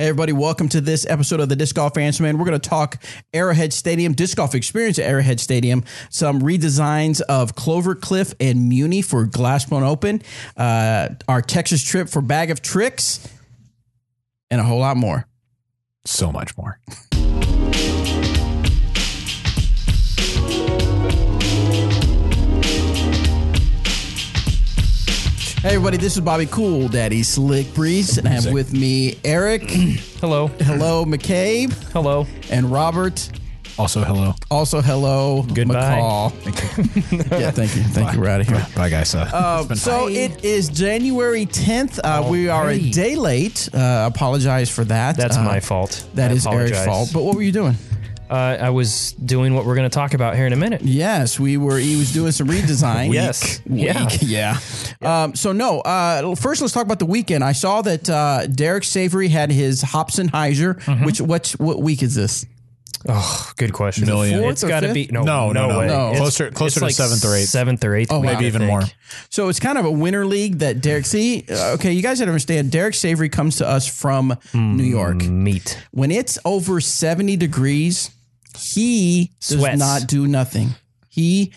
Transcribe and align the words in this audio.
Hey, 0.00 0.08
everybody, 0.08 0.32
welcome 0.32 0.66
to 0.70 0.80
this 0.80 1.04
episode 1.10 1.40
of 1.40 1.50
the 1.50 1.56
Disc 1.56 1.76
Golf 1.76 1.98
Answer 1.98 2.22
Man. 2.22 2.38
We're 2.38 2.46
going 2.46 2.58
to 2.58 2.68
talk 2.70 3.02
Arrowhead 3.34 3.70
Stadium, 3.70 4.14
disc 4.14 4.34
golf 4.34 4.54
experience 4.54 4.98
at 4.98 5.04
Arrowhead 5.04 5.40
Stadium, 5.40 5.84
some 6.08 6.40
redesigns 6.40 7.20
of 7.20 7.54
Clover 7.54 7.94
Cliff 7.94 8.32
and 8.40 8.66
Muni 8.66 9.02
for 9.02 9.26
Glass 9.26 9.66
Blown 9.66 9.82
Open, 9.82 10.22
uh, 10.56 11.10
our 11.28 11.42
Texas 11.42 11.84
trip 11.84 12.08
for 12.08 12.22
Bag 12.22 12.50
of 12.50 12.62
Tricks, 12.62 13.28
and 14.50 14.58
a 14.58 14.64
whole 14.64 14.78
lot 14.78 14.96
more. 14.96 15.26
So 16.06 16.32
much 16.32 16.56
more. 16.56 16.80
Hey, 25.62 25.74
everybody, 25.74 25.98
this 25.98 26.14
is 26.14 26.20
Bobby 26.22 26.46
Cool, 26.46 26.88
Daddy 26.88 27.22
Slick 27.22 27.74
Breeze, 27.74 28.16
and 28.16 28.26
I 28.26 28.30
have 28.30 28.50
with 28.50 28.72
me 28.72 29.18
Eric, 29.24 29.64
Hello. 30.20 30.46
hello, 30.46 31.04
McCabe, 31.04 31.70
Hello. 31.92 32.26
and 32.50 32.72
Robert. 32.72 33.28
Also, 33.78 34.02
hello. 34.02 34.32
Also, 34.50 34.80
hello, 34.80 35.42
Goodbye. 35.54 35.98
McCall. 36.00 37.30
yeah, 37.40 37.50
thank 37.50 37.76
you. 37.76 37.82
Thank 37.82 38.14
you. 38.14 38.20
We're 38.20 38.28
out 38.28 38.40
of 38.40 38.48
here. 38.48 38.66
Bye, 38.74 38.88
guys. 38.88 39.14
Uh, 39.14 39.28
Uh, 39.32 39.74
so 39.74 40.04
fun. 40.04 40.12
it 40.12 40.44
is 40.44 40.68
January 40.70 41.44
10th. 41.46 41.98
Uh, 42.02 42.26
we 42.28 42.48
are 42.48 42.70
a 42.70 42.78
day 42.90 43.14
late. 43.16 43.68
Uh, 43.72 44.08
apologize 44.12 44.70
for 44.70 44.84
that. 44.84 45.16
That's 45.16 45.36
Uh, 45.36 45.44
my 45.44 45.60
fault. 45.60 46.06
That 46.14 46.30
I 46.30 46.34
is 46.34 46.46
Eric's 46.46 46.70
apologize. 46.72 46.86
fault. 46.86 47.10
But 47.12 47.22
what 47.24 47.36
were 47.36 47.42
you 47.42 47.52
doing? 47.52 47.76
Uh, 48.30 48.56
I 48.60 48.70
was 48.70 49.12
doing 49.12 49.54
what 49.54 49.64
we're 49.66 49.74
going 49.74 49.90
to 49.90 49.94
talk 49.94 50.14
about 50.14 50.36
here 50.36 50.46
in 50.46 50.52
a 50.52 50.56
minute. 50.56 50.82
Yes, 50.82 51.40
we 51.40 51.56
were. 51.56 51.78
He 51.78 51.96
was 51.96 52.12
doing 52.12 52.30
some 52.32 52.46
redesign. 52.46 53.12
Yes. 53.20 53.60
Weak. 53.66 53.82
Yeah. 54.22 54.58
yeah. 55.02 55.22
Um, 55.24 55.34
so 55.34 55.50
no. 55.52 55.80
Uh, 55.80 56.34
first, 56.36 56.60
let's 56.60 56.72
talk 56.72 56.84
about 56.84 57.00
the 57.00 57.06
weekend. 57.06 57.42
I 57.42 57.52
saw 57.52 57.82
that 57.82 58.08
uh, 58.08 58.46
Derek 58.46 58.84
Savory 58.84 59.28
had 59.28 59.50
his 59.50 59.82
Hops 59.82 60.18
and 60.20 60.30
Heiser. 60.32 60.80
Mm-hmm. 60.84 61.04
Which 61.04 61.20
what 61.20 61.48
what 61.58 61.80
week 61.82 62.02
is 62.04 62.14
this? 62.14 62.46
Oh, 63.08 63.50
good 63.56 63.72
question. 63.72 64.04
Million. 64.06 64.40
Fourth 64.40 64.52
It's 64.52 64.64
or 64.64 64.68
got 64.68 64.80
to 64.80 64.88
fifth? 64.88 64.94
be 64.94 65.08
no, 65.10 65.22
No, 65.22 65.52
no, 65.52 65.68
no. 65.68 65.78
way. 65.78 65.86
No. 65.86 66.08
It's- 66.10 66.18
Closer- 66.18 66.50
closer 66.50 66.66
it's 66.66 66.74
to 66.80 66.84
like 66.84 66.94
seventh 66.94 67.24
or 67.24 67.34
eighth. 67.34 67.48
Seventh 67.48 67.82
or 67.82 67.94
eighth. 67.96 68.12
Oh, 68.12 68.20
maybe 68.22 68.44
even 68.44 68.66
more. 68.66 68.82
So 69.30 69.48
it's 69.48 69.58
kind 69.58 69.78
of 69.78 69.86
a 69.86 69.90
winter 69.90 70.26
league 70.26 70.58
that 70.58 70.82
Derek. 70.82 71.06
See, 71.06 71.46
uh, 71.50 71.72
okay, 71.76 71.92
you 71.92 72.02
guys 72.02 72.18
got 72.18 72.26
to 72.26 72.30
understand. 72.30 72.70
Derek 72.70 72.94
Savory 72.94 73.30
comes 73.30 73.56
to 73.56 73.66
us 73.66 73.86
from 73.88 74.36
Hmm. 74.52 74.76
New 74.76 74.84
York. 74.84 75.24
Meat. 75.24 75.82
when 75.92 76.10
it's 76.10 76.38
over 76.44 76.78
70 76.80 77.36
degrees, 77.36 78.10
he 78.56 79.32
does 79.40 79.78
not 79.78 80.06
do 80.06 80.26
nothing. 80.26 80.74
He 81.08 81.52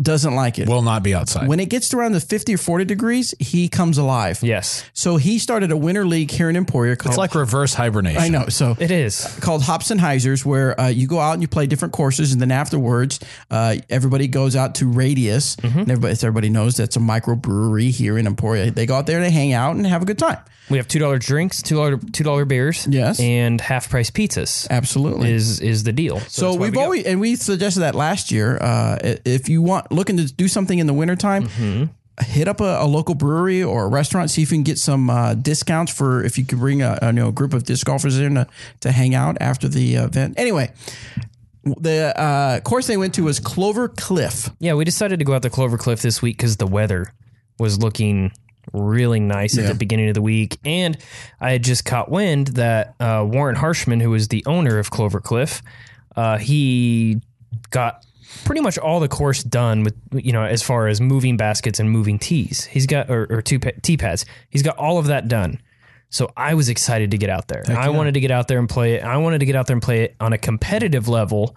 doesn't 0.00 0.34
like 0.34 0.58
it. 0.58 0.68
Will 0.68 0.82
not 0.82 1.02
be 1.02 1.14
outside. 1.14 1.48
when 1.48 1.60
it 1.60 1.68
gets 1.68 1.88
to 1.90 1.98
around 1.98 2.12
the 2.12 2.20
50 2.20 2.54
or 2.54 2.58
40 2.58 2.84
degrees, 2.84 3.34
he 3.38 3.68
comes 3.68 3.98
alive. 3.98 4.40
Yes, 4.42 4.84
So 4.92 5.16
he 5.16 5.38
started 5.38 5.70
a 5.70 5.76
winter 5.76 6.04
league 6.06 6.30
here 6.30 6.48
in 6.50 6.56
Emporia 6.56 6.96
called 6.96 7.12
it's 7.12 7.18
like 7.18 7.34
reverse 7.34 7.74
hibernation. 7.74 8.20
I 8.22 8.28
know. 8.28 8.46
So 8.48 8.76
it 8.78 8.90
is. 8.90 9.38
called 9.40 9.62
Hops 9.62 9.90
and 9.90 10.00
Heisers, 10.00 10.44
where 10.44 10.78
uh, 10.80 10.88
you 10.88 11.06
go 11.06 11.18
out 11.20 11.32
and 11.34 11.42
you 11.42 11.48
play 11.48 11.66
different 11.66 11.92
courses, 11.94 12.32
and 12.32 12.40
then 12.40 12.50
afterwards, 12.52 13.20
uh, 13.50 13.76
everybody 13.90 14.26
goes 14.28 14.56
out 14.56 14.76
to 14.76 14.88
Radius. 14.88 15.56
Mm-hmm. 15.56 15.78
And 15.78 15.90
everybody, 15.90 16.12
everybody 16.14 16.48
knows 16.50 16.76
that's 16.76 16.96
a 16.96 17.00
microbrewery 17.00 17.90
here 17.90 18.18
in 18.18 18.26
Emporia. 18.26 18.70
They 18.70 18.86
go 18.86 18.94
out 18.96 19.06
there, 19.06 19.16
and 19.18 19.26
they 19.26 19.30
hang 19.30 19.52
out, 19.52 19.76
and 19.76 19.86
have 19.86 20.02
a 20.02 20.06
good 20.06 20.18
time. 20.18 20.38
We 20.70 20.76
have 20.76 20.86
two 20.86 20.98
dollar 20.98 21.18
drinks, 21.18 21.62
two 21.62 21.76
dollar 21.76 21.96
two 21.96 22.24
dollar 22.24 22.44
beers, 22.44 22.86
Yes. 22.90 23.18
and 23.20 23.58
half 23.58 23.88
price 23.88 24.10
pizzas. 24.10 24.66
Absolutely. 24.68 25.32
Is 25.32 25.60
is 25.60 25.82
the 25.84 25.92
deal? 25.94 26.20
So 26.20 26.52
why 26.52 26.58
we've 26.58 26.76
we 26.76 26.82
always 26.82 27.04
and 27.06 27.20
we 27.20 27.36
suggested 27.36 27.80
that 27.80 27.94
last 27.94 28.30
year. 28.30 28.58
Uh, 28.60 28.98
if 29.24 29.48
you 29.48 29.62
want 29.68 29.92
looking 29.92 30.16
to 30.16 30.24
do 30.32 30.48
something 30.48 30.78
in 30.78 30.86
the 30.88 30.94
wintertime, 30.94 31.46
Mm-hmm. 31.48 31.84
hit 32.24 32.48
up 32.48 32.60
a, 32.60 32.78
a 32.80 32.86
local 32.86 33.14
brewery 33.14 33.62
or 33.62 33.84
a 33.84 33.88
restaurant. 33.88 34.30
See 34.30 34.42
if 34.42 34.50
you 34.50 34.56
can 34.56 34.64
get 34.64 34.78
some 34.78 35.08
uh, 35.08 35.34
discounts 35.34 35.92
for 35.94 36.24
if 36.24 36.36
you 36.38 36.44
could 36.44 36.58
bring 36.58 36.82
a, 36.82 36.98
a 37.00 37.06
you 37.06 37.12
know, 37.12 37.30
group 37.30 37.54
of 37.54 37.62
disc 37.64 37.86
golfers 37.86 38.18
in 38.18 38.34
to, 38.34 38.46
to 38.80 38.90
hang 38.90 39.14
out 39.14 39.36
after 39.40 39.68
the 39.68 39.94
event. 39.94 40.34
Anyway, 40.36 40.72
the 41.64 42.18
uh, 42.18 42.60
course 42.60 42.86
they 42.86 42.96
went 42.96 43.14
to 43.14 43.24
was 43.24 43.38
Clover 43.40 43.88
Cliff. 43.88 44.50
Yeah, 44.58 44.74
we 44.74 44.84
decided 44.84 45.18
to 45.18 45.24
go 45.24 45.34
out 45.34 45.42
to 45.42 45.50
Clover 45.50 45.76
Cliff 45.78 46.00
this 46.02 46.20
week 46.22 46.36
because 46.38 46.56
the 46.56 46.66
weather 46.66 47.12
was 47.58 47.78
looking 47.78 48.32
really 48.72 49.20
nice 49.20 49.56
Yeah. 49.56 49.64
at 49.64 49.68
the 49.68 49.74
beginning 49.74 50.08
of 50.08 50.14
the 50.14 50.22
week, 50.22 50.58
and 50.64 50.96
I 51.40 51.52
had 51.52 51.64
just 51.64 51.84
caught 51.84 52.10
wind 52.10 52.48
that 52.48 52.94
uh, 53.00 53.24
Warren 53.28 53.56
Harshman, 53.56 54.00
who 54.02 54.12
is 54.14 54.28
the 54.28 54.44
owner 54.46 54.78
of 54.78 54.90
Clover 54.90 55.20
Cliff, 55.20 55.62
uh, 56.16 56.38
he 56.38 57.20
got 57.70 58.04
pretty 58.44 58.60
much 58.60 58.78
all 58.78 59.00
the 59.00 59.08
course 59.08 59.42
done 59.42 59.84
with 59.84 59.94
you 60.12 60.32
know 60.32 60.44
as 60.44 60.62
far 60.62 60.88
as 60.88 61.00
moving 61.00 61.36
baskets 61.36 61.78
and 61.78 61.90
moving 61.90 62.18
tees. 62.18 62.64
He's 62.64 62.86
got 62.86 63.10
or, 63.10 63.26
or 63.30 63.42
two 63.42 63.58
tee 63.58 63.96
pads. 63.96 64.24
He's 64.50 64.62
got 64.62 64.76
all 64.76 64.98
of 64.98 65.06
that 65.06 65.28
done. 65.28 65.60
So 66.10 66.32
I 66.36 66.54
was 66.54 66.68
excited 66.70 67.10
to 67.10 67.18
get 67.18 67.28
out 67.28 67.48
there. 67.48 67.62
I 67.68 67.90
wanted 67.90 68.14
to 68.14 68.20
get 68.20 68.30
out 68.30 68.48
there 68.48 68.58
and 68.58 68.68
play 68.68 68.94
it. 68.94 69.04
I 69.04 69.18
wanted 69.18 69.40
to 69.40 69.46
get 69.46 69.56
out 69.56 69.66
there 69.66 69.74
and 69.74 69.82
play 69.82 70.04
it 70.04 70.16
on 70.20 70.32
a 70.32 70.38
competitive 70.38 71.06
level 71.06 71.54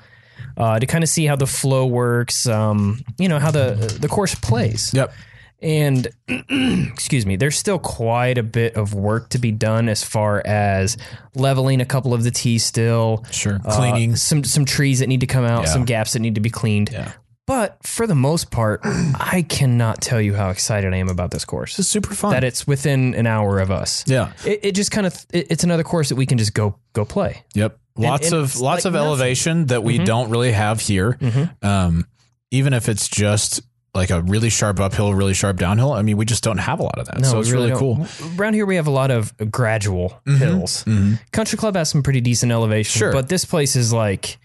uh, 0.57 0.77
to 0.77 0.85
kind 0.85 1.05
of 1.05 1.09
see 1.09 1.25
how 1.25 1.37
the 1.37 1.47
flow 1.47 1.85
works. 1.85 2.47
Um, 2.47 3.01
you 3.17 3.29
know 3.29 3.39
how 3.39 3.51
the 3.51 3.97
the 3.99 4.07
course 4.07 4.35
plays. 4.35 4.93
Yep. 4.93 5.13
And 5.61 6.07
excuse 6.27 7.25
me, 7.25 7.35
there's 7.35 7.57
still 7.57 7.79
quite 7.79 8.37
a 8.37 8.43
bit 8.43 8.75
of 8.75 8.93
work 8.93 9.29
to 9.29 9.37
be 9.39 9.51
done 9.51 9.89
as 9.89 10.03
far 10.03 10.41
as 10.45 10.97
leveling 11.35 11.81
a 11.81 11.85
couple 11.85 12.13
of 12.13 12.23
the 12.23 12.31
tees. 12.31 12.65
Still, 12.65 13.23
Sure. 13.31 13.59
Uh, 13.63 13.75
Cleaning. 13.77 14.15
some 14.15 14.43
some 14.43 14.65
trees 14.65 14.99
that 14.99 15.07
need 15.07 15.19
to 15.21 15.27
come 15.27 15.45
out, 15.45 15.63
Yeah. 15.65 15.73
some 15.73 15.85
gaps 15.85 16.13
that 16.13 16.19
need 16.19 16.35
to 16.35 16.41
be 16.41 16.49
cleaned. 16.49 16.89
Yeah. 16.91 17.11
But 17.47 17.77
for 17.85 18.07
the 18.07 18.15
most 18.15 18.49
part, 18.49 18.81
I 18.85 19.45
cannot 19.47 19.99
tell 20.01 20.21
you 20.21 20.33
how 20.33 20.49
excited 20.49 20.93
I 20.93 20.97
am 20.97 21.09
about 21.09 21.31
this 21.31 21.43
course. 21.45 21.77
It's 21.79 21.87
super 21.89 22.13
fun. 22.13 22.31
That 22.31 22.43
it's 22.43 22.65
within 22.65 23.13
an 23.15 23.27
hour 23.27 23.59
of 23.59 23.71
us. 23.71 24.03
yeah. 24.07 24.31
It, 24.45 24.59
it 24.63 24.71
just 24.75 24.91
kind 24.91 25.05
of 25.05 25.13
it, 25.33 25.47
it's 25.51 25.63
another 25.63 25.83
course 25.83 26.09
that 26.09 26.15
we 26.15 26.25
can 26.25 26.37
just 26.37 26.53
go 26.53 26.77
go 26.93 27.05
play. 27.05 27.43
Yep. 27.55 27.77
Lots 27.97 28.27
and 28.31 28.35
of 28.41 28.59
lots 28.59 28.85
like 28.85 28.89
of 28.89 28.93
nothing. 28.93 29.07
elevation 29.07 29.65
that 29.67 29.83
we 29.83 29.97
don't 29.97 30.29
really 30.29 30.53
have 30.53 30.79
here. 30.79 31.17
Um, 31.61 32.07
even 32.51 32.73
if 32.73 32.87
it's 32.89 33.07
just 33.09 33.61
like 33.93 34.09
a 34.09 34.21
really 34.21 34.49
sharp 34.49 34.79
uphill, 34.79 35.13
really 35.13 35.33
sharp 35.33 35.57
downhill. 35.57 35.91
I 35.91 36.01
mean, 36.01 36.17
we 36.17 36.25
just 36.25 36.43
don't 36.43 36.59
have 36.59 36.79
a 36.79 36.83
lot 36.83 36.97
of 36.97 37.07
that. 37.07 37.25
so 37.25 37.39
it's 37.39 37.51
really, 37.51 37.69
don't. 37.69 37.79
cool. 37.79 38.07
Around 38.37 38.53
here, 38.53 38.65
we 38.65 38.77
have 38.77 38.87
a 38.87 38.91
lot 38.91 39.11
of 39.11 39.33
gradual 39.51 40.21
mm-hmm, 40.25 40.37
hills. 40.37 40.83
Mm-hmm. 40.85 41.15
Country 41.31 41.57
Club 41.57 41.75
has 41.75 41.89
some 41.89 42.01
pretty 42.01 42.21
decent 42.21 42.51
elevation, 42.51 42.97
Sure. 42.97 43.11
but 43.11 43.27
this 43.27 43.43
place 43.43 43.75
is 43.75 43.91
like 43.91 44.37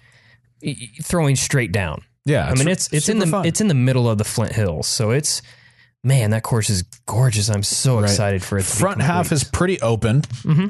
throwing 1.03 1.37
straight 1.37 1.71
down. 1.71 2.03
Yeah. 2.25 2.49
I 2.49 2.55
mean, 2.55 2.67
it's 2.67 2.93
it's 2.93 3.09
in 3.09 3.21
the 3.21 3.27
fun. 3.27 3.47
it's 3.47 3.61
in 3.61 3.69
the 3.69 3.75
middle 3.75 4.11
of 4.11 4.19
the 4.19 4.25
Flint 4.25 4.53
Hills, 4.53 4.89
so 4.89 5.11
it's 5.11 5.43
man, 6.06 6.31
that 6.31 6.43
course 6.44 6.71
is 6.71 6.83
gorgeous. 7.05 7.50
I'm 7.50 7.62
so 7.65 7.99
excited 7.99 8.43
for 8.43 8.59
it. 8.59 8.62
To 8.62 8.69
front 8.69 9.03
half 9.03 9.33
is 9.33 9.43
pretty 9.44 9.81
open, 9.81 10.22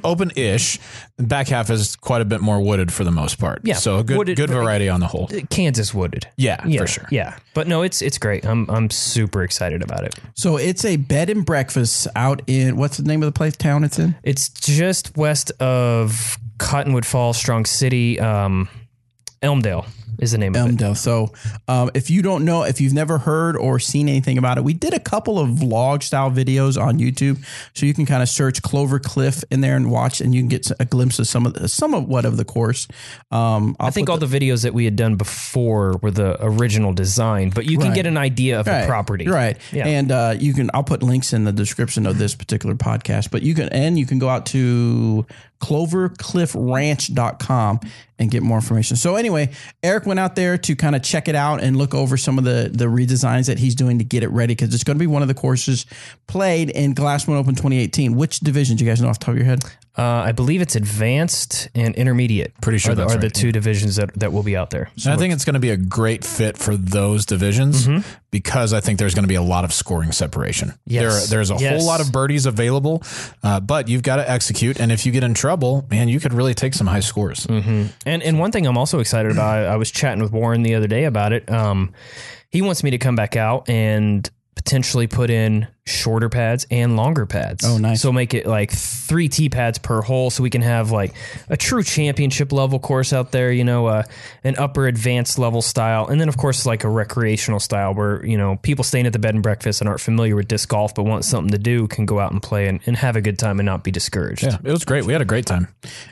open-ish. 0.03 0.79
Back 1.19 1.49
half 1.49 1.71
is 1.71 1.95
quite 1.97 2.23
a 2.23 2.25
bit 2.25 2.41
more 2.41 2.61
wooded 2.61 2.93
for 2.93 3.05
the 3.05 3.11
most 3.11 3.39
part. 3.39 3.61
Yeah, 3.65 3.75
So 3.75 3.99
a 3.99 4.05
good 4.05 4.17
wooded- 4.17 4.37
good 4.37 4.51
variety 4.51 4.89
on 4.89 5.01
the 5.01 5.07
whole. 5.07 5.29
Kansas 5.51 5.93
wooded. 5.95 6.27
Yeah, 6.37 6.63
Yeah, 6.67 6.81
for 6.81 6.87
sure. 6.87 7.07
Yeah, 7.11 7.37
but 7.55 7.69
no, 7.69 7.83
it's 7.83 8.03
it's 8.03 8.19
great. 8.19 8.45
I'm 8.47 8.69
I'm 8.71 8.91
super 8.91 9.43
excited 9.43 9.83
about 9.83 10.05
it. 10.05 10.15
So 10.35 10.57
it's 10.57 10.85
a 10.85 10.97
bed 10.97 11.31
and 11.31 11.45
breakfast 11.45 12.09
out 12.17 12.43
in 12.47 12.77
what's 12.77 12.97
the 12.97 13.03
name 13.05 13.23
of 13.23 13.27
the 13.27 13.33
place 13.37 13.57
town 13.57 13.85
it's 13.85 13.99
in? 13.99 14.15
It's 14.23 14.49
just 14.49 15.17
west 15.17 15.51
of 15.61 16.39
Cottonwood 16.59 17.05
Falls, 17.07 17.37
Strong 17.37 17.67
City, 17.67 18.19
um, 18.21 18.69
Elmdale 19.43 19.87
is 20.19 20.33
the 20.33 20.39
name 20.39 20.55
of 20.55 20.67
it. 20.67 20.69
Elmdale. 20.71 20.95
So, 20.97 21.33
um, 21.69 21.91
if 21.95 22.11
you 22.11 22.23
don't 22.23 22.45
know, 22.45 22.63
if 22.65 22.81
you've 22.81 22.93
never 22.95 23.19
heard 23.19 23.57
or 23.57 23.79
seen 23.79 24.09
anything 24.09 24.39
about 24.39 24.59
it, 24.59 24.65
we 24.65 24.73
did 24.75 24.95
a 24.95 25.01
couple 25.01 25.39
of 25.39 25.51
vlog 25.51 26.03
style 26.03 26.31
videos 26.31 26.81
on 26.81 26.99
YouTube, 26.99 27.45
so 27.75 27.87
you 27.87 27.95
can 27.95 28.07
kind 28.07 28.23
of 28.23 28.29
search 28.29 28.63
Clover 28.63 28.99
Cliff 28.99 29.45
in 29.51 29.61
there 29.61 29.77
and 29.77 29.91
watch, 29.91 30.21
and 30.21 30.35
you 30.35 30.41
can 30.41 30.49
get 30.49 30.71
a 30.81 30.85
glimpse 30.85 31.19
of 31.19 31.27
some 31.27 31.47
of 31.47 31.55
the, 31.55 31.69
some 31.69 31.95
of 31.95 32.07
what 32.09 32.25
of 32.25 32.37
the 32.37 32.45
course. 32.45 32.89
Um, 33.31 33.77
I'll 33.81 33.91
think 33.91 34.09
all 34.11 34.19
the 34.19 34.27
videos 34.27 34.63
that 34.63 34.75
we 34.75 34.85
had 34.85 34.97
done 34.97 35.17
before 35.17 35.97
were 36.03 36.11
the 36.11 36.37
original 36.45 36.93
design, 36.93 37.51
but 37.51 37.65
you 37.67 37.79
can 37.79 37.89
Right. 37.89 37.95
get 37.95 38.07
an 38.07 38.17
idea 38.17 38.61
of 38.61 38.67
Right, 38.67 38.83
the 38.83 38.87
property. 38.87 39.27
right? 39.29 39.57
Yeah. 39.73 39.87
And 39.87 40.11
uh, 40.13 40.35
you 40.39 40.53
can. 40.55 40.71
I'll 40.75 40.83
put 40.85 41.03
links 41.03 41.33
in 41.33 41.45
the 41.45 41.53
description 41.53 42.07
of 42.07 42.19
this 42.19 42.35
particular 42.35 42.75
podcast, 42.75 43.31
but 43.31 43.43
you 43.43 43.55
can 43.55 43.69
and 43.71 43.99
you 43.99 44.07
can 44.07 44.19
go 44.19 44.29
out 44.29 44.47
to 44.47 45.27
clovercliffranch.com 45.61 47.81
and 48.19 48.31
get 48.31 48.43
more 48.43 48.57
information. 48.59 48.97
So 48.97 49.17
anyway, 49.17 49.51
Eric 49.83 50.07
went 50.07 50.21
out 50.21 50.37
there 50.37 50.57
to 50.57 50.77
kind 50.77 50.97
of 50.97 51.03
check 51.03 51.29
it 51.29 51.35
out 51.35 51.63
and 51.63 51.77
look 51.77 51.95
over 51.95 52.17
some 52.17 52.39
of 52.39 52.45
the 52.45 52.71
the 52.73 52.87
redesigns 52.87 53.47
that 53.47 53.59
he's 53.59 53.75
doing 53.75 53.99
to 53.99 54.05
get 54.05 54.23
it 54.23 54.31
ready 54.31 54.55
because 54.55 54.75
it's 54.75 54.85
going 54.85 54.97
to 54.97 55.03
be 55.03 55.07
one 55.07 55.21
of 55.23 55.29
the 55.29 55.35
courses 55.35 55.85
played 56.27 56.71
in 56.71 56.95
Glass 56.95 57.27
Blown 57.27 57.39
Open 57.39 57.55
2018. 57.55 58.17
Which 58.17 58.41
division 58.41 58.77
do 58.77 58.85
you 58.85 58.91
guys 58.91 59.01
know 59.01 59.09
off 59.09 59.19
the 59.19 59.27
top 59.27 59.33
of 59.33 59.39
your 59.39 59.47
head? 59.47 59.63
Uh, 59.99 60.03
I 60.03 60.33
believe 60.33 60.61
it's 60.61 60.77
advanced 60.77 61.69
and 61.75 61.95
intermediate. 61.95 62.61
Pretty 62.61 62.79
sure 62.79 62.93
are 62.93 62.95
the, 62.97 63.05
are 63.05 63.17
the 63.17 63.31
two 63.31 63.51
divisions 63.53 63.97
that, 63.97 64.13
that 64.15 64.33
will 64.33 64.43
be 64.43 64.55
out 64.57 64.69
there. 64.71 64.91
And 65.05 65.15
I 65.15 65.17
think 65.17 65.33
it's 65.33 65.45
going 65.47 65.55
to 65.55 65.61
be 65.61 65.71
a 65.71 65.77
great 65.77 66.23
fit 66.25 66.59
for 66.59 66.77
those 66.77 67.25
divisions 67.25 67.87
Mm-hmm. 67.87 68.07
because 68.31 68.73
I 68.75 68.81
think 68.81 68.99
there's 68.99 69.15
going 69.15 69.23
to 69.25 69.29
be 69.29 69.37
a 69.37 69.43
lot 69.43 69.65
of 69.65 69.73
scoring 69.73 70.13
separation. 70.13 70.75
Yes. 70.85 71.29
There, 71.29 71.39
there's 71.39 71.51
a 71.51 71.57
Yes. 71.57 71.79
whole 71.79 71.87
lot 71.87 72.01
of 72.03 72.13
birdies 72.13 72.45
available, 72.45 73.03
uh, 73.43 73.61
but 73.61 73.89
you've 73.89 74.03
got 74.03 74.17
to 74.17 74.31
execute. 74.31 74.79
And 74.79 74.93
if 74.93 75.07
you 75.07 75.13
get 75.13 75.25
in 75.25 75.33
trouble, 75.33 75.87
man, 75.91 76.09
you 76.09 76.21
could 76.21 76.35
really 76.35 76.53
take 76.55 76.75
some 76.75 76.87
high 76.87 77.01
scores. 77.01 77.47
And 77.47 77.93
and 78.05 78.39
one 78.39 78.53
thing 78.53 78.67
I'm 78.67 78.77
also 78.77 78.99
excited 79.01 79.33
about, 79.33 79.47
I, 79.49 79.65
I 79.65 79.77
was 79.77 79.91
chatting 79.91 80.23
with 80.23 80.33
Warren 80.33 80.63
the 80.63 80.75
other 80.75 80.87
day 80.89 81.05
about 81.05 81.33
it. 81.33 81.51
Um, 81.51 81.93
he 82.51 82.61
wants 82.61 82.83
me 82.85 82.91
to 82.91 82.99
come 82.99 83.17
back 83.17 83.35
out 83.37 83.69
and 83.71 84.29
potentially 84.55 85.07
put 85.07 85.31
in 85.31 85.67
shorter 85.87 86.29
pads 86.29 86.67
and 86.71 86.97
longer 86.97 87.27
pads. 87.27 87.65
Oh, 87.65 87.79
nice. 87.79 88.03
So 88.03 88.13
make 88.13 88.35
it 88.35 88.47
like 88.47 88.73
three 88.73 89.29
tee 89.29 89.49
pads 89.49 89.79
per 89.79 90.03
hole, 90.03 90.31
so 90.31 90.43
we 90.43 90.51
can 90.51 90.63
have 90.63 90.91
like 90.91 91.15
a 91.49 91.57
true 91.57 91.83
championship 91.83 92.53
level 92.53 92.79
course 92.79 93.13
out 93.13 93.33
there. 93.33 93.53
You 93.53 93.65
know, 93.65 93.87
uh, 93.87 94.03
an 94.45 94.57
upper 94.57 94.87
advanced 94.87 95.39
level 95.39 95.63
style, 95.63 96.09
and 96.09 96.21
then 96.21 96.29
of 96.29 96.37
course 96.37 96.67
like 96.67 96.85
a 96.85 96.89
recreational 96.89 97.61
style 97.61 97.95
where 97.95 98.25
you 98.27 98.37
know 98.37 98.57
people 98.57 98.85
staying 98.85 99.07
at 99.07 99.13
the 99.13 99.19
bed 99.19 99.35
and 99.35 99.43
breakfast 99.43 99.81
and 99.81 99.89
aren't 99.89 100.01
familiar 100.01 100.35
with 100.37 100.49
disc 100.49 100.69
golf 100.69 100.95
but 100.95 101.05
want 101.05 101.25
something 101.25 101.53
to 101.53 101.59
do 101.59 101.87
can 101.87 102.07
go 102.07 102.19
out 102.19 102.33
and 102.33 102.43
play 102.43 102.67
and, 102.69 102.81
and 102.87 102.97
have 102.97 103.17
a 103.17 103.21
good 103.21 103.39
time 103.39 103.59
and 103.61 103.67
not 103.67 103.85
be 103.85 103.91
discouraged. 103.91 104.43
Yeah, 104.43 104.59
it 104.63 104.71
was 104.71 104.85
great. 104.85 105.05
We 105.05 105.13
had 105.13 105.23
a 105.23 105.27
great 105.27 105.47
time. 105.47 105.69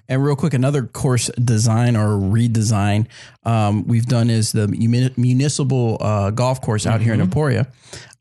And 0.08 0.24
real 0.24 0.36
quick, 0.36 0.54
another 0.54 0.84
course 0.84 1.30
design 1.42 1.96
or 1.96 2.08
redesign 2.10 3.06
um, 3.44 3.86
we've 3.86 4.06
done 4.06 4.30
is 4.30 4.52
the 4.52 4.68
municipal 5.16 5.98
uh, 6.00 6.30
golf 6.30 6.60
course 6.60 6.86
out 6.86 7.00
here 7.00 7.12
in 7.12 7.20
Emporia. 7.20 7.66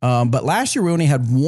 Um, 0.02 0.32
but 0.32 0.44
last 0.44 0.76
year 0.76 0.84
we 0.84 0.92
only 0.92 1.06
had 1.06 1.32
one 1.32 1.43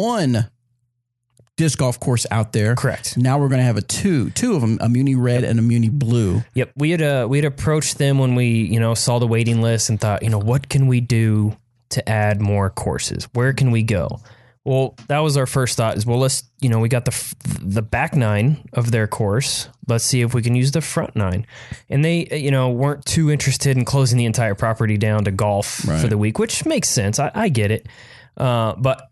disc 1.57 1.80
golf 1.80 2.00
course 2.00 2.25
out 2.31 2.53
there. 2.53 2.75
Correct. 2.75 3.18
Now 3.18 3.38
we're 3.39 3.47
going 3.47 3.59
to 3.59 3.65
have 3.65 3.77
a 3.77 3.81
two, 3.81 4.30
two 4.31 4.56
of 4.56 4.62
them, 4.62 4.77
a 4.81 4.89
Muni 4.89 5.15
Red 5.15 5.44
and 5.44 5.59
a 5.59 5.62
Muni 5.62 5.89
Blue. 5.89 6.44
Yep, 6.53 6.71
we 6.75 6.92
had 6.92 7.01
uh, 7.01 7.27
we 7.30 7.38
had 7.38 7.45
approached 7.45 7.97
them 7.97 8.19
when 8.19 8.36
we 8.36 8.47
you 8.47 8.80
know 8.80 8.94
saw 8.94 9.19
the 9.19 9.27
waiting 9.27 9.62
list 9.62 9.89
and 9.89 10.00
thought 10.00 10.24
you 10.24 10.30
know 10.30 10.39
what 10.39 10.69
can 10.69 10.88
we 10.88 11.01
do 11.01 11.56
to 11.89 12.07
add 12.09 12.42
more 12.42 12.69
courses? 12.69 13.27
Where 13.33 13.53
can 13.53 13.71
we 13.71 13.83
go? 13.83 14.19
Well, 14.63 14.95
that 15.09 15.19
was 15.19 15.38
our 15.38 15.45
first 15.45 15.77
thought. 15.77 15.95
Is 15.95 16.06
well, 16.06 16.18
let's 16.18 16.44
you 16.59 16.69
know 16.69 16.80
we 16.80 16.89
got 16.89 17.06
the 17.06 17.12
f- 17.12 17.36
the 17.62 17.83
back 17.83 18.15
nine 18.15 18.68
of 18.74 18.91
their 18.91 19.07
course. 19.07 19.69
Let's 19.88 20.03
see 20.03 20.21
if 20.21 20.33
we 20.33 20.41
can 20.41 20.56
use 20.56 20.71
the 20.71 20.81
front 20.81 21.15
nine. 21.15 21.45
And 21.88 22.03
they 22.03 22.27
uh, 22.27 22.36
you 22.36 22.50
know 22.51 22.71
weren't 22.71 23.06
too 23.06 23.30
interested 23.30 23.77
in 23.77 23.86
closing 23.86 24.18
the 24.18 24.25
entire 24.25 24.56
property 24.56 24.98
down 24.98 25.25
to 25.25 25.31
golf 25.31 25.68
for 25.68 26.07
the 26.07 26.18
week, 26.18 26.39
which 26.39 26.65
makes 26.65 26.89
sense. 26.89 27.19
I, 27.19 27.31
I 27.36 27.50
get 27.50 27.69
it, 27.69 27.88
uh, 28.38 28.75
but 28.75 29.07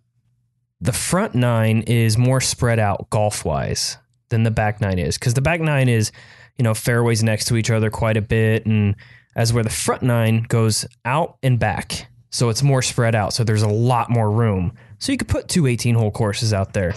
the 0.84 0.94
front 0.94 1.34
nine 1.34 1.82
is 1.88 2.18
more 2.18 2.42
spread 2.42 2.78
out 2.78 3.10
golf 3.10 3.46
wise 3.46 3.98
than 4.30 4.44
the 4.44 4.52
back 4.52 4.82
nine 4.82 5.00
is 5.00 5.18
because 5.18 5.34
the 5.34 5.42
back 5.42 5.62
nine 5.62 5.88
is 5.88 6.12
you 6.58 6.64
know 6.64 6.74
fairways 6.74 7.24
next 7.24 7.46
to 7.46 7.56
each 7.56 7.70
other 7.70 7.90
quite 7.90 8.18
a 8.18 8.22
bit 8.22 8.66
and 8.66 8.96
as 9.36 9.54
where 9.54 9.64
the 9.64 9.70
front 9.70 10.04
nine 10.04 10.44
goes 10.50 10.86
out 11.06 11.38
and 11.42 11.58
back 11.58 12.08
so 12.32 12.50
it's 12.50 12.62
more 12.62 12.82
spread 12.82 13.16
out 13.16 13.32
so 13.32 13.44
there's 13.44 13.62
a 13.62 13.68
lot 13.68 14.10
more 14.10 14.30
room. 14.30 14.74
So 14.98 15.12
you 15.12 15.18
could 15.18 15.28
put 15.28 15.48
two 15.50 15.68
18 15.68 15.96
hole 15.96 16.12
courses 16.12 16.54
out 16.54 16.74
there. 16.74 16.96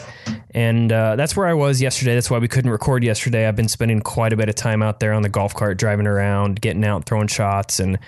And 0.53 0.91
uh, 0.93 1.17
that's 1.17 1.37
where 1.37 1.47
i 1.47 1.53
was 1.53 1.83
yesterday. 1.83 2.15
That's 2.15 2.31
why 2.31 2.39
we 2.39 2.49
couldn't 2.49 2.71
record 2.71 3.05
yesterday. 3.05 3.47
I've 3.47 3.57
been 3.57 3.69
spending 3.69 4.01
quite 4.01 4.33
a 4.33 4.37
bit 4.37 4.49
of 4.49 4.55
time 4.55 4.81
out 4.81 5.01
there 5.01 5.13
on 5.13 5.23
the 5.23 5.29
golf 5.29 5.55
cart 5.55 5.77
driving 5.77 6.07
around 6.07 6.61
getting 6.61 6.85
out 6.85 7.05
throwing 7.05 7.27
shots 7.27 7.81
and 7.81 7.99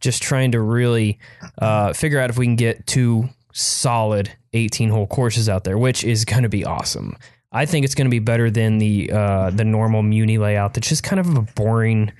just 0.00 0.22
trying 0.22 0.52
to 0.52 0.60
really 0.60 1.18
uh, 1.58 1.92
figure 1.92 2.20
out 2.20 2.30
if 2.30 2.38
we 2.38 2.46
can 2.46 2.56
get 2.56 2.86
two 2.86 3.28
solid 3.52 4.32
18 4.52 4.90
hole 4.90 5.06
courses 5.06 5.48
out 5.48 5.64
there, 5.64 5.78
which 5.78 6.04
is 6.04 6.24
going 6.24 6.42
to 6.42 6.48
be 6.48 6.64
awesome. 6.64 7.16
I 7.50 7.64
think 7.66 7.84
it's 7.84 7.94
going 7.94 8.06
to 8.06 8.10
be 8.10 8.18
better 8.18 8.50
than 8.50 8.78
the 8.78 9.10
uh, 9.10 9.50
the 9.50 9.64
normal 9.64 10.02
Muni 10.02 10.36
layout. 10.38 10.74
That's 10.74 10.88
just 10.88 11.02
kind 11.02 11.18
of 11.18 11.34
a 11.34 11.40
boring, 11.40 12.12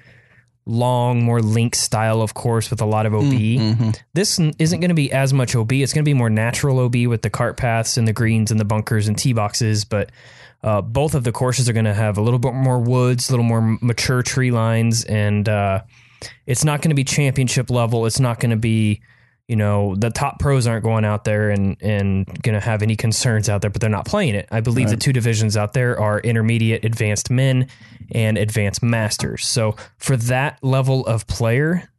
long, 0.64 1.22
more 1.22 1.42
link 1.42 1.74
style 1.74 2.22
of 2.22 2.32
course 2.32 2.70
with 2.70 2.80
a 2.80 2.86
lot 2.86 3.04
of 3.04 3.14
OB. 3.14 3.24
This 4.14 4.38
isn't 4.38 4.80
going 4.80 4.88
to 4.88 4.94
be 4.94 5.12
as 5.12 5.34
much 5.34 5.54
OB. 5.54 5.72
It's 5.72 5.92
going 5.92 6.04
to 6.04 6.08
be 6.08 6.14
more 6.14 6.30
natural 6.30 6.78
OB 6.78 6.96
with 7.06 7.20
the 7.22 7.30
cart 7.30 7.58
paths 7.58 7.98
and 7.98 8.08
the 8.08 8.12
greens 8.14 8.50
and 8.50 8.58
the 8.58 8.64
bunkers 8.64 9.06
and 9.06 9.18
tee 9.18 9.34
boxes. 9.34 9.84
But 9.84 10.10
uh, 10.62 10.80
both 10.80 11.14
of 11.14 11.24
the 11.24 11.32
courses 11.32 11.68
are 11.68 11.72
going 11.72 11.84
to 11.84 11.94
have 11.94 12.18
a 12.18 12.22
little 12.22 12.38
bit 12.38 12.54
more 12.54 12.80
woods, 12.80 13.28
a 13.28 13.32
little 13.32 13.44
more 13.44 13.78
mature 13.80 14.22
tree 14.22 14.50
lines, 14.50 15.04
and 15.04 15.48
uh, 15.48 15.82
it's 16.46 16.64
not 16.64 16.82
going 16.82 16.90
to 16.90 16.96
be 16.96 17.04
championship 17.04 17.70
level. 17.70 18.06
It's 18.06 18.18
not 18.18 18.40
going 18.40 18.50
to 18.50 18.56
be, 18.56 19.00
you 19.48 19.56
know, 19.56 19.94
the 19.96 20.10
top 20.10 20.38
pros 20.38 20.66
aren't 20.66 20.84
going 20.84 21.06
out 21.06 21.24
there 21.24 21.48
and 21.48 21.76
and 21.80 22.26
going 22.42 22.54
to 22.54 22.60
have 22.60 22.82
any 22.82 22.94
concerns 22.94 23.48
out 23.48 23.62
there, 23.62 23.70
but 23.70 23.80
they're 23.80 23.90
not 23.90 24.06
playing 24.06 24.34
it. 24.34 24.46
I 24.50 24.60
believe 24.60 24.90
the 24.90 24.96
two 24.96 25.12
divisions 25.12 25.56
out 25.56 25.72
there 25.72 25.98
are 25.98 26.20
intermediate, 26.20 26.84
advanced 26.84 27.30
men, 27.30 27.68
and 28.12 28.36
advanced 28.36 28.82
masters. 28.82 29.46
So 29.46 29.74
for 29.96 30.16
that 30.18 30.62
level 30.62 31.06
of 31.06 31.26
player, 31.26 31.90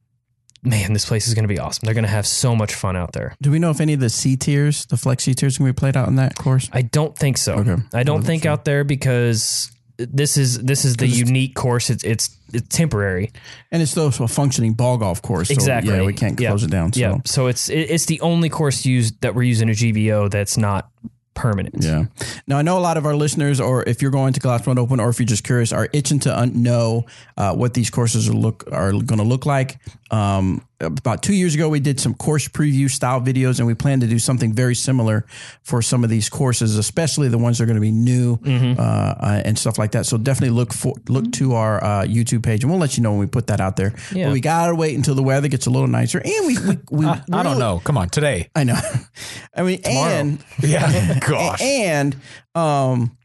man, 0.61 0.93
this 0.93 1.05
place 1.05 1.27
is 1.27 1.33
going 1.33 1.43
to 1.43 1.53
be 1.53 1.57
awesome. 1.57 1.85
They're 1.85 1.95
going 1.95 2.03
to 2.03 2.09
have 2.09 2.27
so 2.27 2.55
much 2.55 2.75
fun 2.75 2.95
out 2.95 3.13
there. 3.13 3.35
Do 3.41 3.49
we 3.49 3.57
know 3.57 3.71
if 3.71 3.81
any 3.81 3.93
of 3.93 3.99
the 3.99 4.09
C 4.09 4.37
tiers, 4.37 4.85
the 4.85 4.97
flex 4.97 5.23
C 5.23 5.33
tiers, 5.33 5.57
can 5.57 5.65
be 5.65 5.73
played 5.73 5.97
out 5.97 6.07
on 6.07 6.15
that 6.17 6.35
course? 6.35 6.69
I 6.71 6.83
don't 6.83 7.17
think 7.17 7.39
so. 7.39 7.55
Okay. 7.55 7.77
I 7.95 8.03
don't 8.03 8.21
think 8.21 8.45
out 8.45 8.63
there 8.63 8.83
because 8.83 9.71
this 9.99 10.37
is 10.37 10.57
this 10.59 10.85
is 10.85 10.95
the 10.97 11.07
unique 11.07 11.55
course. 11.55 11.89
It's 11.89 12.03
it's 12.03 12.35
it's 12.53 12.67
temporary. 12.75 13.31
And 13.71 13.81
it's 13.81 13.91
still 13.91 14.07
a 14.07 14.11
functioning 14.11 14.73
ball 14.73 14.97
golf 14.97 15.21
course. 15.21 15.49
So 15.49 15.53
Exactly. 15.53 15.93
Yeah, 15.93 16.03
we 16.03 16.13
can't 16.13 16.37
close 16.37 16.63
it 16.63 16.71
down. 16.71 16.93
So. 16.93 16.99
Yeah. 16.99 17.17
So 17.25 17.47
it's 17.47 17.69
it, 17.69 17.91
it's 17.91 18.05
the 18.05 18.21
only 18.21 18.49
course 18.49 18.85
used 18.85 19.19
that 19.21 19.35
we're 19.35 19.43
using 19.43 19.69
a 19.69 19.73
GBO 19.73 20.31
that's 20.31 20.57
not 20.57 20.89
permanent. 21.33 21.83
Yeah. 21.83 22.05
Now 22.47 22.57
I 22.57 22.61
know 22.61 22.77
a 22.77 22.81
lot 22.81 22.97
of 22.97 23.05
our 23.05 23.15
listeners, 23.15 23.59
or 23.59 23.83
if 23.87 24.01
you're 24.01 24.11
going 24.11 24.33
to 24.33 24.39
Glass 24.39 24.63
Blown 24.63 24.77
Open, 24.77 24.99
or 24.99 25.09
if 25.09 25.19
you're 25.19 25.27
just 25.27 25.43
curious, 25.43 25.71
are 25.71 25.89
itching 25.93 26.19
to 26.21 26.37
un- 26.37 26.63
know 26.63 27.05
uh, 27.37 27.53
what 27.55 27.73
these 27.73 27.89
courses 27.89 28.29
are 28.29 28.33
look 28.33 28.63
are 28.71 28.91
going 28.91 29.19
to 29.19 29.23
look 29.23 29.45
like. 29.45 29.79
Um, 30.11 30.65
about 30.81 31.21
two 31.23 31.33
years 31.33 31.55
ago, 31.55 31.67
we 31.69 31.79
did 31.79 31.99
some 31.99 32.13
course 32.13 32.47
preview 32.47 32.89
style 32.89 33.19
videos, 33.21 33.57
and 33.59 33.67
we 33.67 33.73
plan 33.73 33.99
to 33.99 34.07
do 34.07 34.17
something 34.19 34.53
very 34.53 34.75
similar 34.75 35.25
for 35.63 35.81
some 35.81 36.03
of 36.03 36.09
these 36.09 36.29
courses, 36.29 36.77
especially 36.77 37.27
the 37.27 37.37
ones 37.37 37.57
that 37.57 37.65
are 37.65 37.67
going 37.67 37.75
to 37.75 37.81
be 37.81 37.91
new 37.91 38.37
Mm-hmm. 38.37 38.79
uh, 38.79 38.83
uh, 38.83 39.41
and 39.45 39.57
stuff 39.59 39.77
like 39.77 39.91
that. 39.91 40.05
So 40.05 40.17
definitely 40.17 40.55
look 40.55 40.73
for 40.73 40.93
look 41.07 41.31
to 41.33 41.55
our 41.55 41.83
uh, 41.83 42.03
YouTube 42.05 42.43
page, 42.43 42.63
and 42.63 42.71
we'll 42.71 42.79
let 42.79 42.95
you 42.97 43.03
know 43.03 43.11
when 43.11 43.19
we 43.19 43.27
put 43.27 43.47
that 43.47 43.59
out 43.59 43.75
there. 43.75 43.93
Yeah. 44.13 44.27
But 44.27 44.33
we 44.33 44.41
gotta 44.41 44.75
wait 44.75 44.95
until 44.95 45.15
the 45.15 45.23
weather 45.23 45.47
gets 45.47 45.65
a 45.65 45.69
little 45.69 45.87
nicer, 45.87 46.19
and 46.23 46.47
we 46.47 46.57
we, 46.59 46.77
we 46.91 47.05
I 47.33 47.43
don't 47.43 47.59
know. 47.59 47.81
Come 47.83 47.97
on, 47.97 48.09
today. 48.09 48.49
I 48.55 48.63
know. 48.63 48.79
I 49.55 49.63
mean, 49.63 49.81
and 49.85 50.43
Yeah. 50.63 51.19
Gosh. 51.19 51.61
and 51.61 52.15
um, 52.55 53.17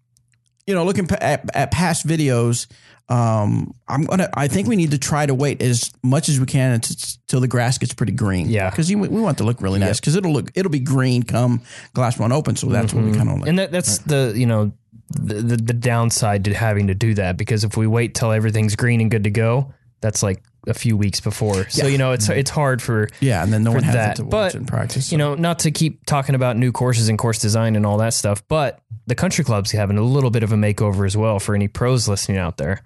you 0.66 0.74
know, 0.74 0.84
looking 0.84 1.06
at, 1.20 1.54
at 1.54 1.70
past 1.70 2.06
videos, 2.06 2.66
um, 3.08 3.74
I'm 3.86 4.04
gonna. 4.04 4.30
I 4.34 4.48
think 4.48 4.66
we 4.66 4.76
need 4.76 4.92
to 4.92 4.98
try 4.98 5.26
to 5.26 5.34
wait 5.34 5.60
as 5.60 5.92
much 6.02 6.28
as 6.28 6.40
we 6.40 6.46
can 6.46 6.72
until 6.72 7.40
the 7.40 7.48
grass 7.48 7.76
gets 7.76 7.92
pretty 7.92 8.12
green. 8.12 8.48
Yeah. 8.48 8.70
because 8.70 8.88
we 8.88 8.96
want 8.96 9.36
it 9.36 9.38
to 9.38 9.44
look 9.44 9.60
really 9.60 9.78
nice. 9.78 10.00
Because 10.00 10.16
it'll 10.16 10.32
look 10.32 10.50
it'll 10.54 10.70
be 10.70 10.80
green 10.80 11.22
come 11.22 11.60
Glass 11.92 12.16
Blown 12.16 12.32
Open. 12.32 12.56
So 12.56 12.68
that's 12.68 12.94
what 12.94 13.04
we 13.04 13.12
kind 13.12 13.28
of 13.28 13.40
like. 13.40 13.48
And 13.48 13.58
that 13.58 13.70
that's 13.72 13.98
the 13.98 14.32
you 14.34 14.46
know 14.46 14.72
the, 15.10 15.34
the 15.34 15.56
the 15.56 15.74
downside 15.74 16.46
to 16.46 16.54
having 16.54 16.86
to 16.86 16.94
do 16.94 17.14
that 17.14 17.36
because 17.36 17.62
if 17.64 17.76
we 17.76 17.86
wait 17.86 18.14
till 18.14 18.32
everything's 18.32 18.74
green 18.74 19.02
and 19.02 19.10
good 19.10 19.24
to 19.24 19.30
go, 19.30 19.74
that's 20.00 20.22
like 20.22 20.42
a 20.66 20.74
few 20.74 20.96
weeks 20.96 21.20
before. 21.20 21.68
So 21.68 21.86
you 21.86 21.98
know 21.98 22.12
it's 22.12 22.28
it's 22.28 22.50
hard 22.50 22.80
for 22.82 23.08
yeah, 23.20 23.42
and 23.42 23.52
then 23.52 23.62
no 23.62 23.72
one 23.72 23.82
has 23.82 23.94
that. 23.94 24.10
it 24.12 24.16
to 24.16 24.24
watch 24.24 24.30
But, 24.30 24.54
and 24.54 24.66
practice. 24.68 25.12
you 25.12 25.18
know, 25.18 25.34
not 25.34 25.60
to 25.60 25.70
keep 25.70 26.04
talking 26.06 26.34
about 26.34 26.56
new 26.56 26.72
courses 26.72 27.08
and 27.08 27.18
course 27.18 27.38
design 27.38 27.76
and 27.76 27.84
all 27.86 27.98
that 27.98 28.14
stuff, 28.14 28.42
but 28.48 28.80
the 29.06 29.14
country 29.14 29.44
club's 29.44 29.70
having 29.72 29.98
a 29.98 30.02
little 30.02 30.30
bit 30.30 30.42
of 30.42 30.52
a 30.52 30.56
makeover 30.56 31.06
as 31.06 31.16
well 31.16 31.38
for 31.38 31.54
any 31.54 31.68
pros 31.68 32.08
listening 32.08 32.38
out 32.38 32.56
there. 32.56 32.82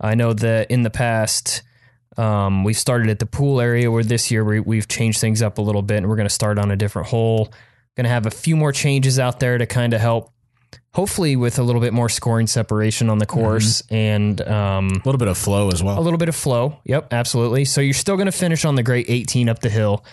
I 0.00 0.14
know 0.14 0.32
that 0.32 0.70
in 0.70 0.82
the 0.82 0.90
past, 0.90 1.62
um, 2.16 2.64
we've 2.64 2.76
started 2.78 3.08
at 3.10 3.18
the 3.18 3.26
pool 3.26 3.60
area 3.60 3.90
where 3.90 4.02
this 4.02 4.30
year 4.30 4.42
we, 4.44 4.60
we've 4.60 4.88
changed 4.88 5.20
things 5.20 5.42
up 5.42 5.58
a 5.58 5.62
little 5.62 5.82
bit 5.82 5.98
and 5.98 6.08
we're 6.08 6.16
going 6.16 6.28
to 6.28 6.34
start 6.34 6.58
on 6.58 6.70
a 6.70 6.76
different 6.76 7.08
hole. 7.08 7.52
Going 7.96 8.04
to 8.04 8.10
have 8.10 8.26
a 8.26 8.30
few 8.30 8.56
more 8.56 8.72
changes 8.72 9.18
out 9.18 9.40
there 9.40 9.58
to 9.58 9.66
kind 9.66 9.92
of 9.94 10.00
help, 10.00 10.32
hopefully, 10.92 11.36
with 11.36 11.58
a 11.58 11.62
little 11.62 11.80
bit 11.80 11.92
more 11.92 12.08
scoring 12.08 12.46
separation 12.46 13.08
on 13.10 13.18
the 13.18 13.26
course 13.26 13.82
and 13.90 14.40
um, 14.42 14.88
A 14.88 15.06
little 15.08 15.18
bit 15.18 15.28
of 15.28 15.38
flow 15.38 15.70
as 15.70 15.82
well. 15.82 15.98
a 15.98 16.02
little 16.02 16.18
bit 16.18 16.28
of 16.28 16.36
flow. 16.36 16.78
Yep, 16.84 17.12
absolutely. 17.12 17.64
So 17.64 17.80
you're 17.80 17.94
still 17.94 18.16
going 18.16 18.26
to 18.26 18.32
finish 18.32 18.64
on 18.64 18.74
the 18.74 18.82
great 18.82 19.06
18 19.08 19.48
up 19.48 19.60
the 19.60 19.70
hill, 19.70 20.04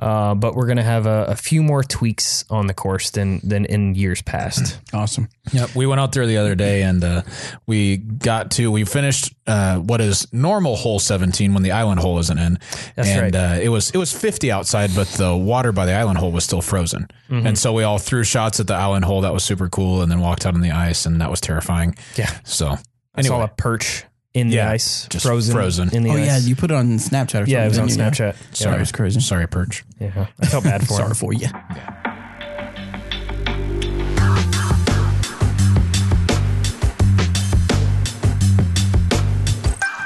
uh, 0.00 0.34
but 0.34 0.54
we're 0.54 0.64
going 0.64 0.78
to 0.78 0.82
have 0.82 1.04
a, 1.04 1.26
a 1.28 1.36
few 1.36 1.62
more 1.62 1.84
tweaks 1.84 2.42
on 2.48 2.66
the 2.66 2.72
course 2.74 3.10
than 3.10 3.38
than 3.46 3.66
in 3.66 3.94
years 3.94 4.22
past. 4.22 4.80
awesome. 4.94 5.28
Yep. 5.52 5.74
We 5.74 5.86
went 5.86 6.00
out 6.00 6.12
there 6.12 6.26
the 6.26 6.38
other 6.38 6.54
day 6.54 6.82
and 6.82 7.04
uh, 7.04 7.22
we 7.66 7.98
got 7.98 8.52
to, 8.52 8.70
we 8.70 8.84
finished 8.84 9.34
uh, 9.46 9.76
what 9.76 10.00
is 10.00 10.26
normal 10.32 10.76
hole 10.76 10.98
17 10.98 11.52
when 11.52 11.62
the 11.62 11.72
island 11.72 12.00
hole 12.00 12.18
isn't 12.18 12.38
in. 12.38 12.58
That's 12.96 13.08
and 13.08 13.34
right. 13.34 13.34
uh, 13.34 13.60
it 13.60 13.68
was 13.68 13.90
it 13.90 13.98
was 13.98 14.10
50 14.10 14.50
outside, 14.50 14.90
but 14.94 15.06
the 15.08 15.36
water 15.36 15.70
by 15.70 15.84
the 15.84 15.92
island 15.92 16.18
hole 16.18 16.32
was 16.32 16.44
still 16.44 16.62
frozen. 16.62 17.06
Mm-hmm. 17.28 17.48
And 17.48 17.58
so 17.58 17.74
we 17.74 17.82
all 17.82 17.98
threw 17.98 18.24
shots 18.24 18.58
at 18.58 18.68
the 18.68 18.74
island 18.74 19.04
hole. 19.04 19.20
That 19.20 19.34
was 19.34 19.44
super 19.44 19.68
cool. 19.68 20.00
And 20.00 20.10
then 20.10 20.20
walked 20.20 20.46
out 20.46 20.54
on 20.54 20.62
the 20.62 20.70
ice 20.70 21.04
and 21.04 21.20
that 21.20 21.30
was 21.30 21.42
terrifying. 21.42 21.94
Yeah, 22.16 22.30
So 22.44 22.68
I 23.14 23.22
saw 23.22 23.34
anyway, 23.34 23.44
a 23.44 23.48
perch 23.48 24.04
in 24.34 24.48
the 24.48 24.56
Yeah, 24.56 24.70
ice, 24.70 25.06
just 25.08 25.26
frozen, 25.26 25.54
frozen. 25.54 25.94
in 25.94 26.02
the 26.04 26.10
Oh 26.10 26.14
ice. 26.14 26.26
yeah, 26.26 26.38
you 26.38 26.54
put 26.56 26.70
it 26.70 26.74
on 26.74 26.86
Snapchat. 26.98 27.42
Or 27.42 27.50
yeah, 27.50 27.64
it 27.64 27.68
was 27.68 27.78
on 27.78 27.88
something, 27.88 28.10
didn't 28.12 28.18
you? 28.18 28.24
Snapchat. 28.52 28.56
Sorry, 28.56 28.80
it's 28.82 28.92
crazy. 28.92 29.20
sorry, 29.20 29.46
Perch. 29.48 29.84
Yeah, 29.98 30.12
yeah. 30.14 30.26
I 30.40 30.46
felt 30.46 30.64
bad 30.64 30.82
for 30.86 30.94
Sorry 30.94 31.08
him. 31.08 31.14
for 31.14 31.32
you. 31.32 31.48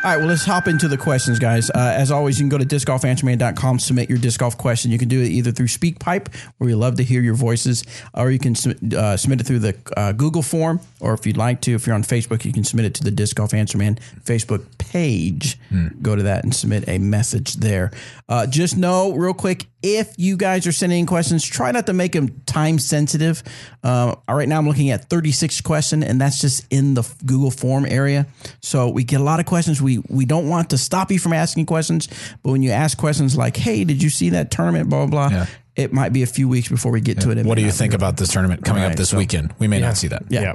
All 0.05 0.11
right, 0.11 0.19
well, 0.19 0.27
let's 0.27 0.45
hop 0.45 0.69
into 0.69 0.87
the 0.87 0.99
questions, 0.99 1.39
guys. 1.39 1.71
Uh, 1.71 1.95
as 1.97 2.11
always, 2.11 2.39
you 2.39 2.43
can 2.43 2.51
go 2.51 2.59
to 2.59 2.67
discgolfanswerman.com, 2.67 3.79
submit 3.79 4.11
your 4.11 4.19
disc 4.19 4.39
golf 4.39 4.59
question. 4.59 4.91
You 4.91 4.99
can 4.99 5.09
do 5.09 5.23
it 5.23 5.29
either 5.29 5.51
through 5.51 5.69
SpeakPipe, 5.69 6.29
where 6.59 6.67
we 6.67 6.75
love 6.75 6.97
to 6.97 7.03
hear 7.03 7.23
your 7.23 7.33
voices, 7.33 7.85
or 8.13 8.31
you 8.31 8.39
can 8.39 8.55
uh, 8.95 9.17
submit 9.17 9.41
it 9.41 9.45
through 9.45 9.61
the 9.61 9.75
uh, 9.97 10.13
Google 10.13 10.43
form, 10.43 10.81
or 11.01 11.15
if 11.15 11.27
you'd 11.27 11.39
like 11.39 11.63
to, 11.63 11.73
if 11.73 11.87
you're 11.87 11.95
on 11.95 12.03
Facebook, 12.03 12.45
you 12.45 12.53
can 12.53 12.65
submit 12.65 12.85
it 12.85 12.95
to 12.97 13.03
the 13.03 13.11
Disc 13.11 13.35
Golf 13.35 13.55
Answer 13.55 13.79
Man 13.79 13.95
Facebook 14.25 14.67
page. 14.77 15.59
Go 16.03 16.15
to 16.15 16.25
that 16.25 16.45
and 16.45 16.55
submit 16.55 16.87
a 16.87 16.99
message 16.99 17.55
there. 17.55 17.91
Uh, 18.29 18.47
just 18.47 18.77
know, 18.77 19.13
real 19.13 19.33
quick, 19.33 19.69
if 19.83 20.15
you 20.19 20.37
guys 20.37 20.67
are 20.67 20.73
sending 20.73 21.01
in 21.01 21.07
questions, 21.07 21.45
try 21.45 21.71
not 21.71 21.87
to 21.87 21.95
make 21.95 22.13
them 22.13 22.43
time 22.47 22.79
sensitive. 22.79 23.43
Uh, 23.85 24.15
right 24.29 24.49
now, 24.49 24.59
I'm 24.59 24.67
looking 24.67 24.91
at 24.91 25.11
36 25.11 25.61
question, 25.61 26.03
and 26.03 26.19
that's 26.21 26.41
just 26.41 26.65
in 26.71 26.95
the 26.95 27.03
Google 27.27 27.51
form 27.51 27.85
area. 27.87 28.27
So 28.63 28.89
we 28.89 29.05
get 29.05 29.21
a 29.21 29.25
lot 29.25 29.39
of 29.41 29.47
questions. 29.47 29.81
We 29.83 29.99
we 30.09 30.25
don't 30.25 30.49
want 30.49 30.71
to 30.71 30.79
stop 30.79 31.13
you 31.13 31.19
from 31.19 31.35
asking 31.35 31.67
questions, 31.67 32.09
but 32.43 32.51
when 32.53 32.63
you 32.63 32.71
ask 32.71 32.97
questions 32.97 33.37
like, 33.37 33.57
"Hey, 33.59 33.85
did 33.85 34.03
you 34.03 34.09
see 34.09 34.31
that 34.31 34.51
tournament?" 34.51 34.89
Blah 34.89 35.07
blah 35.07 35.29
blah. 35.29 35.37
Yeah. 35.39 35.47
It 35.77 35.93
might 35.93 36.13
be 36.13 36.23
a 36.23 36.27
few 36.27 36.49
weeks 36.49 36.69
before 36.69 36.93
we 36.93 37.01
get 37.01 37.21
to 37.23 37.31
it. 37.33 37.39
It 37.39 37.47
What 37.47 37.57
do 37.57 37.63
you 37.63 37.73
think 37.73 37.91
be- 37.91 37.97
about 37.97 38.17
this 38.17 38.31
tournament 38.33 38.65
coming 38.65 38.85
Right, 38.85 38.93
up 38.93 38.97
this 38.97 39.09
so- 39.11 39.19
weekend? 39.19 39.53
We 39.59 39.67
may 39.67 39.81
not 39.81 39.97
see 39.97 40.07
that. 40.07 40.23
Yeah. 40.31 40.41
Yeah. 40.43 40.51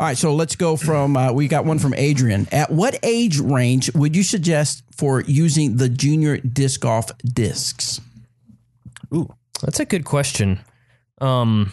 All 0.00 0.06
right. 0.08 0.18
So 0.18 0.34
let's 0.34 0.56
go 0.56 0.74
from. 0.76 1.16
Uh, 1.16 1.30
we 1.32 1.46
got 1.46 1.64
one 1.64 1.78
from 1.78 1.94
Adrian. 1.94 2.48
At 2.50 2.72
what 2.72 2.98
age 3.04 3.38
range 3.38 3.94
would 3.94 4.16
you 4.16 4.24
suggest 4.24 4.82
for 4.96 5.20
using 5.22 5.76
the 5.76 5.88
junior 5.88 6.38
disc 6.38 6.80
golf 6.80 7.10
discs? 7.24 8.00
Ooh, 9.14 9.32
that's 9.62 9.78
a 9.78 9.84
good 9.84 10.04
question. 10.04 10.58
Um, 11.20 11.72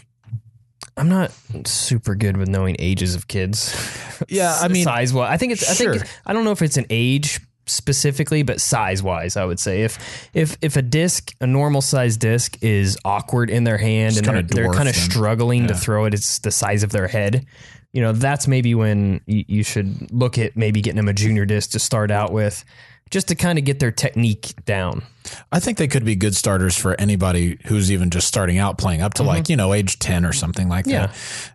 I'm 0.96 1.10
not 1.10 1.32
super 1.66 2.16
good 2.16 2.38
with 2.38 2.48
knowing 2.48 2.76
ages 2.80 3.16
of 3.16 3.28
kids. 3.28 3.74
Yeah, 4.30 4.58
I 4.62 4.70
mean, 4.70 4.86
size 4.86 5.12
wise, 5.12 5.30
I 5.30 5.36
think 5.38 5.52
it's. 5.52 5.70
I 5.70 5.74
think 5.74 5.96
it's, 5.98 6.12
I 6.26 6.32
don't 6.32 6.46
know 6.46 6.52
if 6.52 6.62
it's 6.62 6.78
an 6.78 6.86
age 6.90 7.42
specifically, 7.66 8.44
but 8.44 8.62
size 8.62 9.04
wise, 9.04 9.36
I 9.36 9.44
would 9.44 9.60
say 9.60 9.82
if 9.82 10.30
if 10.34 10.56
if 10.62 10.78
a 10.78 10.82
disc, 10.82 11.34
a 11.42 11.48
normal 11.48 11.82
size 11.82 12.16
disc, 12.16 12.58
is 12.62 12.98
awkward 13.04 13.50
in 13.50 13.66
their 13.66 13.78
hand 13.78 14.16
and 14.18 14.26
they're, 14.26 14.42
they're 14.44 14.72
kind 14.72 14.88
of 14.88 14.96
struggling 14.96 15.68
to 15.68 15.74
throw 15.76 16.06
it, 16.06 16.14
it's 16.14 16.40
the 16.40 16.52
size 16.52 16.84
of 16.84 16.92
their 16.92 17.08
head. 17.08 17.46
You 17.92 18.02
know, 18.02 18.14
that's 18.14 18.48
maybe 18.48 18.76
when 18.76 19.20
you, 19.26 19.44
you 19.48 19.64
should 19.64 20.12
look 20.12 20.38
at 20.38 20.56
maybe 20.56 20.82
getting 20.82 20.98
them 20.98 21.10
a 21.10 21.14
junior 21.14 21.46
disc 21.46 21.72
to 21.72 21.80
start 21.80 22.12
out 22.12 22.32
with, 22.32 22.64
just 23.10 23.28
to 23.28 23.36
kind 23.36 23.60
of 23.60 23.66
get 23.66 23.80
their 23.80 23.92
technique 23.92 24.54
down. 24.66 25.04
I 25.52 25.60
think 25.60 25.78
they 25.78 25.88
could 25.88 26.06
be 26.06 26.16
good 26.16 26.36
starters 26.36 26.78
for 26.78 27.00
anybody 27.00 27.58
who's 27.66 27.92
even 27.92 28.10
just 28.10 28.28
starting 28.28 28.58
out 28.58 28.78
playing 28.78 29.02
up 29.02 29.14
to 29.16 29.24
like, 29.24 29.50
you 29.50 29.56
know, 29.56 29.74
age 29.74 30.00
10 30.00 30.26
or 30.26 30.34
something 30.34 30.68
like 30.70 30.86
Yeah. 30.88 31.12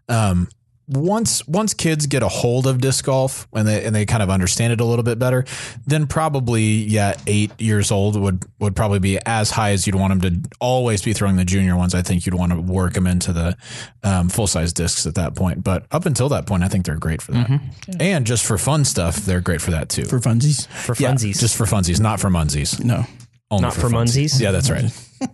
that. 0.08 0.14
Um, 0.14 0.48
once 0.90 1.46
once 1.46 1.74
kids 1.74 2.06
get 2.06 2.22
a 2.22 2.28
hold 2.28 2.66
of 2.66 2.80
disc 2.80 3.04
golf 3.04 3.46
and 3.52 3.68
they 3.68 3.84
and 3.84 3.94
they 3.94 4.06
kind 4.06 4.22
of 4.22 4.30
understand 4.30 4.72
it 4.72 4.80
a 4.80 4.84
little 4.86 5.02
bit 5.02 5.18
better, 5.18 5.44
then 5.86 6.06
probably 6.06 6.62
yeah, 6.62 7.12
eight 7.26 7.52
years 7.60 7.90
old 7.90 8.18
would 8.18 8.42
would 8.58 8.74
probably 8.74 8.98
be 8.98 9.18
as 9.26 9.50
high 9.50 9.72
as 9.72 9.86
you'd 9.86 9.96
want 9.96 10.18
them 10.18 10.42
to 10.42 10.48
always 10.60 11.02
be 11.02 11.12
throwing 11.12 11.36
the 11.36 11.44
junior 11.44 11.76
ones. 11.76 11.94
I 11.94 12.00
think 12.00 12.24
you'd 12.24 12.34
want 12.34 12.52
to 12.52 12.60
work 12.62 12.94
them 12.94 13.06
into 13.06 13.34
the 13.34 13.54
um, 14.02 14.30
full 14.30 14.46
size 14.46 14.72
discs 14.72 15.04
at 15.04 15.16
that 15.16 15.34
point. 15.36 15.62
But 15.62 15.84
up 15.90 16.06
until 16.06 16.30
that 16.30 16.46
point, 16.46 16.62
I 16.62 16.68
think 16.68 16.86
they're 16.86 16.96
great 16.96 17.20
for 17.20 17.32
that. 17.32 17.60
And 18.00 18.26
just 18.26 18.46
for 18.46 18.56
fun 18.56 18.86
stuff, 18.86 19.16
they're 19.16 19.42
great 19.42 19.60
for 19.60 19.72
that 19.72 19.90
too. 19.90 20.04
For 20.06 20.20
funsies? 20.20 20.68
For 20.68 20.94
Yeah, 20.98 21.12
just 21.16 21.54
for 21.54 21.64
funsies, 21.66 22.00
not 22.00 22.18
for 22.18 22.30
munsies. 22.30 22.82
No. 22.82 23.04
Only 23.50 23.62
Not 23.62 23.74
for 23.74 23.88
munsies? 23.88 24.38
Yeah, 24.40 24.50
that's 24.50 24.70
right. 24.70 24.84
All 25.22 25.28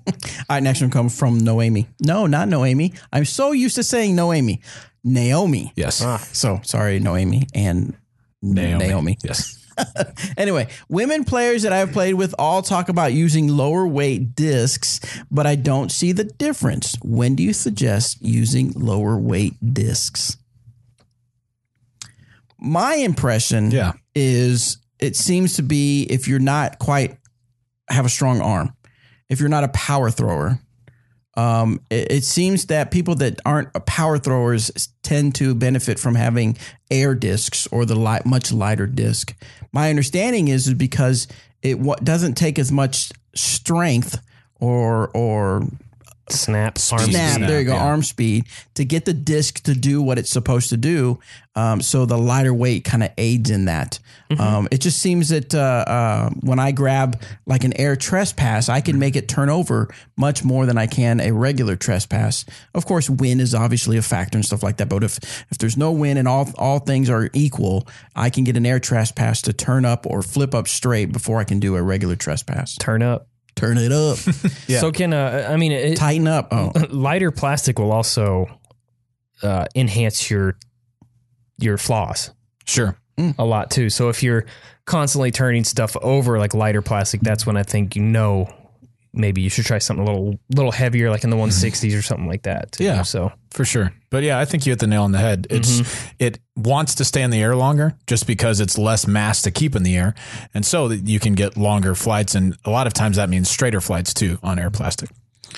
right, 0.48 0.62
next 0.62 0.80
one 0.80 0.90
comes 0.90 1.18
from 1.18 1.38
Noemi. 1.38 1.88
No, 2.00 2.26
not 2.26 2.48
Noemi. 2.48 2.94
I'm 3.12 3.24
so 3.24 3.52
used 3.52 3.74
to 3.76 3.82
saying 3.82 4.14
Noemi. 4.14 4.60
Naomi. 5.02 5.72
Yes. 5.76 6.00
Ah. 6.02 6.18
So 6.18 6.60
sorry, 6.64 7.00
Noemi 7.00 7.46
and 7.54 7.94
Naomi. 8.42 8.86
Naomi. 8.86 9.18
Yes. 9.22 9.60
Anyway, 10.36 10.68
women 10.88 11.24
players 11.24 11.62
that 11.64 11.72
I've 11.72 11.90
played 11.90 12.14
with 12.14 12.32
all 12.38 12.62
talk 12.62 12.88
about 12.88 13.12
using 13.12 13.48
lower 13.48 13.84
weight 13.88 14.36
discs, 14.36 15.00
but 15.32 15.48
I 15.48 15.56
don't 15.56 15.90
see 15.90 16.12
the 16.12 16.22
difference. 16.22 16.94
When 17.02 17.34
do 17.34 17.42
you 17.42 17.52
suggest 17.52 18.18
using 18.22 18.70
lower 18.76 19.18
weight 19.18 19.54
discs? 19.74 20.36
My 22.56 22.94
impression 22.94 23.72
Yeah. 23.72 23.94
is 24.14 24.78
it 25.00 25.16
seems 25.16 25.54
to 25.54 25.62
be 25.62 26.04
if 26.04 26.28
you're 26.28 26.38
not 26.38 26.78
quite 26.78 27.18
have 27.94 28.06
a 28.06 28.10
strong 28.10 28.40
arm, 28.40 28.74
if 29.28 29.40
you're 29.40 29.48
not 29.48 29.64
a 29.64 29.68
power 29.68 30.10
thrower, 30.10 30.58
um, 31.36 31.80
it, 31.90 32.12
it 32.12 32.24
seems 32.24 32.66
that 32.66 32.90
people 32.90 33.14
that 33.16 33.40
aren't 33.44 33.72
power 33.86 34.18
throwers 34.18 34.70
tend 35.02 35.34
to 35.36 35.54
benefit 35.54 35.98
from 35.98 36.14
having 36.14 36.56
air 36.90 37.14
discs 37.14 37.66
or 37.68 37.84
the 37.84 37.96
light, 37.96 38.24
much 38.24 38.52
lighter 38.52 38.86
disc. 38.86 39.34
My 39.72 39.90
understanding 39.90 40.48
is, 40.48 40.68
is 40.68 40.74
because 40.74 41.26
it 41.62 41.78
wa- 41.80 41.96
doesn't 41.96 42.34
take 42.34 42.58
as 42.58 42.70
much 42.70 43.10
strength 43.34 44.20
or 44.60 45.08
or 45.14 45.66
snap, 46.30 46.78
arm 46.92 47.10
snap, 47.10 47.34
speed. 47.34 47.48
there 47.48 47.60
you 47.60 47.66
go, 47.66 47.74
yeah. 47.74 47.84
arm 47.84 48.02
speed 48.02 48.44
to 48.74 48.84
get 48.84 49.04
the 49.04 49.12
disc 49.12 49.62
to 49.64 49.74
do 49.74 50.02
what 50.02 50.18
it's 50.18 50.30
supposed 50.30 50.70
to 50.70 50.76
do. 50.76 51.18
Um, 51.56 51.80
so 51.80 52.04
the 52.04 52.18
lighter 52.18 52.52
weight 52.52 52.84
kind 52.84 53.02
of 53.02 53.10
aids 53.16 53.50
in 53.50 53.66
that. 53.66 54.00
Mm-hmm. 54.30 54.40
Um, 54.40 54.68
it 54.72 54.80
just 54.80 54.98
seems 54.98 55.28
that 55.28 55.54
uh, 55.54 55.84
uh, 55.86 56.30
when 56.40 56.58
I 56.58 56.72
grab 56.72 57.22
like 57.46 57.62
an 57.62 57.78
air 57.78 57.94
trespass, 57.94 58.68
I 58.68 58.80
can 58.80 58.98
make 58.98 59.14
it 59.14 59.28
turn 59.28 59.48
over 59.48 59.94
much 60.16 60.44
more 60.44 60.66
than 60.66 60.78
I 60.78 60.86
can 60.86 61.20
a 61.20 61.32
regular 61.32 61.76
trespass. 61.76 62.44
Of 62.74 62.86
course, 62.86 63.08
wind 63.08 63.40
is 63.40 63.54
obviously 63.54 63.96
a 63.96 64.02
factor 64.02 64.36
and 64.36 64.44
stuff 64.44 64.62
like 64.62 64.78
that. 64.78 64.88
But 64.88 65.04
if 65.04 65.18
if 65.50 65.58
there's 65.58 65.76
no 65.76 65.92
wind 65.92 66.18
and 66.18 66.26
all 66.26 66.50
all 66.56 66.80
things 66.80 67.08
are 67.08 67.30
equal, 67.32 67.86
I 68.16 68.30
can 68.30 68.42
get 68.44 68.56
an 68.56 68.66
air 68.66 68.80
trespass 68.80 69.42
to 69.42 69.52
turn 69.52 69.84
up 69.84 70.06
or 70.06 70.22
flip 70.22 70.54
up 70.54 70.66
straight 70.66 71.12
before 71.12 71.38
I 71.38 71.44
can 71.44 71.60
do 71.60 71.76
a 71.76 71.82
regular 71.82 72.16
trespass. 72.16 72.76
Turn 72.76 73.02
up. 73.02 73.28
Turn 73.56 73.78
it 73.78 73.92
up, 73.92 74.18
So 74.68 74.90
can 74.92 75.12
uh, 75.12 75.48
I 75.50 75.56
mean 75.56 75.72
it, 75.72 75.96
tighten 75.96 76.26
up. 76.26 76.48
Oh, 76.50 76.72
lighter 76.90 77.30
plastic 77.30 77.78
will 77.78 77.92
also 77.92 78.46
uh, 79.42 79.66
enhance 79.74 80.28
your 80.30 80.56
your 81.58 81.78
flaws 81.78 82.30
Sure. 82.66 82.96
a 83.38 83.44
lot 83.44 83.70
too. 83.70 83.90
So 83.90 84.08
if 84.08 84.22
you're 84.22 84.44
constantly 84.86 85.30
turning 85.30 85.62
stuff 85.64 85.96
over 86.02 86.38
like 86.38 86.52
lighter 86.52 86.82
plastic, 86.82 87.20
that's 87.20 87.46
when 87.46 87.56
I 87.56 87.62
think 87.62 87.94
you 87.94 88.02
know 88.02 88.52
maybe 89.14 89.40
you 89.40 89.50
should 89.50 89.64
try 89.64 89.78
something 89.78 90.06
a 90.06 90.10
little 90.10 90.38
little 90.54 90.72
heavier, 90.72 91.10
like 91.10 91.24
in 91.24 91.30
the 91.30 91.36
160s 91.36 91.96
or 91.98 92.02
something 92.02 92.26
like 92.26 92.42
that. 92.42 92.72
too. 92.72 92.84
Yeah. 92.84 93.02
So 93.02 93.32
For 93.50 93.64
sure. 93.64 93.92
But 94.10 94.22
yeah, 94.22 94.38
I 94.38 94.44
think 94.44 94.66
you 94.66 94.72
hit 94.72 94.80
the 94.80 94.86
nail 94.86 95.02
on 95.02 95.12
the 95.12 95.18
head. 95.18 95.46
It's 95.50 95.82
it 96.18 96.38
wants 96.56 96.94
to 96.96 97.04
stay 97.04 97.22
in 97.22 97.30
the 97.30 97.40
air 97.42 97.56
longer 97.56 97.96
just 98.06 98.26
because 98.26 98.60
it's 98.60 98.78
less 98.78 99.06
mass 99.06 99.42
to 99.42 99.50
keep 99.50 99.74
in 99.74 99.82
the 99.82 99.96
air. 99.96 100.14
And 100.52 100.64
so 100.64 100.88
that 100.88 101.08
you 101.08 101.18
can 101.18 101.34
get 101.34 101.56
longer 101.56 101.94
flights 101.94 102.34
and 102.34 102.56
a 102.64 102.70
lot 102.70 102.86
of 102.86 102.92
times 102.92 103.16
that 103.16 103.28
means 103.28 103.48
straighter 103.50 103.80
flights 103.80 104.14
too 104.14 104.38
on 104.42 104.58
air 104.58 104.70
plastic. 104.70 105.10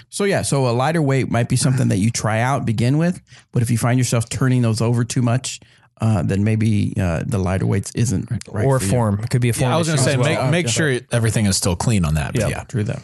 So 0.09 0.25
yeah, 0.25 0.43
so 0.43 0.69
a 0.69 0.73
lighter 0.73 1.01
weight 1.03 1.31
might 1.31 1.49
be 1.49 1.57
something 1.57 1.89
that 1.89 1.99
you 1.99 2.11
try 2.11 2.41
out 2.41 2.67
begin 2.67 2.99
with, 2.99 3.21
but 3.53 3.63
if 3.63 3.71
you 3.71 3.79
find 3.79 3.99
yourself 3.99 4.29
turning 4.29 4.63
those 4.63 4.81
over 4.81 5.05
too 5.05 5.23
much, 5.23 5.61
uh, 6.01 6.23
then 6.23 6.45
maybe 6.45 6.93
uh, 7.01 7.23
the 7.27 7.39
lighter 7.39 7.67
weights 7.67 7.91
isn't 7.95 8.31
right. 8.31 8.67
or 8.67 8.79
for 8.79 8.85
you. 8.85 8.91
form. 8.91 9.21
It 9.21 9.31
could 9.31 9.41
be 9.41 9.49
a 9.49 9.53
form. 9.55 9.73
I 9.73 9.77
was 9.79 9.87
going 9.87 9.99
to 9.99 10.05
say 10.05 10.17
well. 10.17 10.45
make 10.45 10.51
make 10.51 10.69
sure 10.69 11.01
everything 11.11 11.47
is 11.47 11.57
still 11.57 11.77
clean 11.77 12.05
on 12.05 12.15
that. 12.15 12.35
But 12.35 12.43
Yeah. 12.43 12.49
yeah. 12.49 12.65
True 12.65 12.85
that. 12.85 13.03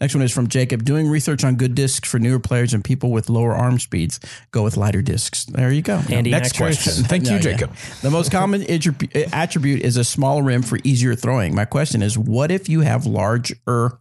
Next 0.00 0.14
one 0.14 0.22
is 0.22 0.32
from 0.32 0.48
Jacob. 0.48 0.84
Doing 0.84 1.08
research 1.08 1.44
on 1.44 1.56
good 1.56 1.74
discs 1.74 2.08
for 2.08 2.18
newer 2.18 2.38
players 2.38 2.74
and 2.74 2.84
people 2.84 3.10
with 3.10 3.28
lower 3.28 3.54
arm 3.54 3.78
speeds. 3.78 4.20
Go 4.50 4.62
with 4.62 4.76
lighter 4.76 5.02
discs. 5.02 5.44
There 5.46 5.72
you 5.72 5.82
go. 5.82 6.00
Andy 6.10 6.30
Next 6.30 6.52
Mac 6.58 6.68
choice. 6.70 6.82
question. 6.84 7.04
Thank 7.08 7.24
Yeah, 7.24 7.30
you, 7.30 7.36
yeah. 7.36 7.42
Jacob. 7.42 7.74
The 8.02 8.10
most 8.10 8.30
common 8.30 8.62
attribute 9.32 9.80
is 9.82 9.96
a 9.96 10.04
smaller 10.04 10.42
rim 10.42 10.62
for 10.62 10.78
easier 10.84 11.14
throwing. 11.14 11.54
My 11.54 11.64
question 11.64 12.02
is, 12.02 12.18
what 12.18 12.50
if 12.50 12.68
you 12.68 12.80
have 12.80 13.06
larger 13.06 13.56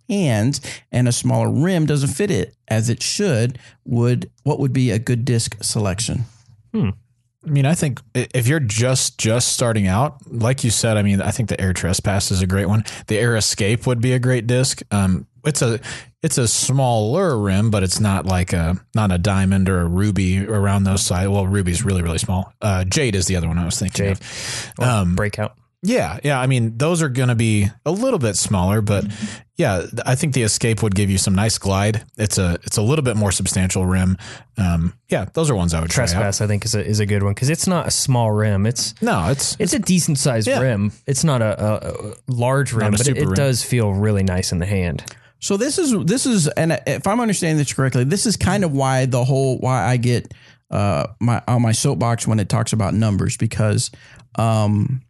hands 0.09 0.61
and 0.91 1.07
a 1.07 1.11
smaller 1.11 1.49
rim 1.49 1.85
doesn't 1.85 2.09
fit 2.09 2.31
it 2.31 2.55
as 2.67 2.89
it 2.89 3.01
should? 3.01 3.59
Would 3.85 4.29
what 4.43 4.59
would 4.59 4.73
be 4.73 4.91
a 4.91 4.99
good 4.99 5.25
disc 5.25 5.55
selection? 5.63 6.25
I 6.73 7.49
mean, 7.49 7.65
I 7.65 7.75
think 7.75 8.01
if 8.15 8.47
you're 8.47 8.59
just 8.59 9.17
just 9.19 9.49
starting 9.53 9.87
out, 9.87 10.17
like 10.29 10.63
you 10.63 10.71
said, 10.71 10.97
I 10.97 11.03
mean, 11.03 11.21
I 11.21 11.29
think 11.31 11.47
the 11.49 11.61
Air 11.61 11.73
Trespass 11.73 12.31
is 12.31 12.41
a 12.41 12.47
great 12.47 12.65
one. 12.65 12.83
The 13.07 13.17
Air 13.19 13.35
Escape 13.35 13.85
would 13.87 14.01
be 14.01 14.13
a 14.13 14.19
great 14.19 14.47
disc. 14.47 14.81
Um, 14.91 15.27
it's 15.45 15.61
a 15.61 15.79
it's 16.21 16.37
a 16.37 16.47
smaller 16.47 17.37
rim, 17.37 17.69
but 17.69 17.83
it's 17.83 17.99
not 17.99 18.25
like 18.25 18.53
a 18.53 18.75
not 18.95 19.11
a 19.11 19.17
diamond 19.17 19.69
or 19.69 19.81
a 19.81 19.87
ruby 19.87 20.45
around 20.45 20.83
those 20.83 21.01
sides. 21.05 21.29
Well, 21.29 21.45
ruby's 21.47 21.83
really 21.83 22.01
really 22.01 22.17
small. 22.17 22.53
Uh, 22.61 22.83
Jade 22.83 23.15
is 23.15 23.27
the 23.27 23.35
other 23.35 23.47
one 23.47 23.57
I 23.57 23.65
was 23.65 23.77
thinking 23.79 24.05
Jade. 24.05 24.19
of. 24.79 24.83
Um, 24.83 25.15
breakout. 25.15 25.55
yeah, 25.83 26.19
yeah. 26.23 26.39
I 26.39 26.47
mean, 26.47 26.77
those 26.77 27.01
are 27.01 27.09
going 27.09 27.29
to 27.29 27.35
be 27.35 27.67
a 27.85 27.91
little 27.91 28.19
bit 28.19 28.35
smaller, 28.37 28.81
but 28.81 29.05
yeah, 29.55 29.85
I 30.05 30.15
think 30.15 30.33
the 30.33 30.41
Escape 30.41 30.81
would 30.83 30.95
give 30.95 31.09
you 31.09 31.17
some 31.17 31.33
nice 31.35 31.57
glide. 31.57 32.03
It's 32.17 32.37
a 32.37 32.57
it's 32.63 32.77
a 32.77 32.81
little 32.81 33.03
bit 33.03 33.15
more 33.15 33.31
substantial 33.31 33.85
rim. 33.85 34.17
Um, 34.57 34.93
yeah, 35.09 35.25
those 35.33 35.49
are 35.49 35.55
ones 35.55 35.73
I 35.73 35.79
would 35.79 35.91
try 35.91 36.03
out. 36.03 36.09
Trespass, 36.09 36.41
I 36.41 36.47
think, 36.47 36.65
is 36.65 36.75
a 36.75 36.83
is 36.85 36.99
a 36.99 37.05
good 37.05 37.23
one 37.23 37.33
because 37.33 37.49
it's 37.49 37.67
not 37.67 37.87
a 37.87 37.91
small 37.91 38.31
rim. 38.31 38.65
It's 38.65 38.99
No, 39.01 39.29
it's 39.29 39.55
it's 39.59 39.73
a 39.73 39.79
decent 39.79 40.17
sized 40.17 40.47
Yeah. 40.47 40.59
rim. 40.59 40.91
It's 41.07 41.23
not 41.23 41.41
a, 41.41 41.87
a, 41.87 42.13
large 42.27 42.73
rim, 42.73 42.91
but 42.91 43.07
it, 43.07 43.17
it 43.17 43.25
rim. 43.25 43.33
does 43.33 43.63
feel 43.63 43.93
really 43.93 44.23
nice 44.23 44.51
in 44.51 44.57
the 44.59 44.65
hand. 44.65 45.05
So 45.39 45.57
this 45.57 45.77
is 45.77 45.93
this 46.05 46.25
is 46.25 46.47
and 46.47 46.79
if 46.87 47.05
I'm 47.05 47.19
understanding 47.19 47.57
this 47.57 47.73
correctly, 47.73 48.03
this 48.03 48.25
is 48.25 48.35
kind 48.37 48.63
of 48.63 48.71
why 48.71 49.05
the 49.05 49.23
whole 49.23 49.57
why 49.59 49.83
I 49.85 49.97
get 49.97 50.33
uh 50.71 51.07
my 51.19 51.41
on 51.47 51.61
my 51.61 51.71
soapbox 51.71 52.27
when 52.27 52.39
it 52.39 52.49
talks 52.49 52.73
about 52.73 52.93
numbers 52.93 53.37
because 53.37 53.91
um 54.35 55.01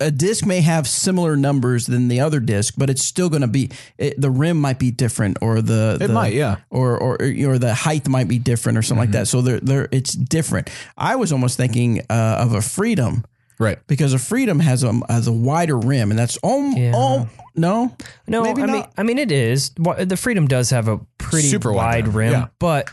a 0.00 0.10
disc 0.10 0.46
may 0.46 0.60
have 0.60 0.86
similar 0.86 1.36
numbers 1.36 1.86
than 1.86 2.06
the 2.08 2.20
other 2.20 2.38
disc, 2.38 2.74
but 2.76 2.90
it's 2.90 3.02
still 3.02 3.28
going 3.28 3.42
to 3.42 3.48
be 3.48 3.70
it, 3.98 4.20
the 4.20 4.30
rim 4.30 4.60
might 4.60 4.78
be 4.78 4.92
different, 4.92 5.38
or 5.40 5.60
the 5.60 5.98
It 6.00 6.06
the- 6.06 6.12
might, 6.12 6.32
yeah. 6.32 6.56
or 6.70 6.96
or 6.96 7.14
or 7.20 7.58
the 7.58 7.74
height 7.74 8.06
might 8.08 8.28
be 8.28 8.38
different, 8.38 8.78
or 8.78 8.82
something 8.82 9.00
like 9.02 9.10
that. 9.12 9.26
So 9.26 9.40
they're, 9.42 9.58
they're 9.60 9.88
it's 9.90 10.12
different. 10.12 10.70
I 10.96 11.16
was 11.16 11.32
almost 11.32 11.56
thinking 11.56 12.02
uh, 12.08 12.38
of 12.40 12.52
a 12.54 12.62
Freedom 12.62 13.24
Right. 13.58 13.78
because 13.86 14.12
a 14.14 14.18
Freedom 14.18 14.58
has 14.60 14.82
a 14.82 14.92
has 15.08 15.26
a 15.26 15.32
wider 15.32 15.78
rim, 15.78 16.10
and 16.10 16.18
that's 16.18 16.38
om, 16.42 16.72
Yeah. 16.76 16.92
om 16.94 17.30
no 17.54 17.96
No, 18.26 18.42
Maybe 18.42 18.62
I 18.62 18.66
mean. 18.66 18.84
I 18.98 19.02
mean, 19.04 19.18
it 19.18 19.30
is. 19.30 19.70
The 19.76 20.16
Freedom 20.16 20.46
does 20.48 20.70
have 20.70 20.88
a 20.88 20.98
pretty 21.18 21.48
Super 21.48 21.72
wide 21.72 22.06
wide 22.06 22.08
rim, 22.08 22.16
rim, 22.16 22.32
yeah. 22.32 22.46
but 22.58 22.90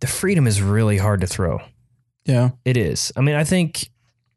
the 0.00 0.06
Freedom 0.06 0.46
is 0.46 0.60
really 0.60 0.98
hard 0.98 1.20
to 1.22 1.26
throw. 1.26 1.60
yeah 2.26 2.50
It 2.64 2.76
is. 2.76 3.12
I 3.16 3.20
mean, 3.22 3.34
I 3.34 3.44
think 3.44 3.88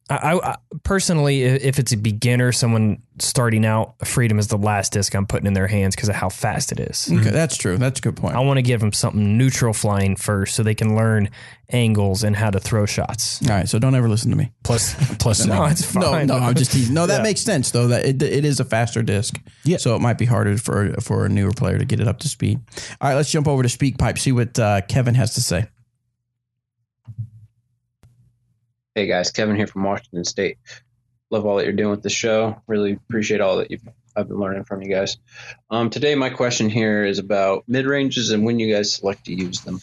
I, 0.09 0.15
I 0.15 0.51
I- 0.51 0.55
personally, 0.83 1.43
if 1.43 1.79
it's 1.79 1.91
a 1.91 1.97
beginner, 1.97 2.51
someone 2.51 3.01
starting 3.19 3.65
out, 3.65 3.95
Freedom 4.07 4.37
is 4.39 4.47
the 4.47 4.57
last 4.57 4.93
disc 4.93 5.13
I'm 5.15 5.25
putting 5.25 5.47
in 5.47 5.53
their 5.53 5.67
hands 5.67 5.95
because 5.95 6.09
of 6.09 6.15
how 6.15 6.29
fast 6.29 6.71
it 6.71 6.79
is. 6.79 7.09
okay 7.11 7.31
that's 7.31 7.57
true 7.57 7.77
that's 7.77 7.99
a 7.99 8.01
good 8.03 8.15
point. 8.15 8.35
I 8.35 8.39
want 8.41 8.57
to 8.57 8.61
give 8.61 8.79
them 8.79 8.93
something 8.93 9.37
neutral 9.37 9.73
flying 9.73 10.15
first, 10.15 10.55
so 10.55 10.63
they 10.63 10.75
can 10.75 10.95
learn 10.95 11.29
angles 11.69 12.23
and 12.23 12.35
how 12.35 12.49
to 12.49 12.59
throw 12.59 12.85
shots. 12.85 13.41
All 13.43 13.49
right, 13.55 13.67
so 13.67 13.79
don't 13.79 13.95
ever 13.95 14.07
listen 14.07 14.31
to 14.31 14.37
me. 14.37 14.51
Plus, 14.63 14.95
plus, 15.17 15.45
No, 15.45 15.65
it's 15.65 15.83
fine. 15.83 16.27
No, 16.27 16.37
no, 16.37 16.45
I'm 16.45 16.55
just 16.55 16.71
teasing. 16.71 16.93
No, 16.93 17.05
that 17.07 17.17
Yeah. 17.17 17.23
makes 17.23 17.41
sense 17.41 17.71
though. 17.71 17.87
That 17.87 18.05
it, 18.05 18.21
it 18.21 18.45
is 18.45 18.59
a 18.59 18.65
faster 18.65 19.01
disc. 19.03 19.37
Yeah. 19.65 19.77
So 19.77 19.95
it 19.95 19.99
might 19.99 20.17
be 20.17 20.25
harder 20.25 20.57
for 20.57 20.93
for 21.01 21.25
a 21.25 21.29
newer 21.29 21.51
player 21.51 21.77
to 21.79 21.85
get 21.85 21.99
it 21.99 22.07
up 22.07 22.19
to 22.19 22.29
speed. 22.29 22.59
All 23.01 23.09
right, 23.09 23.15
let's 23.15 23.31
jump 23.31 23.47
over 23.47 23.63
to 23.63 23.69
SpeakPipe. 23.69 24.17
See 24.19 24.31
what 24.31 24.57
uh, 24.59 24.81
Kevin 24.87 25.15
has 25.15 25.33
to 25.35 25.41
say. 25.41 25.65
Hey 28.97 29.05
guys, 29.05 29.29
Kevin 29.29 29.55
here 29.55 29.67
from 29.67 29.83
Washington 29.83 30.25
State. 30.25 30.57
Love 31.29 31.45
all 31.45 31.57
that 31.57 31.65
you're 31.65 31.73
doing 31.73 31.91
with 31.91 32.01
the 32.01 32.09
show. 32.09 32.59
Really 32.65 32.93
appreciate 32.93 33.41
all 33.41 33.57
that 33.57 33.69
you've 33.69 33.87
I've 34.15 34.27
been 34.27 34.39
learning 34.39 34.63
from 34.63 34.81
you 34.81 34.89
guys. 34.89 35.17
Um, 35.69 35.91
today, 35.91 36.15
my 36.15 36.31
question 36.31 36.67
here 36.67 37.05
is 37.05 37.19
about 37.19 37.65
mid 37.67 37.85
ranges 37.85 38.31
and 38.31 38.43
when 38.43 38.57
you 38.57 38.73
guys 38.73 38.91
select 38.91 39.25
to 39.25 39.35
use 39.35 39.61
them. 39.61 39.81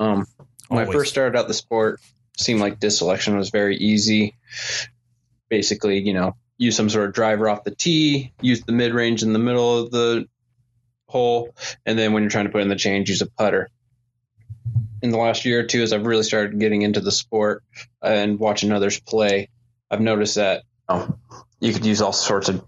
Um, 0.00 0.26
when 0.66 0.80
I 0.80 0.90
first 0.90 1.12
started 1.12 1.38
out 1.38 1.46
the 1.46 1.54
sport, 1.54 2.00
seemed 2.36 2.58
like 2.58 2.80
disc 2.80 2.98
selection 2.98 3.36
was 3.36 3.50
very 3.50 3.76
easy. 3.76 4.34
Basically, 5.48 6.00
you 6.00 6.12
know, 6.12 6.34
use 6.58 6.74
some 6.74 6.90
sort 6.90 7.06
of 7.06 7.14
driver 7.14 7.48
off 7.48 7.62
the 7.62 7.70
tee, 7.70 8.32
use 8.40 8.62
the 8.64 8.72
mid 8.72 8.92
range 8.92 9.22
in 9.22 9.32
the 9.32 9.38
middle 9.38 9.78
of 9.78 9.92
the 9.92 10.26
hole, 11.06 11.54
and 11.86 11.96
then 11.96 12.12
when 12.12 12.24
you're 12.24 12.30
trying 12.30 12.46
to 12.46 12.50
put 12.50 12.62
in 12.62 12.68
the 12.68 12.74
change, 12.74 13.08
use 13.08 13.22
a 13.22 13.30
putter. 13.30 13.68
In 15.02 15.10
the 15.10 15.18
last 15.18 15.44
year 15.44 15.60
or 15.60 15.64
two, 15.64 15.82
as 15.82 15.92
I've 15.92 16.06
really 16.06 16.22
started 16.22 16.58
getting 16.60 16.82
into 16.82 17.00
the 17.00 17.10
sport, 17.10 17.64
and 18.00 18.38
watching 18.38 18.72
others 18.72 19.00
play, 19.00 19.48
I've 19.90 20.00
noticed 20.00 20.36
that 20.36 20.62
um, 20.88 21.18
you 21.60 21.72
could 21.72 21.84
use 21.84 22.00
all 22.00 22.12
sorts 22.12 22.48
of 22.48 22.64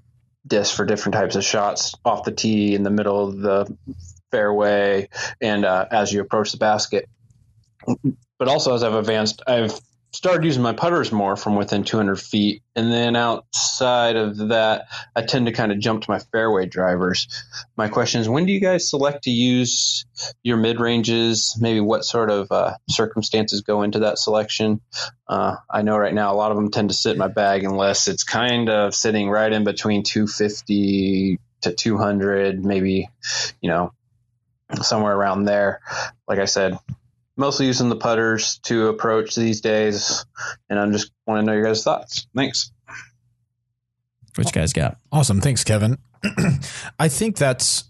discs 0.47 0.75
for 0.75 0.85
different 0.85 1.15
types 1.15 1.37
of 1.37 1.45
shots 1.45 1.95
off 2.05 2.25
the 2.25 2.33
tee, 2.33 2.75
in 2.75 2.83
the 2.83 2.91
middle 2.91 3.29
of 3.29 3.39
the 3.39 3.77
fairway, 4.31 5.09
and 5.41 5.65
uh, 5.65 5.87
as 5.91 6.13
you 6.13 6.21
approach 6.21 6.53
the 6.53 6.59
basket. 6.59 7.09
But 8.39 8.49
also, 8.49 8.75
as 8.75 8.83
I've 8.83 8.95
advanced, 8.95 9.43
I've 9.47 9.79
started 10.15 10.45
using 10.45 10.63
my 10.63 10.73
putters 10.73 11.11
more 11.11 11.37
from 11.37 11.57
within 11.57 11.83
200 11.83 12.21
feet, 12.21 12.63
and 12.77 12.93
then 12.93 13.17
outside 13.17 14.15
of 14.15 14.37
that, 14.49 14.87
I 15.17 15.23
tend 15.23 15.47
to 15.47 15.53
kind 15.53 15.73
of 15.73 15.81
jump 15.81 16.05
to 16.05 16.11
my 16.11 16.21
fairway 16.21 16.67
drivers. 16.67 17.27
My 17.77 17.89
question 17.89 18.21
is, 18.21 18.29
when 18.29 18.47
do 18.47 18.53
you 18.53 18.61
guys 18.61 18.89
select 18.89 19.25
to 19.25 19.31
use 19.31 20.07
your 20.45 20.57
mid 20.57 20.79
ranges? 20.79 21.59
Maybe 21.61 21.81
what 21.81 22.05
sort 22.05 22.31
of 22.31 22.53
uh, 22.53 22.77
circumstances 22.89 23.63
go 23.63 23.83
into 23.83 23.99
that 24.01 24.19
selection? 24.19 24.81
Uh, 25.27 25.57
I 25.69 25.83
know 25.83 25.99
right 25.99 26.15
now 26.15 26.33
a 26.33 26.37
lot 26.37 26.53
of 26.53 26.57
them 26.57 26.71
tend 26.71 26.91
to 26.91 26.95
sit 26.95 27.13
in 27.13 27.19
my 27.19 27.29
bag 27.29 27.65
unless 27.65 28.07
it's 28.07 28.23
kind 28.23 28.71
of 28.71 28.95
sitting 28.95 29.29
right 29.29 29.53
in 29.53 29.65
between 29.65 30.05
250 30.05 31.41
to 31.63 31.73
200, 31.73 32.65
maybe, 32.65 33.09
you 33.61 33.69
know, 33.69 33.93
somewhere 34.81 35.15
around 35.15 35.45
there. 35.45 35.81
Like 36.29 36.39
I 36.39 36.45
said, 36.45 36.79
mostly 37.37 37.67
using 37.67 37.89
the 37.89 37.97
putters 37.97 38.59
to 38.65 38.89
approach 38.89 39.35
these 39.35 39.61
days, 39.61 40.25
and 40.69 40.79
I'm 40.79 40.93
just 40.93 41.11
want 41.27 41.41
to 41.41 41.47
know 41.47 41.53
your 41.53 41.65
guys' 41.65 41.83
thoughts. 41.83 42.27
Thanks. 42.35 42.73
What 44.37 44.47
you 44.47 44.53
guys 44.53 44.73
got? 44.73 44.99
Awesome. 45.13 45.41
Thanks, 45.41 45.63
Kevin. 45.63 45.99
I 46.99 47.09
think 47.09 47.37
that's 47.37 47.85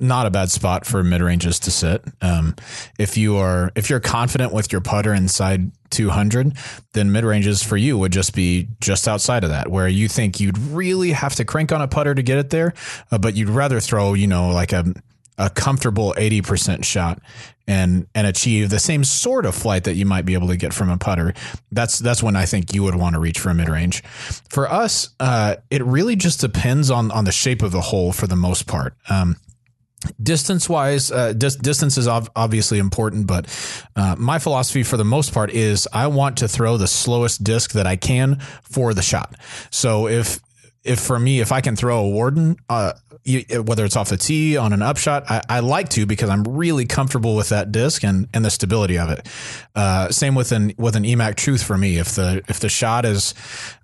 not 0.00 0.26
a 0.26 0.30
bad 0.30 0.50
spot 0.50 0.86
for 0.86 1.02
mid 1.04 1.22
ranges 1.22 1.58
to 1.60 1.70
sit. 1.70 2.04
Um, 2.20 2.56
if 2.98 3.16
you 3.16 3.36
are 3.36 3.70
if 3.74 3.90
you're 3.90 4.00
confident 4.00 4.52
with 4.52 4.72
your 4.72 4.80
putter 4.80 5.14
inside 5.14 5.70
200, 5.90 6.56
then 6.92 7.12
mid 7.12 7.24
ranges 7.24 7.62
for 7.62 7.76
you 7.76 7.98
would 7.98 8.12
just 8.12 8.34
be 8.34 8.68
just 8.80 9.06
outside 9.06 9.44
of 9.44 9.50
that, 9.50 9.68
where 9.68 9.88
you 9.88 10.08
think 10.08 10.40
you'd 10.40 10.58
really 10.58 11.12
have 11.12 11.34
to 11.36 11.44
crank 11.44 11.70
on 11.70 11.80
a 11.80 11.88
putter 11.88 12.14
to 12.14 12.22
get 12.22 12.38
it 12.38 12.50
there, 12.50 12.74
uh, 13.10 13.18
but 13.18 13.36
you'd 13.36 13.50
rather 13.50 13.80
throw 13.80 14.14
you 14.14 14.26
know 14.26 14.50
like 14.50 14.72
a 14.72 14.84
a 15.38 15.50
comfortable 15.50 16.14
80% 16.16 16.84
shot 16.84 17.20
and 17.66 18.06
and 18.14 18.26
achieve 18.26 18.70
the 18.70 18.78
same 18.78 19.04
sort 19.04 19.46
of 19.46 19.54
flight 19.54 19.84
that 19.84 19.94
you 19.94 20.04
might 20.04 20.26
be 20.26 20.34
able 20.34 20.48
to 20.48 20.56
get 20.56 20.74
from 20.74 20.90
a 20.90 20.98
putter 20.98 21.32
that's 21.72 21.98
that's 21.98 22.22
when 22.22 22.36
i 22.36 22.44
think 22.44 22.74
you 22.74 22.82
would 22.82 22.94
want 22.94 23.14
to 23.14 23.20
reach 23.20 23.38
for 23.38 23.48
a 23.50 23.54
mid-range. 23.54 24.02
For 24.50 24.70
us 24.70 25.10
uh, 25.18 25.56
it 25.70 25.82
really 25.82 26.16
just 26.16 26.40
depends 26.40 26.90
on 26.90 27.10
on 27.10 27.24
the 27.24 27.32
shape 27.32 27.62
of 27.62 27.72
the 27.72 27.80
hole 27.80 28.12
for 28.12 28.26
the 28.26 28.36
most 28.36 28.66
part. 28.66 28.94
Um, 29.08 29.36
distance 30.22 30.68
wise 30.68 31.10
uh, 31.10 31.32
dis- 31.32 31.56
distance 31.56 31.96
is 31.96 32.06
ov- 32.06 32.28
obviously 32.36 32.78
important 32.78 33.26
but 33.26 33.46
uh, 33.96 34.14
my 34.18 34.38
philosophy 34.38 34.82
for 34.82 34.98
the 34.98 35.04
most 35.04 35.32
part 35.32 35.50
is 35.50 35.88
i 35.94 36.06
want 36.06 36.36
to 36.36 36.46
throw 36.46 36.76
the 36.76 36.86
slowest 36.86 37.42
disc 37.42 37.72
that 37.72 37.86
i 37.86 37.96
can 37.96 38.38
for 38.62 38.92
the 38.92 39.02
shot. 39.02 39.34
So 39.70 40.06
if 40.06 40.40
if 40.84 41.00
for 41.00 41.18
me, 41.18 41.40
if 41.40 41.50
I 41.50 41.62
can 41.62 41.76
throw 41.76 42.00
a 42.00 42.08
warden, 42.08 42.56
uh, 42.68 42.92
whether 43.26 43.84
it's 43.84 43.96
off 43.96 44.10
the 44.10 44.18
tee 44.18 44.56
on 44.56 44.72
an 44.72 44.82
upshot, 44.82 45.24
I, 45.30 45.40
I 45.48 45.60
like 45.60 45.88
to 45.90 46.04
because 46.04 46.28
I'm 46.28 46.44
really 46.44 46.84
comfortable 46.84 47.34
with 47.36 47.48
that 47.48 47.72
disc 47.72 48.04
and, 48.04 48.28
and 48.34 48.44
the 48.44 48.50
stability 48.50 48.98
of 48.98 49.10
it. 49.10 49.26
Uh, 49.74 50.10
same 50.10 50.34
with 50.34 50.52
an 50.52 50.74
with 50.76 50.94
an 50.94 51.04
EMAC 51.04 51.36
Truth 51.36 51.62
for 51.62 51.78
me. 51.78 51.96
If 51.96 52.14
the 52.16 52.42
if 52.48 52.60
the 52.60 52.68
shot 52.68 53.04
is, 53.06 53.34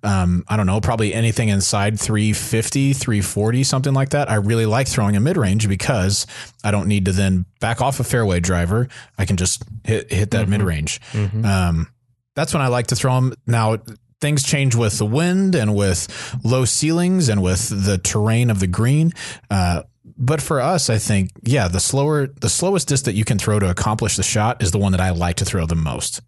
um, 0.03 0.43
I 0.47 0.57
don't 0.57 0.67
know, 0.67 0.79
probably 0.79 1.13
anything 1.13 1.49
inside 1.49 1.99
350, 1.99 2.93
340, 2.93 3.63
something 3.63 3.93
like 3.93 4.09
that, 4.09 4.29
I 4.29 4.35
really 4.35 4.67
like 4.67 4.87
throwing 4.87 5.15
a 5.15 5.19
mid 5.19 5.37
range 5.37 5.67
because 5.67 6.27
I 6.63 6.69
don't 6.69 6.87
need 6.87 7.05
to 7.05 7.11
then 7.11 7.45
back 7.59 7.81
off 7.81 7.99
a 7.99 8.03
fairway 8.03 8.39
driver. 8.39 8.87
I 9.17 9.25
can 9.25 9.37
just 9.37 9.63
hit 9.83 10.11
hit 10.11 10.31
that 10.31 10.47
mid 10.49 10.61
range. 10.61 11.01
Um, 11.45 11.87
that's 12.35 12.53
when 12.53 12.61
I 12.61 12.67
like 12.67 12.87
to 12.87 12.95
throw 12.95 13.15
them. 13.15 13.33
Now, 13.45 13.77
things 14.21 14.43
change 14.43 14.75
with 14.75 14.97
the 14.99 15.05
wind 15.05 15.55
and 15.55 15.75
with 15.75 16.07
low 16.43 16.63
ceilings 16.63 17.27
and 17.27 17.41
with 17.43 17.85
the 17.85 17.97
terrain 17.97 18.49
of 18.49 18.59
the 18.59 18.67
green. 18.67 19.11
Uh, 19.49 19.83
but 20.17 20.41
for 20.41 20.61
us, 20.61 20.89
I 20.89 20.97
think, 20.99 21.31
yeah, 21.43 21.67
the 21.67 21.79
slower, 21.79 22.27
the 22.27 22.49
slowest 22.49 22.87
disc 22.87 23.05
that 23.05 23.13
you 23.15 23.25
can 23.25 23.37
throw 23.39 23.59
to 23.59 23.69
accomplish 23.69 24.15
the 24.15 24.23
shot 24.23 24.61
is 24.61 24.71
the 24.71 24.77
one 24.77 24.91
that 24.91 25.01
I 25.01 25.09
like 25.09 25.37
to 25.37 25.45
throw 25.45 25.65
the 25.65 25.75
most. 25.75 26.21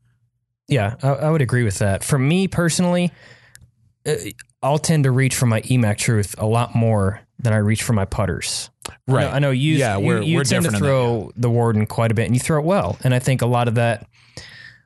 Yeah, 0.68 0.96
I, 1.04 1.10
I 1.10 1.30
would 1.30 1.42
agree 1.42 1.64
with 1.64 1.80
that. 1.80 2.04
For 2.04 2.18
me 2.18 2.48
personally, 2.48 3.12
uh, 4.06 4.16
I'll 4.64 4.80
tend 4.80 5.04
to 5.04 5.12
reach 5.12 5.36
for 5.36 5.46
my 5.46 5.62
EMAC 5.62 5.98
Truth 5.98 6.36
a 6.38 6.46
lot 6.46 6.74
more 6.74 7.22
than 7.38 7.54
I 7.54 7.58
reach 7.58 7.84
for 7.84 7.94
my 7.94 8.06
putters. 8.06 8.70
I 9.08 9.12
know, 9.12 9.18
I 9.36 9.40
know 9.40 9.52
you. 9.52 9.76
Yeah, 9.76 9.98
you, 9.98 10.06
we're- 10.06 10.26
you 10.26 10.38
we're 10.38 10.44
tend 10.46 10.64
to 10.66 10.72
throw 10.72 11.32
the 11.36 11.50
Warden 11.50 11.86
quite 11.86 12.12
a 12.12 12.14
bit, 12.14 12.26
and 12.26 12.36
you 12.36 12.40
throw 12.40 12.60
it 12.60 12.66
well. 12.66 12.98
And 13.04 13.14
I 13.14 13.20
think 13.20 13.42
a 13.42 13.46
lot 13.46 13.68
of 13.68 13.76
that 13.76 14.08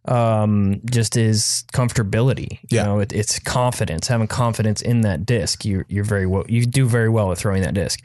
um, 0.07 0.81
just 0.85 1.17
is 1.17 1.63
comfortability. 1.73 2.51
You 2.69 2.77
Yeah. 2.77 2.83
know, 2.83 2.99
it, 2.99 3.13
it's 3.13 3.39
confidence, 3.39 4.07
having 4.07 4.27
confidence 4.27 4.81
in 4.81 5.01
that 5.01 5.25
disc. 5.25 5.65
You 5.65 5.85
you're 5.87 6.03
very 6.03 6.25
well. 6.25 6.43
You 6.47 6.65
do 6.65 6.85
very 6.87 7.09
well 7.09 7.31
at 7.31 7.37
throwing 7.37 7.61
that 7.63 7.73
disc. 7.73 7.99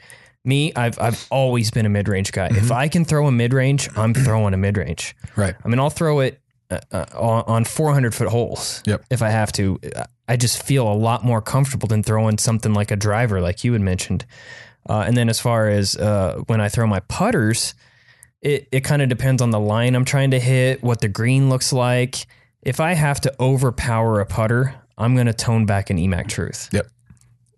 Me, 0.45 0.73
I've 0.75 0.99
I've 0.99 1.25
always 1.29 1.71
been 1.71 1.85
a 1.85 1.89
mid 1.89 2.07
range 2.09 2.31
guy. 2.31 2.47
If 2.51 2.71
I 2.71 2.87
can 2.89 3.05
throw 3.05 3.27
a 3.27 3.31
mid 3.31 3.53
range, 3.53 3.89
I'm 3.95 4.13
throwing 4.13 4.53
a 4.53 4.57
mid 4.57 4.77
range. 4.77 5.15
Right. 5.37 5.55
I 5.63 5.67
mean, 5.67 5.79
I'll 5.79 5.89
throw 5.89 6.19
it 6.19 6.39
uh, 6.69 6.79
uh, 6.91 7.05
on 7.15 7.43
on 7.47 7.63
400 7.65 8.13
foot 8.13 8.27
holes. 8.27 8.83
Yep. 8.85 9.05
If 9.09 9.21
I 9.21 9.29
have 9.29 9.51
to, 9.53 9.79
I 10.27 10.35
just 10.35 10.61
feel 10.61 10.91
a 10.91 10.93
lot 10.93 11.23
more 11.23 11.41
comfortable 11.41 11.87
than 11.87 12.03
throwing 12.03 12.37
something 12.37 12.73
like 12.73 12.91
a 12.91 12.97
driver, 12.97 13.39
like 13.39 13.63
you 13.63 13.71
had 13.73 13.81
mentioned. 13.81 14.25
Uh, 14.89 15.05
and 15.07 15.15
then 15.15 15.29
as 15.29 15.39
far 15.39 15.69
as 15.69 15.95
uh, 15.95 16.41
when 16.47 16.59
I 16.59 16.67
throw 16.67 16.85
my 16.87 16.99
putters, 17.01 17.73
it 18.43 18.67
it 18.71 18.81
kind 18.81 19.01
of 19.01 19.09
depends 19.09 19.41
on 19.41 19.49
the 19.49 19.59
line 19.59 19.95
I'm 19.95 20.05
trying 20.05 20.31
to 20.31 20.39
hit, 20.39 20.83
what 20.83 21.01
the 21.01 21.07
green 21.07 21.49
looks 21.49 21.73
like. 21.73 22.27
If 22.61 22.79
I 22.79 22.93
have 22.93 23.19
to 23.21 23.33
overpower 23.39 24.19
a 24.19 24.25
putter, 24.25 24.75
I'm 24.97 25.15
going 25.15 25.27
to 25.27 25.33
tone 25.33 25.65
back 25.65 25.89
an 25.89 25.97
EMAC 25.97 26.27
Truth. 26.27 26.69
Yep. 26.71 26.87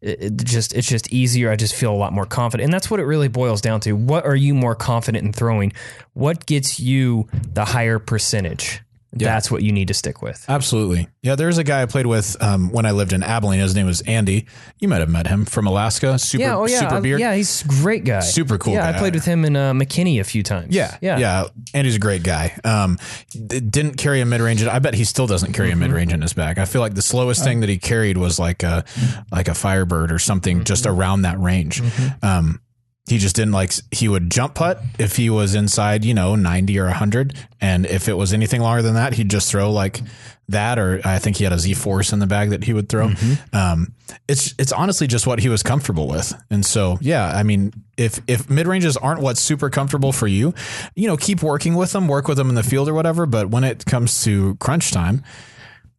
It, 0.01 0.21
it 0.21 0.45
just 0.45 0.73
it's 0.73 0.87
just 0.87 1.11
easier. 1.11 1.51
I 1.51 1.55
just 1.55 1.75
feel 1.75 1.91
a 1.91 1.97
lot 1.97 2.13
more 2.13 2.25
confident, 2.25 2.65
and 2.65 2.73
that's 2.73 2.89
what 2.89 2.99
it 2.99 3.03
really 3.03 3.27
boils 3.27 3.61
down 3.61 3.79
to. 3.81 3.93
What 3.93 4.25
are 4.25 4.35
you 4.35 4.53
more 4.53 4.75
confident 4.75 5.25
in 5.25 5.33
throwing? 5.33 5.73
What 6.13 6.45
gets 6.45 6.79
you 6.79 7.27
the 7.31 7.65
higher 7.65 7.97
percentage? 7.97 8.81
That's 9.15 9.49
what 9.49 9.63
you 9.63 9.71
need 9.71 9.87
to 9.87 9.93
stick 9.93 10.21
with. 10.21 10.43
Absolutely. 10.49 11.07
Yeah, 11.21 11.35
there's 11.35 11.57
a 11.57 11.63
guy 11.63 11.81
I 11.81 11.85
played 11.85 12.05
with 12.05 12.35
um, 12.43 12.69
when 12.71 12.85
I 12.85 12.91
lived 12.91 13.13
in 13.13 13.23
Abilene. 13.23 13.59
His 13.61 13.73
name 13.73 13.85
was 13.85 14.01
Andy. 14.01 14.45
You 14.79 14.87
might 14.87 14.99
have 14.99 15.09
met 15.09 15.27
him 15.27 15.45
from 15.45 15.67
Alaska. 15.67 16.19
Super, 16.19 16.41
yeah, 16.43 16.55
oh 16.57 16.67
yeah, 16.67 16.79
super 16.79 17.01
beard. 17.01 17.19
yeah. 17.19 17.33
He's 17.33 17.63
a 17.63 17.67
great 17.67 18.03
guy. 18.03 18.19
Super 18.19 18.57
cool 18.57 18.73
Yeah, 18.73 18.91
guy. 18.91 18.97
I 18.97 18.99
played 18.99 19.13
with 19.15 19.25
him 19.25 19.45
in 19.45 19.55
uh, 19.55 19.73
McKinney 19.73 20.19
a 20.19 20.23
few 20.23 20.43
times. 20.43 20.75
Yeah, 20.75 20.97
yeah, 21.01 21.17
yeah. 21.17 21.43
Andy's 21.73 21.95
a 21.95 21.99
great 21.99 22.23
guy. 22.23 22.57
Um, 22.63 22.97
d- 23.31 23.59
didn't 23.61 23.95
carry 23.95 24.21
a 24.21 24.25
mid 24.25 24.41
range. 24.41 24.63
I 24.63 24.79
bet 24.79 24.93
he 24.93 25.03
still 25.05 25.27
doesn't 25.27 25.53
carry 25.53 25.71
a 25.71 25.75
mid 25.75 25.91
range 25.91 26.11
in 26.13 26.21
his 26.21 26.33
bag. 26.33 26.59
I 26.59 26.65
feel 26.65 26.81
like 26.81 26.93
the 26.95 27.01
slowest 27.01 27.43
thing 27.43 27.61
that 27.61 27.69
he 27.69 27.77
carried 27.77 28.17
was 28.17 28.37
like 28.39 28.63
a 28.63 28.83
like 29.31 29.47
a 29.47 29.53
Firebird 29.55 30.11
or 30.11 30.19
something 30.19 30.63
just 30.65 30.85
around 30.85 31.21
that 31.23 31.39
range. 31.39 31.81
Um, 32.21 32.59
he 33.07 33.19
just 33.19 33.35
didn't 33.35 33.53
like. 33.53 33.71
He 33.91 34.07
would 34.07 34.31
jump 34.31 34.55
putt 34.55 34.81
if 34.97 35.15
he 35.15 35.29
was 35.29 35.53
inside, 35.53 36.03
you 36.03 36.13
know, 36.13 36.35
ninety 36.35 36.79
or 36.79 36.87
hundred, 36.87 37.35
and 37.61 37.85
if 37.85 38.07
it 38.07 38.13
was 38.13 38.33
anything 38.33 38.61
longer 38.61 38.81
than 38.81 38.95
that, 38.95 39.13
he'd 39.13 39.29
just 39.29 39.51
throw 39.51 39.71
like 39.71 40.01
that. 40.49 40.79
Or 40.79 41.01
I 41.05 41.19
think 41.19 41.37
he 41.37 41.43
had 41.43 41.53
a 41.53 41.59
Z 41.59 41.75
Force 41.75 42.11
in 42.13 42.19
the 42.19 42.25
bag 42.25 42.49
that 42.49 42.63
he 42.63 42.73
would 42.73 42.89
throw. 42.89 43.11
Um, 43.53 43.93
it's 44.27 44.55
it's 44.57 44.71
honestly 44.71 45.05
just 45.05 45.27
what 45.27 45.39
he 45.39 45.49
was 45.49 45.61
comfortable 45.61 46.07
with, 46.07 46.33
and 46.49 46.65
so 46.65 46.97
yeah, 46.99 47.27
I 47.27 47.43
mean, 47.43 47.73
if 47.95 48.19
if 48.27 48.49
mid 48.49 48.65
ranges 48.65 48.97
aren't 48.97 49.21
what's 49.21 49.39
super 49.39 49.69
comfortable 49.69 50.11
for 50.11 50.25
you, 50.27 50.55
you 50.95 51.07
know, 51.07 51.15
keep 51.15 51.43
working 51.43 51.75
with 51.75 51.91
them, 51.91 52.07
work 52.07 52.27
with 52.27 52.37
them 52.37 52.49
in 52.49 52.55
the 52.55 52.63
field 52.63 52.89
or 52.89 52.95
whatever. 52.95 53.27
But 53.27 53.51
when 53.51 53.63
it 53.63 53.85
comes 53.85 54.23
to 54.23 54.55
crunch 54.55 54.91
time, 54.91 55.23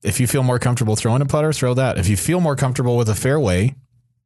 if 0.03 0.19
you 0.19 0.27
feel 0.27 0.43
more 0.43 0.59
comfortable 0.59 0.97
throwing 0.97 1.23
a 1.23 1.27
putter, 1.27 1.53
throw 1.53 1.75
that. 1.75 1.99
If 1.99 2.09
you 2.09 2.17
feel 2.17 2.41
more 2.41 2.57
comfortable 2.57 2.97
with 2.97 3.09
a 3.09 3.15
fairway, 3.15 3.77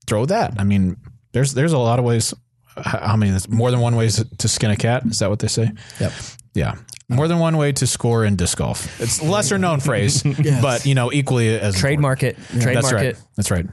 throw 0.06 0.24
that. 0.26 0.54
I 0.58 0.64
mean, 0.64 0.96
there's 1.32 1.52
there's 1.52 1.72
a 1.74 1.78
lot 1.78 1.98
of 1.98 2.04
ways. 2.06 2.32
How 2.76 3.16
many? 3.16 3.30
There's 3.30 3.48
more 3.48 3.70
than 3.70 3.80
one 3.80 3.96
ways 3.96 4.24
to 4.38 4.48
skin 4.48 4.70
a 4.70 4.76
cat. 4.76 5.04
Is 5.06 5.18
that 5.18 5.30
what 5.30 5.38
they 5.38 5.48
say? 5.48 5.70
Yep. 6.00 6.12
Yeah. 6.54 6.74
More 7.08 7.26
than 7.28 7.38
one 7.38 7.56
way 7.56 7.72
to 7.72 7.86
score 7.86 8.24
in 8.24 8.36
disc 8.36 8.58
golf. 8.58 9.00
It's 9.00 9.20
a 9.20 9.24
lesser 9.24 9.58
known 9.58 9.80
phrase, 9.80 10.22
but 10.62 10.86
you 10.86 10.94
know, 10.94 11.12
equally 11.12 11.58
as 11.58 11.74
Trademark 11.76 12.22
it. 12.22 12.36
important. 12.36 12.62
Trademark 12.62 12.84
That's 12.84 12.92
right. 12.92 13.06
it. 13.06 13.22
That's 13.36 13.50
right. 13.50 13.66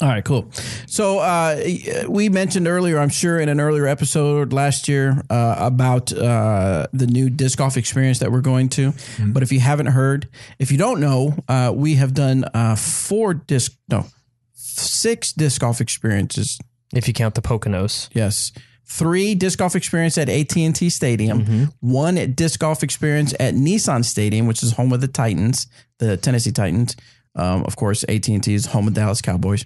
All 0.00 0.08
right, 0.08 0.24
cool. 0.24 0.50
So 0.86 1.20
uh, 1.20 1.62
we 2.08 2.28
mentioned 2.28 2.66
earlier, 2.66 2.98
I'm 2.98 3.08
sure 3.10 3.38
in 3.38 3.48
an 3.48 3.60
earlier 3.60 3.86
episode 3.86 4.52
last 4.52 4.88
year 4.88 5.22
uh, 5.30 5.54
about 5.56 6.12
uh, 6.12 6.88
the 6.92 7.06
new 7.06 7.30
disc 7.30 7.58
golf 7.58 7.76
experience 7.76 8.18
that 8.18 8.32
we're 8.32 8.40
going 8.40 8.68
to. 8.70 8.92
But 9.24 9.44
if 9.44 9.52
you 9.52 9.60
haven't 9.60 9.86
heard, 9.86 10.28
if 10.58 10.72
you 10.72 10.78
don't 10.78 10.98
know, 10.98 11.36
uh, 11.48 11.72
we 11.72 11.94
have 11.94 12.12
done 12.12 12.44
uh, 12.52 12.74
four 12.74 13.34
disc, 13.34 13.72
no, 13.88 14.06
six 14.52 15.32
disc 15.32 15.60
golf 15.60 15.80
experiences. 15.80 16.58
If 16.94 17.08
you 17.08 17.14
count 17.14 17.34
the 17.34 17.42
Poconos. 17.42 18.08
Yes. 18.12 18.52
Three 18.86 19.34
disc 19.34 19.58
golf 19.58 19.74
experience 19.74 20.18
at 20.18 20.28
AT&T 20.28 20.90
Stadium, 20.90 21.70
one 21.80 22.18
at 22.18 22.36
disc 22.36 22.60
golf 22.60 22.82
experience 22.82 23.32
at 23.40 23.54
Nissan 23.54 24.04
Stadium, 24.04 24.46
which 24.46 24.62
is 24.62 24.72
home 24.72 24.92
of 24.92 25.00
the 25.00 25.08
Titans, 25.08 25.66
the 25.98 26.16
Tennessee 26.18 26.52
Titans. 26.52 26.94
Um, 27.34 27.64
of 27.64 27.76
course, 27.76 28.04
AT&T 28.08 28.52
is 28.52 28.66
home 28.66 28.86
of 28.86 28.94
Dallas 28.94 29.20
Cowboys. 29.20 29.64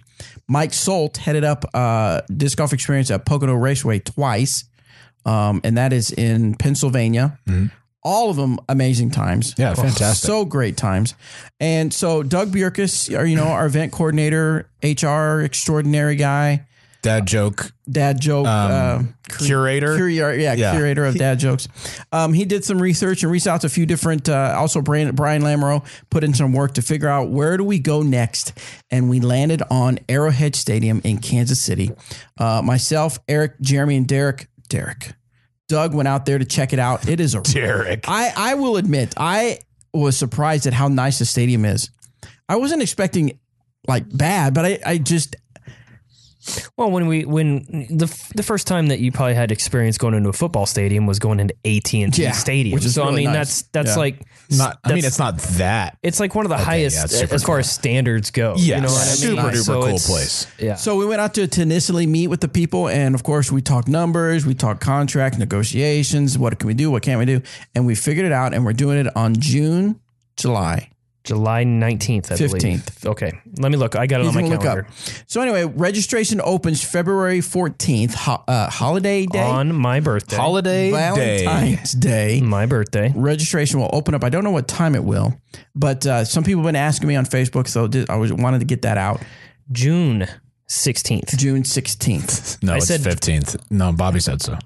Mike 0.48 0.70
Solt 0.70 1.18
headed 1.18 1.44
up 1.44 1.64
uh, 1.74 2.22
disc 2.34 2.56
golf 2.58 2.72
experience 2.72 3.10
at 3.10 3.26
Pocono 3.26 3.54
Raceway 3.54 3.98
twice, 3.98 4.64
um, 5.26 5.60
and 5.64 5.76
that 5.76 5.92
is 5.92 6.10
in 6.12 6.54
Pennsylvania. 6.54 7.38
All 8.04 8.30
of 8.30 8.36
them 8.36 8.58
amazing 8.68 9.10
times. 9.10 9.54
Yeah, 9.58 9.74
fantastic. 9.74 10.26
So 10.26 10.44
great 10.44 10.76
times. 10.76 11.14
And 11.58 11.92
so 11.92 12.22
Doug 12.22 12.52
Bjerkaas, 12.52 13.28
you 13.28 13.36
know, 13.36 13.48
our 13.48 13.66
event 13.66 13.92
coordinator, 13.92 14.70
HR 14.82 15.40
extraordinary 15.40 16.14
guy, 16.14 16.64
Dad 17.00 17.26
joke 17.26 17.72
dad 17.90 18.20
joke 18.20 18.46
uh, 18.46 19.02
curator. 19.28 19.96
curator, 19.96 20.34
yeah, 20.36 20.54
Yeah. 20.54 20.72
curator 20.72 21.04
of 21.06 21.14
dad 21.18 21.38
jokes. 21.38 21.68
Um, 22.12 22.32
he 22.32 22.44
did 22.44 22.64
some 22.64 22.82
research 22.82 23.22
and 23.22 23.30
reached 23.30 23.46
out 23.46 23.60
to 23.60 23.68
a 23.68 23.70
few 23.70 23.86
different. 23.86 24.28
Uh, 24.28 24.54
also, 24.58 24.82
Brian, 24.82 25.14
Brian 25.14 25.42
Lamoureux 25.42 25.86
put 26.10 26.24
in 26.24 26.34
some 26.34 26.52
work 26.52 26.74
to 26.74 26.82
figure 26.82 27.08
out 27.08 27.30
where 27.30 27.56
do 27.56 27.62
we 27.64 27.78
go 27.78 28.02
next, 28.02 28.52
and 28.90 29.08
we 29.08 29.20
landed 29.20 29.62
on 29.70 30.00
Arrowhead 30.08 30.56
Stadium 30.56 31.00
in 31.04 31.18
Kansas 31.18 31.60
City. 31.62 31.92
Uh, 32.36 32.62
myself, 32.64 33.18
Eric, 33.28 33.60
Jeremy, 33.60 33.96
and 33.96 34.06
Derek. 34.08 34.48
Derek, 34.68 35.12
Doug 35.68 35.94
went 35.94 36.08
out 36.08 36.26
there 36.26 36.38
to 36.38 36.44
check 36.44 36.72
it 36.72 36.78
out. 36.80 37.08
It 37.08 37.20
is 37.20 37.34
a 37.34 37.40
Derek. 37.42 38.06
I 38.08 38.32
I 38.36 38.54
will 38.54 38.76
admit 38.76 39.14
I 39.16 39.60
was 39.94 40.16
surprised 40.18 40.66
at 40.66 40.72
how 40.74 40.88
nice 40.88 41.20
the 41.20 41.24
stadium 41.24 41.64
is. 41.64 41.90
I 42.48 42.56
wasn't 42.56 42.82
expecting 42.82 43.38
like 43.86 44.04
bad, 44.14 44.52
but 44.52 44.66
I 44.66 44.78
I 44.84 44.98
just 44.98 45.36
Well, 46.76 46.90
when 46.90 47.06
we 47.06 47.24
when 47.24 47.86
the 47.90 48.06
f- 48.06 48.30
the 48.34 48.42
first 48.42 48.66
time 48.66 48.86
that 48.88 49.00
you 49.00 49.12
probably 49.12 49.34
had 49.34 49.50
experience 49.52 49.98
going 49.98 50.14
into 50.14 50.28
a 50.28 50.32
football 50.32 50.66
stadium 50.66 51.06
was 51.06 51.18
going 51.18 51.40
into 51.40 51.54
AT 51.64 51.92
and 51.94 52.12
T 52.14 52.30
Stadium. 52.32 52.74
which 52.74 52.84
is 52.84 52.94
so 52.94 53.04
I 53.04 53.10
mean 53.14 53.24
nice. 53.26 53.34
that's 53.34 53.62
that's 53.72 53.90
Yeah. 53.90 53.96
like 53.96 54.22
Not. 54.50 54.78
I 54.84 54.94
mean, 54.94 55.04
it's 55.04 55.18
not 55.18 55.38
that. 55.58 55.98
it's 56.02 56.20
like 56.20 56.34
one 56.34 56.46
of 56.46 56.50
the 56.50 56.56
yeah, 56.56 56.64
highest 56.64 57.10
super 57.10 57.34
as 57.34 57.42
far 57.42 57.56
cool. 57.56 57.60
as 57.60 57.70
standards 57.72 58.30
go. 58.30 58.54
Yeah, 58.56 58.76
you 58.76 58.82
know 58.82 58.88
what 58.88 59.02
I 59.02 59.06
mean? 59.06 59.16
super 59.16 59.42
duper 59.42 59.56
So 59.64 59.82
cool 59.82 59.98
place. 59.98 60.46
Yeah. 60.58 60.76
So 60.76 60.96
we 60.96 61.04
went 61.06 61.20
out 61.20 61.34
to 61.34 61.46
Tenissily 61.48 62.08
meet 62.08 62.28
with 62.28 62.40
the 62.40 62.48
people, 62.48 62.88
and 62.88 63.14
of 63.14 63.22
course 63.22 63.52
we 63.52 63.60
talked 63.60 63.88
numbers, 63.88 64.46
we 64.46 64.54
talked 64.54 64.80
contract 64.80 65.38
negotiations, 65.38 66.38
what 66.38 66.58
can 66.58 66.66
we 66.66 66.74
do, 66.74 66.90
what 66.90 67.02
can't 67.02 67.18
we 67.18 67.26
do, 67.26 67.42
and 67.74 67.86
we 67.86 67.94
figured 67.94 68.24
it 68.26 68.32
out, 68.32 68.54
and 68.54 68.64
we're 68.64 68.72
doing 68.72 68.98
it 68.98 69.14
on 69.16 69.34
June, 69.38 70.00
July. 70.36 70.90
July 71.28 71.64
19th, 71.64 72.32
I 72.32 72.34
15th. 72.36 72.58
believe. 72.60 73.06
Okay. 73.06 73.32
Let 73.58 73.70
me 73.70 73.76
look. 73.78 73.94
I 73.96 74.06
got 74.06 74.20
it 74.20 74.24
He's 74.24 74.28
on 74.30 74.34
my 74.34 74.40
gonna 74.42 74.54
look 74.54 74.62
calendar. 74.62 74.86
up. 74.88 74.94
So 75.26 75.40
anyway, 75.42 75.64
registration 75.64 76.40
opens 76.42 76.82
February 76.82 77.40
fourteenth, 77.40 78.14
ho- 78.14 78.42
uh, 78.48 78.70
holiday 78.70 79.26
day, 79.26 79.42
On 79.42 79.74
my 79.74 80.00
birthday. 80.00 80.36
Holiday 80.36 80.90
day. 80.90 81.44
Valentine's 81.44 81.92
Day. 81.92 82.40
my 82.40 82.66
birthday. 82.66 83.12
Registration 83.14 83.78
will 83.78 83.90
open 83.92 84.14
up. 84.14 84.24
I 84.24 84.28
don't 84.30 84.42
know 84.42 84.50
what 84.50 84.66
time 84.68 84.94
it 84.94 85.04
will, 85.04 85.38
but 85.74 86.06
uh, 86.06 86.24
some 86.24 86.44
people 86.44 86.62
have 86.62 86.68
been 86.68 86.76
asking 86.76 87.08
me 87.08 87.16
on 87.16 87.26
Facebook, 87.26 87.68
so 87.68 87.88
I 88.08 88.16
was 88.16 88.32
wanted 88.32 88.60
to 88.60 88.64
get 88.66 88.82
that 88.82 88.96
out. 88.98 89.20
June 89.70 90.26
16th. 90.68 91.36
June 91.38 91.64
sixteenth. 91.64 92.62
No, 92.62 92.74
I 92.74 92.76
it's 92.76 92.86
said- 92.88 93.02
fifteenth. 93.02 93.56
No, 93.70 93.92
Bobby 93.92 94.20
said 94.20 94.42
so. 94.42 94.56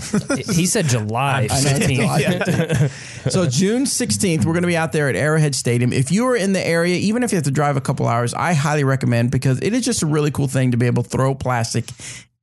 he 0.36 0.64
said 0.64 0.86
July 0.86 1.46
I 1.50 1.60
know, 1.60 1.70
15th. 1.70 3.30
so 3.30 3.46
June 3.46 3.84
16th, 3.84 4.46
we're 4.46 4.54
going 4.54 4.62
to 4.62 4.66
be 4.66 4.76
out 4.76 4.92
there 4.92 5.10
at 5.10 5.14
Arrowhead 5.16 5.54
Stadium. 5.54 5.92
If 5.92 6.10
you 6.10 6.26
are 6.28 6.36
in 6.36 6.54
the 6.54 6.66
area, 6.66 6.96
even 6.96 7.22
if 7.22 7.32
you 7.32 7.36
have 7.36 7.44
to 7.44 7.50
drive 7.50 7.76
a 7.76 7.82
couple 7.82 8.08
hours, 8.08 8.32
I 8.32 8.54
highly 8.54 8.82
recommend 8.82 9.30
because 9.30 9.60
it 9.60 9.74
is 9.74 9.84
just 9.84 10.02
a 10.02 10.06
really 10.06 10.30
cool 10.30 10.48
thing 10.48 10.70
to 10.70 10.78
be 10.78 10.86
able 10.86 11.02
to 11.02 11.08
throw 11.10 11.34
plastic 11.34 11.84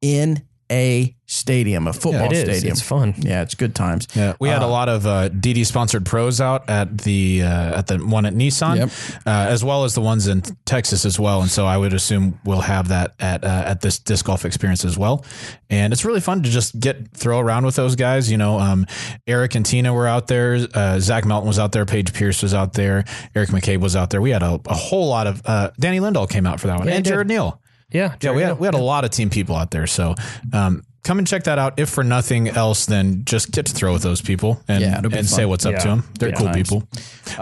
in 0.01 0.43
a 0.71 1.15
stadium, 1.29 1.87
a 1.87 1.93
football 1.93 2.25
It 2.27 2.31
is. 2.33 2.39
stadium. 2.57 2.71
It's 2.71 2.81
fun. 2.81 3.13
Yeah, 3.17 3.41
it's 3.41 3.55
good 3.55 3.75
times. 3.75 4.07
Yeah, 4.15 4.35
we 4.39 4.47
had 4.49 4.61
a 4.61 4.67
lot 4.67 4.87
of 4.89 5.05
uh, 5.05 5.29
DD 5.29 5.65
sponsored 5.65 6.05
pros 6.05 6.39
out 6.41 6.69
at 6.69 6.99
the 6.99 7.43
uh, 7.43 7.79
at 7.79 7.87
the 7.87 7.97
one 7.97 8.25
at 8.25 8.33
Nissan, 8.33 8.77
Yep. 8.77 8.89
uh, 9.25 9.29
as 9.49 9.63
well 9.63 9.83
as 9.83 9.93
the 9.93 10.01
ones 10.01 10.27
in 10.27 10.41
Texas 10.65 11.05
as 11.05 11.19
well. 11.19 11.41
And 11.41 11.49
so 11.49 11.65
I 11.65 11.77
would 11.77 11.93
assume 11.93 12.39
we'll 12.45 12.61
have 12.61 12.87
that 12.89 13.13
at 13.19 13.43
uh, 13.43 13.47
at 13.65 13.81
this 13.81 13.99
disc 13.99 14.25
golf 14.25 14.45
experience 14.45 14.85
as 14.85 14.97
well. 14.97 15.25
And 15.69 15.91
it's 15.91 16.05
really 16.05 16.21
fun 16.21 16.43
to 16.43 16.49
just 16.49 16.79
get 16.79 17.11
throw 17.11 17.39
around 17.39 17.65
with 17.65 17.75
those 17.75 17.95
guys. 17.97 18.31
You 18.31 18.37
know, 18.37 18.57
um, 18.59 18.85
Eric 19.27 19.55
and 19.55 19.65
Tina 19.65 19.93
were 19.93 20.07
out 20.07 20.27
there. 20.27 20.65
Uh, 20.73 20.99
Zach 20.99 21.25
Melton 21.25 21.47
was 21.47 21.59
out 21.59 21.71
there. 21.73 21.85
Paige 21.85 22.13
Pierce 22.13 22.41
was 22.41 22.53
out 22.53 22.73
there. 22.73 23.03
Eric 23.35 23.49
McCabe 23.49 23.79
was 23.81 23.95
out 23.95 24.09
there. 24.09 24.21
We 24.21 24.29
had 24.31 24.43
a, 24.43 24.59
a 24.65 24.73
whole 24.75 25.07
lot 25.09 25.27
of 25.27 25.41
uh, 25.45 25.71
Danny 25.79 25.99
Lindahl 25.99 26.29
came 26.29 26.45
out 26.47 26.59
for 26.61 26.67
that 26.67 26.79
one, 26.79 26.87
Yeah, 26.87 26.95
and. 26.95 27.05
Jared 27.05 27.27
Neal. 27.27 27.61
Yeah. 27.89 28.15
Yeah, 28.21 28.31
we 28.31 28.41
had, 28.41 28.59
we 28.59 28.65
had 28.67 28.73
a 28.75 28.79
lot 28.79 29.05
of 29.05 29.11
team 29.11 29.29
people 29.29 29.55
out 29.55 29.71
there. 29.71 29.87
So 29.87 30.15
um, 30.53 30.83
come 31.03 31.19
and 31.19 31.27
check 31.27 31.43
that 31.45 31.57
out. 31.57 31.79
If 31.79 31.89
for 31.89 32.03
nothing 32.03 32.49
else, 32.49 32.85
then 32.85 33.23
just 33.25 33.51
get 33.51 33.65
to 33.67 33.73
throw 33.73 33.93
with 33.93 34.01
those 34.03 34.21
people 34.21 34.61
and, 34.67 34.81
Yeah, 34.81 34.99
and 35.03 35.25
say 35.27 35.45
what's 35.45 35.65
up 35.65 35.73
Yeah. 35.73 35.79
to 35.79 35.87
them. 35.87 36.03
They're 36.19 36.29
Yeah. 36.29 36.35
cool 36.35 36.45
Nice. 36.47 36.55
people 36.55 36.83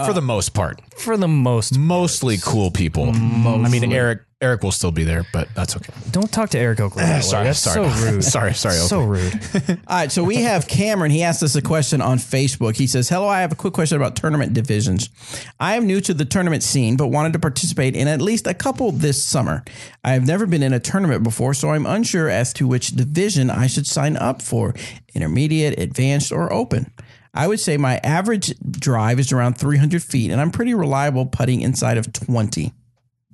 for 0.05 0.13
the 0.13 0.21
most 0.21 0.53
part. 0.53 0.81
For 0.99 1.17
the 1.17 1.27
most. 1.27 1.77
Mostly 1.77 2.38
cool 2.38 2.69
people. 2.71 3.10
I 3.10 3.69
mean, 3.69 3.91
Eric 3.91 4.19
Eric 4.41 4.63
will 4.63 4.71
still 4.71 4.91
be 4.91 5.06
there, 5.06 5.26
but 5.32 5.48
that's 5.56 5.78
okay. 5.78 5.93
Don't 6.12 6.30
talk 6.30 6.50
to 6.50 6.60
Eric 6.60 6.82
Oakley. 6.82 7.04
Eh, 7.04 7.06
that 7.06 7.15
way. 7.15 7.21
Sorry, 7.21 7.43
That's 7.45 7.60
sorry. 7.60 7.89
so 7.89 8.06
rude. 8.12 8.24
sorry, 8.24 8.54
sorry. 8.54 8.76
So 8.76 9.02
Oakley. 9.02 9.21
rude. 9.21 9.80
All 9.88 9.95
right, 9.95 10.12
so 10.12 10.26
we 10.26 10.36
have 10.43 10.67
Cameron. 10.67 11.10
He 11.10 11.24
asked 11.24 11.41
us 11.41 11.56
a 11.56 11.62
question 11.62 12.02
on 12.02 12.17
Facebook. 12.17 12.76
He 12.76 12.86
says, 12.86 13.08
Hello, 13.08 13.30
I 13.30 13.39
have 13.39 13.54
a 13.54 13.56
quick 13.56 13.74
question 13.74 13.95
about 13.95 14.17
tournament 14.17 14.54
divisions. 14.54 15.10
I 15.58 15.76
am 15.78 15.88
new 15.88 16.02
to 16.02 16.13
the 16.13 16.26
tournament 16.26 16.63
scene, 16.63 16.98
but 16.98 17.08
wanted 17.08 17.32
to 17.34 17.39
participate 17.39 17.95
in 17.95 18.10
at 18.10 18.21
least 18.21 18.45
a 18.45 18.54
couple 18.54 18.91
this 18.91 19.24
summer. 19.24 19.63
I 20.04 20.12
have 20.12 20.28
never 20.28 20.45
been 20.45 20.63
in 20.63 20.74
a 20.74 20.82
tournament 20.82 21.24
before, 21.24 21.54
so 21.54 21.69
I'm 21.69 21.86
unsure 21.86 22.30
as 22.30 22.52
to 22.54 22.67
which 22.67 22.89
division 22.89 23.50
I 23.50 23.67
should 23.67 23.88
sign 23.88 24.17
up 24.17 24.41
for 24.41 24.74
intermediate, 25.13 25.80
advanced, 25.80 26.34
or 26.34 26.52
open. 26.52 26.91
I 27.34 27.48
would 27.48 27.62
say 27.62 27.78
my 27.78 27.98
average 28.04 28.54
drive 28.60 29.17
is 29.19 29.32
around 29.32 29.58
300 29.58 30.04
feet, 30.04 30.30
and 30.30 30.41
I'm 30.41 30.52
pretty 30.52 30.74
reliable 30.74 31.26
putting 31.26 31.62
inside 31.62 31.98
of 31.98 32.12
20. 32.12 32.74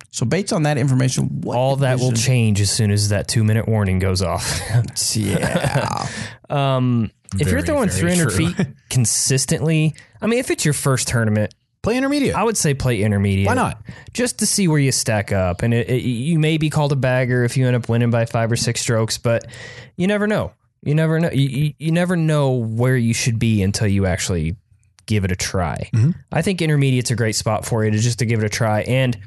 So, 0.10 0.26
based 0.26 0.52
on 0.52 0.64
that 0.64 0.78
information, 0.78 1.42
what 1.42 1.58
All 1.58 1.78
that 1.78 2.00
will 2.00 2.12
change 2.12 2.60
as 2.60 2.70
soon 2.72 2.92
as 2.92 3.10
that 3.10 3.28
two 3.28 3.44
minute 3.44 3.68
warning 3.68 4.00
goes 4.00 4.22
off. 4.22 4.62
Yeah. 5.16 6.08
um, 6.50 7.12
if 7.40 7.50
you're 7.50 7.62
throwing 7.62 7.90
300 7.90 8.30
true. 8.30 8.54
feet 8.54 8.68
consistently, 8.90 9.96
I 10.22 10.28
mean, 10.28 10.40
if 10.40 10.52
it's 10.52 10.66
your 10.66 10.74
first 10.74 11.08
tournament, 11.08 11.54
Play 11.82 11.98
intermediate. 11.98 12.36
I 12.36 12.44
would 12.44 12.58
say 12.58 12.76
play 12.76 13.02
intermediate. 13.02 13.48
Why 13.48 13.56
not? 13.56 13.82
Just 14.14 14.40
to 14.40 14.46
see 14.46 14.68
where 14.68 14.78
you 14.78 14.92
stack 14.92 15.32
up. 15.32 15.64
And 15.64 15.74
it, 15.74 15.90
it, 15.90 16.04
you 16.04 16.38
may 16.38 16.58
be 16.58 16.70
called 16.70 16.92
a 16.92 16.96
bagger 16.96 17.44
if 17.44 17.58
you 17.58 17.66
end 17.66 17.76
up 17.76 17.90
winning 17.90 18.12
by 18.12 18.26
five 18.26 18.52
or 18.52 18.56
six 18.56 18.82
strokes, 18.82 19.18
but 19.18 19.48
you 19.96 20.06
never 20.06 20.28
know. 20.28 20.54
You 20.84 20.94
never 20.94 21.20
know. 21.20 21.32
You, 21.32 21.48
you, 21.48 21.74
you 21.80 21.92
never 21.92 22.16
know 22.16 22.52
where 22.52 22.96
you 22.96 23.16
should 23.16 23.40
be 23.40 23.64
until 23.64 23.88
you 23.88 24.06
actually 24.06 24.56
give 25.08 25.26
it 25.26 25.32
a 25.32 25.36
try. 25.36 25.90
Mm-hmm. 25.94 26.12
I 26.32 26.44
think 26.44 26.62
intermediate's 26.62 27.10
a 27.10 27.16
great 27.16 27.36
spot 27.36 27.66
for 27.66 27.84
you 27.84 27.90
to 27.90 27.98
just 27.98 28.20
to 28.20 28.26
give 28.28 28.40
it 28.40 28.46
a 28.46 28.50
try. 28.50 28.82
And 28.82 29.18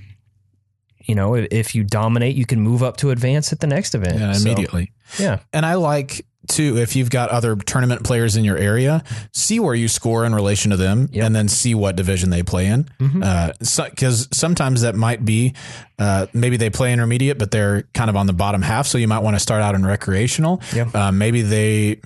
you 1.05 1.15
know, 1.15 1.35
if, 1.35 1.75
you 1.75 1.85
dominate, 1.85 2.37
you 2.37 2.47
can 2.47 2.61
move 2.61 2.83
up 2.83 2.97
to 2.99 3.11
advance 3.11 3.53
at 3.53 3.61
the 3.61 3.67
next 3.67 3.95
event 3.95 4.19
Yeah, 4.19 4.33
So, 4.33 4.43
immediately. 4.49 4.93
yeah, 5.19 5.41
And 5.53 5.65
I 5.67 5.75
like 5.75 6.27
too 6.47 6.77
if 6.77 6.95
you've 6.95 7.09
got 7.09 7.31
other 7.31 7.57
tournament 7.57 8.05
players 8.05 8.37
in 8.37 8.45
your 8.45 8.59
area, 8.59 9.03
see 9.33 9.59
where 9.59 9.75
you 9.75 9.89
score 9.89 10.27
in 10.27 10.35
relation 10.35 10.71
to 10.73 10.77
them, 10.77 11.09
Yep. 11.13 11.25
and 11.27 11.35
then 11.35 11.49
see 11.49 11.75
what 11.75 11.97
division 11.97 12.29
they 12.31 12.43
play 12.43 12.67
in. 12.67 12.87
Because 12.99 14.29
sometimes 14.33 14.83
that 14.83 14.95
might 14.95 15.25
be 15.25 15.55
uh, 15.99 16.27
maybe 16.35 16.57
they 16.57 16.71
play 16.71 16.93
intermediate, 16.93 17.39
but 17.39 17.51
they're 17.51 17.83
kind 17.95 18.11
of 18.11 18.17
on 18.17 18.27
the 18.27 18.33
bottom 18.33 18.63
half, 18.63 18.87
so 18.87 18.99
you 18.99 19.09
might 19.09 19.21
want 19.21 19.37
to 19.37 19.41
start 19.41 19.63
out 19.63 19.75
in 19.75 19.87
recreational. 19.87 20.61
Yep. 20.75 20.95
Uh, 20.95 21.13
maybe 21.13 21.43
they 21.43 22.01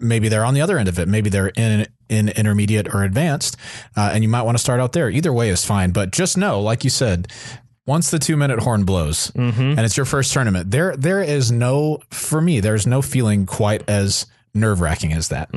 maybe 0.00 0.28
they're 0.28 0.44
on 0.44 0.54
the 0.54 0.60
other 0.60 0.78
end 0.78 0.88
of 0.88 0.98
it. 0.98 1.08
Maybe 1.08 1.28
they're 1.30 1.48
in 1.48 1.86
in 2.08 2.28
intermediate 2.30 2.92
or 2.94 3.04
advanced, 3.04 3.56
uh, 3.96 4.10
and 4.12 4.22
you 4.22 4.28
might 4.28 4.42
want 4.42 4.56
to 4.56 4.62
start 4.62 4.80
out 4.80 4.92
there. 4.92 5.08
Either 5.08 5.32
way 5.32 5.48
is 5.48 5.64
fine, 5.64 5.92
but 5.92 6.10
just 6.10 6.36
know, 6.36 6.60
like 6.60 6.84
you 6.84 6.90
said, 6.90 7.28
once 7.86 8.10
the 8.10 8.18
two 8.18 8.36
minute 8.36 8.60
horn 8.60 8.84
blows 8.84 9.30
mm-hmm. 9.32 9.60
and 9.60 9.80
it's 9.80 9.96
your 9.96 10.06
first 10.06 10.32
tournament, 10.32 10.70
there 10.70 10.96
there 10.96 11.22
is 11.22 11.50
no 11.50 11.98
for 12.10 12.40
me. 12.40 12.60
There's 12.60 12.86
no 12.86 13.02
feeling 13.02 13.46
quite 13.46 13.88
as 13.88 14.26
nerve 14.54 14.80
wracking 14.80 15.12
as 15.12 15.28
that. 15.28 15.48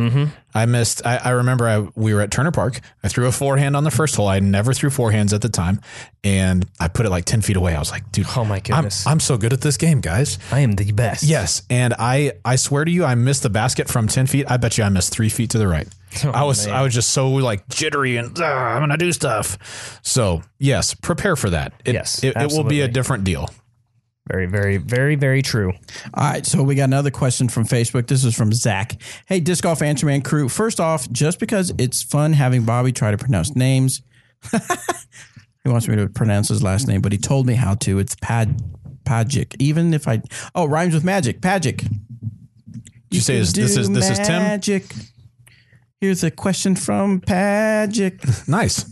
I 0.54 0.66
missed. 0.66 1.06
I, 1.06 1.18
I 1.18 1.30
remember 1.32 1.68
I, 1.68 1.88
we 1.96 2.14
were 2.14 2.22
at 2.22 2.32
Turner 2.32 2.52
Park. 2.52 2.80
I 3.04 3.08
threw 3.10 3.28
a 3.28 3.32
forehand 3.32 3.76
on 3.76 3.84
the 3.84 3.92
first 3.92 4.16
hole. 4.16 4.28
I 4.28 4.40
never 4.40 4.74
threw 4.74 4.90
forehands 4.90 5.34
at 5.34 5.42
the 5.42 5.50
time, 5.50 5.82
and 6.24 6.66
I 6.80 6.88
put 6.88 7.06
it 7.06 7.10
like 7.10 7.26
ten 7.26 7.42
feet 7.42 7.58
away. 7.58 7.76
I 7.76 7.80
was 7.80 7.92
like, 7.92 8.10
dude, 8.12 8.28
Oh 8.36 8.46
my 8.46 8.56
I'm, 8.58 8.62
goodness. 8.62 9.06
I'm 9.06 9.20
so 9.20 9.38
good 9.38 9.54
at 9.54 9.62
this 9.62 9.78
game, 9.78 10.02
guys. 10.02 10.40
I 10.52 10.62
am 10.62 10.74
the 10.74 10.92
best. 10.92 11.24
Yes, 11.24 11.64
and 11.70 11.94
I 12.00 12.34
I 12.46 12.56
swear 12.56 12.86
to 12.86 12.92
you, 12.92 13.04
I 13.06 13.16
missed 13.16 13.44
the 13.44 13.50
basket 13.50 13.90
from 13.90 14.08
ten 14.08 14.28
feet. 14.28 14.46
I 14.50 14.58
bet 14.58 14.78
you 14.78 14.84
I 14.84 14.90
missed 14.90 15.12
three 15.14 15.30
feet 15.30 15.50
to 15.52 15.58
the 15.58 15.68
right. 15.68 15.88
I 16.24 16.46
was 16.46 16.66
I 16.66 16.82
was 16.82 16.94
just 16.94 17.10
so 17.10 17.30
like 17.32 17.68
jittery 17.68 18.16
and 18.16 18.38
"Ah, 18.40 18.76
I'm 18.76 18.82
gonna 18.82 18.98
do 18.98 19.12
stuff. 19.12 20.00
So 20.04 20.42
yes, 20.60 20.94
prepare 20.94 21.36
for 21.36 21.50
that. 21.50 21.74
It, 21.84 21.94
Yes, 21.96 22.24
it, 22.24 22.38
it 22.38 22.52
will 22.54 22.64
be 22.64 22.82
a 22.82 22.88
different 22.88 23.26
deal. 23.26 23.50
Very, 24.32 24.48
very, 24.48 24.78
very, 24.78 25.16
very 25.16 25.44
true. 25.44 25.72
All 26.14 26.24
right, 26.24 26.46
so 26.46 26.64
we 26.64 26.74
got 26.74 26.86
another 26.86 27.12
question 27.12 27.48
from 27.48 27.64
Facebook. 27.66 28.08
This 28.08 28.24
is 28.24 28.36
from 28.36 28.52
Zach. 28.52 29.00
Hey, 29.28 29.40
Disc 29.40 29.64
Golf 29.64 29.84
Answer 29.84 30.08
Man 30.08 30.22
crew. 30.24 30.50
First 30.50 30.80
off, 30.80 31.10
just 31.12 31.40
because 31.40 31.72
it's 31.78 32.02
fun 32.02 32.34
having 32.34 32.64
Bobby 32.64 32.92
try 32.92 33.12
to 33.12 33.18
pronounce 33.18 33.56
names, 33.56 34.02
he 34.52 35.70
wants 35.70 35.88
me 35.88 35.96
to 35.98 36.08
pronounce 36.08 36.50
his 36.50 36.64
last 36.64 36.88
name, 36.88 37.02
but 37.02 37.12
he 37.12 37.20
told 37.20 37.46
me 37.46 37.54
how 37.54 37.76
to. 37.76 38.00
It's 38.00 38.16
Pad 38.16 38.64
Pagic. 39.04 39.56
Even 39.60 39.94
if 39.94 40.08
I 40.08 40.24
oh 40.56 40.66
rhymes 40.66 40.96
with 40.96 41.04
magic, 41.04 41.40
Pagic. 41.42 41.78
Did 41.78 41.92
you 43.12 43.22
say 43.22 43.38
is, 43.38 43.54
this 43.54 43.78
is 43.78 43.90
this 43.92 44.10
is 44.10 44.18
Tim? 44.18 44.42
Magic. 44.42 44.86
Here's 46.02 46.24
a 46.24 46.32
question 46.32 46.76
from 46.76 47.22
Pagic. 47.22 48.48
Nice. 48.48 48.92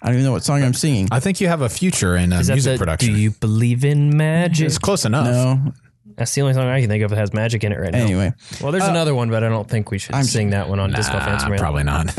I 0.00 0.06
don't 0.06 0.14
even 0.16 0.24
know 0.26 0.32
what 0.32 0.44
song 0.44 0.62
I'm 0.62 0.74
singing. 0.74 1.08
I 1.10 1.20
think 1.20 1.40
you 1.40 1.48
have 1.48 1.60
a 1.60 1.68
future 1.68 2.16
in 2.16 2.32
uh, 2.32 2.38
Is 2.40 2.46
that 2.46 2.54
music 2.54 2.74
the, 2.74 2.78
production. 2.78 3.14
Do 3.14 3.20
you 3.20 3.32
believe 3.32 3.84
in 3.84 4.16
magic? 4.16 4.66
it's 4.66 4.78
close 4.78 5.04
enough. 5.04 5.26
No. 5.26 5.72
That's 6.16 6.34
the 6.34 6.42
only 6.42 6.54
song 6.54 6.66
I 6.66 6.80
can 6.80 6.88
think 6.90 7.04
of 7.04 7.10
that 7.10 7.16
has 7.16 7.32
magic 7.32 7.62
in 7.62 7.70
it 7.72 7.78
right 7.78 7.92
now. 7.92 7.98
Anyway, 8.00 8.32
Well, 8.60 8.72
there's 8.72 8.84
another 8.84 9.14
one, 9.14 9.30
but 9.30 9.44
I 9.44 9.48
don't 9.48 9.68
think 9.68 9.92
we 9.92 9.98
should 9.98 10.16
sing 10.24 10.50
that 10.50 10.68
one 10.68 10.80
on 10.80 10.90
Disc 10.90 11.12
Golf 11.12 11.22
Answer 11.22 11.54
Ah, 11.54 11.58
probably 11.58 11.84
not. 11.84 12.12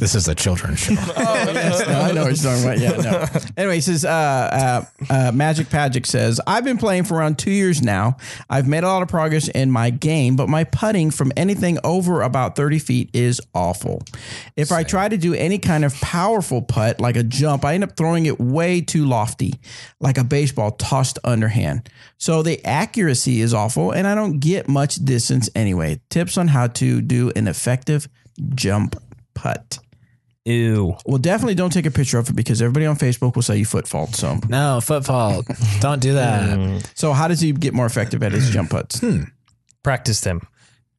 this 0.00 0.14
is 0.14 0.26
a 0.28 0.34
children's 0.34 0.80
show. 0.80 0.94
oh, 0.98 1.34
yes, 1.52 1.86
no, 1.86 2.00
I 2.00 2.12
know 2.12 2.24
what 2.24 2.42
you're 2.42 2.52
talking 2.52 2.64
about. 2.64 2.78
Yeah, 2.78 2.96
no. 2.96 3.40
Anyway, 3.56 3.74
he 3.74 3.80
says, 3.82 4.04
uh, 4.06 4.08
uh, 4.10 4.84
uh, 5.10 5.32
Magic 5.32 5.68
Pagic 5.68 6.06
says, 6.06 6.40
I've 6.46 6.64
been 6.64 6.78
playing 6.78 7.04
for 7.04 7.16
around 7.16 7.38
two 7.38 7.50
years 7.50 7.82
now. 7.82 8.16
I've 8.48 8.66
made 8.66 8.82
a 8.82 8.86
lot 8.86 9.02
of 9.02 9.08
progress 9.08 9.48
in 9.48 9.70
my 9.70 9.90
game, 9.90 10.36
but 10.36 10.48
my 10.48 10.64
putting 10.64 11.10
from 11.10 11.32
anything 11.36 11.78
over 11.84 12.22
about 12.22 12.56
30 12.56 12.78
feet 12.78 13.10
is 13.12 13.40
awful. 13.54 14.02
If 14.56 14.72
I 14.72 14.82
try 14.82 15.10
to 15.10 15.18
do 15.18 15.34
any 15.34 15.58
kind 15.58 15.84
of 15.84 15.94
powerful 16.00 16.62
putt, 16.62 17.00
like 17.00 17.16
a 17.16 17.22
jump, 17.22 17.66
I 17.66 17.74
end 17.74 17.84
up 17.84 17.96
throwing 17.96 18.24
it 18.24 18.40
way 18.40 18.80
too 18.80 19.04
lofty, 19.04 19.54
like 20.00 20.16
a 20.16 20.24
baseball 20.24 20.70
tossed 20.70 21.18
underhand. 21.24 21.90
So 22.16 22.42
the 22.42 22.64
accuracy 22.64 23.42
is 23.42 23.52
awful, 23.52 23.90
and 23.90 24.06
I 24.06 24.14
don't 24.14 24.38
get 24.38 24.68
much 24.68 24.96
distance 24.96 25.50
anyway. 25.54 26.00
Tips 26.08 26.38
on 26.38 26.48
how 26.48 26.68
to 26.68 27.02
do 27.02 27.30
an 27.36 27.46
effective 27.46 28.08
jump 28.54 28.96
putt. 29.34 29.78
Ew. 30.46 30.96
Well, 31.04 31.18
definitely 31.18 31.54
don't 31.54 31.72
take 31.72 31.86
a 31.86 31.90
picture 31.90 32.18
of 32.18 32.28
it 32.30 32.34
because 32.34 32.62
everybody 32.62 32.86
on 32.86 32.96
Facebook 32.96 33.34
will 33.34 33.42
say 33.42 33.58
you 33.58 33.66
foot 33.66 33.86
fault. 33.86 34.14
So, 34.14 34.38
no, 34.48 34.80
foot 34.80 35.04
fault. 35.04 35.46
Don't 35.80 36.00
do 36.00 36.14
that. 36.14 36.40
Mm. 36.60 36.84
so 36.96 37.12
how 37.12 37.28
does 37.28 37.40
he 37.40 37.52
get 37.52 37.74
more 37.74 37.86
effective 37.86 38.22
at 38.22 38.32
his 38.32 38.50
jump 38.50 38.70
putts? 38.70 39.00
Hmm. 39.00 39.24
Practice 39.82 40.20
them. 40.22 40.40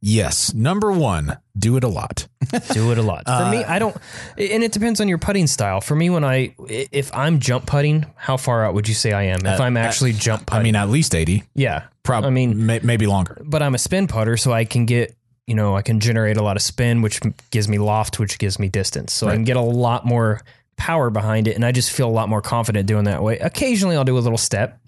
Yes. 0.04 0.54
Number 0.54 0.92
one, 0.92 1.38
do 1.58 1.78
it 1.78 1.84
a 1.84 1.88
lot. 1.88 2.28
Do 2.74 2.92
it 2.92 2.98
a 2.98 3.02
lot. 3.04 3.26
For 3.28 3.50
me, 3.52 3.64
uh, 3.64 3.72
I 3.72 3.80
don't, 3.80 3.96
and 4.38 4.64
it 4.64 4.72
depends 4.72 5.00
on 5.00 5.08
your 5.08 5.20
putting 5.20 5.46
style. 5.48 5.80
For 5.80 5.96
me, 5.96 6.10
when 6.10 6.24
I, 6.26 6.56
if 6.68 7.16
I'm 7.16 7.40
jump 7.40 7.66
putting, 7.68 8.06
how 8.16 8.36
far 8.38 8.66
out 8.66 8.74
would 8.74 8.88
you 8.90 8.94
say 8.96 9.14
I 9.14 9.24
am? 9.24 9.46
If 9.46 9.60
I'm 9.62 9.78
actually 9.78 10.14
jump 10.14 10.52
I 10.54 10.62
mean, 10.64 10.76
at 10.76 10.90
least 10.90 11.14
80. 11.16 11.44
yeah, 11.54 11.84
Probably. 12.04 12.28
I 12.28 12.32
mean, 12.32 12.66
may, 12.66 12.80
maybe 12.80 13.06
longer. 13.08 13.40
but 13.46 13.62
I'm 13.62 13.76
a 13.76 13.78
spin 13.78 14.08
putter, 14.08 14.36
so 14.38 14.52
I 14.52 14.66
can 14.66 14.86
get, 14.86 15.16
you 15.52 15.56
know, 15.56 15.76
I 15.76 15.82
can 15.82 16.00
generate 16.00 16.38
a 16.38 16.42
lot 16.42 16.56
of 16.56 16.62
spin, 16.62 17.02
which 17.02 17.20
gives 17.50 17.68
me 17.68 17.78
loft, 17.78 18.20
which 18.20 18.40
gives 18.40 18.58
me 18.58 18.70
distance. 18.70 19.12
So 19.12 19.28
I 19.28 19.34
can 19.34 19.44
get 19.44 19.58
a 19.58 19.62
lot 19.62 20.06
more 20.06 20.40
power 20.78 21.10
behind 21.10 21.50
it, 21.50 21.56
and 21.58 21.66
I 21.66 21.74
just 21.74 21.92
feel 21.92 22.08
a 22.08 22.16
lot 22.16 22.30
more 22.30 22.42
confident 22.42 22.88
doing 22.88 23.04
that 23.04 23.22
way. 23.22 23.38
Occasionally, 23.38 23.98
I'll 23.98 24.06
do 24.06 24.18
a 24.18 24.20
little 24.24 24.38
step 24.38 24.80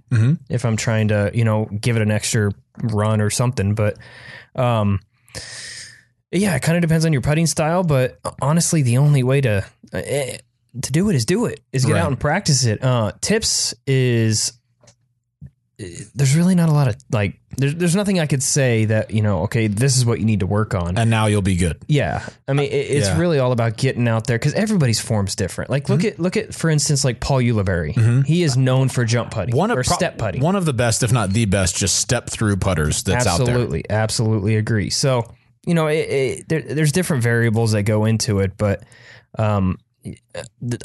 if 0.49 0.63
I'm 0.63 0.77
trying 0.77 1.09
to, 1.09 1.31
you 1.33 1.43
know, 1.43 1.65
give 1.65 1.97
it 1.97 2.01
an 2.01 2.11
extra 2.11 2.53
run 2.81 3.19
or 3.19 3.29
something. 3.29 3.75
But, 3.75 3.97
um, 4.55 5.01
yeah, 6.31 6.55
it 6.55 6.61
kind 6.61 6.77
of 6.77 6.81
depends 6.81 7.05
on 7.05 7.11
your 7.11 7.21
putting 7.21 7.45
style. 7.47 7.83
But 7.83 8.19
honestly, 8.41 8.83
the 8.83 8.99
only 8.99 9.23
way 9.23 9.41
to 9.41 9.65
eh, 9.91 10.37
to 10.81 10.91
do 10.93 11.09
it 11.09 11.15
is 11.15 11.25
do 11.25 11.45
it. 11.47 11.59
Is 11.73 11.83
get 11.85 11.93
Right. 11.93 12.01
out 12.01 12.07
and 12.07 12.19
practice 12.19 12.63
it. 12.63 12.81
Uh, 12.83 13.11
tips 13.21 13.73
is 13.85 14.53
there's 15.77 16.35
really 16.35 16.53
not 16.53 16.69
a 16.69 16.71
lot 16.71 16.87
of 16.87 16.95
like 17.11 17.39
there's 17.57 17.73
there's 17.75 17.95
nothing 17.95 18.19
I 18.19 18.27
could 18.27 18.43
say 18.43 18.85
that 18.85 19.11
you 19.11 19.23
know 19.23 19.43
okay 19.43 19.65
this 19.65 19.97
is 19.97 20.05
what 20.05 20.19
you 20.19 20.25
need 20.25 20.41
to 20.41 20.45
work 20.45 20.75
on. 20.75 20.97
And 20.97 21.09
now 21.09 21.25
you'll 21.25 21.41
be 21.41 21.55
good. 21.55 21.81
yeah, 21.87 22.27
I 22.47 22.53
mean 22.53 22.67
it, 22.67 22.75
it's 22.75 23.07
yeah. 23.07 23.17
really 23.17 23.39
all 23.39 23.51
about 23.51 23.77
getting 23.77 24.07
out 24.07 24.27
there 24.27 24.37
because 24.37 24.53
everybody's 24.53 24.99
form's 24.99 25.35
different. 25.35 25.71
Like 25.71 25.89
look 25.89 26.03
at 26.03 26.19
look 26.19 26.37
at 26.37 26.53
for 26.53 26.69
instance 26.69 27.03
like 27.03 27.19
Paul 27.19 27.39
Ulibarri. 27.39 28.25
He 28.25 28.43
is 28.43 28.55
known 28.55 28.89
for 28.89 29.03
jump 29.03 29.31
putting 29.31 29.55
One 29.55 29.71
of 29.71 29.77
or 29.77 29.83
pro- 29.83 29.95
step 29.95 30.17
putting. 30.19 30.41
One 30.41 30.55
of 30.55 30.65
the 30.65 30.73
best, 30.73 31.01
if 31.01 31.11
not 31.11 31.31
the 31.31 31.45
best, 31.45 31.75
just 31.75 31.95
step 31.95 32.29
through 32.29 32.57
putters 32.57 33.03
that's 33.03 33.25
out 33.25 33.39
there. 33.39 33.49
absolutely, 33.49 33.89
absolutely 33.89 34.55
agree. 34.57 34.91
So 34.91 35.23
you 35.65 35.73
know 35.73 35.87
it, 35.87 35.95
it, 35.95 36.49
there, 36.49 36.61
there's 36.61 36.91
different 36.91 37.23
variables 37.23 37.71
that 37.71 37.83
go 37.83 38.05
into 38.05 38.39
it, 38.39 38.57
but 38.57 38.83
um, 39.39 39.79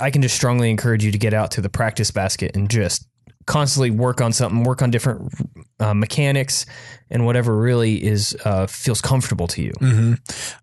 I 0.00 0.10
can 0.10 0.22
just 0.22 0.34
strongly 0.34 0.70
encourage 0.70 1.04
you 1.04 1.12
to 1.12 1.18
get 1.18 1.34
out 1.34 1.52
to 1.52 1.60
the 1.60 1.68
practice 1.68 2.10
basket 2.10 2.56
and 2.56 2.70
just 2.70 3.06
constantly 3.48 3.90
work 3.90 4.20
on 4.20 4.32
something, 4.32 4.62
work 4.62 4.82
on 4.82 4.90
different 4.90 5.32
uh, 5.80 5.94
mechanics 5.94 6.66
and 7.10 7.24
whatever 7.24 7.56
really 7.56 7.96
is 8.04 8.36
uh, 8.44 8.66
feels 8.66 9.00
comfortable 9.00 9.48
to 9.48 9.62
you. 9.62 9.72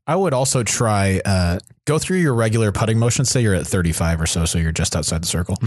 I 0.07 0.15
would 0.15 0.33
also 0.33 0.63
try 0.63 1.19
uh, 1.25 1.57
go 1.85 1.97
through 1.97 2.19
your 2.19 2.35
regular 2.35 2.71
putting 2.71 2.99
motion. 2.99 3.25
Say 3.25 3.41
you're 3.41 3.55
at 3.55 3.65
35 3.67 4.21
or 4.21 4.27
so, 4.27 4.45
so 4.45 4.59
you're 4.59 4.71
just 4.71 4.95
outside 4.95 5.23
the 5.23 5.27
circle. 5.27 5.57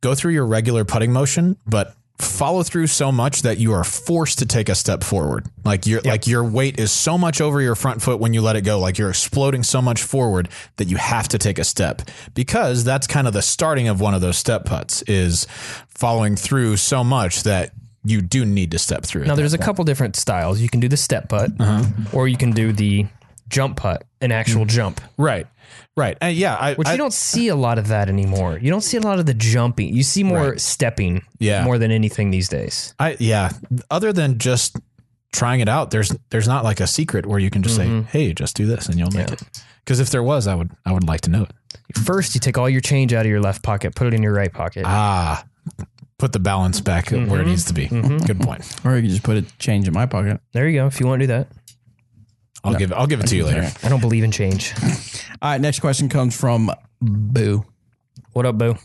Go 0.00 0.14
through 0.14 0.32
your 0.32 0.46
regular 0.46 0.84
putting 0.84 1.12
motion, 1.12 1.56
but 1.66 1.94
follow 2.18 2.62
through 2.62 2.88
so 2.88 3.12
much 3.12 3.42
that 3.42 3.58
you 3.58 3.72
are 3.72 3.84
forced 3.84 4.38
to 4.40 4.46
take 4.46 4.68
a 4.68 4.74
step 4.74 5.04
forward. 5.04 5.46
Like 5.64 5.86
your 5.86 6.00
like 6.02 6.26
your 6.26 6.44
weight 6.44 6.78
is 6.78 6.90
so 6.90 7.16
much 7.16 7.40
over 7.40 7.60
your 7.60 7.74
front 7.74 8.02
foot 8.02 8.18
when 8.18 8.34
you 8.34 8.42
let 8.42 8.56
it 8.56 8.62
go. 8.62 8.78
Like 8.80 8.98
you're 8.98 9.10
exploding 9.10 9.62
so 9.62 9.80
much 9.80 10.02
forward 10.02 10.48
that 10.76 10.88
you 10.88 10.96
have 10.96 11.28
to 11.28 11.38
take 11.38 11.58
a 11.58 11.64
step 11.64 12.02
because 12.34 12.84
that's 12.84 13.06
kind 13.06 13.26
of 13.26 13.32
the 13.32 13.42
starting 13.42 13.88
of 13.88 14.00
one 14.00 14.14
of 14.14 14.20
those 14.20 14.36
step 14.36 14.64
putts 14.64 15.02
is 15.02 15.46
following 15.88 16.36
through 16.36 16.76
so 16.76 17.04
much 17.04 17.44
that 17.44 17.72
you 18.04 18.20
do 18.20 18.44
need 18.44 18.70
to 18.70 18.78
step 18.78 19.04
through. 19.04 19.24
Now, 19.24 19.34
there's 19.34 19.54
a 19.54 19.58
couple 19.58 19.84
different 19.84 20.16
styles. 20.16 20.60
You 20.60 20.68
can 20.68 20.80
do 20.80 20.88
the 20.88 20.96
step 20.96 21.28
putt, 21.28 21.50
uh-huh. 21.58 21.84
or 22.12 22.28
you 22.28 22.36
can 22.36 22.52
do 22.52 22.72
the 22.72 23.06
jump 23.48 23.76
putt, 23.76 24.04
an 24.20 24.32
actual 24.32 24.62
mm-hmm. 24.62 24.76
jump. 24.76 25.00
right, 25.16 25.46
right, 25.96 26.16
and 26.20 26.36
yeah, 26.36 26.54
I, 26.54 26.74
Which 26.74 26.88
I- 26.88 26.92
you 26.92 26.98
don't 26.98 27.12
see 27.12 27.48
a 27.48 27.56
lot 27.56 27.78
of 27.78 27.88
that 27.88 28.08
anymore. 28.08 28.58
You 28.60 28.70
don't 28.70 28.82
see 28.82 28.96
a 28.96 29.00
lot 29.00 29.18
of 29.18 29.26
the 29.26 29.34
jumping. 29.34 29.94
You 29.94 30.02
see 30.02 30.24
more 30.24 30.58
stepping, 30.58 31.22
Yeah. 31.38 31.64
more 31.64 31.78
than 31.78 31.90
anything 31.90 32.30
these 32.30 32.48
days. 32.48 32.94
I 32.98 33.16
yeah. 33.18 33.50
Other 33.90 34.12
than 34.12 34.38
just 34.38 34.76
trying 35.32 35.60
it 35.60 35.68
out, 35.68 35.90
there's 35.90 36.14
there's 36.30 36.48
not 36.48 36.64
like 36.64 36.80
a 36.80 36.86
secret 36.86 37.26
where 37.26 37.38
you 37.38 37.50
can 37.50 37.62
just 37.62 37.76
say, 37.76 37.86
mm-hmm. 37.86 38.08
"Hey, 38.08 38.32
just 38.32 38.56
do 38.56 38.66
this," 38.66 38.88
and 38.88 38.98
you'll 38.98 39.10
make 39.10 39.30
it. 39.30 39.42
Because 39.84 40.00
if 40.00 40.10
there 40.10 40.22
was, 40.22 40.46
I 40.46 40.54
would 40.54 40.70
I 40.84 40.92
would 40.92 41.04
like 41.04 41.22
to 41.22 41.30
know 41.30 41.44
it. 41.44 41.52
First, 42.04 42.34
you 42.34 42.40
take 42.40 42.58
all 42.58 42.68
your 42.68 42.80
change 42.80 43.12
out 43.12 43.24
of 43.24 43.30
your 43.30 43.40
left 43.40 43.62
pocket, 43.62 43.94
put 43.94 44.06
it 44.06 44.14
in 44.14 44.22
your 44.22 44.34
right 44.34 44.52
pocket. 44.52 44.84
Ah, 44.86 45.44
put 46.18 46.32
the 46.32 46.38
balance 46.38 46.80
back 46.80 47.06
mm-hmm. 47.06 47.30
where 47.30 47.40
it 47.40 47.46
needs 47.46 47.64
to 47.66 47.74
be. 47.74 47.88
Mm-hmm. 47.88 48.18
Good 48.18 48.40
point. 48.40 48.60
Or 48.84 48.96
you 48.96 49.02
can 49.02 49.10
just 49.10 49.22
put 49.22 49.36
a 49.36 49.42
change 49.58 49.88
in 49.88 49.94
my 49.94 50.06
pocket. 50.06 50.40
there 50.52 50.68
you 50.68 50.78
go. 50.78 50.86
If 50.86 51.00
you 51.00 51.06
want 51.06 51.20
to 51.20 51.26
do 51.26 51.32
that, 51.32 51.48
I'll 52.64 52.74
give 52.74 52.92
I'll 52.92 53.06
give 53.06 53.20
it 53.20 53.26
to 53.28 53.36
you 53.36 53.44
later. 53.44 53.70
I 53.82 53.88
don't 53.88 54.00
believe 54.00 54.24
in 54.24 54.32
change. 54.32 54.74
All 55.40 55.50
right, 55.50 55.60
next 55.60 55.80
question 55.80 56.08
comes 56.08 56.38
from 56.38 56.70
Boo. 57.00 57.64
What 58.32 58.46
up, 58.46 58.58
Boo? 58.58 58.76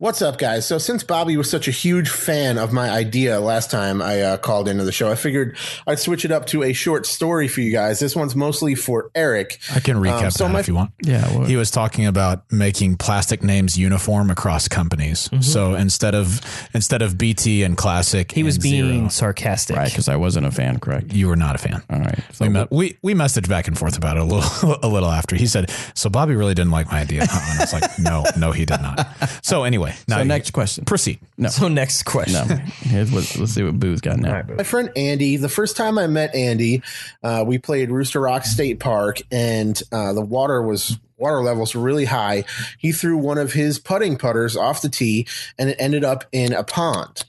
What's 0.00 0.22
up, 0.22 0.38
guys? 0.38 0.64
So, 0.64 0.78
since 0.78 1.02
Bobby 1.02 1.36
was 1.36 1.50
such 1.50 1.66
a 1.66 1.72
huge 1.72 2.08
fan 2.08 2.56
of 2.56 2.72
my 2.72 2.88
idea 2.88 3.40
last 3.40 3.68
time 3.68 4.00
I 4.00 4.20
uh, 4.22 4.36
called 4.36 4.68
into 4.68 4.84
the 4.84 4.92
show, 4.92 5.10
I 5.10 5.16
figured 5.16 5.56
I'd 5.88 5.98
switch 5.98 6.24
it 6.24 6.30
up 6.30 6.46
to 6.46 6.62
a 6.62 6.72
short 6.72 7.04
story 7.04 7.48
for 7.48 7.62
you 7.62 7.72
guys. 7.72 7.98
This 7.98 8.14
one's 8.14 8.36
mostly 8.36 8.76
for 8.76 9.10
Eric. 9.16 9.58
I 9.74 9.80
can 9.80 9.96
recap 9.96 10.22
Um, 10.26 10.30
so 10.30 10.44
that 10.44 10.52
my- 10.52 10.60
if 10.60 10.68
you 10.68 10.76
want. 10.76 10.92
Yeah, 11.02 11.28
well- 11.36 11.46
he 11.46 11.56
was 11.56 11.72
talking 11.72 12.06
about 12.06 12.44
making 12.52 12.96
plastic 12.98 13.42
names 13.42 13.76
uniform 13.76 14.30
across 14.30 14.68
companies. 14.68 15.28
So 15.40 15.74
instead 15.74 16.14
of 16.14 16.40
instead 16.74 17.02
of 17.02 17.18
BT 17.18 17.64
and 17.64 17.76
Classic, 17.76 18.30
He 18.30 18.44
was 18.44 18.54
and 18.54 18.62
being 18.62 18.98
Zero, 18.98 19.08
sarcastic. 19.08 19.74
Right, 19.74 19.88
because 19.90 20.08
I 20.08 20.14
wasn't 20.14 20.46
a 20.46 20.52
fan, 20.52 20.78
correct? 20.78 21.12
you 21.12 21.26
were 21.26 21.34
not 21.34 21.56
a 21.56 21.58
fan. 21.58 21.82
All 21.90 21.98
right. 21.98 22.20
So 22.34 22.44
We, 22.44 22.50
me- 22.50 22.66
we 22.70 22.98
we 23.02 23.14
messaged 23.14 23.48
back 23.48 23.66
and 23.66 23.76
forth 23.76 23.96
about 23.98 24.16
it 24.16 24.20
a 24.20 24.24
little 24.24 24.78
a 24.84 24.86
little 24.88 25.10
after. 25.10 25.34
He 25.34 25.48
said, 25.48 25.72
"So 25.94 26.08
Bobby 26.08 26.36
really 26.36 26.54
didn't 26.54 26.70
like 26.70 26.86
my 26.86 27.00
idea." 27.00 27.22
Uh-uh. 27.22 27.46
And 27.50 27.58
I 27.58 27.62
was 27.64 27.72
like, 27.72 27.98
"No, 27.98 28.24
no, 28.38 28.52
he 28.52 28.64
did 28.64 28.80
not." 28.80 29.04
So 29.42 29.64
anyway, 29.64 29.87
now 30.06 30.18
so 30.18 30.24
next 30.24 30.50
question. 30.52 30.84
proceed. 30.84 31.20
So 31.48 31.68
next 31.68 32.04
question. 32.04 32.48
No. 32.48 32.56
Here's 32.56 33.10
what, 33.12 33.36
let's 33.38 33.52
see 33.52 33.62
what 33.62 33.78
Boo's 33.78 34.00
got 34.00 34.18
now. 34.18 34.42
My 34.56 34.62
friend 34.62 34.90
Andy, 34.96 35.36
the 35.36 35.48
first 35.48 35.76
time 35.76 35.98
I 35.98 36.06
met 36.06 36.34
Andy, 36.34 36.82
uh, 37.22 37.44
we 37.46 37.58
played 37.58 37.90
Rooster 37.90 38.20
Rock 38.20 38.44
State 38.44 38.80
Park, 38.80 39.20
and 39.30 39.80
uh, 39.92 40.12
the 40.12 40.22
water 40.22 40.62
was 40.62 40.98
water 41.16 41.42
levels 41.42 41.74
were 41.74 41.82
really 41.82 42.04
high. 42.04 42.44
He 42.78 42.92
threw 42.92 43.16
one 43.16 43.38
of 43.38 43.52
his 43.52 43.78
putting 43.78 44.16
putters 44.16 44.56
off 44.56 44.82
the 44.82 44.88
tee, 44.88 45.26
and 45.58 45.70
it 45.70 45.76
ended 45.78 46.04
up 46.04 46.24
in 46.32 46.52
a 46.52 46.64
pond. 46.64 47.24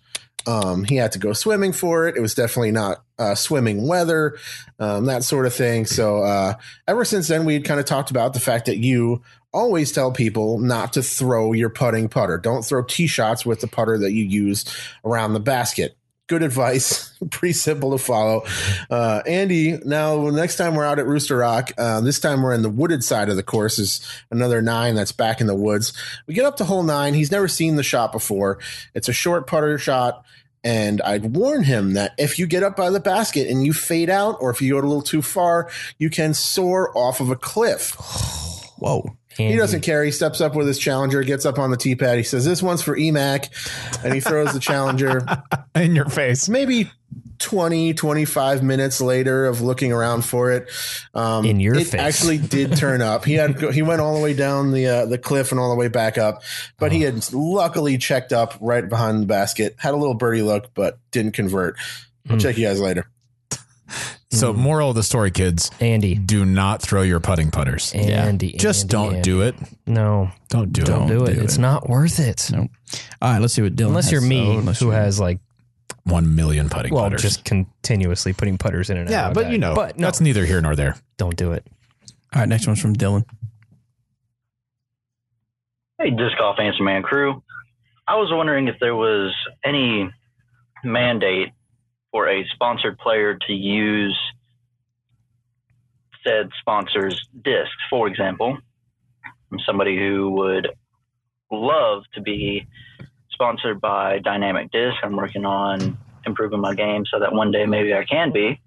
Um, 0.48 0.84
he 0.84 0.96
had 0.96 1.12
to 1.12 1.20
go 1.20 1.34
swimming 1.34 1.74
for 1.74 2.08
it. 2.08 2.16
It 2.16 2.22
was 2.22 2.34
definitely 2.34 2.72
not 2.72 3.04
uh, 3.20 3.36
swimming 3.36 3.86
weather, 3.86 4.38
um, 4.80 5.06
that 5.06 5.24
sort 5.24 5.46
of 5.46 5.54
thing. 5.54 5.86
So 5.86 6.24
uh, 6.24 6.54
ever 6.88 7.06
since 7.06 7.28
then, 7.28 7.46
we 7.46 7.54
had 7.54 7.66
kind 7.66 7.80
of 7.80 7.86
talked 7.86 8.10
about 8.10 8.34
the 8.34 8.40
fact 8.40 8.66
that 8.66 8.78
you 8.78 9.22
always 9.52 9.92
tell 9.92 10.12
people 10.12 10.60
not 10.60 10.94
to 10.94 11.04
throw 11.04 11.54
your 11.54 11.70
putting 11.70 12.10
putter. 12.10 12.38
Don't 12.38 12.64
throw 12.64 12.84
tee 12.84 13.08
shots 13.08 13.46
with 13.46 13.62
the 13.62 13.68
putter 13.68 13.98
that 13.98 14.12
you 14.12 14.24
use 14.24 14.66
around 15.04 15.34
the 15.34 15.40
basket. 15.40 15.98
Good 16.28 16.44
advice, 16.44 17.18
pretty 17.32 17.54
simple 17.54 17.92
to 17.92 17.98
follow. 17.98 18.44
Uh, 18.90 19.24
Andy, 19.26 19.80
now 19.84 20.30
next 20.30 20.58
time 20.58 20.76
we're 20.76 20.86
out 20.86 21.00
at 21.00 21.08
Rooster 21.08 21.38
Rock, 21.38 21.72
uh, 21.78 22.02
this 22.02 22.20
time 22.20 22.44
we're 22.44 22.54
in 22.54 22.62
the 22.62 22.70
wooded 22.70 23.04
side 23.04 23.30
of 23.30 23.36
the 23.36 23.44
course. 23.44 23.80
Is 23.80 24.06
another 24.30 24.62
nine 24.62 24.94
that's 24.94 25.12
back 25.12 25.42
in 25.42 25.48
the 25.48 25.56
woods. 25.56 25.94
We 26.28 26.36
get 26.36 26.46
up 26.46 26.58
to 26.58 26.66
hole 26.66 26.84
nine. 26.84 27.16
He's 27.16 27.32
never 27.32 27.48
seen 27.48 27.78
the 27.78 27.84
shot 27.84 28.12
before. 28.12 28.60
It's 28.94 29.10
a 29.10 29.14
short 29.14 29.48
putter 29.48 29.78
shot. 29.80 30.24
And 30.62 31.02
I'd 31.04 31.38
warn 31.38 31.64
him 31.64 31.94
that 31.94 32.14
if 32.18 32.38
you 32.38 32.46
get 32.46 32.64
up 32.64 32.76
by 32.76 32.90
the 32.90 33.00
basket 33.00 33.48
and 33.48 33.66
you 33.66 33.72
fade 33.72 34.10
out, 34.10 34.36
or 34.42 34.50
if 34.50 34.62
you 34.62 34.74
go 34.74 34.80
a 34.80 34.82
little 34.82 35.02
too 35.02 35.22
far, 35.22 35.72
you 35.98 36.10
can 36.10 36.34
soar 36.34 36.96
off 36.98 37.22
of 37.22 37.30
a 37.30 37.38
cliff. 37.38 37.96
Whoa. 38.78 39.18
He 39.48 39.56
doesn't 39.56 39.82
care. 39.82 40.04
He 40.04 40.12
steps 40.12 40.42
up 40.42 40.56
with 40.56 40.68
his 40.68 40.78
challenger, 40.78 41.24
gets 41.24 41.46
up 41.46 41.58
on 41.58 41.72
the 41.72 41.78
tee 41.78 41.96
pad. 41.96 42.18
He 42.18 42.24
says, 42.24 42.46
This 42.46 42.62
one's 42.62 42.82
for 42.82 42.96
EMAC. 42.96 44.04
And 44.04 44.14
he 44.14 44.20
throws 44.20 44.54
the 44.54 44.60
challenger. 44.60 45.26
In 45.76 45.96
your 45.96 46.10
face. 46.10 46.50
Maybe 46.50 46.92
20, 47.40 47.94
25 47.94 48.64
minutes 48.64 49.00
later 49.00 49.46
of 49.46 49.62
looking 49.62 49.94
around 49.94 50.26
for 50.26 50.52
it. 50.52 50.70
Um, 51.14 51.46
In 51.46 51.60
your 51.60 51.76
it 51.76 51.88
face. 51.88 52.02
actually 52.02 52.38
did 52.38 52.76
turn 52.76 53.02
up. 53.02 53.24
He 53.24 53.34
had 53.36 53.58
he 53.74 53.82
went 53.82 54.02
all 54.02 54.14
the 54.16 54.22
way 54.22 54.34
down 54.34 54.72
the 54.72 54.88
uh, 54.88 55.06
the 55.06 55.18
cliff 55.18 55.52
and 55.52 55.60
all 55.60 55.70
the 55.70 55.76
way 55.78 55.88
back 55.88 56.18
up, 56.18 56.44
but 56.78 56.92
he 56.92 57.02
had 57.02 57.32
luckily 57.34 57.98
checked 57.98 58.34
up 58.34 58.56
right 58.60 58.88
behind 58.88 59.22
the 59.22 59.26
basket. 59.26 59.76
Had 59.78 59.94
a 59.94 59.98
little 59.98 60.16
birdie 60.16 60.42
look, 60.42 60.74
but 60.74 61.00
didn't 61.12 61.32
convert. 61.32 61.78
I'll 62.30 62.38
check 62.38 62.58
you 62.58 62.68
guys 62.68 62.80
later. 62.82 63.10
So 64.32 64.54
mm-hmm. 64.54 64.62
moral 64.62 64.90
of 64.92 64.96
the 64.96 65.02
story, 65.04 65.32
kids: 65.32 65.72
Andy. 65.80 66.14
do 66.16 66.46
not 66.46 66.82
throw 66.84 67.02
your 67.02 67.20
putting 67.20 67.50
putters. 67.50 67.92
Andy. 67.96 68.52
Just 68.54 68.84
Andy, 68.84 68.92
don't 68.92 69.08
Andy. 69.16 69.22
do 69.22 69.42
it. 69.42 69.56
No. 69.88 70.30
Don't 70.50 70.72
do 70.72 70.84
Don't 70.84 71.10
it. 71.10 71.18
do 71.18 71.26
it. 71.26 71.34
do 71.36 71.42
It's 71.42 71.56
it. 71.58 71.62
not 71.62 71.90
worth 71.90 72.20
it. 72.20 72.50
No. 72.52 72.68
All 73.22 73.32
right, 73.34 73.40
let's 73.42 73.56
see 73.56 73.64
what 73.64 73.76
Dylan 73.76 73.88
Unless 73.88 74.06
has. 74.06 74.12
you're 74.14 74.22
me, 74.22 74.48
Oh, 74.48 74.60
unless 74.60 74.80
who 74.80 74.86
you're- 74.88 74.98
has 74.98 75.20
like, 75.20 75.40
One 76.04 76.36
million 76.36 76.70
putting 76.70 76.94
well, 76.94 77.04
putters. 77.06 77.22
just 77.24 77.44
continuously 77.44 78.34
putting 78.34 78.58
putters 78.60 78.90
in 78.92 78.98
and 78.98 79.08
out. 79.08 79.12
yeah, 79.12 79.28
of 79.30 79.34
but 79.34 79.46
that. 79.46 79.52
you 79.52 79.58
know, 79.58 79.74
but 79.74 79.98
no, 79.98 80.06
that's 80.06 80.22
neither 80.22 80.46
here 80.46 80.62
nor 80.62 80.76
there. 80.76 80.96
don't 81.18 81.36
do 81.36 81.52
it. 81.54 81.66
All 82.34 82.42
right, 82.42 82.48
next 82.50 82.68
one's 82.68 82.80
from 82.80 82.96
Dylan. 82.96 83.24
Hey, 86.00 86.12
Disc 86.12 86.38
Golf 86.38 86.58
Answer 86.60 86.84
Man 86.84 87.02
crew. 87.04 87.42
I 88.08 88.16
was 88.16 88.30
wondering 88.32 88.68
if 88.68 88.76
there 88.80 88.96
was 88.96 89.34
any 89.66 90.10
mandate 90.84 91.50
for 92.12 92.28
a 92.28 92.46
sponsored 92.54 92.98
player 92.98 93.38
to 93.48 93.54
use 93.54 94.18
said 96.26 96.50
sponsor's 96.60 97.30
discs, 97.44 97.72
for 97.90 98.08
example. 98.08 98.58
I'm 99.52 99.60
somebody 99.66 99.98
who 99.98 100.32
would 100.32 100.70
love 101.52 102.04
to 102.14 102.22
be 102.22 102.68
sponsored 103.32 103.80
by 103.80 104.20
Dynamic 104.20 104.72
Disc. 104.72 104.98
I'm 105.02 105.16
working 105.16 105.46
on 105.46 105.98
improving 106.26 106.60
my 106.60 106.76
game 106.76 107.06
so 107.12 107.20
that 107.20 107.34
one 107.34 107.52
day 107.52 107.66
maybe 107.66 107.94
I 107.94 108.04
can 108.06 108.32
be. 108.32 108.60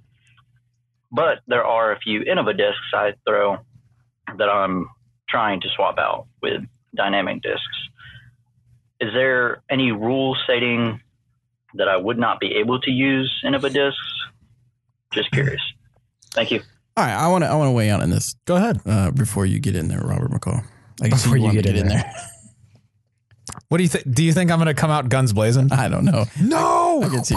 But 1.11 1.41
there 1.47 1.65
are 1.65 1.93
a 1.93 1.99
few 1.99 2.21
Innova 2.21 2.57
discs 2.57 2.81
I 2.95 3.13
throw 3.27 3.59
that 4.39 4.49
I'm 4.49 4.89
trying 5.29 5.61
to 5.61 5.69
swap 5.77 5.99
out 5.99 6.27
with 6.43 6.63
dynamic 6.97 7.43
discs. 7.43 7.89
Is 9.01 9.13
there 9.13 9.63
any 9.71 9.93
rule 9.93 10.37
stating 10.45 11.01
that 11.75 11.89
I 11.89 11.97
would 11.97 12.19
not 12.19 12.41
be 12.41 12.55
able 12.57 12.81
to 12.81 12.91
use 12.91 13.33
Innova 13.45 13.73
discs? 13.73 13.99
Just 15.13 15.31
curious. 15.31 15.61
Thank 16.33 16.51
you. 16.51 16.61
All 16.97 17.05
right, 17.05 17.15
I 17.15 17.29
want 17.29 17.45
to 17.45 17.49
I 17.49 17.55
want 17.55 17.69
to 17.69 17.73
weigh 17.73 17.89
in 17.89 18.01
on 18.01 18.11
this 18.11 18.35
Go 18.45 18.57
ahead. 18.57 18.81
uh, 18.87 19.11
before 19.11 19.47
you 19.47 19.59
get 19.59 19.75
in 19.77 19.89
there, 19.89 20.01
Robert 20.01 20.31
McCall. 20.31 20.65
I 21.01 21.09
can 21.09 21.19
see 21.19 21.25
Before 21.25 21.37
you 21.37 21.45
wanting 21.45 21.63
get 21.63 21.73
to 21.73 21.79
in 21.81 21.89
there. 21.89 22.13
What 23.69 23.79
do 23.79 23.85
you 23.85 23.89
think? 23.89 24.13
Do 24.15 24.23
you 24.23 24.33
think 24.33 24.51
I'm 24.51 24.59
going 24.59 24.67
to 24.67 24.75
come 24.75 24.91
out 24.91 25.09
guns 25.09 25.33
blazing? 25.33 25.73
I 25.73 25.89
don't 25.89 26.05
know. 26.05 26.25
No. 26.41 27.01
can 27.11 27.25
see- 27.25 27.37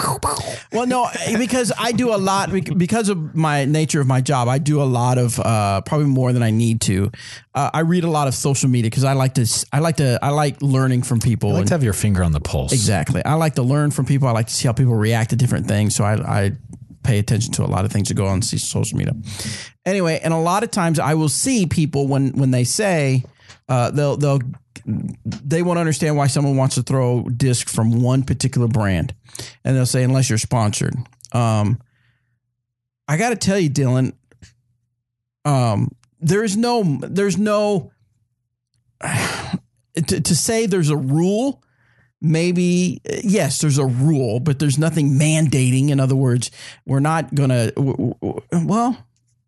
Well, 0.72 0.86
no, 0.86 1.08
because 1.38 1.72
I 1.78 1.92
do 1.92 2.14
a 2.14 2.18
lot 2.18 2.52
because 2.52 3.10
of 3.10 3.36
my 3.36 3.66
nature 3.66 4.02
of 4.02 4.08
my 4.08 4.22
job. 4.22 4.48
I 4.48 4.58
do 4.58 4.82
a 4.82 4.84
lot 4.84 5.18
of 5.18 5.40
uh, 5.40 5.82
probably 5.82 6.08
more 6.08 6.34
than 6.34 6.44
I 6.44 6.52
need 6.52 6.82
to. 6.82 7.12
Uh, 7.54 7.70
I 7.74 7.80
read 7.82 8.04
a 8.04 8.10
lot 8.10 8.28
of 8.28 8.34
social 8.36 8.70
media 8.70 8.90
because 8.90 9.04
I 9.06 9.14
like 9.14 9.36
to. 9.36 9.66
I 9.72 9.80
like 9.80 9.98
to. 9.98 10.20
I 10.22 10.30
like 10.30 10.62
learning 10.62 11.04
from 11.04 11.20
people. 11.20 11.50
I 11.50 11.54
like 11.54 11.60
and- 11.62 11.68
to 11.70 11.74
have 11.76 11.84
your 11.84 11.94
finger 11.94 12.24
on 12.24 12.32
the 12.32 12.42
pulse. 12.42 12.74
Exactly. 12.74 13.24
I 13.24 13.36
like 13.36 13.56
to 13.56 13.64
learn 13.64 13.92
from 13.92 14.06
people. 14.06 14.28
I 14.28 14.32
like 14.32 14.48
to 14.48 14.54
see 14.54 14.68
how 14.68 14.74
people 14.74 14.96
react 14.96 15.30
to 15.30 15.36
different 15.36 15.68
things. 15.68 15.96
So 15.96 16.04
I, 16.04 16.16
I 16.46 16.52
pay 17.04 17.20
attention 17.20 17.54
to 17.54 17.64
a 17.64 17.68
lot 17.68 17.86
of 17.86 17.92
things 17.92 18.08
that 18.10 18.16
go 18.16 18.26
on 18.28 18.42
see 18.42 18.58
social 18.58 18.98
media. 18.98 19.14
Anyway, 19.86 20.20
and 20.24 20.34
a 20.34 20.38
lot 20.38 20.64
of 20.64 20.72
times 20.72 21.00
I 21.00 21.14
will 21.14 21.30
see 21.30 21.66
people 21.66 22.08
when 22.08 22.32
when 22.34 22.52
they 22.52 22.64
say 22.64 23.24
uh, 23.68 23.92
they'll 23.92 24.18
they'll 24.18 24.40
they 24.86 25.62
won't 25.62 25.80
understand 25.80 26.18
why 26.18 26.28
someone 26.28 26.56
wants 26.58 26.76
to 26.76 26.84
throw 26.84 27.24
disc 27.24 27.68
from 27.70 28.02
one 28.02 28.24
particular 28.24 28.68
brand, 28.68 29.14
and 29.64 29.76
they'll 29.76 29.86
say 29.86 30.04
unless 30.04 30.30
you're 30.30 30.38
sponsored. 30.38 30.96
Um, 31.32 31.80
I 33.08 33.18
got 33.18 33.30
to 33.30 33.36
tell 33.36 33.60
you, 33.60 33.70
Dylan. 33.70 34.14
Um, 35.44 35.90
there's 36.20 36.58
no 36.58 37.00
there's 37.02 37.38
no 37.38 37.92
to, 39.04 40.22
to 40.22 40.36
say 40.36 40.66
there's 40.66 40.90
a 40.90 40.98
rule 40.98 41.62
maybe 42.22 43.02
yes 43.24 43.60
there's 43.60 43.78
a 43.78 43.86
rule 43.86 44.40
but 44.40 44.58
there's 44.58 44.80
nothing 44.80 45.20
mandating 45.20 45.90
in 45.90 46.00
other 46.00 46.16
words 46.16 46.50
we're 46.86 47.02
not 47.02 47.36
gonna 47.36 47.72
w- 47.72 48.16
w- 48.22 48.42
well 48.66 49.06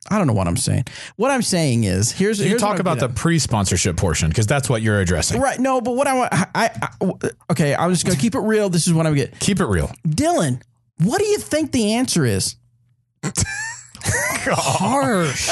i 0.10 0.18
don't 0.18 0.28
know 0.28 0.34
what 0.34 0.48
i'm 0.48 0.58
saying 0.58 0.84
what 1.16 1.32
i'm 1.32 1.42
saying 1.42 1.84
is 1.84 2.12
here's 2.12 2.40
You 2.40 2.48
here's 2.50 2.62
talk 2.62 2.80
about 2.80 3.00
the 3.00 3.10
pre-sponsorship 3.10 3.98
portion 3.98 4.30
because 4.30 4.48
that's 4.48 4.70
what 4.70 4.82
you're 4.82 5.00
addressing. 5.00 5.42
right 5.42 5.60
no 5.60 5.82
but 5.82 5.96
what 5.96 6.08
i 6.08 6.14
want 6.14 6.30
I, 6.34 6.48
I 6.56 6.90
okay 7.52 7.76
i'm 7.76 7.92
just 7.92 8.06
gonna 8.06 8.18
keep 8.18 8.36
it 8.36 8.40
real 8.42 8.70
this 8.70 8.88
is 8.88 8.94
what 8.94 9.06
i'm 9.08 9.16
getting 9.16 9.38
Keep 9.40 9.60
it 9.60 9.66
real. 9.68 9.92
dylan 10.08 10.62
what 11.00 11.20
do 11.20 11.26
you 11.26 11.38
think 11.38 11.72
the 11.72 11.94
answer 11.94 12.26
is 12.26 12.56
Harsh. 14.50 15.52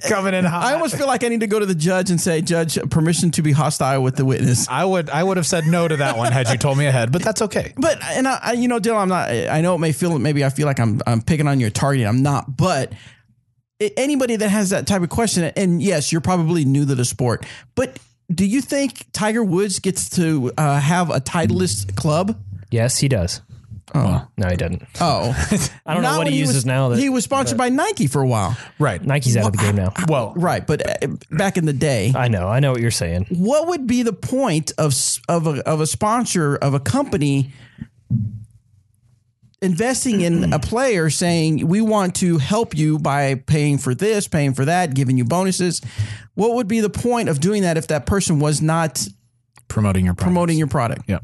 Coming 0.08 0.34
in 0.34 0.44
hot. 0.44 0.64
i 0.64 0.74
almost 0.74 0.96
feel 0.96 1.06
like 1.06 1.24
i 1.24 1.28
need 1.28 1.40
to 1.40 1.46
go 1.46 1.58
to 1.58 1.64
the 1.66 1.74
judge 1.74 2.10
and 2.10 2.20
say 2.20 2.42
judge 2.42 2.78
permission 2.90 3.30
to 3.30 3.40
be 3.42 3.52
hostile 3.52 4.02
with 4.02 4.16
the 4.16 4.24
witness 4.24 4.68
I 4.68 4.84
would 4.84 5.08
I 5.08 5.22
would 5.22 5.36
have 5.38 5.46
said 5.46 5.64
no 5.66 5.88
to 5.88 5.96
that 5.98 6.18
one 6.18 6.32
had 6.32 6.48
you 6.50 6.58
told 6.58 6.76
me 6.76 6.86
ahead, 6.86 7.12
but 7.12 7.22
that's 7.22 7.40
okay. 7.42 7.72
But 7.76 8.02
and 8.04 8.26
I, 8.28 8.52
you 8.52 8.68
know, 8.68 8.78
Dylan, 8.80 8.98
I'm 9.02 9.08
not. 9.08 9.30
I 9.30 9.60
know 9.60 9.74
it 9.74 9.78
may 9.78 9.92
feel 9.92 10.18
maybe 10.18 10.44
I 10.44 10.50
feel 10.50 10.66
like 10.66 10.80
I'm 10.80 11.00
I'm 11.06 11.22
picking 11.22 11.46
on 11.48 11.60
your 11.60 11.70
target. 11.70 12.06
I'm 12.06 12.22
not, 12.22 12.56
but 12.56 12.92
anybody 13.96 14.36
that 14.36 14.48
has 14.48 14.70
that 14.70 14.86
type 14.86 15.02
of 15.02 15.08
question, 15.08 15.44
and 15.56 15.82
yes, 15.82 16.12
you're 16.12 16.20
probably 16.20 16.64
new 16.64 16.86
to 16.86 16.94
the 16.94 17.04
sport, 17.04 17.44
but 17.74 17.98
do 18.34 18.44
you 18.44 18.60
think 18.60 19.06
Tiger 19.12 19.44
Woods 19.44 19.78
gets 19.78 20.08
to 20.10 20.52
uh, 20.58 20.80
have 20.80 21.10
a 21.10 21.20
Titleist 21.20 21.94
club? 21.96 22.36
yes, 22.70 22.98
he 22.98 23.08
does. 23.08 23.40
Oh, 23.94 24.26
No, 24.36 24.48
he 24.48 24.56
doesn't. 24.56 24.82
oh, 25.00 25.30
I 25.86 25.94
don't 25.94 26.02
know 26.02 26.10
what 26.18 26.24
when 26.24 26.32
he 26.32 26.38
uses 26.40 26.56
was, 26.56 26.66
now. 26.66 26.88
That 26.88 26.98
he 26.98 27.08
was 27.08 27.22
sponsored 27.22 27.56
by 27.56 27.68
Nike 27.68 28.08
for 28.08 28.20
a 28.20 28.26
while, 28.26 28.58
Right. 28.80 29.00
Nike's 29.02 29.36
out 29.36 29.46
of 29.46 29.52
the 29.52 29.58
game 29.58 29.76
now. 29.76 29.92
Well, 30.08 30.32
right? 30.36 30.66
But 30.66 31.04
uh, 31.04 31.06
back 31.30 31.56
in 31.56 31.66
the 31.66 31.72
day, 31.72 32.12
I 32.14 32.26
know. 32.26 32.48
I 32.48 32.58
know 32.58 32.72
what 32.72 32.80
you're 32.80 32.90
saying. 32.90 33.26
what 33.30 33.68
would 33.68 33.86
be 33.86 34.02
the 34.02 34.12
point 34.12 34.72
of 34.76 34.92
of 35.28 35.46
a, 35.46 35.66
of 35.68 35.80
a 35.80 35.86
sponsor 35.86 36.56
of 36.56 36.74
a 36.74 36.80
company 36.80 37.52
investing 39.62 40.20
in 40.20 40.52
a 40.52 40.58
player 40.58 41.08
saying 41.08 41.66
we 41.66 41.80
want 41.80 42.14
to 42.14 42.38
help 42.38 42.76
you 42.76 42.98
by 42.98 43.34
paying 43.34 43.78
for 43.78 43.94
this 43.94 44.28
paying 44.28 44.52
for 44.52 44.66
that 44.66 44.94
giving 44.94 45.16
you 45.16 45.24
bonuses 45.24 45.80
what 46.34 46.54
would 46.54 46.68
be 46.68 46.80
the 46.80 46.90
point 46.90 47.30
of 47.30 47.40
doing 47.40 47.62
that 47.62 47.78
if 47.78 47.86
that 47.86 48.04
person 48.04 48.38
was 48.38 48.60
not 48.60 49.06
promoting 49.68 50.04
your 50.04 50.14
products. 50.14 50.24
promoting 50.24 50.58
your 50.58 50.66
product. 50.66 51.02
Yeah. 51.08 51.18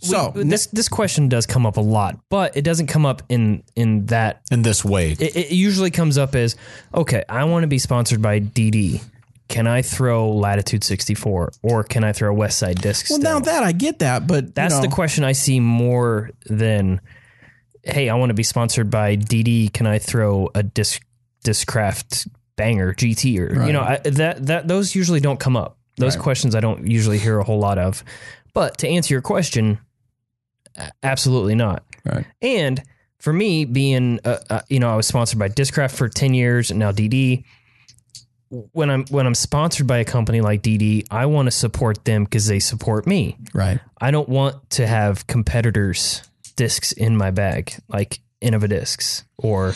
So 0.00 0.32
this 0.34 0.66
this 0.66 0.88
question 0.88 1.28
does 1.28 1.46
come 1.46 1.66
up 1.66 1.76
a 1.76 1.80
lot, 1.80 2.18
but 2.28 2.56
it 2.56 2.62
doesn't 2.62 2.86
come 2.86 3.06
up 3.06 3.22
in 3.28 3.62
in 3.74 4.06
that. 4.06 4.42
in 4.50 4.62
this 4.62 4.84
way. 4.84 5.12
It, 5.12 5.36
it 5.36 5.52
usually 5.52 5.90
comes 5.90 6.18
up 6.18 6.34
as 6.34 6.56
okay. 6.94 7.24
I 7.28 7.44
want 7.44 7.62
to 7.64 7.68
be 7.68 7.78
sponsored 7.78 8.22
by 8.22 8.40
DD. 8.40 9.02
Can 9.48 9.66
I 9.66 9.82
throw 9.82 10.30
Latitude 10.30 10.82
64 10.82 11.52
or 11.62 11.84
can 11.84 12.04
I 12.04 12.12
throw 12.12 12.32
West 12.32 12.58
Side 12.58 12.80
Discs? 12.80 13.10
well, 13.10 13.18
now 13.18 13.38
that 13.38 13.62
I 13.62 13.72
get 13.72 13.98
that, 13.98 14.26
but 14.26 14.54
That's 14.54 14.74
you 14.74 14.80
know, 14.80 14.88
the 14.88 14.94
question 14.94 15.24
I 15.24 15.32
see 15.32 15.60
more 15.60 16.30
than, 16.46 17.02
hey, 17.82 18.08
I 18.08 18.14
want 18.14 18.30
to 18.30 18.34
be 18.34 18.42
sponsored 18.42 18.90
by 18.90 19.16
DD. 19.16 19.72
Can 19.72 19.86
I 19.86 19.98
throw 19.98 20.50
a 20.54 20.62
disc 20.62 21.02
Discraft 21.44 22.28
Banger 22.56 22.94
GT 22.94 23.38
or 23.40 23.66
you 23.66 23.72
know 23.72 23.80
I, 23.80 23.96
that 23.98 24.46
that 24.46 24.68
those 24.68 24.94
usually 24.94 25.20
don't 25.20 25.40
come 25.40 25.56
up. 25.56 25.78
Those 25.98 26.16
questions 26.16 26.54
I 26.54 26.60
don't 26.60 26.86
usually 26.86 27.18
hear 27.18 27.38
a 27.38 27.44
whole 27.44 27.58
lot 27.58 27.78
of. 27.78 28.02
But 28.54 28.78
to 28.78 28.88
answer 28.88 29.14
your 29.14 29.22
question, 29.22 29.78
absolutely 31.02 31.54
not. 31.54 31.84
Right. 32.04 32.26
And 32.40 32.82
for 33.18 33.32
me, 33.32 33.64
being 33.64 34.20
uh, 34.24 34.38
uh, 34.50 34.60
you 34.68 34.80
know, 34.80 34.92
I 34.92 34.96
was 34.96 35.06
sponsored 35.06 35.38
by 35.38 35.48
Discraft 35.48 35.92
for 35.96 36.08
ten 36.08 36.34
years, 36.34 36.70
and 36.70 36.78
now 36.78 36.92
DD. 36.92 37.44
When 38.48 38.90
I'm 38.90 39.06
when 39.06 39.26
I'm 39.26 39.34
sponsored 39.34 39.86
by 39.86 39.98
a 39.98 40.04
company 40.04 40.42
like 40.42 40.62
DD, 40.62 41.06
I 41.10 41.26
want 41.26 41.46
to 41.46 41.50
support 41.50 42.04
them 42.04 42.24
because 42.24 42.46
they 42.46 42.58
support 42.58 43.06
me. 43.06 43.38
right. 43.54 43.80
I 43.98 44.10
don't 44.10 44.28
want 44.28 44.70
to 44.70 44.86
have 44.86 45.26
competitors' 45.26 46.22
discs 46.56 46.92
in 46.92 47.16
my 47.16 47.30
bag, 47.30 47.74
like 47.88 48.20
Innova 48.42 48.68
discs 48.68 49.24
or 49.38 49.74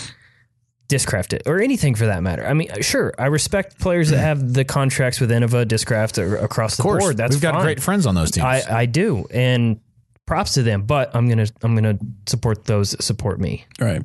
Discraft 0.89 1.33
it 1.33 1.43
or 1.47 1.61
anything 1.61 1.97
for 1.97 2.07
that 2.07 2.23
matter. 2.23 2.47
I 2.47 2.55
mean, 2.55 2.71
uh, 2.71 2.81
sure, 2.81 3.13
I 3.19 3.27
respect 3.27 3.81
players 3.81 4.11
that 4.11 4.19
have 4.19 4.53
the 4.53 4.65
contracts 4.65 5.21
with 5.21 5.31
Innova, 5.31 5.67
Discraft 5.67 6.23
or 6.23 6.37
across 6.37 6.77
the 6.77 6.85
board. 6.85 7.17
That's 7.17 7.35
we've 7.35 7.43
got 7.43 7.55
fine. 7.55 7.63
great 7.65 7.83
friends 7.83 8.07
on 8.07 8.15
those 8.15 8.31
teams. 8.31 8.45
I, 8.45 8.63
I 8.71 8.87
do, 8.87 9.27
and 9.33 9.81
props 10.27 10.55
to 10.55 10.63
them. 10.63 10.83
But 10.83 11.15
I'm 11.15 11.29
gonna 11.29 11.47
I'm 11.63 11.75
gonna 11.75 11.99
support 12.27 12.65
those 12.65 12.91
that 12.93 13.03
support 13.03 13.41
me. 13.41 13.65
Right. 13.81 14.03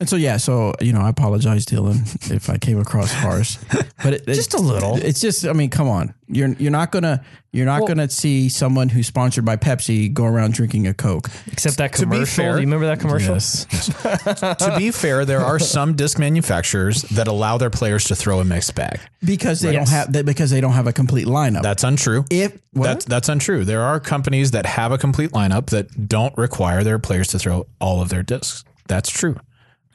And 0.00 0.08
so 0.08 0.16
yeah, 0.16 0.36
so 0.38 0.74
you 0.80 0.92
know, 0.92 1.00
I 1.00 1.08
apologize, 1.10 1.66
Dylan, 1.66 2.30
if 2.32 2.48
I 2.48 2.58
came 2.58 2.78
across 2.80 3.12
harsh, 3.12 3.58
but 4.02 4.14
it, 4.14 4.26
Just 4.26 4.54
a 4.54 4.58
little. 4.60 4.96
It's 4.96 5.20
just, 5.20 5.44
I 5.46 5.52
mean, 5.52 5.70
come 5.70 5.88
on, 5.88 6.14
you're 6.28 6.48
you're 6.54 6.70
not 6.70 6.92
gonna 6.92 7.24
you're 7.50 7.66
not 7.66 7.86
gonna 7.88 8.08
see 8.10 8.48
someone 8.50 8.88
who's 8.90 9.06
sponsored 9.06 9.44
by 9.44 9.56
Pepsi 9.56 10.12
go 10.12 10.24
around 10.26 10.52
drinking 10.54 10.86
a 10.86 10.94
Coke. 10.94 11.28
Except 11.50 11.78
that 11.78 11.92
To 11.94 12.00
be 12.06 12.12
commercial. 12.12 12.26
fair- 12.44 12.52
do 12.52 12.60
you 12.60 12.66
remember 12.66 12.86
that 12.86 13.00
commercial? 13.00 13.34
Yes. 13.34 13.64
to 14.58 14.74
be 14.76 14.90
fair, 14.90 15.24
there 15.24 15.40
are 15.40 15.58
some 15.58 15.94
disc 15.96 16.18
manufacturers 16.18 17.02
that 17.02 17.26
allow 17.26 17.56
their 17.58 17.70
players 17.70 18.04
to 18.04 18.14
throw 18.14 18.40
a 18.40 18.44
mixed 18.44 18.74
bag. 18.74 19.00
because 19.24 19.60
they 19.60 19.72
Yes. 19.72 19.90
don't 19.90 20.14
have 20.16 20.26
because 20.26 20.50
they 20.50 20.60
don't 20.60 20.72
have 20.72 20.86
a 20.86 20.92
complete 20.92 21.26
lineup. 21.26 21.62
That's 21.62 21.84
untrue. 21.84 22.24
if 22.30 22.52
what? 22.72 22.84
That's 22.84 23.04
that's 23.06 23.28
untrue. 23.28 23.64
There 23.64 23.82
are 23.82 23.98
companies 23.98 24.50
that 24.52 24.66
have 24.66 24.92
a 24.92 24.98
complete 24.98 25.30
lineup 25.32 25.47
that 25.48 26.08
don't 26.08 26.36
require 26.36 26.82
their 26.84 26.98
players 26.98 27.28
to 27.28 27.38
throw 27.38 27.66
all 27.80 28.00
of 28.02 28.08
their 28.08 28.22
discs. 28.22 28.64
That's 28.88 29.10
true. 29.10 29.36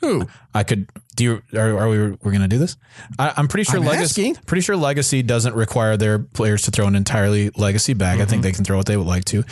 who 0.02 0.28
I 0.54 0.64
could 0.64 0.90
do. 1.16 1.24
You, 1.52 1.60
are, 1.60 1.78
are 1.80 1.90
we? 1.90 1.98
We're 1.98 2.16
going 2.32 2.42
to 2.42 2.48
do 2.48 2.58
this? 2.58 2.76
I, 3.18 3.34
I'm 3.38 3.48
pretty 3.48 3.64
sure 3.64 3.80
I'm 3.80 3.86
Legacy. 3.86 4.30
asking. 4.30 4.36
Pretty 4.46 4.62
sure 4.62 4.76
Legacy 4.76 5.24
doesn't 5.24 5.56
require 5.56 5.96
their 5.98 6.20
players 6.20 6.64
to 6.64 6.72
throw 6.72 6.86
an 6.88 6.96
entirely 6.96 7.50
Legacy 7.56 7.94
bag. 7.94 8.20
I 8.20 8.26
think 8.26 8.32
Mm-hmm. 8.34 8.42
they 8.42 8.52
can 8.52 8.66
throw 8.66 8.78
what 8.78 8.86
they 8.86 8.98
would 8.98 9.08
like 9.08 9.26
to. 9.26 9.44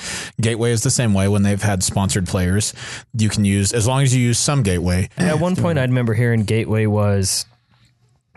Gateway 0.41 0.71
is 0.71 0.83
the 0.83 0.91
same 0.91 1.13
way. 1.13 1.27
When 1.27 1.43
they've 1.43 1.61
had 1.61 1.83
sponsored 1.83 2.27
players, 2.27 2.73
you 3.13 3.29
can 3.29 3.45
use 3.45 3.73
as 3.73 3.87
long 3.87 4.03
as 4.03 4.13
you 4.15 4.21
use 4.21 4.37
some 4.39 4.61
Gateway. 4.63 5.09
At 5.17 5.39
one 5.39 5.55
point, 5.55 5.79
I 5.79 5.83
remember 5.83 6.13
hearing 6.13 6.43
Gateway 6.43 6.85
was 6.85 7.45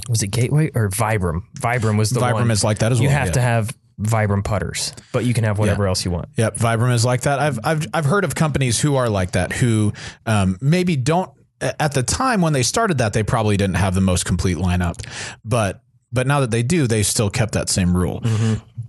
was 0.09 0.23
it 0.23 0.29
Gateway 0.29 0.71
or 0.75 0.89
Vibram? 0.91 1.43
Vibram 1.59 1.97
was 1.99 2.11
the 2.11 2.21
Vibram 2.21 2.33
one. 2.35 2.51
is 2.51 2.62
like 2.65 2.79
that 2.79 2.93
as 2.93 2.99
well. 2.99 3.05
You 3.05 3.15
have 3.15 3.29
yeah. 3.29 3.33
to 3.33 3.41
have 3.41 3.77
Vibram 4.01 4.42
putters, 4.45 4.92
but 5.12 5.24
you 5.24 5.34
can 5.34 5.45
have 5.45 5.59
whatever 5.59 5.86
else 5.86 6.05
you 6.05 6.11
want. 6.11 6.28
Yep, 6.36 6.57
Vibram 6.57 6.92
is 6.92 7.05
like 7.05 7.22
that. 7.22 7.38
I've 7.38 7.59
I've 7.62 7.86
I've 7.95 8.05
heard 8.05 8.24
of 8.24 8.34
companies 8.34 8.80
who 8.80 8.97
are 8.97 9.09
like 9.09 9.32
that 9.32 9.53
who 9.53 9.92
um, 10.26 10.59
maybe 10.61 10.97
don't 10.97 11.30
at 11.61 11.92
the 11.92 12.03
time 12.03 12.40
when 12.40 12.53
they 12.53 12.62
started 12.62 12.99
that 12.99 13.12
they 13.12 13.22
probably 13.22 13.57
didn't 13.57 13.76
have 13.76 13.95
the 13.95 14.01
most 14.01 14.24
complete 14.24 14.57
lineup, 14.57 15.07
but 15.45 15.80
but 16.12 16.26
now 16.26 16.40
that 16.40 16.51
they 16.51 16.62
do, 16.62 16.86
they 16.86 17.03
still 17.03 17.28
kept 17.30 17.53
that 17.53 17.68
same 17.68 17.97
rule. 17.97 18.22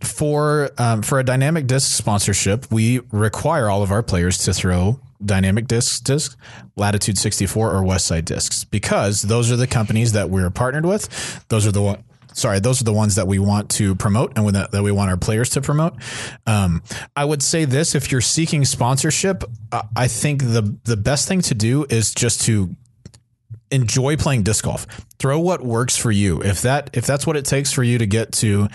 For 0.01 0.69
um, 0.77 1.01
for 1.01 1.19
a 1.19 1.23
dynamic 1.23 1.67
disc 1.67 1.95
sponsorship, 1.95 2.71
we 2.71 2.99
require 3.11 3.69
all 3.69 3.81
of 3.81 3.91
our 3.91 4.03
players 4.03 4.37
to 4.39 4.53
throw 4.53 4.99
dynamic 5.23 5.67
discs, 5.67 5.99
disc 5.99 6.37
Latitude 6.75 7.17
64 7.17 7.71
or 7.71 7.83
West 7.83 8.05
Side 8.05 8.25
discs 8.25 8.63
because 8.65 9.23
those 9.23 9.51
are 9.51 9.55
the 9.55 9.65
companies 9.67 10.11
that 10.11 10.29
we're 10.29 10.49
partnered 10.49 10.85
with. 10.85 11.43
Those 11.47 11.65
are 11.65 11.71
the 11.71 11.81
one. 11.81 12.03
Sorry, 12.35 12.59
those 12.59 12.81
are 12.81 12.83
the 12.83 12.93
ones 12.93 13.15
that 13.15 13.27
we 13.27 13.39
want 13.39 13.69
to 13.71 13.95
promote 13.95 14.37
and 14.37 14.47
that, 14.49 14.71
that 14.71 14.83
we 14.83 14.91
want 14.91 15.09
our 15.09 15.17
players 15.17 15.49
to 15.51 15.61
promote. 15.61 15.93
Um, 16.45 16.83
I 17.15 17.23
would 17.23 17.41
say 17.41 17.63
this: 17.65 17.95
if 17.95 18.11
you're 18.11 18.21
seeking 18.21 18.65
sponsorship, 18.65 19.43
I 19.71 19.83
I 19.95 20.07
think 20.07 20.41
the 20.41 20.77
the 20.83 20.97
best 20.97 21.27
thing 21.27 21.41
to 21.41 21.55
do 21.55 21.85
is 21.89 22.13
just 22.13 22.41
to 22.41 22.75
enjoy 23.71 24.15
playing 24.15 24.43
disc 24.43 24.63
golf. 24.65 24.85
Throw 25.17 25.39
what 25.39 25.61
works 25.63 25.97
for 25.97 26.11
you. 26.11 26.41
If 26.43 26.61
that 26.63 26.89
if 26.93 27.05
that's 27.05 27.25
what 27.25 27.35
it 27.37 27.45
takes 27.45 27.71
for 27.71 27.83
you 27.83 27.97
to 27.97 28.05
get 28.05 28.31
to 28.33 28.67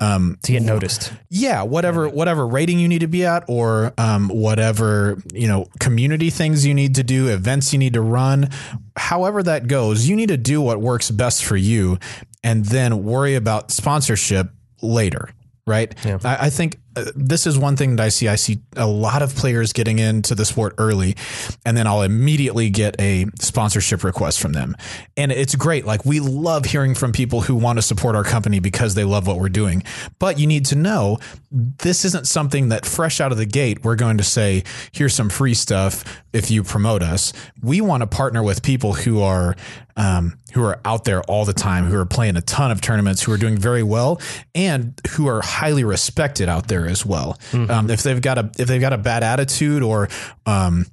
um, 0.00 0.38
To 0.44 0.52
get 0.52 0.62
noticed. 0.62 1.12
yeah, 1.28 1.62
whatever 1.62 2.08
whatever 2.08 2.46
rating 2.46 2.78
you 2.78 2.88
need 2.88 3.00
to 3.00 3.06
be 3.06 3.24
at, 3.24 3.44
or 3.46 3.92
um, 3.98 4.28
whatever 4.28 5.18
you 5.34 5.46
know 5.48 5.66
community 5.80 6.30
things 6.30 6.66
you 6.66 6.74
need 6.74 6.94
to 6.96 7.04
do, 7.04 7.28
events 7.28 7.72
you 7.72 7.78
need 7.78 7.92
to 7.92 8.00
run, 8.00 8.48
however 8.96 9.42
that 9.42 9.68
goes, 9.68 10.08
you 10.08 10.16
need 10.16 10.28
to 10.30 10.38
do 10.38 10.60
what 10.60 10.80
works 10.80 11.10
best 11.10 11.44
for 11.44 11.56
you, 11.56 11.98
and 12.42 12.64
then 12.64 13.04
worry 13.04 13.34
about 13.34 13.70
sponsorship 13.70 14.50
later. 14.80 15.30
Right. 15.66 15.94
I, 16.24 16.46
I 16.46 16.50
think 16.50 16.80
this 17.14 17.46
is 17.46 17.58
one 17.58 17.76
thing 17.76 17.96
that 17.96 18.02
I 18.02 18.08
see. 18.08 18.28
I 18.28 18.36
see 18.36 18.60
a 18.76 18.86
lot 18.86 19.22
of 19.22 19.34
players 19.34 19.72
getting 19.72 19.98
into 19.98 20.34
the 20.34 20.44
sport 20.44 20.74
early, 20.78 21.16
and 21.64 21.76
then 21.76 21.86
I'll 21.86 22.02
immediately 22.02 22.70
get 22.70 23.00
a 23.00 23.26
sponsorship 23.40 24.04
request 24.04 24.40
from 24.40 24.52
them. 24.52 24.76
And 25.16 25.32
it's 25.32 25.54
great. 25.54 25.84
Like, 25.84 26.04
we 26.04 26.20
love 26.20 26.64
hearing 26.64 26.94
from 26.94 27.12
people 27.12 27.42
who 27.42 27.54
want 27.54 27.78
to 27.78 27.82
support 27.82 28.16
our 28.16 28.24
company 28.24 28.60
because 28.60 28.94
they 28.94 29.04
love 29.04 29.26
what 29.26 29.38
we're 29.38 29.48
doing. 29.48 29.82
But 30.18 30.38
you 30.38 30.46
need 30.46 30.66
to 30.66 30.76
know 30.76 31.18
this 31.52 32.04
isn't 32.04 32.26
something 32.26 32.70
that 32.70 32.86
fresh 32.86 33.20
out 33.20 33.32
of 33.32 33.38
the 33.38 33.46
gate, 33.46 33.84
we're 33.84 33.96
going 33.96 34.18
to 34.18 34.24
say, 34.24 34.64
here's 34.92 35.14
some 35.14 35.28
free 35.28 35.54
stuff 35.54 36.22
if 36.32 36.50
you 36.50 36.62
promote 36.62 37.02
us. 37.02 37.32
We 37.62 37.80
want 37.80 38.00
to 38.02 38.06
partner 38.06 38.42
with 38.42 38.62
people 38.62 38.94
who 38.94 39.20
are, 39.20 39.54
um, 39.96 40.38
who 40.54 40.64
are 40.64 40.80
out 40.84 41.04
there 41.04 41.22
all 41.24 41.44
the 41.44 41.52
time, 41.52 41.84
who 41.84 41.98
are 41.98 42.06
playing 42.06 42.36
a 42.36 42.40
ton 42.40 42.70
of 42.70 42.80
tournaments, 42.80 43.22
who 43.22 43.32
are 43.32 43.36
doing 43.36 43.58
very 43.58 43.82
well, 43.82 44.20
and 44.54 44.98
who 45.10 45.28
are 45.28 45.42
highly 45.42 45.84
respected 45.84 46.48
out 46.48 46.68
there 46.68 46.81
as 46.86 47.04
well. 47.06 47.38
Um, 47.70 47.90
if 47.90 48.02
they've 48.02 48.20
got 48.20 48.38
a 48.38 48.50
if 48.58 48.68
they've 48.68 48.80
got 48.80 48.92
a 48.92 48.98
bad 48.98 49.22
attitude 49.22 49.82
or 49.82 50.08
um, 50.46 50.86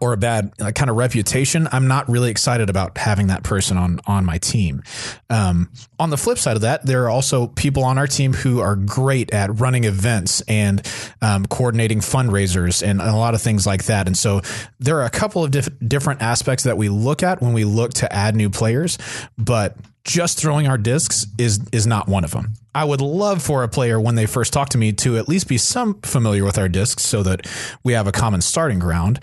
or 0.00 0.12
a 0.12 0.16
bad 0.16 0.52
uh, 0.60 0.70
kind 0.72 0.90
of 0.90 0.96
reputation, 0.96 1.68
I'm 1.72 1.88
not 1.88 2.08
really 2.08 2.30
excited 2.30 2.70
about 2.70 2.98
having 2.98 3.28
that 3.28 3.42
person 3.42 3.76
on 3.76 4.00
on 4.06 4.24
my 4.24 4.38
team. 4.38 4.82
Um, 5.30 5.70
on 5.98 6.10
the 6.10 6.16
flip 6.16 6.38
side 6.38 6.56
of 6.56 6.62
that, 6.62 6.86
there 6.86 7.04
are 7.04 7.10
also 7.10 7.48
people 7.48 7.84
on 7.84 7.98
our 7.98 8.06
team 8.06 8.32
who 8.32 8.60
are 8.60 8.76
great 8.76 9.32
at 9.32 9.60
running 9.60 9.84
events 9.84 10.40
and 10.42 10.86
um, 11.22 11.46
coordinating 11.46 12.00
fundraisers 12.00 12.86
and 12.86 13.00
a 13.00 13.16
lot 13.16 13.34
of 13.34 13.42
things 13.42 13.66
like 13.66 13.84
that. 13.84 14.06
And 14.06 14.16
so 14.16 14.40
there 14.78 14.98
are 14.98 15.04
a 15.04 15.10
couple 15.10 15.42
of 15.44 15.50
diff- 15.50 15.68
different 15.86 16.22
aspects 16.22 16.64
that 16.64 16.76
we 16.76 16.88
look 16.88 17.22
at 17.22 17.40
when 17.40 17.52
we 17.52 17.64
look 17.64 17.94
to 17.94 18.12
add 18.12 18.36
new 18.36 18.50
players, 18.50 18.98
but 19.36 19.76
just 20.04 20.38
throwing 20.38 20.66
our 20.66 20.78
discs 20.78 21.26
is 21.38 21.60
is 21.70 21.86
not 21.86 22.08
one 22.08 22.24
of 22.24 22.30
them. 22.30 22.54
I 22.74 22.84
would 22.84 23.00
love 23.00 23.42
for 23.42 23.62
a 23.62 23.68
player 23.68 24.00
when 24.00 24.14
they 24.14 24.26
first 24.26 24.52
talk 24.52 24.68
to 24.70 24.78
me 24.78 24.92
to 24.92 25.18
at 25.18 25.28
least 25.28 25.48
be 25.48 25.58
some 25.58 26.00
familiar 26.02 26.44
with 26.44 26.58
our 26.58 26.68
discs 26.68 27.02
so 27.02 27.22
that 27.24 27.46
we 27.82 27.92
have 27.92 28.06
a 28.06 28.12
common 28.12 28.40
starting 28.40 28.78
ground. 28.78 29.20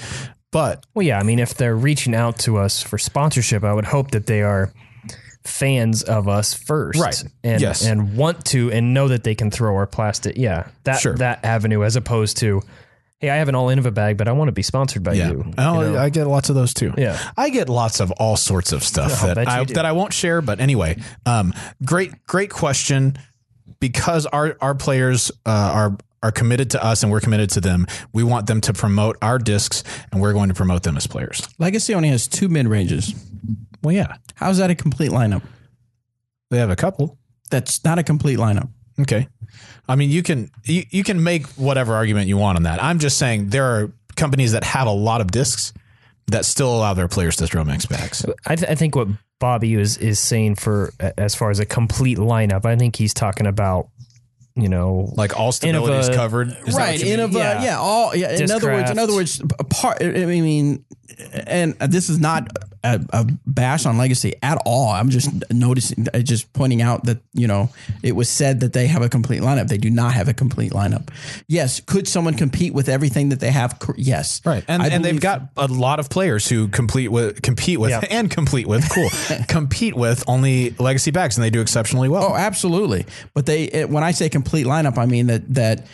But 0.56 0.86
Well, 0.94 1.06
yeah. 1.06 1.20
I 1.20 1.24
mean, 1.24 1.40
if 1.40 1.54
they're 1.56 1.76
reaching 1.76 2.16
out 2.16 2.40
to 2.40 2.56
us 2.56 2.82
for 2.82 2.98
sponsorship, 2.98 3.66
I 3.66 3.74
would 3.74 3.84
hope 3.84 4.12
that 4.12 4.26
they 4.26 4.42
are 4.42 4.72
fans 5.44 6.02
of 6.02 6.30
us 6.30 6.54
first, 6.54 6.98
Right. 6.98 7.24
And 7.44 7.62
Yes. 7.62 7.86
and 7.86 8.16
want 8.16 8.46
to 8.46 8.72
and 8.72 8.94
know 8.94 9.10
that 9.10 9.26
they 9.26 9.36
can 9.36 9.52
throw 9.52 9.76
our 9.76 9.86
plastic. 9.86 10.38
Yeah, 10.38 10.68
that 10.86 11.02
Sure. 11.02 11.16
that 11.18 11.44
avenue 11.44 11.84
as 11.84 11.98
opposed 11.98 12.38
to, 12.38 12.62
hey, 13.20 13.32
I 13.32 13.36
have 13.36 13.50
an 13.50 13.56
all 13.56 13.68
Innova 13.68 13.94
bag, 13.94 14.16
but 14.16 14.30
I 14.30 14.32
want 14.32 14.48
to 14.48 14.54
be 14.54 14.64
sponsored 14.64 15.04
by 15.04 15.16
yeah, 15.16 15.32
you. 15.32 15.54
oh, 15.58 15.82
you 15.82 15.92
know? 15.92 16.00
I 16.00 16.08
get 16.08 16.26
lots 16.26 16.48
of 16.48 16.56
those 16.56 16.74
too. 16.74 16.94
Yeah. 16.98 17.20
I 17.36 17.50
get 17.50 17.68
lots 17.68 18.00
of 18.00 18.12
all 18.12 18.38
sorts 18.38 18.72
of 18.72 18.82
stuff 18.82 19.24
that 19.24 19.38
I, 19.38 19.66
do. 19.66 19.74
that 19.74 19.84
I 19.86 19.92
won't 19.92 20.14
share. 20.14 20.42
But 20.42 20.62
anyway, 20.62 20.96
um, 21.26 21.54
great 21.84 22.26
great 22.28 22.50
question. 22.50 23.18
Because 23.82 24.26
our 24.26 24.56
our 24.62 24.74
players 24.74 25.32
uh, 25.46 25.50
are 25.50 25.98
are 26.26 26.32
committed 26.32 26.72
to 26.72 26.84
us 26.84 27.04
and 27.04 27.12
we're 27.12 27.20
committed 27.20 27.52
to 27.52 27.62
them. 27.62 27.86
We 28.12 28.24
want 28.24 28.48
them 28.48 28.60
to 28.62 28.74
promote 28.74 29.16
our 29.22 29.38
discs, 29.38 29.84
and 30.12 30.20
we're 30.22 30.34
going 30.34 30.50
to 30.50 30.56
promote 30.56 30.82
them 30.84 30.98
as 30.98 31.06
players. 31.06 31.48
Legacy 31.60 31.94
only 31.94 32.10
has 32.10 32.28
two 32.28 32.50
mid 32.50 32.68
ranges. 32.68 33.14
Well, 33.84 33.94
yeah, 33.94 34.16
How's 34.36 34.58
that 34.58 34.70
a 34.72 34.76
complete 34.76 35.12
lineup? 35.12 35.44
they 36.50 36.58
have 36.58 36.70
a 36.72 36.76
couple. 36.76 37.18
That's 37.52 37.84
not 37.84 38.00
a 38.00 38.04
complete 38.04 38.40
lineup. 38.40 38.70
Okay. 39.00 39.28
I 39.88 39.96
mean, 39.96 40.10
you 40.10 40.24
can 40.24 40.50
you, 40.64 40.84
you 40.90 41.04
can 41.04 41.22
make 41.24 41.46
whatever 41.50 41.94
argument 41.94 42.28
you 42.28 42.38
want 42.38 42.56
on 42.58 42.64
that. 42.64 42.84
I'm 42.84 42.98
just 43.00 43.18
saying 43.18 43.50
there 43.50 43.66
are 43.66 43.92
companies 44.16 44.54
that 44.54 44.64
have 44.64 44.88
a 44.88 44.92
lot 44.92 45.22
of 45.22 45.32
discs 45.32 45.74
that 46.28 46.44
still 46.46 46.76
allow 46.76 46.94
their 46.96 47.08
players 47.08 47.36
to 47.36 47.46
throw 47.48 47.64
mixed 47.64 47.90
bags. 47.90 48.26
I, 48.48 48.56
th- 48.56 48.70
I 48.72 48.74
think 48.76 48.96
what 48.96 49.08
Bobby 49.40 49.76
is 49.76 49.98
is 49.98 50.20
saying 50.20 50.56
for 50.56 50.92
as 51.18 51.36
far 51.36 51.52
as 51.52 51.60
a 51.60 51.66
complete 51.66 52.18
lineup. 52.18 52.66
I 52.66 52.76
think 52.76 52.96
he's 52.96 53.14
talking 53.14 53.46
about 53.46 53.90
you 54.56 54.70
know, 54.70 55.12
Like 55.16 55.38
all 55.38 55.52
stability 55.52 55.94
is 55.96 56.10
covered. 56.10 56.56
Is 56.66 56.76
right 56.76 57.02
in 57.02 57.20
of 57.20 57.34
Yeah. 57.34 57.64
yeah. 57.64 57.78
all 57.78 58.16
yeah 58.16 58.32
in 58.32 58.50
other 58.52 58.72
words 58.72 58.90
in 58.90 59.00
other 59.00 59.14
words 59.14 59.42
a 59.60 59.64
part 59.64 60.02
i 60.02 60.26
mean 60.26 60.86
and 61.46 61.74
this 61.80 62.10
is 62.10 62.20
not 62.20 62.48
a, 62.86 63.00
a 63.10 63.26
bash 63.46 63.86
on 63.86 63.98
legacy 63.98 64.34
at 64.44 64.58
all 64.66 64.90
i'm 64.92 65.10
just 65.10 65.30
noticing 65.52 66.06
just 66.24 66.52
pointing 66.54 66.82
out 66.82 67.04
that 67.06 67.18
you 67.34 67.48
know 67.48 67.70
it 68.04 68.14
was 68.16 68.30
said 68.30 68.60
that 68.62 68.74
they 68.74 68.88
have 68.88 69.02
a 69.02 69.10
complete 69.10 69.42
lineup 69.42 69.68
they 69.68 69.78
do 69.78 69.90
not 69.90 70.14
have 70.14 70.28
a 70.28 70.34
complete 70.34 70.72
lineup 70.72 71.10
yes 71.48 71.80
could 71.82 72.08
someone 72.08 72.34
compete 72.36 72.74
with 72.74 72.88
everything 72.88 73.30
that 73.30 73.40
they 73.40 73.52
have 73.52 73.78
yes 73.98 74.42
Right, 74.46 74.64
and 74.68 74.82
I 74.84 74.88
and 74.90 75.04
they've 75.04 75.20
got 75.20 75.42
a 75.58 75.68
lot 75.68 76.00
of 76.00 76.10
players 76.10 76.48
who 76.48 76.68
complete 76.68 77.10
with 77.10 77.42
compete 77.42 77.80
with 77.80 77.90
Yeah. 77.92 78.02
and 78.12 78.30
complete 78.30 78.68
with 78.68 78.88
cool 78.94 79.10
compete 79.48 79.96
with 79.96 80.24
only 80.28 80.72
legacy 80.80 81.12
backs, 81.12 81.36
and 81.38 81.44
they 81.44 81.50
do 81.50 81.62
exceptionally 81.62 82.10
well. 82.10 82.32
Oh, 82.32 82.36
absolutely. 82.36 83.06
But 83.34 83.46
they, 83.46 83.64
it, 83.64 83.90
when 83.90 84.04
I 84.04 84.12
say 84.12 84.30
complete 84.30 84.66
lineup, 84.66 84.98
I 84.98 85.06
mean 85.06 85.28
that 85.28 85.54
that 85.56 85.88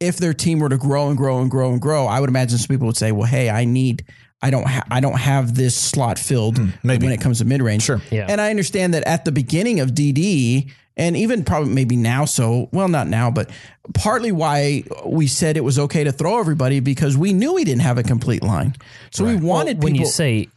if 0.00 0.16
their 0.16 0.32
team 0.32 0.60
were 0.60 0.68
to 0.70 0.78
grow 0.78 1.08
and 1.08 1.16
grow 1.16 1.40
and 1.40 1.50
grow 1.50 1.72
and 1.72 1.80
grow, 1.80 2.06
I 2.06 2.20
would 2.20 2.30
imagine 2.30 2.56
some 2.58 2.68
people 2.68 2.86
would 2.86 2.96
say, 2.96 3.12
"Well, 3.12 3.26
hey, 3.26 3.50
I 3.50 3.64
need." 3.66 4.04
I 4.42 4.50
don't. 4.50 4.66
Ha- 4.66 4.84
I 4.90 5.00
don't 5.00 5.18
have 5.18 5.54
this 5.54 5.74
slot 5.76 6.18
filled 6.18 6.58
Hmm, 6.58 6.68
maybe. 6.82 7.06
when 7.06 7.12
it 7.12 7.20
comes 7.20 7.38
to 7.38 7.44
mid 7.44 7.60
range. 7.62 7.82
Sure. 7.82 8.00
Yeah. 8.10 8.26
And 8.28 8.40
I 8.40 8.50
understand 8.50 8.94
that 8.94 9.04
at 9.06 9.24
the 9.24 9.32
beginning 9.32 9.80
of 9.80 9.90
DD, 9.90 10.70
and 10.96 11.16
even 11.16 11.44
probably 11.44 11.72
maybe 11.74 11.96
now. 11.96 12.24
So 12.24 12.68
well, 12.72 12.88
not 12.88 13.06
now, 13.06 13.30
but 13.30 13.50
partly 13.94 14.32
why 14.32 14.84
we 15.04 15.26
said 15.26 15.56
it 15.56 15.64
was 15.64 15.78
okay 15.78 16.04
to 16.04 16.12
throw 16.12 16.38
everybody 16.40 16.80
because 16.80 17.16
we 17.18 17.32
knew 17.34 17.52
we 17.54 17.64
didn't 17.64 17.82
have 17.82 17.98
a 17.98 18.02
complete 18.02 18.42
line. 18.42 18.74
So 19.10 19.24
we 19.24 19.36
wanted 19.36 19.76
Well, 19.78 19.84
when 19.84 19.92
people. 19.92 20.06
you 20.06 20.10
say 20.12 20.48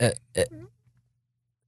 uh, 0.00 0.10
uh, 0.36 0.42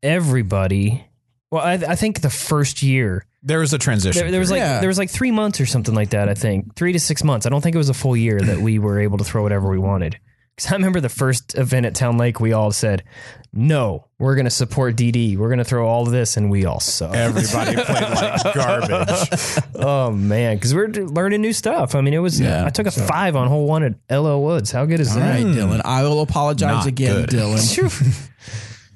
everybody, 0.03 1.05
well, 1.51 1.63
I, 1.63 1.75
I 1.75 1.95
think 1.97 2.21
the 2.21 2.31
first 2.31 2.83
year 2.83 3.25
There 3.43 3.61
was 3.61 3.73
a 3.73 3.79
transition. 3.79 4.23
there, 4.23 4.31
there 4.31 4.41
was 4.41 4.51
like 4.51 4.59
Yeah. 4.59 4.81
there 4.81 4.89
was 4.89 4.99
like 4.99 5.11
three 5.11 5.31
months 5.31 5.61
or 5.61 5.67
something 5.67 5.95
like 5.95 6.11
that. 6.11 6.29
I 6.29 6.35
think 6.35 6.75
three 6.75 6.93
to 6.93 7.01
six 7.01 7.25
months. 7.25 7.47
I 7.47 7.49
don't 7.49 7.61
think 7.61 7.75
it 7.75 7.79
was 7.79 7.89
a 7.89 7.95
full 7.95 8.17
year 8.17 8.39
that 8.41 8.59
we 8.59 8.79
were 8.79 8.99
able 9.01 9.19
to 9.19 9.25
throw 9.25 9.43
whatever 9.43 9.71
we 9.71 9.79
wanted. 9.79 10.19
Because 10.59 10.73
I 10.73 10.75
remember 10.75 11.01
the 11.01 11.09
first 11.09 11.55
event 11.55 11.87
at 11.87 11.95
Town 11.95 12.19
Lake, 12.19 12.41
we 12.41 12.53
all 12.53 12.73
said, 12.73 13.05
"No, 13.53 14.09
we're 14.19 14.35
going 14.35 14.45
to 14.45 14.51
support 14.51 14.97
DD. 14.97 15.37
We're 15.37 15.47
going 15.51 15.61
to 15.61 15.65
throw 15.65 15.87
all 15.87 16.03
of 16.05 16.11
this," 16.11 16.37
and 16.37 16.51
we 16.51 16.65
all 16.65 16.81
suck. 16.81 17.15
Everybody 17.15 17.77
played 17.85 18.11
like 18.11 18.55
garbage. 18.55 19.31
oh 19.77 20.11
man, 20.11 20.57
because 20.57 20.75
we're 20.75 20.89
learning 20.89 21.43
new 21.43 21.53
stuff. 21.53 21.95
I 21.95 22.01
mean, 22.01 22.13
it 22.13 22.19
was. 22.19 22.41
Yeah. 22.41 22.67
I 22.67 22.71
took 22.71 22.89
a 22.89 22.91
five 22.91 23.37
on 23.37 23.47
hole 23.47 23.69
one 23.69 23.85
at 23.85 23.95
LL 24.13 24.43
Woods. 24.43 24.73
How 24.73 24.85
good 24.85 24.99
is 24.99 25.13
all 25.13 25.21
that? 25.21 25.37
right, 25.37 25.47
Dylan. 25.47 25.81
I 25.85 26.03
will 26.03 26.23
apologize 26.23 26.69
Not 26.69 26.87
again, 26.87 27.27
good. 27.27 27.31
Dylan, 27.31 28.31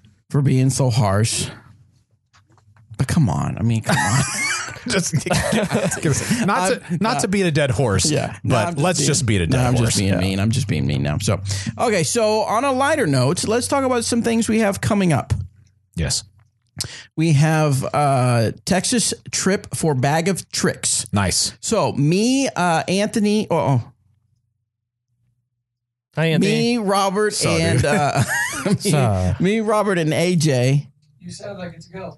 for 0.30 0.42
being 0.42 0.68
so 0.68 0.90
harsh. 0.90 1.48
But 2.98 3.06
come 3.06 3.30
on, 3.30 3.56
I 3.56 3.62
mean, 3.62 3.82
come 3.82 3.96
on. 3.96 4.22
Just 4.88 6.46
not 6.46 6.68
to 6.70 6.98
not 7.00 7.20
to 7.20 7.28
beat 7.28 7.42
a 7.42 7.50
dead 7.50 7.70
horse. 7.70 8.10
Yeah, 8.10 8.36
No, 8.42 8.56
I'm 8.56 8.74
but 8.74 8.82
let's 8.82 8.98
being- 8.98 9.06
just 9.06 9.26
beat 9.26 9.40
a 9.40 9.46
dead 9.46 9.56
no, 9.56 9.62
I'm 9.64 9.74
horse. 9.74 9.88
just 9.90 9.98
being 9.98 10.18
mean. 10.18 10.40
I'm 10.40 10.50
just 10.50 10.66
being 10.68 10.86
mean 10.86 11.02
now. 11.02 11.18
So, 11.18 11.40
okay. 11.78 12.02
So, 12.02 12.40
on 12.42 12.64
a 12.64 12.72
lighter 12.72 13.06
note, 13.06 13.46
let's 13.46 13.68
talk 13.68 13.84
about 13.84 14.04
some 14.04 14.22
things 14.22 14.48
we 14.48 14.58
have 14.60 14.80
coming 14.80 15.12
up. 15.12 15.32
Yes, 15.94 16.24
We 17.16 17.32
have 17.34 17.84
uh, 17.94 18.52
Texas 18.64 19.12
trip 19.30 19.74
for 19.74 19.94
Bag 19.94 20.28
of 20.28 20.50
Tricks. 20.50 21.06
nice. 21.12 21.52
So, 21.60 21.92
me, 21.92 22.48
uh, 22.48 22.82
Anthony, 22.88 23.46
oh, 23.50 23.82
Hi, 26.16 26.26
Anthony. 26.26 26.50
me, 26.52 26.78
Robert, 26.78 27.32
So, 27.34 27.50
and 27.50 27.84
uh, 27.84 28.22
me, 28.66 28.74
So- 28.76 29.34
me, 29.40 29.60
Robert, 29.60 29.98
and 29.98 30.10
AJ. 30.12 30.88
You 31.20 31.30
sound 31.30 31.58
like 31.58 31.72
it's 31.74 31.88
a 31.88 31.92
go. 31.92 32.16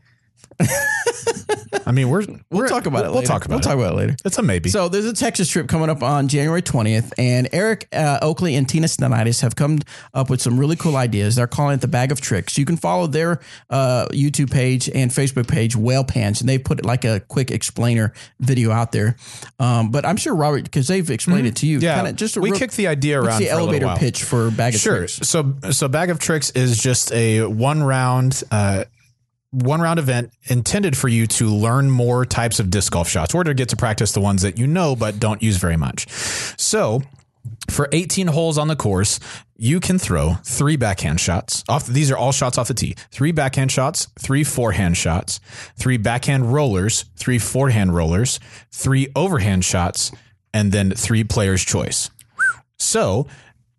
I 1.87 1.93
mean, 1.93 2.09
we're 2.09 2.21
We'll 2.25 2.39
we're- 2.51 2.69
talk 2.69 2.87
about 2.87 3.05
it. 3.05 3.09
We'll 3.09 3.17
later. 3.17 3.27
talk 3.27 3.45
about 3.45 3.57
We'll 3.57 3.59
it. 3.59 3.63
talk 3.63 3.75
about 3.75 3.93
it 3.93 3.97
later. 3.97 4.17
It's 4.25 4.39
a 4.39 4.43
maybe. 4.43 4.71
So 4.71 4.89
there's 4.89 5.05
a 5.05 5.13
Texas 5.13 5.49
trip 5.51 5.69
coming 5.69 5.91
up 5.91 6.03
on 6.03 6.29
January 6.29 6.63
20th, 6.63 7.13
and 7.19 7.47
Eric 7.53 7.89
uh, 7.93 8.21
Oakley 8.23 8.55
and 8.55 8.67
Tina 8.67 8.87
Stenitis 8.87 9.43
have 9.43 9.55
come 9.57 9.81
up 10.15 10.31
with 10.31 10.41
some 10.41 10.59
really 10.59 10.77
cool 10.77 10.97
ideas. 10.97 11.37
They're 11.37 11.47
calling 11.47 11.75
it 11.75 11.81
the 11.83 11.89
Bag 11.89 12.11
of 12.11 12.21
Tricks. 12.23 12.57
You 12.57 12.65
can 12.65 12.77
follow 12.79 13.07
their 13.07 13.41
uh, 13.69 14.07
YouTube 14.13 14.51
page 14.51 14.89
and 14.89 15.11
Facebook 15.11 15.47
page, 15.47 15.77
Whale 15.77 16.05
Pants, 16.05 16.41
and 16.41 16.49
they 16.49 16.59
put 16.59 16.85
like 16.87 17.05
a 17.05 17.21
quick 17.21 17.51
explainer 17.51 18.15
video 18.41 18.71
out 18.71 18.93
there. 18.93 19.17
Um, 19.59 19.91
but 19.91 20.07
I'm 20.07 20.17
sure 20.17 20.35
Robert, 20.35 20.65
because 20.65 20.89
they've 20.89 21.09
explained 21.11 21.47
it 21.47 21.57
to 21.57 21.67
you, 21.67 21.75
Mm-hmm. 21.79 21.85
yeah, 21.85 21.97
kinda 21.97 22.13
just 22.15 22.37
a 22.37 22.41
we 22.41 22.51
real- 22.51 22.59
kicked 22.61 22.77
the 22.77 22.87
idea 22.87 23.21
around 23.21 23.41
the 23.43 23.51
elevator 23.51 23.93
pitch 23.99 24.23
for 24.23 24.51
Bag 24.51 24.75
of 24.75 24.81
Sure. 24.81 24.99
Tricks. 24.99 25.15
So 25.29 25.55
so 25.71 25.89
bag 25.89 26.09
of 26.11 26.19
tricks 26.19 26.51
is 26.53 26.79
just 26.79 27.13
a 27.13 27.43
one 27.43 27.83
round 27.83 28.43
uh 28.51 28.85
one 29.55 29.81
round 29.81 29.99
event 29.99 30.33
intended 30.45 30.97
for 30.97 31.09
you 31.09 31.27
to 31.27 31.47
learn 31.47 31.91
more 31.91 32.25
types 32.27 32.59
of 32.59 32.71
disc 32.71 32.93
golf 32.93 33.09
shots 33.09 33.35
or 33.35 33.45
to 33.45 33.55
get 33.55 33.69
to 33.69 33.77
practice 33.77 34.13
the 34.13 34.21
ones 34.21 34.43
that 34.43 34.59
you 34.59 34.67
know 34.67 34.97
but 34.97 35.21
don't 35.21 35.43
use 35.43 35.57
very 35.57 35.77
much. 35.77 36.09
So 36.59 37.03
for 37.71 37.89
18 37.93 38.27
holes 38.27 38.59
on 38.59 38.69
the 38.69 38.77
course, 38.77 39.21
you 39.57 39.81
can 39.81 39.99
throw 39.99 40.35
three 40.45 40.77
backhand 40.77 41.21
shots. 41.21 41.63
Off 41.69 41.87
these 41.87 42.11
are 42.11 42.17
all 42.17 42.33
shots 42.33 42.59
off 42.59 42.69
the 42.69 42.75
tee. 42.75 42.97
Three 43.11 43.33
backhand 43.33 43.71
shots, 43.71 44.09
three 44.19 44.45
forehand 44.45 44.97
shots, 44.97 45.41
three 45.77 45.97
backhand 45.97 46.53
rollers, 46.53 47.05
three 47.17 47.39
forehand 47.39 47.95
rollers, 47.95 48.41
three 48.73 49.09
overhand 49.15 49.65
shots, 49.65 50.11
and 50.53 50.73
then 50.73 50.91
three 50.91 51.25
players 51.25 51.65
choice. 51.65 52.11
So, 52.79 53.27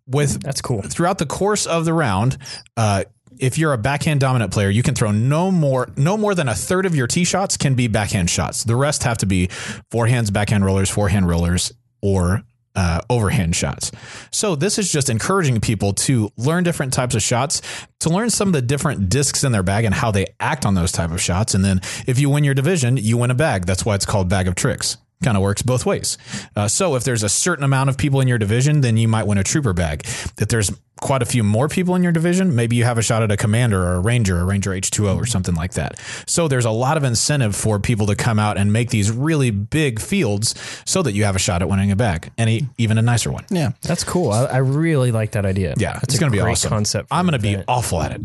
with 0.06 0.42
That's 0.42 0.62
cool. 0.62 0.82
throughout 0.82 1.18
the 1.18 1.26
course 1.26 1.66
of 1.66 1.84
the 1.84 1.92
round, 1.92 2.38
uh, 2.76 3.04
if 3.38 3.58
you're 3.58 3.72
a 3.72 3.78
backhand 3.78 4.20
dominant 4.20 4.52
player, 4.52 4.70
you 4.70 4.82
can 4.82 4.94
throw 4.94 5.10
no 5.10 5.50
more 5.50 5.88
no 5.96 6.16
more 6.16 6.34
than 6.34 6.48
a 6.48 6.54
third 6.54 6.86
of 6.86 6.94
your 6.94 7.06
tee 7.06 7.24
shots 7.24 7.56
can 7.56 7.74
be 7.74 7.88
backhand 7.88 8.30
shots. 8.30 8.64
The 8.64 8.76
rest 8.76 9.02
have 9.04 9.18
to 9.18 9.26
be 9.26 9.48
forehands, 9.92 10.32
backhand 10.32 10.64
rollers, 10.64 10.90
forehand 10.90 11.28
rollers, 11.28 11.72
or 12.02 12.44
uh, 12.76 13.00
overhand 13.08 13.56
shots. 13.56 13.90
So 14.30 14.54
this 14.54 14.78
is 14.78 14.92
just 14.92 15.08
encouraging 15.08 15.60
people 15.60 15.94
to 15.94 16.30
learn 16.36 16.62
different 16.62 16.92
types 16.92 17.14
of 17.14 17.22
shots, 17.22 17.62
to 18.00 18.10
learn 18.10 18.30
some 18.30 18.48
of 18.48 18.52
the 18.52 18.62
different 18.62 19.08
discs 19.08 19.42
in 19.44 19.52
their 19.52 19.62
bag 19.62 19.84
and 19.84 19.94
how 19.94 20.10
they 20.10 20.26
act 20.38 20.66
on 20.66 20.74
those 20.74 20.92
type 20.92 21.10
of 21.10 21.20
shots. 21.20 21.54
And 21.54 21.64
then 21.64 21.80
if 22.06 22.18
you 22.18 22.28
win 22.28 22.44
your 22.44 22.54
division, 22.54 22.98
you 22.98 23.16
win 23.16 23.30
a 23.30 23.34
bag. 23.34 23.64
That's 23.64 23.84
why 23.84 23.94
it's 23.94 24.06
called 24.06 24.28
bag 24.28 24.46
of 24.46 24.54
tricks. 24.54 24.98
Kind 25.24 25.36
of 25.36 25.42
works 25.42 25.62
both 25.62 25.86
ways. 25.86 26.18
Uh, 26.54 26.68
so 26.68 26.94
if 26.94 27.04
there's 27.04 27.22
a 27.22 27.28
certain 27.30 27.64
amount 27.64 27.88
of 27.88 27.96
people 27.96 28.20
in 28.20 28.28
your 28.28 28.36
division, 28.38 28.82
then 28.82 28.96
you 28.98 29.08
might 29.08 29.26
win 29.26 29.38
a 29.38 29.42
trooper 29.44 29.72
bag. 29.72 30.02
If 30.04 30.48
there's 30.48 30.70
quite 31.00 31.22
a 31.22 31.26
few 31.26 31.42
more 31.42 31.68
people 31.68 31.94
in 31.94 32.02
your 32.02 32.12
division, 32.12 32.54
maybe 32.54 32.76
you 32.76 32.84
have 32.84 32.98
a 32.98 33.02
shot 33.02 33.22
at 33.22 33.30
a 33.30 33.36
commander 33.36 33.82
or 33.82 33.94
a 33.94 34.00
ranger, 34.00 34.38
a 34.38 34.44
ranger 34.44 34.70
H2O 34.72 35.16
or 35.16 35.24
something 35.26 35.54
like 35.54 35.72
that. 35.74 35.98
So 36.26 36.48
there's 36.48 36.64
a 36.66 36.70
lot 36.70 36.96
of 36.98 37.04
incentive 37.04 37.56
for 37.56 37.78
people 37.78 38.06
to 38.08 38.14
come 38.14 38.38
out 38.38 38.58
and 38.58 38.72
make 38.74 38.90
these 38.90 39.10
really 39.10 39.50
big 39.50 40.00
fields 40.00 40.54
so 40.84 41.02
that 41.02 41.12
you 41.12 41.24
have 41.24 41.34
a 41.36 41.38
shot 41.38 41.62
at 41.62 41.68
winning 41.68 41.90
a 41.90 41.96
bag 41.96 42.30
and 42.36 42.48
e- 42.50 42.66
even 42.76 42.98
a 42.98 43.02
nicer 43.02 43.30
one. 43.32 43.44
Yeah. 43.50 43.72
That's 43.82 44.04
cool. 44.04 44.30
I, 44.32 44.44
I 44.44 44.56
really 44.58 45.12
like 45.12 45.32
that 45.32 45.46
idea. 45.46 45.74
Yeah, 45.78 45.94
That's 45.94 46.04
it's 46.04 46.14
a 46.16 46.18
going 46.20 46.32
to 46.32 46.36
be 46.36 46.42
awesome. 46.42 46.68
Concept. 46.70 47.08
I'm 47.10 47.26
going 47.26 47.40
to 47.40 47.42
be 47.42 47.56
awful 47.68 48.02
at 48.02 48.12
it, 48.12 48.20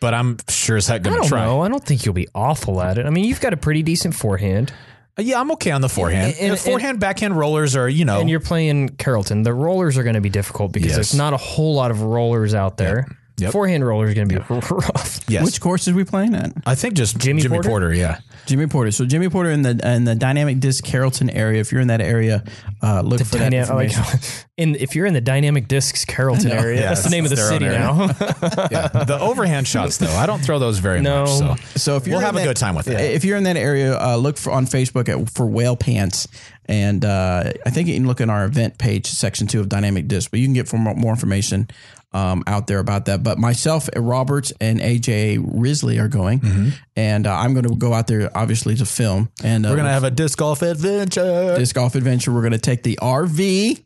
but 0.00 0.12
I'm 0.12 0.38
sure 0.48 0.76
as 0.76 0.88
heck 0.88 1.02
going 1.02 1.22
to 1.22 1.28
try. 1.28 1.44
know. 1.44 1.60
I 1.62 1.68
don't 1.68 1.84
think 1.84 2.04
you'll 2.04 2.14
be 2.14 2.28
awful 2.34 2.82
at 2.82 2.98
it. 2.98 3.06
I 3.06 3.10
mean, 3.10 3.24
you've 3.24 3.40
got 3.40 3.52
a 3.52 3.56
pretty 3.56 3.82
decent 3.82 4.14
forehand, 4.14 4.72
Uh, 5.18 5.22
yeah, 5.22 5.38
I'm 5.40 5.50
okay 5.52 5.70
on 5.70 5.80
the 5.82 5.88
forehand. 5.88 6.34
And- 6.40 6.52
And, 6.52 6.58
forehand, 6.58 6.98
backhand 7.00 7.36
rollers 7.36 7.76
are, 7.76 7.88
you 7.88 8.04
know, 8.04 8.20
and 8.20 8.30
you're 8.30 8.40
playing 8.40 8.90
Carrollton. 8.90 9.42
The 9.42 9.52
rollers 9.52 9.98
are 9.98 10.02
going 10.02 10.14
to 10.14 10.20
be 10.22 10.30
difficult 10.30 10.72
because 10.72 10.88
Yes. 10.88 10.96
there's 10.96 11.14
not 11.14 11.34
a 11.34 11.36
whole 11.38 11.74
lot 11.74 11.90
of 11.90 12.00
rollers 12.02 12.54
out 12.54 12.76
there. 12.78 13.06
Yep. 13.08 13.16
Forehand 13.50 13.84
rollers 13.86 14.10
are 14.10 14.14
going 14.14 14.28
to 14.28 14.34
be 14.34 14.40
rough. 14.70 15.20
yes. 15.28 15.44
Which 15.44 15.60
courses 15.60 15.94
we 15.94 16.04
playing 16.04 16.34
at? 16.34 16.52
I 16.66 16.74
think 16.74 16.94
just 16.94 17.18
Jimmy 17.18 17.42
Jimmy, 17.42 17.54
Porter? 17.56 17.68
Porter? 17.68 17.94
yeah. 17.94 18.18
Jimmy 18.46 18.66
Porter. 18.66 18.90
So 18.90 19.04
Jimmy 19.06 19.28
Porter 19.28 19.50
in 19.50 19.62
the 19.62 19.78
in 19.84 20.04
the 20.04 20.14
Dynamic 20.14 20.60
Disc 20.60 20.84
Carrollton 20.84 21.30
area. 21.30 21.60
If 21.60 21.72
you're 21.72 21.80
in 21.80 21.88
that 21.88 22.00
area, 22.00 22.44
uh, 22.82 23.00
look 23.02 23.20
for 23.20 23.36
that 23.38 23.50
Dyna- 23.50 23.74
like, 23.74 23.90
information. 23.90 24.20
in 24.56 24.74
if 24.76 24.94
you're 24.94 25.06
in 25.06 25.14
the 25.14 25.20
Dynamic 25.20 25.66
Discs 25.68 26.04
Carrollton 26.04 26.50
area, 26.50 26.80
Yeah, 26.80 26.88
that's 26.88 27.04
the 27.04 27.10
name 27.10 27.24
of 27.24 27.30
the 27.30 27.36
city 27.36 27.66
own 27.66 27.72
now. 27.72 28.06
Yeah. 28.70 28.88
The 28.88 29.18
overhand 29.20 29.66
shots, 29.66 29.98
though, 29.98 30.12
I 30.12 30.26
don't 30.26 30.40
throw 30.40 30.58
those 30.58 30.78
very 30.78 31.00
No. 31.00 31.24
much. 31.24 31.38
So, 31.38 31.56
So 31.76 31.96
if 31.96 32.06
you're 32.06 32.14
we'll 32.14 32.20
in 32.20 32.26
have 32.26 32.34
a 32.34 32.38
that- 32.38 32.44
good 32.46 32.56
time 32.56 32.74
with 32.74 32.88
it. 32.88 33.00
If 33.00 33.24
you're 33.24 33.36
in 33.36 33.44
that 33.44 33.56
area, 33.56 33.98
uh, 33.98 34.16
look 34.16 34.36
for 34.36 34.52
on 34.52 34.66
Facebook 34.66 35.08
at, 35.08 35.30
for 35.30 35.46
Whale 35.46 35.76
Pants, 35.76 36.26
and 36.66 37.04
uh, 37.04 37.52
I 37.66 37.70
think 37.70 37.88
you 37.88 37.94
can 37.94 38.06
look 38.06 38.20
in 38.20 38.30
our 38.30 38.44
event 38.44 38.78
page, 38.78 39.06
section 39.06 39.46
two 39.46 39.60
of 39.60 39.68
Dynamic 39.68 40.06
Disc. 40.08 40.30
But 40.30 40.40
you 40.40 40.46
can 40.46 40.54
get 40.54 40.68
for 40.68 40.78
more, 40.78 40.94
more 40.94 41.12
information 41.12 41.68
um, 42.14 42.42
out 42.46 42.66
there 42.66 42.78
about 42.78 43.06
that. 43.06 43.22
But 43.22 43.38
myself, 43.38 43.88
Roberts, 43.96 44.52
and 44.60 44.80
AJ 44.80 45.42
Risley 45.44 45.98
are 45.98 46.08
going, 46.08 46.72
and 46.96 47.26
uh, 47.26 47.34
I'm 47.34 47.54
going 47.54 47.68
to 47.68 47.74
go 47.76 47.92
out 47.92 48.06
there 48.06 48.30
obviously 48.36 48.74
to 48.76 48.84
film. 48.86 49.30
And 49.42 49.64
uh, 49.66 49.70
We're 49.70 49.76
going 49.76 49.86
to 49.86 49.92
have 49.92 50.04
a 50.04 50.10
disc 50.10 50.38
golf 50.38 50.62
adventure. 50.62 51.54
disc 51.56 51.74
golf 51.74 51.94
adventure. 51.94 52.32
We're 52.32 52.40
going 52.42 52.52
to 52.52 52.58
take 52.58 52.82
the 52.82 52.98
RV. 53.02 53.84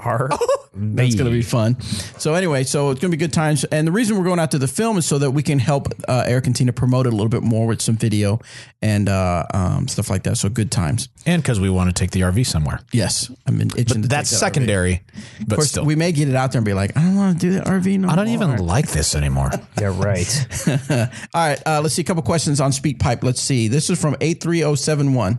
Our 0.00 0.28
That's 0.78 1.14
going 1.14 1.24
to 1.24 1.30
be 1.30 1.40
fun. 1.40 1.80
So 2.18 2.34
anyway, 2.34 2.64
so 2.64 2.90
it's 2.90 3.00
going 3.00 3.10
to 3.10 3.16
be 3.16 3.20
good 3.20 3.32
times. 3.32 3.64
And 3.64 3.88
the 3.88 3.92
reason 3.92 4.18
we're 4.18 4.24
going 4.24 4.38
out 4.38 4.50
to 4.50 4.58
the 4.58 4.68
film 4.68 4.98
is 4.98 5.06
so 5.06 5.18
that 5.18 5.30
we 5.30 5.42
can 5.42 5.58
help 5.58 5.88
uh, 6.06 6.24
Eric 6.26 6.46
and 6.48 6.54
Tina 6.54 6.72
promote 6.74 7.06
it 7.06 7.14
a 7.14 7.16
little 7.16 7.30
bit 7.30 7.42
more 7.42 7.66
with 7.66 7.80
some 7.80 7.96
video 7.96 8.40
and 8.82 9.08
uh, 9.08 9.46
um, 9.54 9.88
stuff 9.88 10.10
like 10.10 10.24
that. 10.24 10.36
So 10.36 10.50
good 10.50 10.70
times. 10.70 11.08
And 11.24 11.42
because 11.42 11.58
we 11.60 11.70
want 11.70 11.88
to 11.88 11.98
take 11.98 12.10
the 12.10 12.20
RV 12.20 12.44
somewhere. 12.46 12.80
Yes, 12.92 13.30
I'm 13.46 13.58
itching. 13.60 13.84
to 13.86 13.94
take 13.94 14.02
That's 14.02 14.30
that 14.30 14.36
RV. 14.36 14.38
secondary, 14.40 15.02
Of 15.40 15.48
but 15.48 15.54
course, 15.56 15.70
still. 15.70 15.84
we 15.86 15.96
may 15.96 16.12
get 16.12 16.28
it 16.28 16.34
out 16.34 16.52
there 16.52 16.58
and 16.58 16.66
be 16.66 16.74
like, 16.74 16.94
I 16.94 17.00
don't 17.00 17.16
want 17.16 17.40
to 17.40 17.50
do 17.50 17.55
the 17.56 17.70
RV 17.70 17.98
no 18.00 18.08
I 18.08 18.16
don't 18.16 18.26
more. 18.26 18.34
even 18.34 18.66
like 18.66 18.88
this 18.88 19.14
anymore. 19.14 19.50
yeah, 19.80 19.92
right. 19.96 20.46
All 21.34 21.48
right, 21.48 21.62
uh, 21.66 21.80
let's 21.82 21.94
see 21.94 22.02
a 22.02 22.04
couple 22.04 22.22
questions 22.22 22.60
on 22.60 22.72
Speak 22.72 22.98
Pipe. 22.98 23.22
Let's 23.24 23.40
see. 23.40 23.68
This 23.68 23.90
is 23.90 24.00
from 24.00 24.16
eight 24.20 24.40
three 24.40 24.58
zero 24.58 24.74
seven 24.74 25.14
one. 25.14 25.38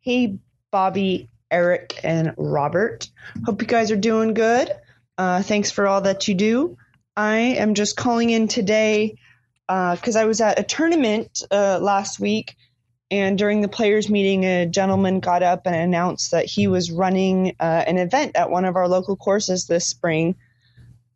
Hey, 0.00 0.38
Bobby, 0.70 1.28
Eric, 1.50 1.98
and 2.04 2.34
Robert. 2.36 3.08
Hope 3.44 3.60
you 3.60 3.68
guys 3.68 3.90
are 3.90 3.96
doing 3.96 4.34
good. 4.34 4.70
Uh, 5.18 5.42
thanks 5.42 5.70
for 5.70 5.86
all 5.86 6.02
that 6.02 6.28
you 6.28 6.34
do. 6.34 6.76
I 7.16 7.36
am 7.36 7.74
just 7.74 7.96
calling 7.96 8.30
in 8.30 8.46
today 8.46 9.16
because 9.66 10.16
I 10.16 10.26
was 10.26 10.40
at 10.40 10.58
a 10.58 10.62
tournament 10.62 11.42
uh, 11.50 11.78
last 11.80 12.20
week, 12.20 12.56
and 13.10 13.38
during 13.38 13.60
the 13.60 13.68
players' 13.68 14.10
meeting, 14.10 14.44
a 14.44 14.66
gentleman 14.66 15.20
got 15.20 15.42
up 15.42 15.66
and 15.66 15.76
announced 15.76 16.32
that 16.32 16.44
he 16.44 16.66
was 16.66 16.90
running 16.90 17.54
uh, 17.60 17.84
an 17.86 17.98
event 17.98 18.34
at 18.34 18.50
one 18.50 18.64
of 18.64 18.76
our 18.76 18.88
local 18.88 19.16
courses 19.16 19.66
this 19.66 19.86
spring. 19.86 20.34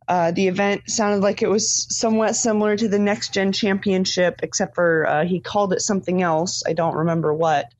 Uh, 0.06 0.30
the 0.30 0.48
event 0.48 0.82
sounded 0.88 1.22
like 1.22 1.42
it 1.42 1.48
was 1.48 1.86
somewhat 1.96 2.34
similar 2.34 2.76
to 2.76 2.88
the 2.88 2.98
Next 2.98 3.32
Gen 3.32 3.52
Championship, 3.52 4.40
except 4.42 4.74
for 4.74 5.06
uh, 5.06 5.24
he 5.24 5.40
called 5.40 5.72
it 5.72 5.80
something 5.80 6.22
else. 6.22 6.62
I 6.66 6.72
don't 6.72 6.96
remember 6.96 7.34
what. 7.34 7.72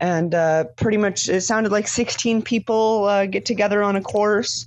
And 0.00 0.34
uh, 0.34 0.64
pretty 0.76 0.96
much 0.96 1.28
it 1.28 1.40
sounded 1.40 1.72
like 1.72 1.88
16 1.88 2.42
people 2.42 3.04
uh, 3.04 3.26
get 3.26 3.44
together 3.46 3.82
on 3.82 3.96
a 3.96 4.00
course 4.00 4.66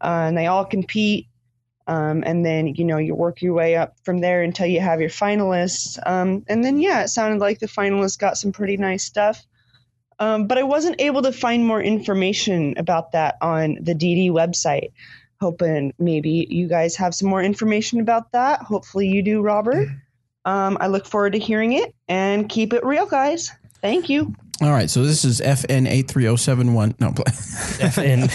uh, 0.00 0.24
and 0.26 0.36
they 0.36 0.46
all 0.46 0.64
compete. 0.64 1.26
Um, 1.90 2.22
and 2.24 2.46
then, 2.46 2.68
you 2.68 2.84
know, 2.84 2.98
you 2.98 3.16
work 3.16 3.42
your 3.42 3.52
way 3.52 3.76
up 3.76 3.96
from 4.04 4.20
there 4.20 4.42
until 4.42 4.66
you 4.66 4.80
have 4.80 5.00
your 5.00 5.10
finalists. 5.10 5.98
Um, 6.06 6.44
and 6.48 6.64
then, 6.64 6.78
yeah, 6.78 7.02
it 7.02 7.08
sounded 7.08 7.40
like 7.40 7.58
the 7.58 7.66
finalists 7.66 8.18
got 8.18 8.38
some 8.38 8.52
pretty 8.52 8.76
nice 8.76 9.04
stuff. 9.04 9.44
Um, 10.20 10.46
but 10.46 10.56
I 10.56 10.62
wasn't 10.62 11.00
able 11.00 11.22
to 11.22 11.32
find 11.32 11.66
more 11.66 11.82
information 11.82 12.74
about 12.76 13.12
that 13.12 13.36
on 13.40 13.78
the 13.80 13.94
DD 13.94 14.30
website 14.30 14.92
hoping 15.40 15.94
maybe 15.98 16.46
you 16.50 16.68
guys 16.68 16.96
have 16.96 17.14
some 17.14 17.28
more 17.28 17.42
information 17.42 18.00
about 18.00 18.32
that. 18.32 18.60
Hopefully 18.62 19.08
you 19.08 19.22
do, 19.22 19.40
Robert. 19.40 19.88
Um, 20.44 20.78
I 20.80 20.88
look 20.88 21.06
forward 21.06 21.32
to 21.32 21.38
hearing 21.38 21.72
it 21.72 21.94
and 22.08 22.48
keep 22.48 22.72
it 22.72 22.84
real, 22.84 23.06
guys. 23.06 23.50
Thank 23.80 24.08
you. 24.08 24.34
All 24.62 24.70
right, 24.70 24.90
so 24.90 25.04
this 25.04 25.24
is 25.24 25.40
FN 25.40 25.88
eight 25.88 26.06
three 26.06 26.24
zero 26.24 26.36
seven 26.36 26.74
one. 26.74 26.94
No, 27.00 27.12
FN. 27.12 28.28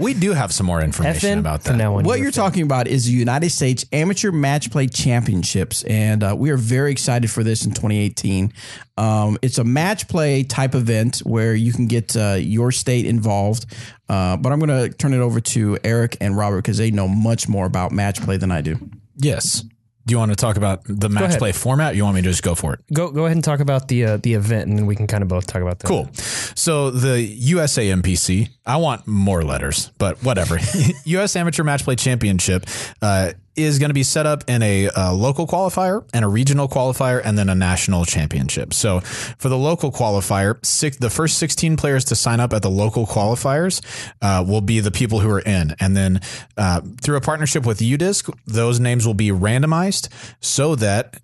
we 0.00 0.14
do 0.14 0.32
have 0.32 0.52
some 0.52 0.66
more 0.66 0.80
information 0.80 1.38
FN 1.38 1.38
about 1.38 1.62
that. 1.62 1.76
now 1.76 1.94
on. 1.94 2.04
what 2.04 2.18
you're 2.18 2.32
talking 2.32 2.62
about 2.64 2.88
is 2.88 3.04
the 3.04 3.12
United 3.12 3.50
States 3.50 3.84
Amateur 3.92 4.32
Match 4.32 4.72
Play 4.72 4.88
Championships, 4.88 5.84
and 5.84 6.24
uh, 6.24 6.34
we 6.36 6.50
are 6.50 6.56
very 6.56 6.90
excited 6.90 7.30
for 7.30 7.44
this 7.44 7.64
in 7.64 7.70
2018. 7.70 8.52
Um, 8.98 9.38
it's 9.42 9.58
a 9.58 9.64
match 9.64 10.08
play 10.08 10.42
type 10.42 10.74
event 10.74 11.18
where 11.18 11.54
you 11.54 11.72
can 11.72 11.86
get 11.86 12.16
uh, 12.16 12.36
your 12.40 12.72
state 12.72 13.06
involved. 13.06 13.66
Uh, 14.08 14.36
but 14.36 14.52
I'm 14.52 14.58
going 14.58 14.90
to 14.90 14.96
turn 14.96 15.14
it 15.14 15.18
over 15.18 15.40
to 15.40 15.78
Eric 15.84 16.16
and 16.20 16.36
Robert 16.36 16.58
because 16.58 16.78
they 16.78 16.90
know 16.90 17.06
much 17.06 17.48
more 17.48 17.66
about 17.66 17.92
match 17.92 18.20
play 18.22 18.36
than 18.38 18.50
I 18.50 18.60
do. 18.60 18.76
Yes. 19.16 19.64
Do 20.06 20.12
you 20.12 20.18
want 20.18 20.30
to 20.30 20.36
talk 20.36 20.56
about 20.56 20.82
the 20.86 21.08
match 21.08 21.36
play 21.36 21.50
format? 21.50 21.96
You 21.96 22.04
want 22.04 22.14
me 22.14 22.22
to 22.22 22.28
just 22.28 22.44
go 22.44 22.54
for 22.54 22.74
it? 22.74 22.80
Go 22.92 23.10
go 23.10 23.24
ahead 23.24 23.36
and 23.36 23.42
talk 23.44 23.58
about 23.58 23.88
the 23.88 24.04
uh, 24.04 24.16
the 24.18 24.34
event, 24.34 24.68
and 24.68 24.78
then 24.78 24.86
we 24.86 24.94
can 24.94 25.08
kind 25.08 25.22
of 25.22 25.28
both 25.28 25.46
talk 25.48 25.62
about 25.62 25.80
that. 25.80 25.88
Cool. 25.88 26.08
So 26.54 26.90
the 26.90 27.20
USA 27.20 27.88
MPC, 27.88 28.48
I 28.64 28.76
want 28.76 29.06
more 29.06 29.42
letters, 29.42 29.90
but 29.98 30.22
whatever. 30.22 30.58
US 31.04 31.34
Amateur 31.34 31.64
Match 31.64 31.82
Play 31.82 31.96
Championship 31.96 32.66
uh, 33.02 33.32
is 33.56 33.78
going 33.78 33.90
to 33.90 33.94
be 33.94 34.02
set 34.02 34.26
up 34.26 34.44
in 34.48 34.62
a, 34.62 34.88
uh 34.88 35.12
local 35.12 35.46
qualifier 35.46 36.08
and 36.12 36.24
a 36.24 36.28
regional 36.28 36.68
qualifier 36.68 37.20
and 37.24 37.38
then 37.38 37.48
a 37.48 37.54
national 37.54 38.04
championship. 38.04 38.72
So 38.74 39.00
for 39.00 39.48
the 39.48 39.58
local 39.58 39.90
qualifier, 39.90 40.64
six, 40.64 40.96
the 40.96 41.10
first 41.10 41.38
16 41.38 41.76
players 41.76 42.04
to 42.06 42.16
sign 42.16 42.40
up 42.40 42.52
at 42.52 42.62
the 42.62 42.70
local 42.70 43.06
qualifiers 43.06 43.80
uh, 44.22 44.44
will 44.46 44.60
be 44.60 44.80
the 44.80 44.90
people 44.90 45.20
who 45.20 45.30
are 45.30 45.40
in. 45.40 45.74
And 45.80 45.96
then 45.96 46.20
uh, 46.56 46.82
through 47.00 47.16
a 47.16 47.20
partnership 47.20 47.66
with 47.66 47.78
UDisc, 47.80 48.32
those 48.46 48.80
names 48.80 49.06
will 49.06 49.14
be 49.14 49.30
randomized 49.30 50.08
so 50.40 50.74
that 50.76 51.20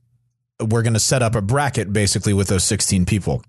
we're 0.61 0.83
going 0.83 0.95
to 0.95 1.01
set 1.01 1.22
up 1.22 1.35
a 1.35 1.43
bracket 1.43 1.93
basically 1.93 2.33
with 2.33 2.49
those 2.49 2.64
16 2.64 3.05
people. 3.07 3.43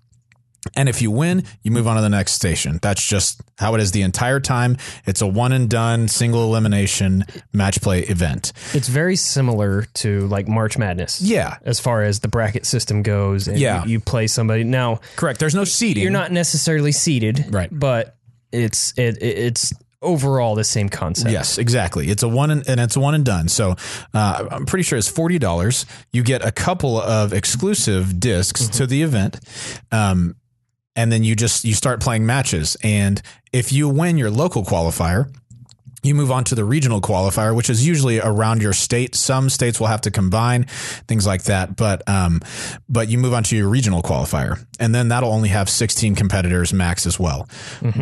And 0.76 0.88
if 0.88 1.02
you 1.02 1.10
win, 1.10 1.44
you 1.62 1.70
move 1.70 1.86
on 1.86 1.96
to 1.96 2.02
the 2.02 2.08
next 2.08 2.32
station. 2.32 2.78
That's 2.80 3.06
just 3.06 3.40
how 3.58 3.74
it 3.74 3.80
is 3.80 3.92
the 3.92 4.02
entire 4.02 4.40
time. 4.40 4.76
It's 5.06 5.20
a 5.20 5.26
one 5.26 5.52
and 5.52 5.68
done 5.68 6.08
single 6.08 6.42
elimination 6.44 7.24
match 7.52 7.80
play 7.82 8.00
event. 8.00 8.52
It's 8.72 8.88
very 8.88 9.16
similar 9.16 9.82
to 9.94 10.26
like 10.28 10.48
March 10.48 10.78
Madness. 10.78 11.20
Yeah. 11.20 11.58
As 11.64 11.80
far 11.80 12.02
as 12.02 12.20
the 12.20 12.28
bracket 12.28 12.64
system 12.66 13.02
goes, 13.02 13.46
and 13.46 13.58
Yeah. 13.58 13.84
you, 13.84 13.92
you 13.92 14.00
play 14.00 14.26
somebody 14.26 14.64
now. 14.64 15.00
Correct. 15.16 15.38
There's 15.38 15.54
no 15.54 15.64
seeding. 15.64 16.02
You're 16.02 16.12
not 16.12 16.32
necessarily 16.32 16.92
seated, 16.92 17.46
Right. 17.52 17.68
But 17.70 18.16
it's 18.50 18.92
it, 18.96 19.18
it 19.22 19.38
it's 19.38 19.72
overall 20.00 20.54
the 20.54 20.64
same 20.64 20.88
concept. 20.88 21.30
Yes, 21.30 21.58
exactly. 21.58 22.08
It's 22.08 22.22
a 22.22 22.28
one 22.28 22.50
and, 22.50 22.68
and 22.68 22.78
it's 22.80 22.96
one 22.96 23.14
and 23.14 23.24
done. 23.24 23.48
So 23.48 23.74
uh, 24.12 24.46
I'm 24.50 24.66
pretty 24.66 24.82
sure 24.82 24.98
it's 24.98 25.08
forty 25.08 25.38
dollars. 25.38 25.86
You 26.12 26.22
get 26.22 26.44
a 26.44 26.52
couple 26.52 27.00
of 27.00 27.32
exclusive 27.32 28.20
discs 28.20 28.68
to 28.68 28.86
the 28.86 29.02
event, 29.02 29.40
um, 29.90 30.36
and 30.96 31.10
then 31.10 31.24
you 31.24 31.34
just 31.34 31.64
you 31.64 31.74
start 31.74 32.00
playing 32.00 32.26
matches. 32.26 32.76
And 32.82 33.20
if 33.52 33.72
you 33.72 33.88
win 33.88 34.18
your 34.18 34.30
local 34.30 34.64
qualifier, 34.64 35.32
you 36.04 36.14
move 36.14 36.30
on 36.30 36.44
to 36.44 36.54
the 36.54 36.64
regional 36.64 37.00
qualifier, 37.00 37.56
which 37.56 37.70
is 37.70 37.86
usually 37.86 38.20
around 38.20 38.60
your 38.60 38.74
state. 38.74 39.14
Some 39.14 39.48
states 39.48 39.80
will 39.80 39.86
have 39.86 40.02
to 40.02 40.10
combine 40.10 40.64
things 41.08 41.26
like 41.26 41.44
that, 41.44 41.76
but 41.76 42.06
um, 42.08 42.40
but 42.88 43.08
you 43.08 43.16
move 43.16 43.32
on 43.32 43.42
to 43.44 43.56
your 43.56 43.68
regional 43.68 44.02
qualifier, 44.02 44.64
and 44.78 44.94
then 44.94 45.08
that'll 45.08 45.32
only 45.32 45.48
have 45.48 45.70
16 45.70 46.14
competitors 46.14 46.74
max 46.74 47.06
as 47.06 47.18
well. 47.18 47.48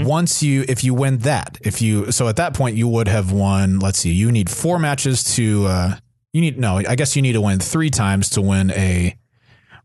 Once 0.05 0.43
you, 0.43 0.65
if 0.69 0.83
you 0.83 0.95
win 0.95 1.19
that, 1.19 1.59
if 1.63 1.81
you, 1.81 2.11
so 2.11 2.27
at 2.29 2.37
that 2.37 2.55
point 2.55 2.77
you 2.77 2.89
would 2.89 3.07
have 3.09 3.31
won. 3.31 3.79
Let's 3.79 4.01
see, 4.01 4.11
you 4.13 4.33
need 4.33 4.51
four 4.51 4.79
matches 4.79 5.23
to. 5.37 5.67
Uh, 5.67 5.97
you 6.33 6.41
need 6.41 6.59
no, 6.59 6.79
I 6.79 6.97
guess 6.97 7.15
you 7.15 7.23
need 7.23 7.35
to 7.35 7.41
win 7.41 7.61
three 7.61 7.91
times 7.91 8.31
to 8.31 8.41
win 8.41 8.71
a. 8.73 9.17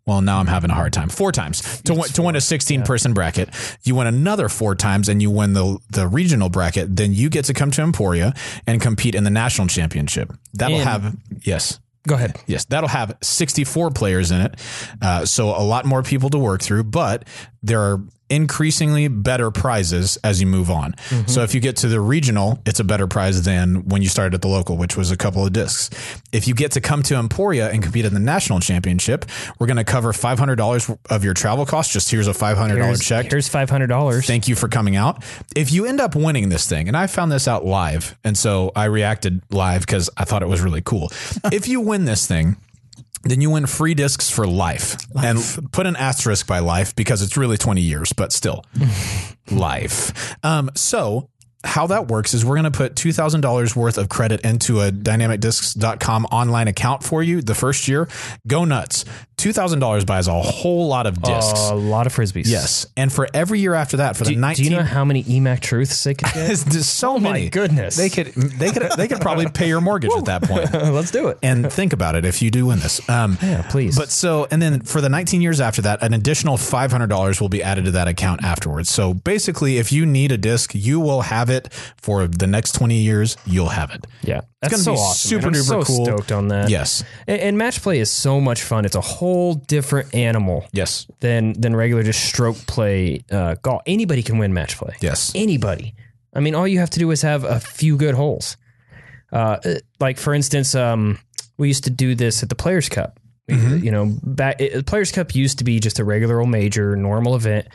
Well, 0.08 0.22
now 0.22 0.40
I'm 0.40 0.48
having 0.48 0.72
a 0.72 0.74
hard 0.74 0.94
time. 0.94 1.10
Four 1.10 1.32
times 1.32 1.82
to 1.84 1.94
win, 1.94 2.04
to 2.04 2.22
win 2.24 2.36
a 2.36 2.42
16 2.42 2.82
person 2.84 3.14
bracket. 3.14 3.50
You 3.84 3.94
win 3.96 4.08
another 4.08 4.50
four 4.50 4.74
times 4.74 5.10
and 5.10 5.22
you 5.22 5.30
win 5.30 5.54
the 5.54 5.78
the 5.92 6.08
regional 6.08 6.50
bracket. 6.50 6.96
Then 6.96 7.14
you 7.14 7.30
get 7.30 7.46
to 7.46 7.54
come 7.54 7.70
to 7.72 7.82
Emporia 7.84 8.34
and 8.66 8.82
compete 8.82 9.14
in 9.14 9.26
the 9.26 9.30
national 9.30 9.68
championship. 9.68 10.34
That'll 10.54 10.78
And- 10.78 10.88
have 10.90 11.16
yes. 11.44 11.80
Go 12.08 12.16
ahead. 12.16 12.38
Yes, 12.48 12.64
that'll 12.64 12.88
have 12.88 13.18
64 13.22 13.92
players 13.92 14.32
in 14.32 14.40
it. 14.40 14.56
Uh, 15.02 15.26
so 15.26 15.50
a 15.50 15.60
lot 15.62 15.86
more 15.86 16.02
people 16.04 16.30
to 16.30 16.38
work 16.38 16.62
through, 16.62 16.86
but 16.86 17.28
there 17.62 17.82
are 17.82 18.02
increasingly 18.30 19.08
better 19.08 19.52
prizes 19.52 20.18
as 20.24 20.42
you 20.42 20.48
move 20.48 20.70
on. 20.70 20.94
Mm-hmm. 20.94 21.28
So 21.28 21.44
if 21.44 21.54
you 21.54 21.62
get 21.62 21.78
to 21.78 21.88
the 21.88 22.02
regional, 22.02 22.60
it's 22.66 22.80
a 22.80 22.84
better 22.84 23.08
prize 23.08 23.44
than 23.44 23.88
when 23.88 24.02
you 24.02 24.10
started 24.10 24.34
at 24.34 24.42
the 24.42 24.48
local, 24.48 24.78
which 24.78 24.98
was 24.98 25.12
a 25.12 25.18
couple 25.18 25.46
of 25.46 25.54
discs. 25.54 25.90
If 26.32 26.48
you 26.48 26.54
get 26.54 26.72
to 26.74 26.82
come 26.82 27.04
to 27.04 27.16
Emporia 27.16 27.70
and 27.72 27.82
compete 27.82 28.06
in 28.06 28.14
the 28.14 28.20
national 28.20 28.60
championship, 28.60 29.26
we're 29.60 29.68
going 29.68 29.78
to 29.78 29.84
cover 29.84 30.12
$500 30.12 30.98
of 31.10 31.24
your 31.24 31.34
travel 31.34 31.66
costs. 31.66 31.94
Just 31.94 32.12
here's 32.12 32.28
a 32.28 32.34
$500 32.34 32.76
Here's, 32.76 33.02
check. 33.02 33.32
here's 33.32 33.48
five 33.48 33.70
hundred 33.70 33.88
dollars. 33.88 34.26
Thank 34.26 34.48
you 34.48 34.56
for 34.56 34.68
coming 34.68 34.96
out. 34.96 35.24
If 35.56 35.72
you 35.72 35.86
end 35.86 36.00
up 36.00 36.16
winning 36.16 36.50
this 36.50 36.68
thing, 36.68 36.88
and 36.88 36.96
I 36.98 37.08
found 37.08 37.32
this 37.32 37.48
out 37.48 37.66
live, 37.66 38.18
and 38.24 38.38
so 38.38 38.72
I 38.76 38.86
reacted 38.86 39.42
live 39.52 39.82
because 39.82 40.10
I 40.18 40.24
thought 40.26 40.42
it 40.44 40.48
was 40.48 40.62
really 40.62 40.82
cool. 40.82 41.12
if 41.52 41.68
you 41.68 41.82
win 41.82 42.06
this 42.06 42.28
thing, 42.28 42.58
then 43.30 43.42
you 43.42 43.52
win 43.52 43.66
free 43.66 43.94
discs 43.94 44.30
for 44.30 44.48
life. 44.48 44.98
And 45.16 45.72
put 45.72 45.86
an 45.86 45.96
asterisk 45.96 46.48
by 46.48 46.60
life 46.60 46.96
because 46.96 47.22
it's 47.22 47.38
really 47.38 47.58
20 47.58 47.82
years, 47.82 48.14
but 48.14 48.32
still 48.32 48.64
life. 49.52 50.36
Um, 50.44 50.70
so 50.76 51.30
how 51.64 51.88
that 51.88 52.08
works 52.08 52.34
is 52.34 52.46
we're 52.46 52.56
going 52.56 52.72
to 52.72 52.72
put 52.72 52.96
$2,000 52.96 53.76
worth 53.76 53.98
of 53.98 54.10
credit 54.10 54.42
into 54.42 54.82
a 54.82 54.92
dynamicdiscs.com 54.92 56.26
online 56.26 56.68
account 56.68 57.04
for 57.04 57.24
you 57.24 57.42
the 57.42 57.56
first 57.56 57.88
year. 57.88 58.08
Go 58.46 58.64
nuts. 58.64 59.06
$2,000 59.38 60.06
buys 60.06 60.28
a 60.28 60.34
whole 60.42 60.88
lot 60.88 61.06
of 61.06 61.22
discs. 61.22 61.70
a 61.70 61.76
lot 61.76 62.08
of 62.08 62.16
frisbees. 62.16 62.48
Yes, 62.48 62.88
and 62.98 63.14
for 63.14 63.28
every 63.34 63.60
year 63.60 63.76
after 63.76 63.98
that, 63.98 64.18
for 64.18 64.24
Do, 64.24 64.30
the 64.30 64.36
do 64.36 64.42
nineteen, 64.42 64.72
you 64.72 64.78
know 64.78 64.84
how 64.84 65.06
many 65.06 65.24
EMAC 65.24 65.60
truths 65.60 66.04
they 66.04 66.16
could 66.16 66.28
get? 66.34 66.58
There's 66.58 66.90
so 66.90 67.20
many. 67.20 67.50
goodness. 67.50 67.96
they 67.96 68.10
could 68.10 68.28
they 68.34 68.72
could 68.72 68.92
they 68.98 69.08
could 69.08 69.22
probably 69.22 69.48
pay 69.48 69.68
your 69.68 69.80
mortgage 69.82 70.12
at 70.18 70.26
that 70.26 70.42
point. 70.44 70.74
Let's 70.74 71.12
do 71.12 71.28
it. 71.28 71.38
And 71.44 71.72
think 71.72 71.94
about 71.94 72.16
it 72.16 72.26
if 72.26 72.42
you 72.42 72.50
do 72.50 72.66
win 72.66 72.80
this. 72.80 73.08
Um, 73.10 73.38
Yeah, 73.42 73.62
please. 73.70 73.96
But 73.96 74.10
so, 74.10 74.48
and 74.50 74.60
then 74.62 74.82
for 74.82 75.02
the 75.02 75.10
19 75.10 75.42
years 75.42 75.62
after 75.62 75.82
that, 75.84 76.02
an 76.02 76.14
additional 76.14 76.58
$500 76.58 77.40
will 77.42 77.50
be 77.50 77.62
added 77.62 77.86
to 77.86 77.92
that 77.92 78.08
account 78.08 78.44
afterwards. 78.44 78.90
So 78.90 79.14
basically, 79.14 79.78
if 79.78 79.92
you 79.92 80.06
need 80.06 80.32
a 80.32 80.38
disc, 80.38 80.72
you 80.74 81.00
will 81.00 81.22
have 81.22 81.50
it 81.50 81.72
for 81.98 82.28
the 82.28 82.48
next 82.48 82.72
20 82.74 82.96
years. 82.98 83.38
You'll 83.46 83.70
have 83.70 83.92
it. 83.92 84.06
Yeah, 84.24 84.42
that's 84.62 84.72
gonna 84.74 84.84
so 84.84 84.94
be 84.94 84.98
awesome. 85.00 85.30
super 85.30 85.52
man. 85.52 85.56
I'm 85.56 85.62
duper 85.62 85.66
so 85.66 85.84
cool. 85.84 86.06
Stoked 86.06 86.32
on 86.32 86.48
that. 86.50 86.70
Yes. 86.70 87.04
and, 87.28 87.40
and 87.40 87.58
match 87.58 87.82
play 87.82 88.00
is 88.00 88.10
so 88.12 88.40
much 88.42 88.64
fun. 88.64 88.86
It's 88.86 88.96
a 88.96 89.02
whole 89.02 89.54
different 89.56 90.14
animal 90.16 90.66
Yes. 90.72 91.06
than 91.20 91.54
than 91.54 91.76
regular 91.76 92.04
just 92.04 92.24
stroke 92.26 92.58
play 92.68 93.24
uh, 93.32 93.56
golf. 93.62 93.82
Anybody 93.86 94.24
can 94.24 94.38
win 94.38 94.54
match 94.54 94.78
play. 94.78 94.96
Yes. 95.02 95.32
anybody. 95.36 95.94
I 96.34 96.40
mean, 96.40 96.56
all 96.56 96.68
you 96.68 96.80
have 96.80 96.90
to 96.92 97.00
do 97.00 97.10
is 97.12 97.22
have 97.24 97.44
a 97.44 97.60
few 97.60 97.98
good 97.98 98.14
holes. 98.16 98.58
Uh, 99.32 99.58
like 100.00 100.18
for 100.18 100.34
instance, 100.34 100.74
um, 100.76 101.20
we 101.58 101.68
used 101.68 101.84
to 101.86 101.90
do 101.90 102.16
this 102.16 102.44
at 102.44 102.50
the 102.50 102.56
Players 102.56 102.90
Cup. 102.90 103.20
You 103.50 103.92
know, 103.92 104.14
back 104.24 104.60
it, 104.60 104.86
Players 104.86 105.14
Cup 105.14 105.34
used 105.34 105.60
to 105.60 105.64
be 105.64 105.80
just 105.80 106.00
a 106.00 106.04
regular 106.04 106.42
old 106.42 106.50
major, 106.50 106.98
normal 106.98 107.34
event, 107.34 107.68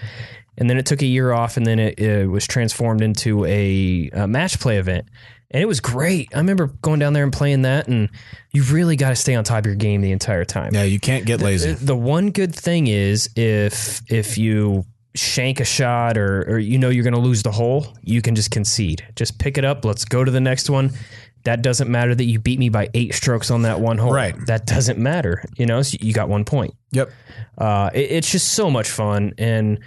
and 0.59 0.69
then 0.69 0.77
it 0.77 0.85
took 0.85 1.01
a 1.01 1.07
year 1.07 1.33
off, 1.33 1.57
and 1.57 1.67
then 1.67 1.79
it, 1.79 1.99
it 1.99 2.29
was 2.29 2.47
transformed 2.47 3.01
into 3.01 3.47
a, 3.47 4.11
a 4.13 4.27
match 4.29 4.61
play 4.61 4.77
event, 4.77 5.07
and 5.53 5.63
it 5.63 5.67
was 5.67 5.81
great. 5.81 6.29
I 6.35 6.39
remember 6.39 6.69
going 6.83 6.99
down 6.99 7.13
there 7.13 7.25
and 7.25 7.33
playing 7.33 7.63
that, 7.63 7.89
and 7.89 8.09
you 8.53 8.63
really 8.65 8.97
got 8.97 9.11
to 9.11 9.17
stay 9.17 9.35
on 9.35 9.45
top 9.45 9.61
of 9.61 9.67
your 9.67 9.75
game 9.75 10.01
the 10.01 10.13
entire 10.13 10.45
time. 10.45 10.75
Yeah, 10.75 10.85
you 10.85 10.99
can't 10.99 11.25
get 11.27 11.41
lazy. 11.41 11.73
The 11.73 11.97
one 11.97 12.31
good 12.31 12.55
thing 12.55 12.87
is 12.87 13.29
if 13.37 14.01
if 14.11 14.39
you 14.39 14.85
shank 15.15 15.61
a 15.61 15.65
shot 15.65 16.17
or 16.17 16.43
or 16.49 16.59
you 16.59 16.79
know 16.79 16.89
you're 16.89 17.05
going 17.05 17.15
to 17.15 17.21
lose 17.21 17.43
the 17.43 17.53
hole, 17.53 17.87
you 18.03 18.23
can 18.23 18.35
just 18.35 18.51
concede. 18.51 19.07
Just 19.15 19.39
pick 19.39 19.59
it 19.59 19.65
up. 19.65 19.85
Let's 19.85 20.05
go 20.05 20.25
to 20.25 20.31
the 20.31 20.41
next 20.41 20.71
one. 20.71 20.91
That 21.45 21.61
doesn't 21.61 21.91
matter 21.91 22.15
that 22.15 22.25
you 22.25 22.39
beat 22.39 22.61
me 22.61 22.69
by 22.69 22.89
eight 22.95 23.15
strokes 23.15 23.51
on 23.51 23.63
that 23.63 23.81
one 23.81 23.99
hole. 23.99 24.13
Right. 24.13 24.35
That 24.47 24.65
doesn't 24.65 24.97
matter. 24.99 25.45
You 25.57 25.67
know, 25.67 25.83
so 25.83 25.99
you 26.01 26.13
got 26.13 26.29
one 26.29 26.45
point. 26.45 26.73
Yep. 26.93 27.11
Uh, 27.59 27.91
it- 27.93 28.13
it's 28.13 28.31
just 28.31 28.53
so 28.53 28.71
much 28.71 28.89
fun, 28.89 29.33
and 29.39 29.81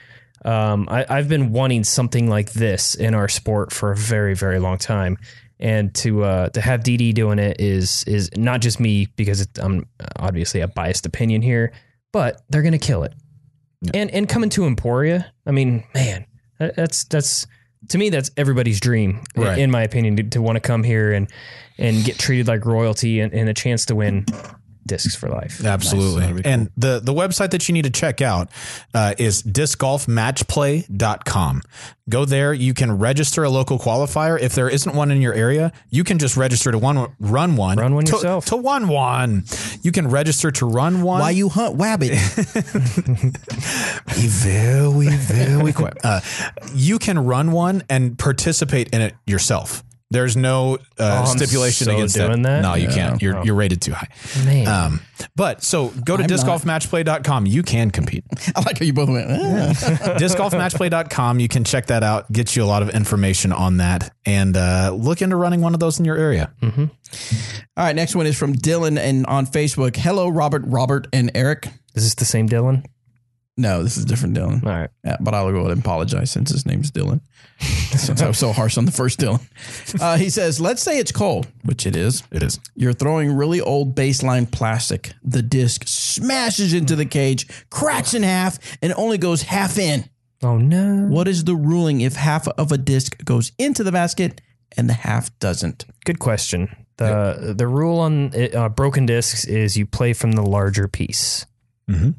um, 0.43 0.87
I, 0.91 1.05
I've 1.09 1.29
been 1.29 1.51
wanting 1.53 1.85
something 1.85 2.29
like 2.29 2.51
this 2.51 2.93
in 2.93 3.15
our 3.15 3.27
sport 3.29 3.71
for 3.71 3.91
a 3.91 3.95
very, 3.95 4.35
very 4.35 4.59
long 4.59 4.77
time. 4.77 5.17
And 5.59 5.93
to 5.95 6.23
uh, 6.23 6.49
to 6.49 6.59
have 6.61 6.81
DD 6.81 7.13
doing 7.13 7.39
it 7.39 7.61
is 7.61 8.03
is 8.05 8.29
not 8.35 8.61
just 8.61 8.79
me 8.79 9.07
because 9.15 9.41
it, 9.41 9.49
I'm 9.59 9.87
obviously 10.17 10.59
a 10.61 10.67
biased 10.67 11.05
opinion 11.05 11.41
here, 11.41 11.71
but 12.11 12.41
they're 12.49 12.61
gonna 12.63 12.77
kill 12.77 13.03
it. 13.03 13.13
And 13.93 14.11
and 14.11 14.27
coming 14.27 14.49
to 14.51 14.65
Emporia, 14.65 15.31
I 15.45 15.51
mean, 15.51 15.83
man, 15.93 16.25
that's 16.59 17.05
that's 17.05 17.47
to 17.89 17.97
me 17.97 18.09
that's 18.09 18.31
everybody's 18.35 18.79
dream, 18.79 19.23
Right. 19.35 19.57
in 19.59 19.69
my 19.71 19.83
opinion, 19.83 20.17
to, 20.17 20.23
to 20.23 20.41
want 20.41 20.55
to 20.57 20.59
come 20.59 20.83
here 20.83 21.13
and 21.13 21.29
and 21.77 22.03
get 22.03 22.17
treated 22.17 22.47
like 22.47 22.65
royalty 22.65 23.19
and, 23.21 23.33
and 23.33 23.47
a 23.47 23.53
chance 23.53 23.85
to 23.85 23.95
win 23.95 24.25
discs 24.85 25.15
for 25.15 25.29
life. 25.29 25.63
Absolutely. 25.63 26.43
And 26.45 26.69
the, 26.77 26.99
the 26.99 27.13
website 27.13 27.51
that 27.51 27.67
you 27.67 27.73
need 27.73 27.85
to 27.85 27.91
check 27.91 28.21
out 28.21 28.49
uh, 28.93 29.15
is 29.17 29.41
discgolfmatchplay.com. 29.43 31.61
Go 32.07 32.23
there. 32.23 32.53
You 32.53 32.75
can 32.75 32.99
register 32.99 33.43
a 33.43 33.49
local 33.49 33.79
qualifier. 33.79 34.39
If 34.39 34.53
there 34.53 34.69
isn't 34.69 34.95
one 34.95 35.09
in 35.09 35.21
your 35.21 35.33
area, 35.33 35.71
you 35.89 36.03
can 36.03 36.19
just 36.19 36.37
register 36.37 36.71
to 36.71 36.77
one, 36.77 37.15
run 37.19 37.55
one. 37.55 37.79
Run 37.79 37.95
one 37.95 38.05
to, 38.05 38.11
yourself. 38.11 38.45
To 38.47 38.57
one 38.57 38.87
one. 38.87 39.45
You 39.81 39.91
can 39.91 40.07
register 40.07 40.51
to 40.51 40.67
run 40.67 41.01
one. 41.01 41.19
Why 41.19 41.31
you 41.31 41.49
hunt 41.49 41.77
wabbit? 41.77 42.11
Be 44.15 44.27
very, 44.27 45.17
very 45.17 45.73
quick. 45.73 45.95
Uh, 46.03 46.21
you 46.75 46.99
can 46.99 47.25
run 47.25 47.51
one 47.51 47.81
and 47.89 48.19
participate 48.19 48.89
in 48.89 49.01
it 49.01 49.15
yourself. 49.25 49.83
There's 50.11 50.37
no 50.37 50.75
uh, 50.75 50.77
Oh, 50.99 51.31
I'm 51.31 51.37
stipulation 51.37 51.85
so 51.85 51.93
against 51.95 52.15
doing 52.15 52.43
that? 52.43 52.61
No, 52.61 52.75
you 52.75 52.87
can't. 52.87 53.19
You're 53.21 53.37
Oh. 53.39 53.43
you're 53.43 53.55
rated 53.55 53.81
too 53.81 53.91
high. 53.93 54.07
Man. 54.45 54.67
Um, 54.67 54.99
but 55.35 55.63
so 55.63 55.89
go 55.89 56.15
to 56.15 56.23
I'm 56.23 56.29
not. 56.29 56.39
discgolfmatchplay.com. 56.39 57.47
You 57.47 57.63
can 57.63 57.89
compete. 57.89 58.23
I 58.55 58.61
like 58.61 58.77
how 58.77 58.85
you 58.85 58.93
both 58.93 59.09
went. 59.09 59.27
"Ah." 59.31 59.73
discgolfmatchplay.com. 60.19 61.39
You 61.39 61.47
can 61.47 61.63
check 61.63 61.87
that 61.87 62.03
out, 62.03 62.31
get 62.31 62.55
you 62.55 62.63
a 62.63 62.65
lot 62.65 62.81
of 62.83 62.89
information 62.91 63.51
on 63.51 63.77
that, 63.77 64.13
and 64.25 64.55
uh, 64.55 64.93
look 64.95 65.21
into 65.23 65.35
running 65.35 65.61
one 65.61 65.73
of 65.73 65.79
those 65.79 65.97
in 65.99 66.05
your 66.05 66.17
area. 66.17 66.53
All 66.61 66.87
right, 67.77 67.95
next 67.95 68.15
one 68.15 68.27
is 68.27 68.37
from 68.37 68.53
Dylan 68.53 68.97
and 68.99 69.25
on 69.25 69.47
Facebook. 69.47 69.95
Hello, 69.95 70.29
Robert, 70.29 70.63
Robert, 70.65 71.07
and 71.13 71.31
Eric. 71.33 71.67
Is 71.95 72.03
this 72.03 72.15
the 72.15 72.25
same 72.25 72.47
Dylan? 72.47 72.85
No, 73.57 73.83
this 73.83 73.95
is 73.95 74.03
different 74.03 74.35
Dylan. 74.35 74.63
All 74.65 74.71
right. 74.71 74.89
Yeah, 75.05 75.15
but 75.21 75.33
I'll 75.33 75.49
go 75.51 75.59
ahead 75.59 75.71
and 75.71 75.79
apologize 75.79 76.29
since 76.29 76.51
his 76.51 76.65
name's 76.65 76.91
Dylan. 76.91 77.21
since 77.59 78.21
I 78.21 78.27
was 78.27 78.37
so 78.37 78.51
harsh 78.51 78.77
on 78.77 78.83
the 78.85 78.91
first 78.91 79.17
Dylan. 79.19 79.39
Uh, 80.01 80.17
he 80.17 80.29
says, 80.29 80.59
let's 80.59 80.81
say 80.81 80.99
it's 80.99 81.13
cold, 81.13 81.47
which 81.63 81.85
it 81.87 81.95
is. 81.95 82.21
It 82.31 82.43
is. 82.43 82.59
You're 82.75 82.91
throwing 82.91 83.31
really 83.33 83.61
old 83.61 83.95
baseline 83.95 84.51
plastic. 84.51 85.13
The 85.23 85.41
disc 85.41 85.83
smashes 85.87 86.73
into 86.73 86.97
the 86.97 87.05
cage, 87.05 87.47
cracks 87.69 88.13
in 88.13 88.23
half, 88.23 88.59
and 88.81 88.93
only 88.97 89.17
goes 89.17 89.43
half 89.43 89.77
in. 89.77 90.09
Oh 90.43 90.57
no. 90.57 91.07
What 91.07 91.29
is 91.29 91.45
the 91.45 91.55
ruling 91.55 92.01
if 92.01 92.15
half 92.15 92.49
of 92.49 92.73
a 92.73 92.77
disc 92.77 93.23
goes 93.23 93.53
into 93.57 93.85
the 93.85 93.91
basket 93.93 94.41
and 94.75 94.89
the 94.89 94.93
half 94.93 95.37
doesn't? 95.39 95.85
Good 96.03 96.19
question. 96.19 96.75
The 96.97 97.53
the 97.57 97.67
rule 97.67 97.99
on 97.99 98.31
uh, 98.53 98.67
broken 98.69 99.05
discs 99.05 99.45
is 99.45 99.77
you 99.77 99.85
play 99.85 100.11
from 100.13 100.33
the 100.33 100.43
larger 100.43 100.87
piece. 100.89 101.45
Mhm. 101.89 102.15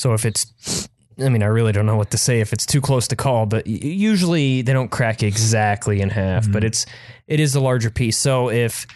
So 0.00 0.14
if 0.14 0.24
it's, 0.24 0.88
I 1.18 1.28
mean, 1.28 1.42
I 1.42 1.46
really 1.46 1.72
don't 1.72 1.84
know 1.84 1.96
what 1.96 2.10
to 2.12 2.16
say 2.16 2.40
if 2.40 2.54
it's 2.54 2.64
too 2.64 2.80
close 2.80 3.06
to 3.08 3.16
call, 3.16 3.44
but 3.44 3.66
usually 3.66 4.62
they 4.62 4.72
don't 4.72 4.90
crack 4.90 5.22
exactly 5.22 6.00
in 6.00 6.08
half. 6.08 6.50
But 6.50 6.60
mm-hmm. 6.60 6.68
it's 6.68 6.86
it 7.26 7.38
is 7.38 7.52
the 7.52 7.60
larger 7.60 7.90
piece. 7.90 8.16
So 8.16 8.48
if 8.48 8.86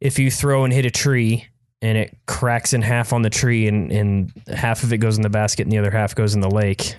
if 0.00 0.20
you 0.20 0.30
throw 0.30 0.62
and 0.62 0.72
hit 0.72 0.86
a 0.86 0.92
tree 0.92 1.48
and 1.82 1.98
it 1.98 2.16
cracks 2.26 2.72
in 2.72 2.82
half 2.82 3.12
on 3.12 3.22
the 3.22 3.30
tree 3.30 3.66
and 3.66 3.90
and 3.90 4.32
half 4.46 4.84
of 4.84 4.92
it 4.92 4.98
goes 4.98 5.16
in 5.16 5.22
the 5.22 5.28
basket 5.28 5.64
and 5.64 5.72
the 5.72 5.78
other 5.78 5.90
half 5.90 6.14
goes 6.14 6.36
in 6.36 6.40
the 6.40 6.50
lake. 6.50 6.94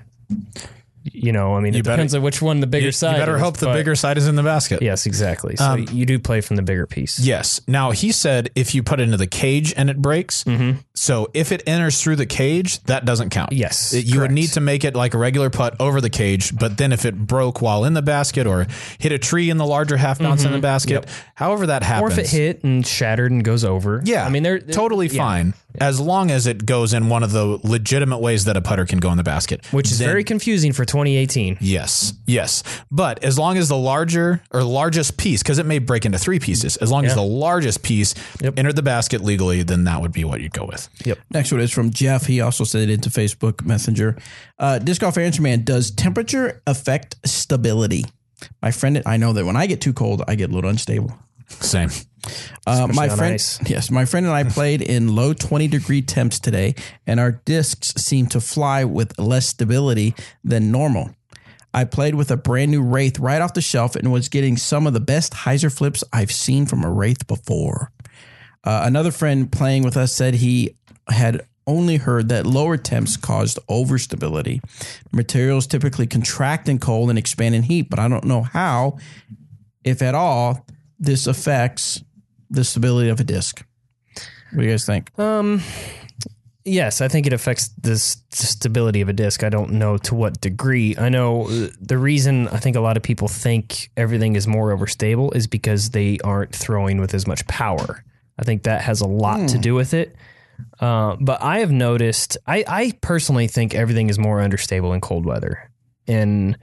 You 1.14 1.32
know, 1.32 1.56
I 1.56 1.60
mean, 1.60 1.74
You 1.74 1.80
it 1.80 1.84
better- 1.84 1.98
depends 1.98 2.16
on 2.16 2.22
which 2.24 2.42
one 2.42 2.60
the 2.62 2.68
bigger 2.68 2.88
You, 2.88 2.92
side. 2.92 3.14
you 3.14 3.18
better 3.22 3.36
is, 3.36 3.42
hope 3.42 3.58
the 3.58 3.72
bigger 3.72 3.94
side 3.96 4.18
is 4.18 4.28
in 4.28 4.36
the 4.36 4.42
basket. 4.44 4.82
Yes, 4.82 5.06
exactly. 5.06 5.56
So 5.56 5.64
Um, 5.66 5.86
you 5.92 6.06
do 6.06 6.18
play 6.18 6.42
from 6.42 6.56
the 6.56 6.62
bigger 6.64 6.88
piece. 6.88 7.20
Yes. 7.20 7.62
Now 7.68 7.92
he 7.92 8.12
said 8.12 8.50
if 8.56 8.74
you 8.74 8.82
put 8.82 9.00
it 9.00 9.04
into 9.04 9.18
the 9.18 9.28
cage 9.28 9.74
and 9.78 9.90
it 9.90 10.02
breaks, 10.02 10.44
Mm-hmm. 10.46 10.80
so 10.96 11.30
if 11.34 11.52
it 11.52 11.62
enters 11.68 12.02
through 12.02 12.16
the 12.16 12.26
cage, 12.26 12.82
that 12.86 13.06
doesn't 13.06 13.30
count. 13.30 13.54
Yes, 13.54 13.94
It- 13.94 14.06
you 14.06 14.20
would 14.22 14.32
need 14.32 14.52
to 14.54 14.62
make 14.62 14.84
it 14.84 14.96
like 14.96 15.14
a 15.14 15.18
regular 15.18 15.50
putt 15.52 15.76
over 15.80 16.02
the 16.02 16.10
cage, 16.10 16.58
but 16.58 16.78
then 16.78 16.92
if 16.92 17.06
it 17.06 17.16
broke 17.16 17.62
while 17.62 17.86
in 17.86 17.94
the 17.94 18.02
basket 18.02 18.48
or 18.48 18.66
hit 18.98 19.12
a 19.12 19.20
tree 19.20 19.50
in 19.50 19.58
the 19.58 19.66
larger 19.66 19.98
half 19.98 20.18
bounce 20.20 20.44
in 20.44 20.52
the 20.52 20.60
basket, 20.60 21.06
however 21.36 21.68
that 21.68 21.84
Mm-hmm. 21.84 21.92
Or 22.04 22.10
happens. 22.10 22.18
if 22.18 22.34
it 22.34 22.38
hit 22.38 22.64
and 22.64 22.86
shattered 22.88 23.32
and 23.32 23.44
goes 23.44 23.64
over. 23.64 24.02
Yeah, 24.06 24.26
I 24.26 24.30
mean, 24.30 24.42
they're 24.44 24.60
totally 24.60 25.08
yeah. 25.08 25.18
fine 25.18 25.54
as 25.80 26.00
long 26.00 26.32
as 26.32 26.48
it 26.48 26.66
goes 26.66 26.94
in 26.94 27.10
one 27.10 27.24
of 27.24 27.32
the 27.32 27.60
legitimate 27.64 28.20
ways 28.20 28.46
that 28.46 28.58
a 28.58 28.62
putter 28.62 28.86
can 28.86 29.00
go 29.00 29.12
in 29.12 29.18
the 29.18 29.24
basket, 29.24 29.66
Which 29.72 29.92
is 29.92 30.00
Then- 30.00 30.08
very 30.08 30.24
confusing 30.24 30.74
for 30.74 30.86
2018. 30.86 31.58
Yes, 31.62 32.14
yes. 32.26 32.64
But 32.92 33.24
as 33.24 33.38
long 33.38 33.58
as 33.58 33.68
the 33.70 33.78
larger 33.78 34.42
or 34.52 34.64
largest 34.64 35.18
piece, 35.18 35.42
because 35.44 35.60
it 35.60 35.66
may 35.66 35.80
break 35.80 36.06
into 36.06 36.18
three 36.18 36.40
pieces, 36.40 36.78
as 36.78 36.92
long 36.92 37.06
as 37.06 37.14
the 37.16 37.22
largest 37.22 37.82
piece 37.84 38.14
Yep. 38.42 38.54
entered 38.58 38.76
the 38.76 38.82
basket 38.84 39.24
legally, 39.24 39.64
then 39.64 39.84
that 39.86 40.02
would 40.02 40.12
be 40.12 40.24
what 40.24 40.42
you'd 40.42 40.54
go 40.54 40.66
with. 40.66 40.90
Yep. 41.06 41.20
Next 41.32 41.52
one 41.52 41.62
is 41.62 41.72
from 41.72 41.92
Jeff. 41.92 42.26
He 42.26 42.42
also 42.42 42.64
sent 42.64 42.90
it 42.90 42.94
into 42.94 43.10
Facebook 43.10 43.66
Messenger. 43.66 44.18
Uh, 44.60 44.80
Disc 44.80 45.02
Golf 45.02 45.18
Answer 45.18 45.42
Man, 45.42 45.64
does 45.64 45.92
temperature 45.92 46.62
affect 46.68 47.16
stability? 47.26 48.06
My 48.62 48.72
friend, 48.72 49.02
I 49.06 49.18
know 49.18 49.34
that 49.34 49.46
when 49.46 49.56
I 49.56 49.66
get 49.66 49.82
too 49.82 49.94
cold, 49.94 50.22
I 50.28 50.36
get 50.36 50.50
a 50.50 50.54
little 50.54 50.70
unstable. 50.70 51.18
Same. 51.48 51.90
Uh, 52.68 52.88
my 52.94 53.10
friend, 53.10 53.36
ice. 53.36 53.60
yes, 53.70 53.92
my 53.92 54.06
friend 54.06 54.26
and 54.26 54.36
I 54.36 54.44
played 54.44 54.82
in 54.82 55.16
low 55.16 55.34
20 55.34 55.68
degree 55.68 56.02
temps 56.02 56.40
today, 56.40 56.76
and 57.06 57.20
our 57.20 57.32
discs 57.32 57.94
seemed 57.96 58.32
to 58.32 58.42
fly 58.42 58.84
with 58.84 59.18
less 59.20 59.48
stability 59.48 60.16
than 60.44 60.72
normal. 60.72 61.12
I 61.74 61.84
played 61.84 62.16
with 62.16 62.32
a 62.32 62.38
brand 62.38 62.72
new 62.72 62.82
Wraith 62.82 63.20
right 63.20 63.42
off 63.42 63.54
the 63.54 63.62
shelf 63.62 63.98
and 63.98 64.12
was 64.12 64.30
getting 64.30 64.56
some 64.56 64.88
of 64.88 64.94
the 64.94 65.02
best 65.02 65.34
hyzer 65.34 65.76
flips 65.76 66.06
I've 66.14 66.32
seen 66.32 66.66
from 66.66 66.86
a 66.86 66.90
Wraith 66.90 67.28
before. 67.28 67.92
Uh, 68.64 68.84
another 68.86 69.12
friend 69.12 69.52
playing 69.52 69.84
with 69.84 69.98
us 69.98 70.14
said 70.14 70.36
he 70.36 70.78
had 71.10 71.46
only 71.68 71.98
heard 71.98 72.30
that 72.30 72.46
lower 72.46 72.78
temps 72.78 73.18
caused 73.18 73.60
overstability. 73.70 74.62
Materials 75.12 75.68
typically 75.68 76.08
contract 76.08 76.70
in 76.70 76.80
cold 76.80 77.10
and 77.10 77.20
expand 77.20 77.56
in 77.56 77.64
heat, 77.64 77.90
but 77.90 78.00
I 78.00 78.08
don't 78.08 78.24
know 78.24 78.44
how, 78.44 78.98
if 79.84 80.02
at 80.02 80.16
all, 80.16 80.66
this 80.98 81.28
affects 81.28 82.02
the 82.50 82.64
stability 82.64 83.10
of 83.10 83.20
a 83.20 83.24
disc. 83.24 83.64
What 84.52 84.62
do 84.62 84.66
you 84.66 84.72
guys 84.72 84.86
think? 84.86 85.18
Um, 85.20 85.62
yes, 86.64 87.02
I 87.02 87.08
think 87.08 87.28
it 87.28 87.34
affects 87.34 87.70
the 87.82 87.98
stability 87.98 89.02
of 89.02 89.10
a 89.10 89.14
disc. 89.14 89.44
I 89.44 89.50
don't 89.50 89.74
know 89.74 89.98
to 89.98 90.16
what 90.16 90.40
degree. 90.40 90.96
I 90.98 91.10
know 91.10 91.48
uh, 91.48 91.70
the 91.80 91.98
reason 91.98 92.48
I 92.50 92.58
think 92.58 92.76
a 92.76 92.82
lot 92.82 92.98
of 92.98 93.04
people 93.04 93.28
think 93.28 93.90
everything 93.98 94.36
is 94.36 94.48
more 94.48 94.76
overstable 94.76 95.36
is 95.36 95.48
because 95.48 95.90
they 95.90 96.20
aren't 96.24 96.56
throwing 96.56 97.00
with 97.00 97.14
as 97.14 97.28
much 97.28 97.46
power. 97.48 98.04
I 98.38 98.44
think 98.44 98.64
that 98.64 98.82
has 98.82 99.02
a 99.02 99.08
lot 99.08 99.50
to 99.50 99.58
do 99.58 99.76
with 99.76 99.94
it. 99.94 100.16
Uh, 100.80 101.18
but 101.20 101.42
I 101.42 101.60
have 101.60 101.72
noticed, 101.72 102.38
I, 102.48 102.64
I 102.68 102.94
personally 103.02 103.48
think 103.48 103.76
everything 103.76 104.10
is 104.10 104.18
more 104.18 104.42
understable 104.42 104.94
in 104.94 105.02
cold 105.02 105.26
weather, 105.26 105.70
and 106.08 106.58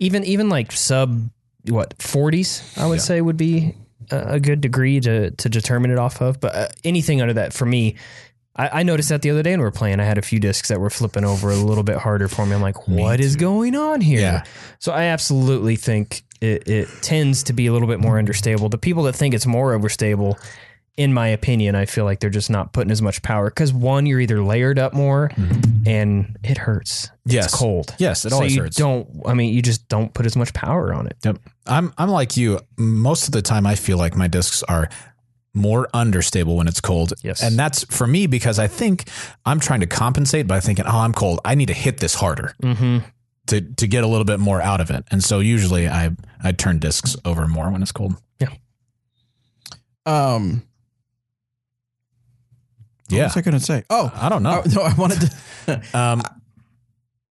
even 0.00 0.24
even 0.24 0.48
like 0.48 0.72
sub 0.72 1.30
what 1.68 1.94
forties, 2.00 2.74
I 2.76 2.86
would 2.86 3.00
say 3.00 3.20
would 3.20 3.36
be 3.36 3.76
a, 4.10 4.40
good 4.40 4.60
degree 4.60 5.00
to 5.00 5.30
to 5.30 5.48
determine 5.48 5.90
it 5.90 5.98
off 5.98 6.20
of. 6.20 6.40
But 6.40 6.54
uh, 6.54 6.68
anything 6.84 7.20
under 7.20 7.34
that 7.34 7.52
for 7.52 7.66
me. 7.66 7.96
I, 8.56 8.80
I 8.80 8.82
noticed 8.82 9.08
that 9.10 9.22
the 9.22 9.30
other 9.30 9.44
day 9.44 9.52
when 9.52 9.60
we 9.60 9.64
were 9.64 9.70
playing, 9.70 10.00
I 10.00 10.04
had 10.04 10.18
a 10.18 10.22
few 10.22 10.40
discs 10.40 10.68
that 10.68 10.80
were 10.80 10.90
flipping 10.90 11.24
over 11.24 11.50
a 11.50 11.56
little 11.56 11.84
bit 11.84 11.96
harder 11.96 12.26
for 12.26 12.44
me. 12.44 12.56
I'm 12.56 12.60
like, 12.60 12.88
what 12.88 13.20
is 13.20 13.36
going 13.36 13.76
on 13.76 14.00
here? 14.00 14.20
Yeah. 14.20 14.44
So 14.80 14.90
I 14.90 15.04
absolutely 15.04 15.76
think 15.76 16.24
it, 16.40 16.68
it 16.68 16.88
tends 17.00 17.44
to 17.44 17.52
be 17.52 17.66
a 17.68 17.72
little 17.72 17.86
bit 17.86 18.00
more 18.00 18.18
understable. 18.18 18.68
The 18.68 18.78
people 18.78 19.04
that 19.04 19.14
think 19.14 19.34
it's 19.34 19.46
more 19.46 19.78
overstable, 19.78 20.34
in 20.98 21.14
my 21.14 21.28
opinion, 21.28 21.74
I 21.76 21.86
feel 21.86 22.04
like 22.04 22.18
they're 22.20 22.28
just 22.28 22.50
not 22.50 22.72
putting 22.74 22.90
as 22.90 23.00
much 23.00 23.22
power 23.22 23.48
because 23.48 23.72
one, 23.72 24.04
you're 24.04 24.20
either 24.20 24.42
layered 24.42 24.78
up 24.78 24.92
more, 24.92 25.30
and 25.86 26.36
it 26.42 26.58
hurts. 26.58 27.10
Yes. 27.24 27.46
It's 27.46 27.54
cold. 27.54 27.94
Yes, 27.98 28.24
it 28.24 28.30
so 28.30 28.36
always 28.36 28.54
you 28.56 28.62
hurts. 28.62 28.76
Don't. 28.76 29.08
I 29.24 29.32
mean, 29.32 29.54
you 29.54 29.62
just 29.62 29.88
don't 29.88 30.12
put 30.12 30.26
as 30.26 30.34
much 30.36 30.52
power 30.52 30.92
on 30.92 31.06
it. 31.06 31.16
Yep. 31.24 31.38
I'm 31.66 31.94
I'm 31.96 32.10
like 32.10 32.36
you. 32.36 32.58
Most 32.76 33.26
of 33.26 33.32
the 33.32 33.42
time 33.42 33.64
I 33.66 33.76
feel 33.76 33.96
like 33.96 34.16
my 34.16 34.26
discs 34.28 34.62
are 34.64 34.88
more 35.54 35.88
understable 35.94 36.56
when 36.56 36.66
it's 36.68 36.80
cold. 36.80 37.12
Yes. 37.22 37.42
And 37.42 37.56
that's 37.58 37.84
for 37.84 38.06
me 38.06 38.26
because 38.26 38.58
I 38.58 38.66
think 38.66 39.08
I'm 39.46 39.60
trying 39.60 39.80
to 39.80 39.86
compensate 39.86 40.46
by 40.46 40.60
thinking, 40.60 40.84
oh, 40.86 40.98
I'm 40.98 41.12
cold. 41.12 41.40
I 41.44 41.54
need 41.54 41.66
to 41.68 41.74
hit 41.74 41.98
this 41.98 42.14
harder 42.16 42.54
Mm-hmm. 42.62 42.98
to 43.46 43.60
to 43.60 43.86
get 43.86 44.02
a 44.02 44.06
little 44.08 44.24
bit 44.26 44.40
more 44.40 44.60
out 44.60 44.80
of 44.80 44.90
it. 44.90 45.04
And 45.12 45.22
so 45.22 45.38
usually 45.38 45.86
I 45.88 46.10
I 46.42 46.50
turn 46.52 46.80
discs 46.80 47.16
over 47.24 47.46
more 47.46 47.70
when 47.70 47.82
it's 47.82 47.92
cold. 47.92 48.14
Yeah. 48.40 48.48
Um, 50.06 50.62
what 53.08 53.16
Yeah. 53.16 53.24
was 53.24 53.36
I 53.36 53.40
going 53.42 53.58
to 53.58 53.64
say? 53.64 53.84
Oh, 53.90 54.12
I 54.14 54.28
don't 54.28 54.42
know. 54.42 54.62
oh, 54.64 54.70
no, 54.74 54.82
I 54.82 54.94
wanted 54.94 55.20
to. 55.66 55.82
Um, 55.98 56.22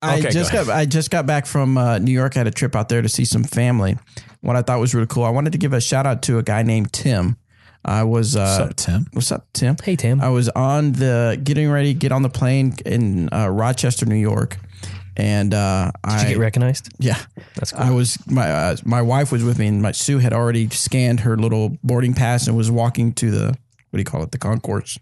I 0.01 0.19
Okay, 0.19 0.29
just 0.31 0.51
ahead. 0.53 0.67
got 0.67 0.75
I 0.75 0.85
just 0.85 1.09
got 1.09 1.25
back 1.25 1.45
from 1.45 1.77
uh, 1.77 1.97
New 1.99 2.11
York. 2.11 2.35
I 2.35 2.39
had 2.41 2.47
a 2.47 2.51
trip 2.51 2.75
out 2.75 2.89
there 2.89 3.01
to 3.01 3.09
see 3.09 3.25
some 3.25 3.43
family. 3.43 3.97
What 4.41 4.55
I 4.55 4.61
thought 4.61 4.79
was 4.79 4.93
really 4.93 5.07
cool. 5.07 5.23
I 5.23 5.29
wanted 5.29 5.53
to 5.53 5.57
give 5.57 5.73
a 5.73 5.81
shout 5.81 6.05
out 6.05 6.21
to 6.23 6.37
a 6.37 6.43
guy 6.43 6.61
named 6.63 6.91
Tim. 6.93 7.37
I 7.83 8.03
was 8.03 8.35
uh, 8.35 8.39
What's 8.39 8.59
up, 8.59 8.75
Tim? 8.75 9.05
What's 9.13 9.31
up, 9.31 9.47
Tim? 9.53 9.75
Hey, 9.83 9.95
Tim. 9.95 10.19
I 10.21 10.29
was 10.29 10.49
on 10.49 10.91
the 10.93 11.39
getting 11.43 11.69
ready 11.71 11.93
get 11.93 12.11
on 12.11 12.21
the 12.23 12.29
plane 12.29 12.73
in 12.85 13.29
uh, 13.33 13.47
Rochester, 13.47 14.05
New 14.05 14.15
York, 14.15 14.57
and 15.17 15.53
uh, 15.53 15.91
Did 16.03 16.11
I 16.11 16.21
you 16.23 16.27
get 16.29 16.37
recognized? 16.39 16.89
yeah, 16.99 17.17
That's 17.55 17.71
cool. 17.71 17.81
I 17.81 17.89
was 17.91 18.17
my 18.27 18.51
uh, 18.51 18.75
my 18.83 19.01
wife 19.01 19.31
was 19.31 19.43
with 19.43 19.57
me, 19.59 19.67
and 19.67 19.81
my 19.81 19.91
Sue 19.93 20.19
had 20.19 20.33
already 20.33 20.69
scanned 20.69 21.21
her 21.21 21.37
little 21.37 21.77
boarding 21.83 22.13
pass 22.13 22.47
and 22.47 22.55
was 22.57 22.69
walking 22.69 23.13
to 23.13 23.31
the 23.31 23.45
what 23.47 23.97
do 23.97 23.99
you 23.99 24.03
call 24.05 24.21
it, 24.23 24.31
the 24.31 24.37
concourse. 24.39 24.99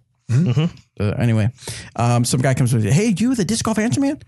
Uh, 1.00 1.06
anyway, 1.18 1.50
um, 1.96 2.24
some 2.24 2.40
guy 2.42 2.54
comes 2.54 2.74
with, 2.74 2.84
"Hey, 2.86 3.14
you 3.18 3.34
the 3.36 3.44
disc 3.46 3.66
golf 3.66 3.80
answer 3.80 4.00
man?" 4.00 4.20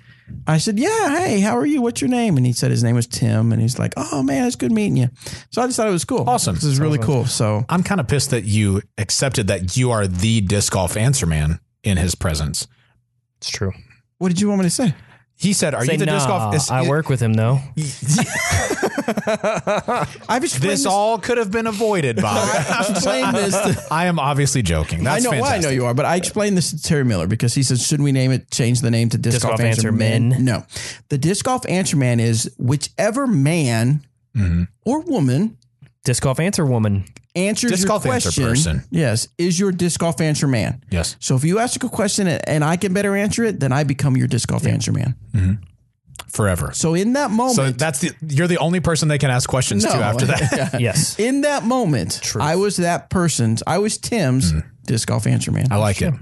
I 0.47 0.57
said, 0.57 0.79
"Yeah. 0.79 1.19
Hey, 1.19 1.39
how 1.39 1.55
are 1.57 1.65
you? 1.65 1.81
What's 1.81 2.01
your 2.01 2.09
name?" 2.09 2.37
And 2.37 2.45
he 2.45 2.53
said 2.53 2.71
his 2.71 2.83
name 2.83 2.95
was 2.95 3.05
Tim, 3.07 3.51
and 3.51 3.61
he's 3.61 3.77
like, 3.77 3.93
"Oh 3.97 4.23
man, 4.23 4.47
it's 4.47 4.55
good 4.55 4.71
meeting 4.71 4.97
you." 4.97 5.09
So 5.51 5.61
I 5.61 5.67
just 5.67 5.77
thought 5.77 5.87
it 5.87 5.91
was 5.91 6.05
cool. 6.05 6.27
Awesome. 6.27 6.55
This 6.55 6.63
is 6.63 6.79
really 6.79 6.97
cool. 6.97 7.25
So 7.25 7.63
I'm 7.69 7.83
kind 7.83 8.01
of 8.01 8.07
pissed 8.07 8.31
that 8.31 8.45
you 8.45 8.81
accepted 8.97 9.47
that 9.47 9.77
you 9.77 9.91
are 9.91 10.07
the 10.07 10.41
disc 10.41 10.73
golf 10.73 10.97
answer 10.97 11.25
man 11.27 11.59
in 11.83 11.97
his 11.97 12.15
presence. 12.15 12.67
it's 13.37 13.49
true. 13.49 13.71
what 14.17 14.29
did 14.29 14.41
you 14.41 14.47
want 14.49 14.59
me 14.61 14.65
to 14.65 14.71
say? 14.71 14.95
He 15.37 15.53
said, 15.53 15.75
"Are 15.75 15.85
Say, 15.85 15.93
you 15.93 15.99
the 15.99 16.05
disc 16.07 16.27
golf?" 16.27 16.55
is- 16.55 16.71
I 16.71 16.87
work 16.87 17.09
with 17.09 17.19
him 17.21 17.33
though. 17.33 17.59
I've 20.29 20.43
explained 20.43 20.71
This 20.73 20.85
all 20.85 21.17
could 21.17 21.37
have 21.37 21.51
been 21.51 21.67
avoided, 21.67 22.17
Bob. 22.17 22.47
explained 22.89 23.35
this. 23.35 23.53
To, 23.53 23.87
I 23.91 24.05
am 24.05 24.19
obviously 24.19 24.61
joking. 24.61 25.03
That's 25.03 25.25
I 25.25 25.29
know. 25.29 25.41
Well, 25.41 25.45
I 25.51 25.59
know 25.59 25.69
you 25.69 25.85
are, 25.85 25.93
but 25.93 26.05
I 26.05 26.15
explained 26.15 26.57
this 26.57 26.71
to 26.71 26.81
Terry 26.81 27.05
Miller 27.05 27.27
because 27.27 27.53
he 27.53 27.63
said, 27.63 27.79
"Should 27.79 28.01
we 28.01 28.11
name 28.11 28.31
it? 28.31 28.51
Change 28.51 28.81
the 28.81 28.91
name 28.91 29.09
to 29.09 29.17
Disc, 29.17 29.41
Golf, 29.41 29.59
Answer, 29.59 29.91
Man?" 29.91 30.29
No, 30.43 30.65
the 31.09 31.17
Disc 31.17 31.45
Golf 31.45 31.65
Answer 31.67 31.97
Man 31.97 32.19
is 32.19 32.51
whichever 32.57 33.27
man 33.27 34.05
Mm-hmm. 34.35 34.63
or 34.83 34.99
woman 34.99 35.57
Disc 36.03 36.21
golf 36.21 36.41
answer 36.41 36.65
woman. 36.65 37.05
answers 37.37 37.71
Disc 37.71 37.83
your 37.83 37.87
golf 37.87 38.05
answer 38.05 38.29
question. 38.29 38.43
person. 38.43 38.83
Yes, 38.91 39.29
is 39.37 39.57
your 39.57 39.71
Disc 39.71 39.97
Golf 39.99 40.19
Answer 40.19 40.45
Man. 40.45 40.83
Yes. 40.91 41.15
So 41.21 41.35
if 41.37 41.45
you 41.45 41.57
ask 41.59 41.81
a 41.83 41.87
question 41.89 42.27
and 42.27 42.61
I 42.63 42.75
can 42.75 42.93
better 42.93 43.15
answer 43.15 43.45
it, 43.45 43.61
then 43.61 43.71
I 43.71 43.85
become 43.85 44.17
your 44.17 44.27
Disc 44.27 44.49
Golf 44.49 44.67
Answer 44.67 44.91
Man. 44.91 45.15
Forever. 46.35 46.71
So 46.73 46.93
in 46.95 47.13
that 47.13 47.31
moment, 47.31 47.55
So 47.55 47.71
that's 47.71 47.99
the 47.99 48.11
you're 48.27 48.47
the 48.47 48.57
only 48.57 48.81
person 48.81 49.07
they 49.07 49.17
can 49.17 49.29
ask 49.31 49.47
questions 49.49 49.83
to 49.85 49.89
after 49.95 50.25
that. 50.25 50.75
Yes. 50.81 51.17
in 51.17 51.41
that 51.41 51.63
moment, 51.63 52.35
I 52.35 52.57
was 52.57 52.77
that 52.77 53.09
person's. 53.09 53.63
I 53.65 53.77
was 53.77 53.97
Tim's 53.97 54.53
Disc 54.85 55.07
Golf 55.07 55.25
Answer 55.27 55.51
Man. 55.51 55.71
I 55.71 55.77
like 55.77 56.01
it. 56.01 56.13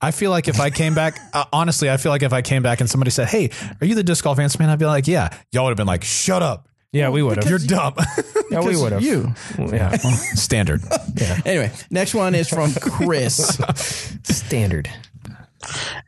I 0.00 0.10
feel 0.10 0.30
like 0.30 0.48
if 0.48 0.60
I 0.60 0.70
came 0.70 0.94
back, 0.94 1.18
uh, 1.32 1.46
honestly, 1.52 1.90
I 1.90 1.96
feel 1.96 2.12
like 2.12 2.22
if 2.22 2.32
I 2.32 2.42
came 2.42 2.62
back 2.62 2.80
and 2.80 2.88
somebody 2.88 3.10
said, 3.10 3.26
"Hey, 3.28 3.50
are 3.80 3.86
you 3.86 3.94
the 3.94 4.04
disc 4.04 4.22
golf 4.22 4.38
answer 4.38 4.58
man?" 4.58 4.68
I'd 4.70 4.78
be 4.78 4.84
like, 4.86 5.06
"Yeah." 5.08 5.30
Y'all 5.50 5.64
would 5.64 5.70
have 5.70 5.76
been 5.76 5.86
like, 5.86 6.04
"Shut 6.04 6.42
up, 6.42 6.68
Yeah, 6.92 7.08
we 7.08 7.22
would 7.22 7.38
have. 7.38 7.48
you're 7.50 7.58
dumb." 7.58 7.94
Yeah, 8.50 8.60
we 8.60 8.76
would 8.76 8.92
have. 8.92 9.02
You. 9.02 9.34
Yeah. 9.58 9.96
Standard. 9.96 10.82
yeah. 11.16 11.40
Anyway, 11.44 11.72
next 11.90 12.14
one 12.14 12.36
is 12.36 12.48
from 12.48 12.72
Chris. 12.74 13.58
Standard. 14.22 14.88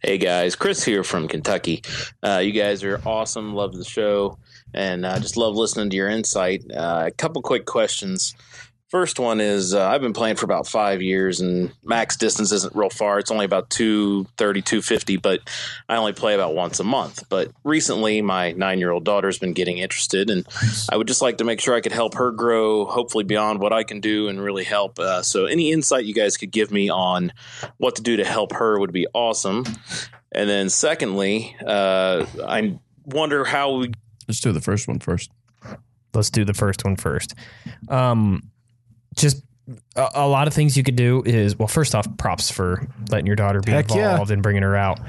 Hey 0.02 0.18
guys, 0.18 0.56
Chris 0.56 0.84
here 0.84 1.02
from 1.02 1.28
Kentucky. 1.28 1.82
Uh, 2.22 2.38
you 2.38 2.52
guys 2.52 2.84
are 2.84 3.00
awesome. 3.06 3.54
Love 3.54 3.74
the 3.74 3.84
show, 3.84 4.38
and 4.74 5.06
I 5.06 5.18
just 5.18 5.36
love 5.36 5.54
listening 5.54 5.90
to 5.90 5.96
your 5.96 6.08
insight. 6.08 6.64
Uh, 6.70 7.04
a 7.06 7.10
couple 7.10 7.42
quick 7.42 7.64
questions. 7.64 8.34
First 8.88 9.18
one 9.18 9.40
is 9.40 9.74
uh, 9.74 9.84
I've 9.84 10.00
been 10.00 10.12
playing 10.12 10.36
for 10.36 10.44
about 10.44 10.68
five 10.68 11.02
years, 11.02 11.40
and 11.40 11.72
max 11.82 12.16
distance 12.16 12.52
isn't 12.52 12.76
real 12.76 12.88
far. 12.88 13.18
It's 13.18 13.32
only 13.32 13.44
about 13.44 13.68
230, 13.70 14.62
250, 14.62 15.16
but 15.16 15.40
I 15.88 15.96
only 15.96 16.12
play 16.12 16.34
about 16.34 16.54
once 16.54 16.78
a 16.78 16.84
month. 16.84 17.24
But 17.28 17.50
recently, 17.64 18.22
my 18.22 18.52
nine 18.52 18.78
year 18.78 18.92
old 18.92 19.04
daughter's 19.04 19.40
been 19.40 19.54
getting 19.54 19.78
interested, 19.78 20.30
and 20.30 20.46
I 20.88 20.96
would 20.96 21.08
just 21.08 21.20
like 21.20 21.38
to 21.38 21.44
make 21.44 21.60
sure 21.60 21.74
I 21.74 21.80
could 21.80 21.90
help 21.90 22.14
her 22.14 22.30
grow, 22.30 22.84
hopefully 22.84 23.24
beyond 23.24 23.58
what 23.58 23.72
I 23.72 23.82
can 23.82 24.00
do, 24.00 24.28
and 24.28 24.40
really 24.40 24.64
help. 24.64 25.00
Uh, 25.00 25.20
so, 25.22 25.46
any 25.46 25.72
insight 25.72 26.04
you 26.04 26.14
guys 26.14 26.36
could 26.36 26.52
give 26.52 26.70
me 26.70 26.88
on 26.88 27.32
what 27.78 27.96
to 27.96 28.02
do 28.02 28.16
to 28.16 28.24
help 28.24 28.52
her 28.52 28.78
would 28.78 28.92
be 28.92 29.08
awesome. 29.12 29.64
And 30.30 30.48
then, 30.48 30.68
secondly, 30.68 31.56
uh, 31.66 32.24
I 32.46 32.78
wonder 33.04 33.44
how 33.44 33.78
we 33.78 33.92
Let's 34.28 34.40
do 34.40 34.52
the 34.52 34.60
first 34.60 34.86
one 34.86 35.00
first. 35.00 35.30
Let's 36.14 36.30
do 36.30 36.44
the 36.44 36.54
first 36.54 36.84
one 36.84 36.96
first. 36.96 37.34
Um, 37.88 38.50
just 39.16 39.42
a, 39.96 40.08
a 40.14 40.28
lot 40.28 40.46
of 40.46 40.54
things 40.54 40.76
you 40.76 40.82
could 40.82 40.96
do 40.96 41.22
is 41.26 41.58
well, 41.58 41.68
first 41.68 41.94
off, 41.94 42.06
props 42.18 42.50
for 42.50 42.86
letting 43.10 43.26
your 43.26 43.36
daughter 43.36 43.60
be 43.60 43.72
Heck 43.72 43.90
yeah. 43.94 44.12
involved 44.12 44.30
and 44.30 44.42
bringing 44.42 44.62
her 44.62 44.76
out. 44.76 45.00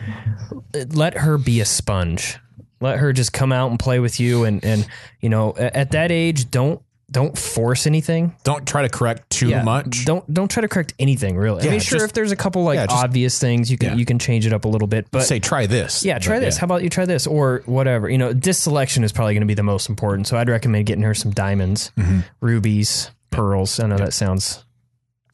Let 0.89 1.15
her 1.17 1.37
be 1.37 1.61
a 1.61 1.65
sponge. 1.65 2.37
Let 2.79 2.99
her 2.99 3.11
just 3.13 3.33
come 3.33 3.51
out 3.51 3.69
and 3.71 3.79
play 3.79 3.99
with 3.99 4.19
you. 4.19 4.43
And 4.43 4.63
and 4.63 4.87
you 5.21 5.29
know, 5.29 5.53
at 5.57 5.91
that 5.91 6.11
age, 6.11 6.49
don't 6.51 6.81
don't 7.09 7.37
force 7.37 7.87
anything. 7.87 8.35
Don't 8.43 8.67
try 8.67 8.81
to 8.81 8.89
correct 8.89 9.29
too 9.29 9.47
Yeah, 9.47 9.63
much. 9.63 10.03
Don't 10.05 10.31
don't 10.33 10.49
try 10.51 10.61
to 10.61 10.67
correct 10.67 10.93
anything 10.99 11.37
really. 11.37 11.65
I 11.65 11.71
mean, 11.71 11.79
sure, 11.79 11.99
just- 11.99 12.09
if 12.09 12.13
there's 12.13 12.31
a 12.31 12.35
couple 12.35 12.63
like 12.63 12.75
yeah, 12.75 12.85
just- 12.87 13.03
obvious 13.03 13.39
things, 13.39 13.71
you 13.71 13.77
can 13.77 13.89
yeah. 13.91 13.95
you 13.95 14.05
can 14.05 14.19
change 14.19 14.45
it 14.45 14.53
up 14.53 14.65
a 14.65 14.67
little 14.67 14.87
bit. 14.87 15.07
But 15.09 15.21
say 15.23 15.39
try 15.39 15.65
this. 15.67 16.03
yeah, 16.05 16.19
try 16.19 16.35
But 16.37 16.45
this. 16.45 16.57
How 16.57 16.65
about 16.65 16.83
you 16.83 16.89
try 16.89 17.05
this 17.05 17.25
or 17.25 17.61
whatever? 17.65 18.09
You 18.09 18.17
know, 18.17 18.33
disc 18.33 18.61
selection 18.63 19.03
is 19.03 19.11
probably 19.11 19.33
going 19.35 19.41
to 19.41 19.47
be 19.47 19.53
the 19.55 19.63
most 19.63 19.87
important. 19.89 20.27
So 20.27 20.37
I'd 20.37 20.49
recommend 20.49 20.85
getting 20.85 21.03
her 21.03 21.13
some 21.13 21.31
diamonds, 21.31 21.91
Mm-hmm. 21.97 22.19
rubies, 22.41 23.09
pearls. 23.37 23.79
I 23.79 23.87
know 23.87 23.97
that 23.97 24.13
sounds. 24.13 24.63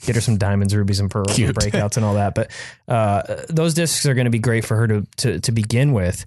Get 0.05 0.15
her 0.15 0.21
some 0.21 0.37
diamonds, 0.37 0.75
rubies, 0.75 0.99
and 0.99 1.09
pearls, 1.09 1.33
Cute. 1.33 1.47
and 1.49 1.57
breakouts, 1.57 1.95
and 1.95 2.05
all 2.05 2.15
that. 2.15 2.35
But 2.35 2.51
uh, 2.89 3.23
those 3.47 3.73
discs 3.73 4.05
are 4.05 4.13
going 4.13 4.25
to 4.25 4.31
be 4.31 4.39
great 4.39 4.65
for 4.65 4.75
her 4.75 4.87
to 4.87 5.07
to, 5.17 5.39
to 5.39 5.51
begin 5.53 5.93
with. 5.93 6.25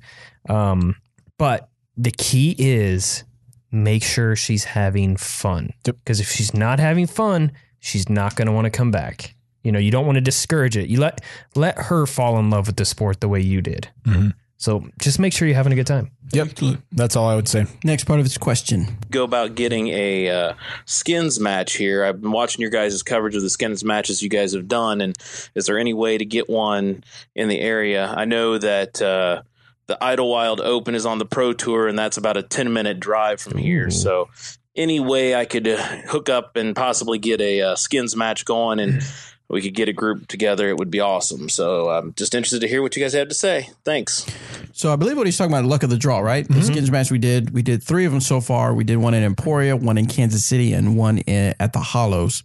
Um, 0.48 0.96
but 1.38 1.68
the 1.96 2.10
key 2.10 2.54
is 2.58 3.24
make 3.70 4.02
sure 4.02 4.34
she's 4.34 4.64
having 4.64 5.16
fun. 5.16 5.72
Yep. 5.86 5.96
Because 5.96 6.20
if 6.20 6.30
she's 6.30 6.54
not 6.54 6.80
having 6.80 7.06
fun, 7.06 7.52
she's 7.78 8.08
not 8.08 8.34
going 8.36 8.46
to 8.46 8.52
want 8.52 8.64
to 8.64 8.70
come 8.70 8.90
back. 8.90 9.34
You 9.62 9.72
know, 9.72 9.78
you 9.78 9.90
don't 9.90 10.06
want 10.06 10.16
to 10.16 10.22
discourage 10.22 10.76
it. 10.76 10.88
You 10.88 11.00
let 11.00 11.20
let 11.54 11.76
her 11.76 12.06
fall 12.06 12.38
in 12.38 12.48
love 12.48 12.68
with 12.68 12.76
the 12.76 12.84
sport 12.86 13.20
the 13.20 13.28
way 13.28 13.40
you 13.40 13.60
did. 13.60 13.88
Mhm. 14.06 14.32
So 14.58 14.88
just 15.00 15.18
make 15.18 15.32
sure 15.32 15.46
you're 15.46 15.56
having 15.56 15.72
a 15.72 15.76
good 15.76 15.86
time. 15.86 16.10
Yep. 16.32 16.58
That's 16.92 17.14
all 17.14 17.28
I 17.28 17.34
would 17.34 17.48
say. 17.48 17.66
Next 17.84 18.04
part 18.04 18.20
of 18.20 18.26
his 18.26 18.38
question. 18.38 18.98
go 19.10 19.22
about 19.22 19.54
getting 19.54 19.88
a 19.88 20.28
uh, 20.28 20.54
skins 20.86 21.38
match 21.38 21.74
here. 21.74 22.04
I've 22.04 22.20
been 22.20 22.32
watching 22.32 22.62
your 22.62 22.70
guys' 22.70 23.02
coverage 23.02 23.36
of 23.36 23.42
the 23.42 23.50
skins 23.50 23.84
matches 23.84 24.22
you 24.22 24.28
guys 24.28 24.54
have 24.54 24.66
done, 24.66 25.00
and 25.00 25.16
is 25.54 25.66
there 25.66 25.78
any 25.78 25.94
way 25.94 26.18
to 26.18 26.24
get 26.24 26.48
one 26.48 27.04
in 27.34 27.48
the 27.48 27.60
area? 27.60 28.06
I 28.06 28.24
know 28.24 28.58
that 28.58 29.00
uh, 29.00 29.42
the 29.86 30.02
Idlewild 30.02 30.60
Open 30.60 30.94
is 30.94 31.06
on 31.06 31.18
the 31.18 31.26
Pro 31.26 31.52
Tour, 31.52 31.86
and 31.86 31.98
that's 31.98 32.16
about 32.16 32.36
a 32.36 32.42
ten 32.42 32.72
minute 32.72 32.98
drive 32.98 33.40
from 33.40 33.58
here. 33.58 33.90
So, 33.90 34.30
any 34.74 35.00
way 35.00 35.34
I 35.34 35.44
could 35.44 35.68
uh, 35.68 35.76
hook 36.08 36.28
up 36.28 36.56
and 36.56 36.74
possibly 36.74 37.18
get 37.18 37.40
a 37.40 37.60
uh, 37.60 37.76
skins 37.76 38.16
match 38.16 38.44
going, 38.44 38.80
and 38.80 39.02
we 39.48 39.62
could 39.62 39.74
get 39.74 39.88
a 39.88 39.92
group 39.92 40.26
together, 40.28 40.68
it 40.68 40.76
would 40.78 40.90
be 40.90 41.00
awesome. 41.00 41.48
So, 41.48 41.88
I'm 41.90 42.12
just 42.14 42.34
interested 42.34 42.60
to 42.60 42.68
hear 42.68 42.82
what 42.82 42.96
you 42.96 43.02
guys 43.02 43.12
have 43.14 43.28
to 43.28 43.34
say. 43.34 43.68
Thanks. 43.84 44.26
So 44.72 44.92
I 44.92 44.96
believe 44.96 45.16
what 45.16 45.26
he's 45.26 45.38
talking 45.38 45.52
about, 45.52 45.64
luck 45.64 45.82
of 45.82 45.90
the 45.90 45.96
draw, 45.96 46.18
right? 46.18 46.46
The 46.48 46.62
skins 46.62 46.90
match 46.90 47.10
we 47.10 47.18
did, 47.18 47.50
we 47.54 47.62
did 47.62 47.82
three 47.82 48.04
of 48.04 48.12
them 48.12 48.20
so 48.20 48.40
far. 48.42 48.74
We 48.74 48.84
did 48.84 48.96
one 48.98 49.14
in 49.14 49.22
Emporia, 49.22 49.74
one 49.76 49.96
in 49.96 50.06
Kansas 50.06 50.44
City, 50.44 50.72
and 50.74 50.96
one 50.96 51.18
in, 51.18 51.54
at 51.58 51.72
the 51.72 51.78
Hollows. 51.80 52.42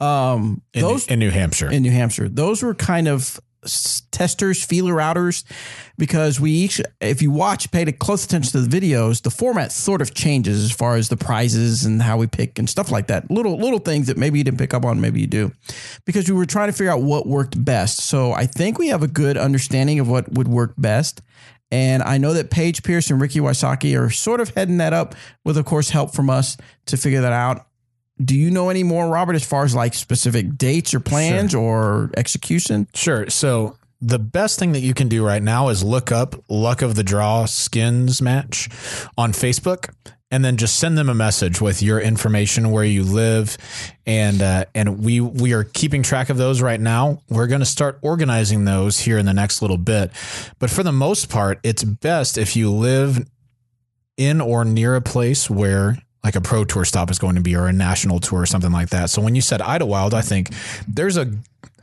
Um, 0.00 0.62
In, 0.72 0.82
those 0.82 1.06
in 1.06 1.18
New 1.18 1.30
Hampshire. 1.30 1.70
in 1.70 1.82
New 1.82 1.90
Hampshire. 1.90 2.28
Those 2.28 2.62
were 2.62 2.74
kind 2.74 3.08
of 3.08 3.20
s- 3.22 3.40
testers, 4.10 4.64
feeler 4.64 5.00
outers, 5.00 5.44
because 5.98 6.40
we 6.40 6.50
each, 6.50 6.80
if 7.00 7.22
you 7.22 7.30
watch, 7.30 7.70
paid 7.70 7.98
close 7.98 8.24
attention 8.24 8.52
to 8.52 8.66
the 8.66 8.80
videos, 8.80 9.22
the 9.22 9.30
format 9.30 9.72
sort 9.72 10.02
of 10.02 10.14
changes 10.14 10.64
as 10.64 10.72
far 10.72 10.96
as 10.96 11.08
the 11.08 11.16
prizes 11.16 11.84
and 11.84 12.02
how 12.02 12.16
we 12.16 12.26
pick 12.26 12.58
and 12.58 12.68
stuff 12.68 12.90
like 12.90 13.06
that. 13.08 13.30
Little 13.30 13.56
little 13.56 13.78
things 13.78 14.06
that 14.06 14.16
maybe 14.16 14.38
you 14.38 14.44
didn't 14.44 14.58
pick 14.58 14.74
up 14.74 14.84
on, 14.84 15.00
maybe 15.00 15.20
you 15.20 15.26
do, 15.26 15.52
because 16.04 16.28
we 16.28 16.36
were 16.36 16.46
trying 16.46 16.68
to 16.68 16.72
figure 16.72 16.92
out 16.92 17.02
what 17.02 17.26
worked 17.26 17.62
best. 17.62 18.00
So 18.02 18.32
I 18.32 18.46
think 18.46 18.78
we 18.78 18.88
have 18.88 19.02
a 19.02 19.08
good 19.08 19.36
understanding 19.36 20.00
of 20.00 20.08
what 20.08 20.32
would 20.32 20.48
work 20.48 20.74
best. 20.78 21.22
And 21.70 22.02
I 22.02 22.18
know 22.18 22.34
that 22.34 22.50
Paige 22.50 22.84
Pierce 22.84 23.10
and 23.10 23.20
Ricky 23.20 23.40
Wysocki 23.40 23.98
are 24.00 24.10
sort 24.10 24.40
of 24.40 24.50
heading 24.50 24.76
that 24.76 24.92
up 24.92 25.14
with, 25.44 25.56
of 25.56 25.64
course, 25.64 25.90
help 25.90 26.14
from 26.14 26.30
us 26.30 26.56
to 26.86 26.96
figure 26.96 27.22
that 27.22 27.32
out. 27.32 27.66
Do 28.22 28.36
you 28.36 28.50
know 28.50 28.68
any 28.68 28.84
more, 28.84 29.08
Robert, 29.08 29.34
as 29.34 29.44
far 29.44 29.64
as 29.64 29.74
like 29.74 29.94
specific 29.94 30.56
dates 30.56 30.94
or 30.94 31.00
plans 31.00 31.54
or 31.54 32.10
execution? 32.16 32.86
Sure. 32.94 33.28
So 33.28 33.76
the 34.00 34.18
best 34.18 34.58
thing 34.58 34.72
that 34.72 34.80
you 34.80 34.94
can 34.94 35.08
do 35.08 35.26
right 35.26 35.42
now 35.42 35.68
is 35.68 35.82
look 35.82 36.12
up 36.12 36.36
Luck 36.48 36.82
of 36.82 36.94
the 36.94 37.02
Draw 37.02 37.46
Skins 37.46 38.22
match 38.22 38.68
on 39.18 39.32
Facebook 39.32 39.92
and 40.30 40.44
then 40.44 40.56
just 40.56 40.78
send 40.78 40.98
them 40.98 41.08
a 41.08 41.14
message 41.14 41.60
with 41.60 41.82
your 41.82 42.00
information 42.00 42.70
where 42.70 42.84
you 42.84 43.04
live 43.04 43.56
and 44.04 44.42
uh, 44.42 44.64
and 44.74 45.04
we 45.04 45.20
we 45.20 45.52
are 45.52 45.64
keeping 45.64 46.02
track 46.02 46.28
of 46.28 46.36
those 46.36 46.60
right 46.60 46.80
now. 46.80 47.22
We're 47.28 47.46
going 47.46 47.60
to 47.60 47.66
start 47.66 47.98
organizing 48.02 48.64
those 48.64 48.98
here 48.98 49.16
in 49.16 49.26
the 49.26 49.32
next 49.32 49.62
little 49.62 49.78
bit. 49.78 50.10
But 50.58 50.70
for 50.70 50.82
the 50.82 50.92
most 50.92 51.28
part, 51.30 51.60
it's 51.62 51.84
best 51.84 52.36
if 52.36 52.56
you 52.56 52.70
live 52.70 53.26
in 54.16 54.40
or 54.40 54.64
near 54.64 54.96
a 54.96 55.00
place 55.00 55.48
where 55.48 55.98
like 56.24 56.34
a 56.34 56.40
pro 56.40 56.64
tour 56.64 56.84
stop 56.84 57.10
is 57.10 57.18
going 57.18 57.34
to 57.34 57.42
be 57.42 57.54
or 57.54 57.66
a 57.66 57.72
national 57.72 58.18
tour 58.18 58.40
or 58.40 58.46
something 58.46 58.72
like 58.72 58.88
that. 58.88 59.10
So 59.10 59.20
when 59.20 59.34
you 59.34 59.42
said 59.42 59.60
Idlewild, 59.60 60.14
I 60.14 60.22
think 60.22 60.50
there's 60.88 61.18
a 61.18 61.30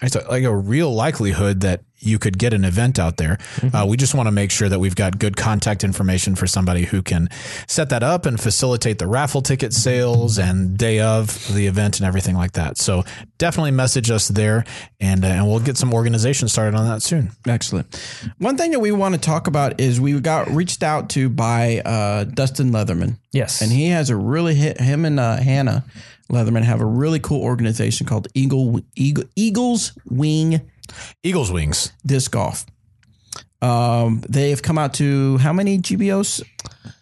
it's 0.01 0.15
a- 0.15 0.27
like 0.29 0.43
a 0.43 0.55
real 0.55 0.93
likelihood 0.93 1.61
that 1.61 1.81
you 2.03 2.17
could 2.17 2.39
get 2.39 2.51
an 2.51 2.65
event 2.65 2.97
out 2.97 3.17
there. 3.17 3.37
Uh, 3.71 3.85
we 3.87 3.95
just 3.95 4.15
want 4.15 4.25
to 4.25 4.31
make 4.31 4.49
sure 4.49 4.67
that 4.67 4.79
we've 4.79 4.95
got 4.95 5.19
good 5.19 5.37
contact 5.37 5.83
information 5.83 6.33
for 6.35 6.47
somebody 6.47 6.85
who 6.85 7.03
can 7.03 7.29
set 7.67 7.89
that 7.89 8.01
up 8.01 8.25
and 8.25 8.41
facilitate 8.41 8.97
the 8.97 9.05
raffle 9.05 9.43
ticket 9.43 9.71
sales 9.71 10.39
and 10.39 10.79
day 10.79 10.99
of 10.99 11.53
the 11.53 11.67
event 11.67 11.99
and 11.99 12.07
everything 12.07 12.35
like 12.35 12.53
that. 12.53 12.79
So 12.79 13.03
definitely 13.37 13.69
message 13.69 14.09
us 14.09 14.29
there, 14.29 14.63
and 14.99 15.23
uh, 15.23 15.27
and 15.27 15.47
we'll 15.47 15.59
get 15.59 15.77
some 15.77 15.93
organization 15.93 16.47
started 16.47 16.75
on 16.75 16.87
that 16.87 17.03
soon. 17.03 17.31
Excellent. 17.47 17.95
One 18.39 18.57
thing 18.57 18.71
that 18.71 18.79
we 18.79 18.91
want 18.91 19.13
to 19.13 19.21
talk 19.21 19.45
about 19.45 19.79
is 19.79 20.01
we 20.01 20.19
got 20.19 20.49
reached 20.49 20.81
out 20.81 21.11
to 21.11 21.29
by 21.29 21.81
uh, 21.85 22.23
Dustin 22.23 22.71
Leatherman, 22.71 23.17
Yes. 23.31 23.61
and 23.61 23.71
he 23.71 23.89
has 23.89 24.09
a 24.09 24.15
really 24.15 24.55
hit. 24.55 24.79
Him 24.81 25.05
and 25.05 25.19
uh, 25.19 25.35
Hannah 25.37 25.85
Leatherman 26.31 26.63
have 26.63 26.81
a 26.81 26.85
really 26.85 27.19
cool 27.19 27.41
organization 27.41 28.07
called 28.07 28.27
Eagle, 28.33 28.81
Eagle 28.95 29.25
Eagles 29.35 29.93
Wing 30.09 30.61
Eagles 31.23 31.51
wings. 31.51 31.91
Disc 32.05 32.31
Golf. 32.31 32.65
Um, 33.61 34.23
they 34.27 34.49
have 34.49 34.61
come 34.63 34.77
out 34.77 34.93
to 34.95 35.37
how 35.37 35.53
many 35.53 35.77
GBOs? 35.77 36.41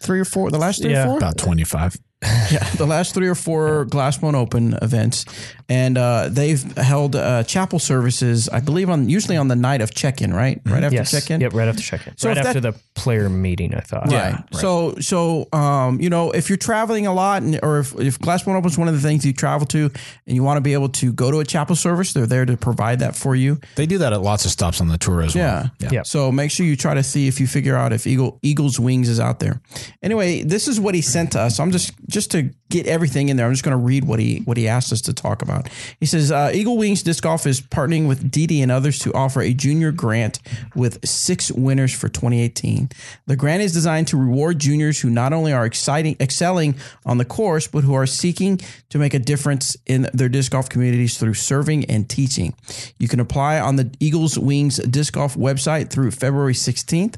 Three 0.01 0.19
or 0.19 0.25
four? 0.25 0.51
The 0.51 0.57
last 0.59 0.81
three 0.81 0.91
Yeah. 0.91 1.03
or 1.03 1.07
four? 1.07 1.17
About 1.17 1.37
twenty 1.37 1.63
five. 1.63 1.95
yeah, 2.51 2.69
the 2.75 2.85
last 2.85 3.13
three 3.13 3.27
or 3.29 3.35
four 3.35 3.85
Glass 3.85 4.17
Blown 4.17 4.35
Open 4.35 4.77
events, 4.81 5.23
and 5.69 5.97
uh, 5.97 6.27
they've 6.29 6.61
held 6.77 7.15
uh, 7.15 7.43
chapel 7.43 7.79
services. 7.79 8.49
I 8.49 8.59
believe 8.59 8.89
on 8.89 9.07
usually 9.07 9.37
on 9.37 9.47
the 9.47 9.55
night 9.55 9.81
of 9.81 9.93
check-in, 9.93 10.33
right? 10.33 10.59
Right 10.65 10.83
after 10.83 10.95
yes. 10.95 11.11
check-in. 11.11 11.41
Yep, 11.41 11.53
right 11.53 11.67
after 11.67 11.81
check-in. 11.81 12.17
So 12.17 12.27
right 12.29 12.37
if 12.37 12.43
that- 12.43 12.49
after 12.55 12.59
the 12.71 12.73
player 12.95 13.29
meeting, 13.29 13.73
I 13.75 13.79
thought. 13.79 14.11
Right. 14.11 14.35
So, 14.51 14.95
so, 14.99 15.47
um, 15.53 16.01
you 16.01 16.09
know, 16.09 16.31
if 16.31 16.49
you're 16.49 16.57
traveling 16.57 17.07
a 17.07 17.13
lot, 17.13 17.43
and, 17.43 17.59
or 17.63 17.79
if, 17.79 17.97
if 17.99 18.19
Glass 18.19 18.43
Blown 18.43 18.57
Open 18.57 18.69
is 18.69 18.77
one 18.77 18.87
of 18.89 18.93
the 18.93 18.99
things 19.01 19.25
you 19.25 19.31
travel 19.31 19.65
to, 19.67 19.85
and 20.27 20.35
you 20.35 20.43
want 20.43 20.57
to 20.57 20.61
be 20.61 20.73
able 20.73 20.89
to 20.89 21.13
go 21.13 21.31
to 21.31 21.39
a 21.39 21.45
chapel 21.45 21.75
service, 21.75 22.11
they're 22.13 22.25
there 22.25 22.45
to 22.45 22.57
provide 22.57 22.99
that 22.99 23.15
for 23.15 23.35
you. 23.35 23.59
They 23.75 23.85
do 23.85 23.99
that 23.99 24.11
at 24.11 24.21
lots 24.21 24.45
of 24.45 24.51
stops 24.51 24.81
on 24.81 24.87
the 24.89 24.97
tour 24.97 25.21
as 25.21 25.35
Yeah. 25.35 25.69
well. 25.81 25.91
Yeah. 25.93 26.03
So 26.03 26.31
make 26.31 26.51
sure 26.51 26.65
you 26.65 26.75
try 26.75 26.93
to 26.95 27.03
see 27.03 27.27
if 27.27 27.39
you 27.39 27.47
figure 27.47 27.75
out 27.75 27.93
if 27.93 28.05
Eagle 28.07 28.39
Eagles 28.41 28.79
Wings 28.79 29.07
is 29.07 29.19
out 29.19 29.39
there. 29.39 29.61
Anyway, 30.01 30.43
this 30.43 30.67
is 30.67 30.79
what 30.79 30.95
he 30.95 31.01
sent 31.01 31.31
to 31.33 31.39
us. 31.39 31.59
I'm 31.59 31.71
just 31.71 31.93
just 32.07 32.31
to 32.31 32.49
get 32.69 32.87
everything 32.87 33.29
in 33.29 33.37
there. 33.37 33.45
I'm 33.45 33.53
just 33.53 33.63
going 33.63 33.77
to 33.77 33.83
read 33.83 34.05
what 34.05 34.19
he 34.19 34.39
what 34.45 34.57
he 34.57 34.67
asked 34.67 34.91
us 34.91 35.01
to 35.01 35.13
talk 35.13 35.41
about. 35.41 35.58
He 35.99 36.05
says 36.05 36.31
uh, 36.31 36.51
Eagle 36.53 36.77
Wings 36.77 37.03
Disc 37.03 37.23
Golf 37.23 37.45
is 37.45 37.61
partnering 37.61 38.07
with 38.07 38.31
DD 38.31 38.61
and 38.61 38.71
others 38.71 38.99
to 38.99 39.13
offer 39.13 39.41
a 39.41 39.53
junior 39.53 39.91
grant 39.91 40.39
with 40.75 41.05
six 41.07 41.51
winners 41.51 41.93
for 41.93 42.09
2018. 42.09 42.89
The 43.27 43.35
grant 43.35 43.61
is 43.61 43.73
designed 43.73 44.07
to 44.09 44.17
reward 44.17 44.59
juniors 44.59 44.99
who 44.99 45.09
not 45.09 45.33
only 45.33 45.53
are 45.53 45.65
exciting 45.65 46.15
excelling 46.19 46.75
on 47.05 47.17
the 47.17 47.25
course, 47.25 47.67
but 47.67 47.83
who 47.83 47.93
are 47.93 48.05
seeking 48.05 48.59
to 48.89 48.97
make 48.97 49.13
a 49.13 49.19
difference 49.19 49.77
in 49.85 50.09
their 50.13 50.29
disc 50.29 50.51
golf 50.51 50.69
communities 50.69 51.17
through 51.17 51.33
serving 51.33 51.85
and 51.85 52.09
teaching. 52.09 52.53
You 52.97 53.07
can 53.07 53.19
apply 53.19 53.59
on 53.59 53.75
the 53.75 53.91
Eagles 53.99 54.37
Wings 54.37 54.77
Disc 54.77 55.13
Golf 55.13 55.35
website 55.35 55.89
through 55.89 56.11
February 56.11 56.53
16th. 56.53 57.15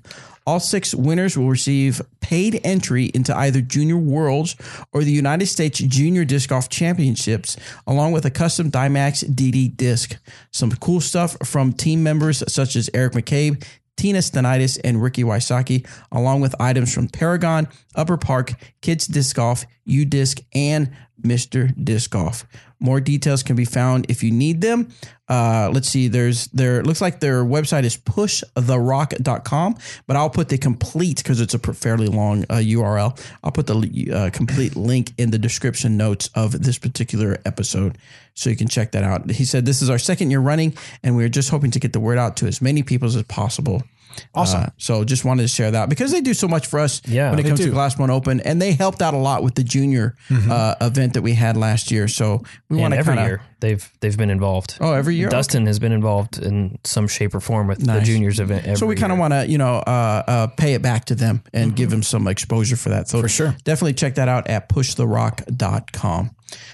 All 0.51 0.59
six 0.59 0.93
winners 0.93 1.37
will 1.37 1.47
receive 1.47 2.01
paid 2.19 2.59
entry 2.65 3.05
into 3.13 3.33
either 3.33 3.61
Junior 3.61 3.95
Worlds 3.95 4.57
or 4.91 5.01
the 5.01 5.09
United 5.09 5.45
States 5.45 5.79
Junior 5.79 6.25
Disc 6.25 6.49
Golf 6.49 6.67
Championships, 6.67 7.55
along 7.87 8.11
with 8.11 8.25
a 8.25 8.29
custom 8.29 8.69
Dymax 8.69 9.23
DD 9.33 9.77
disc. 9.77 10.17
Some 10.51 10.71
cool 10.71 10.99
stuff 10.99 11.37
from 11.45 11.71
team 11.71 12.03
members 12.03 12.43
such 12.51 12.75
as 12.75 12.89
Eric 12.93 13.13
McCabe, 13.13 13.65
Tina 13.95 14.19
Stenitis, 14.19 14.77
and 14.83 15.01
Ricky 15.01 15.23
Wysocki, 15.23 15.87
along 16.11 16.41
with 16.41 16.53
items 16.59 16.93
from 16.93 17.07
Paragon, 17.07 17.69
Upper 17.95 18.17
Park, 18.17 18.51
Kids 18.81 19.07
Disc 19.07 19.37
Golf, 19.37 19.65
UDisc, 19.87 20.43
and 20.53 20.91
Mr. 21.21 21.73
Disc 21.81 22.11
Golf. 22.11 22.45
More 22.81 22.99
details 22.99 23.43
can 23.43 23.55
be 23.55 23.63
found 23.63 24.07
if 24.09 24.23
you 24.23 24.31
need 24.31 24.59
them. 24.59 24.89
Uh, 25.29 25.69
let's 25.71 25.87
see, 25.87 26.09
there's 26.09 26.47
there 26.47 26.83
looks 26.83 26.99
like 26.99 27.21
their 27.21 27.45
website 27.45 27.83
is 27.83 27.95
pushtherock.com, 27.95 29.77
but 30.07 30.17
I'll 30.17 30.29
put 30.29 30.49
the 30.49 30.57
complete 30.57 31.17
because 31.17 31.39
it's 31.39 31.53
a 31.53 31.59
fairly 31.59 32.07
long 32.07 32.43
uh, 32.49 32.55
URL. 32.55 33.17
I'll 33.43 33.51
put 33.51 33.67
the 33.67 34.11
uh, 34.11 34.29
complete 34.31 34.75
link 34.75 35.13
in 35.17 35.31
the 35.31 35.37
description 35.37 35.95
notes 35.95 36.29
of 36.35 36.63
this 36.63 36.77
particular 36.77 37.39
episode 37.45 37.97
so 38.33 38.49
you 38.49 38.57
can 38.57 38.67
check 38.67 38.91
that 38.91 39.03
out. 39.03 39.29
He 39.31 39.45
said 39.45 39.65
this 39.65 39.81
is 39.81 39.89
our 39.89 39.99
second 39.99 40.31
year 40.31 40.41
running, 40.41 40.75
and 41.01 41.15
we're 41.15 41.29
just 41.29 41.49
hoping 41.49 41.71
to 41.71 41.79
get 41.79 41.93
the 41.93 41.99
word 42.01 42.17
out 42.17 42.35
to 42.37 42.47
as 42.47 42.61
many 42.61 42.83
people 42.83 43.07
as 43.07 43.21
possible. 43.23 43.83
Awesome. 44.33 44.61
Uh, 44.63 44.67
so 44.77 45.03
just 45.03 45.25
wanted 45.25 45.43
to 45.43 45.47
share 45.47 45.71
that 45.71 45.89
because 45.89 46.11
they 46.11 46.21
do 46.21 46.33
so 46.33 46.47
much 46.47 46.67
for 46.67 46.79
us 46.79 47.01
Yeah, 47.05 47.29
when 47.29 47.39
it 47.39 47.43
comes 47.43 47.59
to 47.59 47.65
do. 47.65 47.71
Glass 47.71 47.95
Blown 47.95 48.09
Open, 48.09 48.39
and 48.41 48.61
they 48.61 48.73
helped 48.73 49.01
out 49.01 49.13
a 49.13 49.17
lot 49.17 49.43
with 49.43 49.55
the 49.55 49.63
junior 49.63 50.15
uh, 50.29 50.75
event 50.81 51.13
that 51.13 51.21
we 51.21 51.33
had 51.33 51.57
last 51.57 51.91
year. 51.91 52.07
So 52.07 52.43
we 52.69 52.77
want 52.77 52.93
to 52.93 52.99
every 52.99 53.15
kind 53.15 53.19
of 53.19 53.27
year 53.27 53.41
they've 53.59 53.91
they've 53.99 54.17
been 54.17 54.29
involved. 54.29 54.77
oh 54.81 54.93
every 54.93 55.15
year. 55.15 55.29
Dustin 55.29 55.65
has 55.67 55.79
been 55.79 55.91
involved 55.91 56.39
in 56.39 56.77
some 56.83 57.07
shape 57.07 57.35
or 57.35 57.39
form 57.39 57.67
with 57.67 57.85
Nice. 57.85 57.99
the 57.99 58.05
juniors 58.05 58.39
event. 58.39 58.63
Every 58.65 58.75
So 58.77 58.85
we 58.85 58.95
kind 58.95 59.11
of 59.11 59.19
want 59.19 59.33
to, 59.33 59.47
you 59.47 59.57
know, 59.57 59.75
uh, 59.75 60.23
uh, 60.27 60.47
pay 60.47 60.73
it 60.73 60.81
back 60.81 61.05
to 61.05 61.15
them 61.15 61.43
and 61.53 61.75
give 61.75 61.89
them 61.89 62.03
some 62.03 62.27
exposure 62.27 62.75
for 62.75 62.89
that. 62.89 63.07
So 63.07 63.21
For 63.21 63.29
sure. 63.29 63.55
definitely 63.63 63.93
check 63.93 64.15
that 64.15 64.27
out 64.27 64.47
at 64.47 64.67
pushtherock.com. 64.69 66.31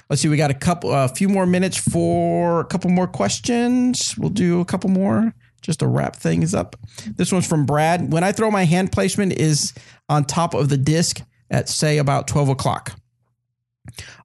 Let's 0.09 0.21
see, 0.21 0.27
we 0.29 0.37
got 0.37 0.49
a 0.51 0.55
couple, 0.55 0.91
a 0.93 1.07
few 1.07 1.29
more 1.29 1.45
minutes 1.45 1.77
for 1.77 2.61
a 2.61 2.65
couple 2.65 2.89
more 2.89 3.07
questions. 3.07 4.15
We'll 4.17 4.29
do 4.29 4.59
a 4.61 4.65
couple 4.65 4.89
more 4.89 5.33
just 5.67 5.81
to 5.81 5.87
wrap 5.87 6.15
things 6.15 6.55
up. 6.55 6.77
This 7.17 7.31
one's 7.31 7.45
from 7.45 7.65
Brad. 7.65 8.11
When 8.11 8.23
I 8.23 8.31
throw 8.31 8.49
my 8.49 8.63
hand 8.63 8.93
placement 8.93 9.33
is 9.33 9.73
on 10.07 10.23
top 10.23 10.53
of 10.53 10.69
the 10.69 10.77
disc 10.77 11.21
at 11.51 11.67
say 11.67 11.97
about 11.97 12.27
12 12.27 12.49
o'clock. 12.49 12.97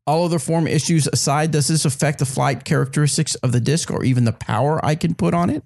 All 0.07 0.25
other 0.25 0.39
form 0.39 0.69
issues 0.69 1.09
aside, 1.09 1.51
does 1.51 1.67
this 1.67 1.85
affect 1.85 2.21
the 2.21 2.27
flight 2.27 2.65
characteristics 2.65 3.35
of 3.37 3.51
the 3.51 3.61
disc 3.61 3.91
or 3.91 4.05
even 4.05 4.25
the 4.25 4.33
power 4.33 4.83
I 4.85 4.95
can 4.95 5.15
put 5.15 5.35
on 5.35 5.51
it? 5.51 5.65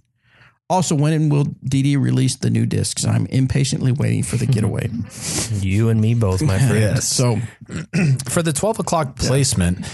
Also, 0.70 0.94
when 0.94 1.28
will 1.28 1.44
DD 1.44 2.00
release 2.00 2.36
the 2.36 2.48
new 2.50 2.64
discs? 2.64 3.04
I'm 3.04 3.26
impatiently 3.26 3.92
waiting 3.92 4.22
for 4.22 4.36
the 4.36 4.46
getaway. 4.56 4.88
you 5.60 5.90
and 5.90 6.00
me 6.00 6.14
both, 6.14 6.42
my 6.42 6.58
friend. 6.58 6.98
So, 7.02 7.36
for 8.30 8.42
the 8.42 8.52
12 8.54 8.80
o'clock 8.80 9.16
placement, 9.16 9.86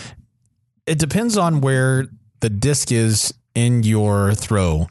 it 0.86 1.00
depends 1.00 1.36
on 1.36 1.60
where 1.60 2.06
the 2.40 2.50
disc 2.50 2.92
is 2.92 3.34
in 3.54 3.82
your 3.82 4.34
throw 4.34 4.88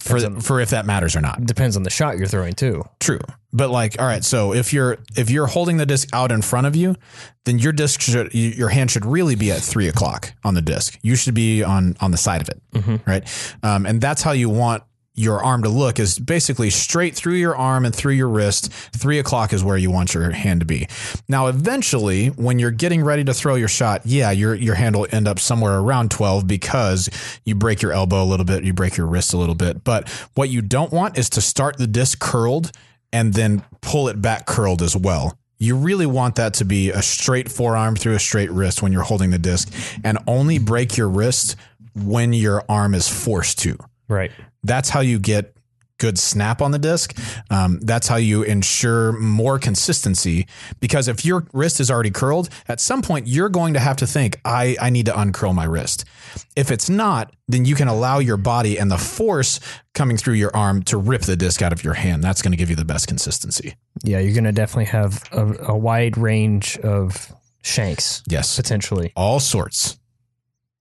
for, 0.00 0.18
on- 0.18 0.40
for 0.40 0.60
if 0.60 0.70
that 0.70 0.86
matters 0.86 1.14
or 1.14 1.20
not. 1.20 1.44
Depends 1.44 1.76
on 1.76 1.82
the 1.82 1.90
shot 1.90 2.18
you're 2.18 2.26
throwing 2.26 2.54
too. 2.54 2.82
True. 2.98 3.20
But 3.52 3.70
like, 3.70 4.00
all 4.00 4.06
right, 4.06 4.24
so 4.24 4.52
if 4.54 4.72
you're 4.72 4.98
if 5.16 5.28
you're 5.30 5.46
holding 5.48 5.76
the 5.76 5.86
disc 5.86 6.08
out 6.12 6.30
in 6.30 6.40
front 6.40 6.66
of 6.68 6.76
you, 6.76 6.94
then 7.44 7.58
your 7.58 7.72
disc 7.72 8.00
should 8.00 8.32
your 8.32 8.68
hand 8.68 8.90
should 8.90 9.04
really 9.04 9.34
be 9.34 9.50
at 9.50 9.60
three 9.60 9.88
o'clock 9.88 10.32
on 10.44 10.54
the 10.54 10.62
disc. 10.62 10.98
You 11.02 11.16
should 11.16 11.34
be 11.34 11.62
on 11.64 11.96
on 12.00 12.12
the 12.12 12.16
side 12.16 12.40
of 12.42 12.48
it, 12.48 13.00
right? 13.06 13.54
Um, 13.64 13.86
and 13.86 14.00
that's 14.00 14.22
how 14.22 14.32
you 14.32 14.48
want 14.48 14.84
your 15.20 15.44
arm 15.44 15.62
to 15.62 15.68
look 15.68 15.98
is 15.98 16.18
basically 16.18 16.70
straight 16.70 17.14
through 17.14 17.34
your 17.34 17.54
arm 17.54 17.84
and 17.84 17.94
through 17.94 18.14
your 18.14 18.28
wrist. 18.28 18.72
Three 18.72 19.18
o'clock 19.18 19.52
is 19.52 19.62
where 19.62 19.76
you 19.76 19.90
want 19.90 20.14
your 20.14 20.30
hand 20.30 20.60
to 20.60 20.66
be. 20.66 20.88
Now, 21.28 21.48
eventually, 21.48 22.28
when 22.28 22.58
you're 22.58 22.70
getting 22.70 23.04
ready 23.04 23.22
to 23.24 23.34
throw 23.34 23.54
your 23.54 23.68
shot, 23.68 24.02
yeah, 24.04 24.30
your 24.30 24.54
your 24.54 24.74
hand 24.74 24.96
will 24.96 25.06
end 25.12 25.28
up 25.28 25.38
somewhere 25.38 25.78
around 25.78 26.10
twelve 26.10 26.46
because 26.46 27.10
you 27.44 27.54
break 27.54 27.82
your 27.82 27.92
elbow 27.92 28.22
a 28.22 28.24
little 28.24 28.46
bit, 28.46 28.64
you 28.64 28.72
break 28.72 28.96
your 28.96 29.06
wrist 29.06 29.34
a 29.34 29.36
little 29.36 29.54
bit. 29.54 29.84
But 29.84 30.08
what 30.34 30.48
you 30.48 30.62
don't 30.62 30.92
want 30.92 31.18
is 31.18 31.28
to 31.30 31.40
start 31.40 31.76
the 31.76 31.86
disc 31.86 32.18
curled 32.18 32.72
and 33.12 33.34
then 33.34 33.62
pull 33.82 34.08
it 34.08 34.22
back 34.22 34.46
curled 34.46 34.82
as 34.82 34.96
well. 34.96 35.36
You 35.58 35.76
really 35.76 36.06
want 36.06 36.36
that 36.36 36.54
to 36.54 36.64
be 36.64 36.90
a 36.90 37.02
straight 37.02 37.50
forearm 37.50 37.94
through 37.94 38.14
a 38.14 38.18
straight 38.18 38.50
wrist 38.50 38.82
when 38.82 38.92
you're 38.92 39.02
holding 39.02 39.30
the 39.30 39.38
disc 39.38 39.70
and 40.02 40.16
only 40.26 40.58
break 40.58 40.96
your 40.96 41.10
wrist 41.10 41.56
when 41.94 42.32
your 42.32 42.64
arm 42.68 42.94
is 42.94 43.08
forced 43.08 43.58
to. 43.60 43.76
Right. 44.08 44.32
That's 44.62 44.88
how 44.90 45.00
you 45.00 45.18
get 45.18 45.54
good 45.98 46.18
snap 46.18 46.62
on 46.62 46.70
the 46.70 46.78
disc. 46.78 47.14
Um, 47.50 47.78
that's 47.80 48.08
how 48.08 48.16
you 48.16 48.42
ensure 48.42 49.12
more 49.12 49.58
consistency. 49.58 50.46
Because 50.80 51.08
if 51.08 51.26
your 51.26 51.46
wrist 51.52 51.78
is 51.78 51.90
already 51.90 52.10
curled, 52.10 52.48
at 52.68 52.80
some 52.80 53.02
point 53.02 53.26
you're 53.26 53.50
going 53.50 53.74
to 53.74 53.80
have 53.80 53.98
to 53.98 54.06
think, 54.06 54.40
I, 54.42 54.76
I 54.80 54.88
need 54.88 55.04
to 55.06 55.12
uncurl 55.12 55.52
my 55.52 55.64
wrist. 55.64 56.06
If 56.56 56.70
it's 56.70 56.88
not, 56.88 57.34
then 57.48 57.66
you 57.66 57.74
can 57.74 57.86
allow 57.86 58.18
your 58.18 58.38
body 58.38 58.78
and 58.78 58.90
the 58.90 58.96
force 58.96 59.60
coming 59.92 60.16
through 60.16 60.34
your 60.34 60.56
arm 60.56 60.82
to 60.84 60.96
rip 60.96 61.20
the 61.22 61.36
disc 61.36 61.60
out 61.60 61.72
of 61.72 61.84
your 61.84 61.92
hand. 61.94 62.24
That's 62.24 62.40
going 62.40 62.52
to 62.52 62.56
give 62.58 62.70
you 62.70 62.76
the 62.76 62.84
best 62.86 63.06
consistency. 63.06 63.74
Yeah, 64.02 64.20
you're 64.20 64.32
going 64.34 64.44
to 64.44 64.52
definitely 64.52 64.86
have 64.86 65.22
a, 65.32 65.72
a 65.72 65.76
wide 65.76 66.16
range 66.16 66.78
of 66.78 67.30
shanks 67.62 68.22
Yes. 68.26 68.56
potentially. 68.56 69.12
all 69.16 69.38
sorts. 69.38 69.98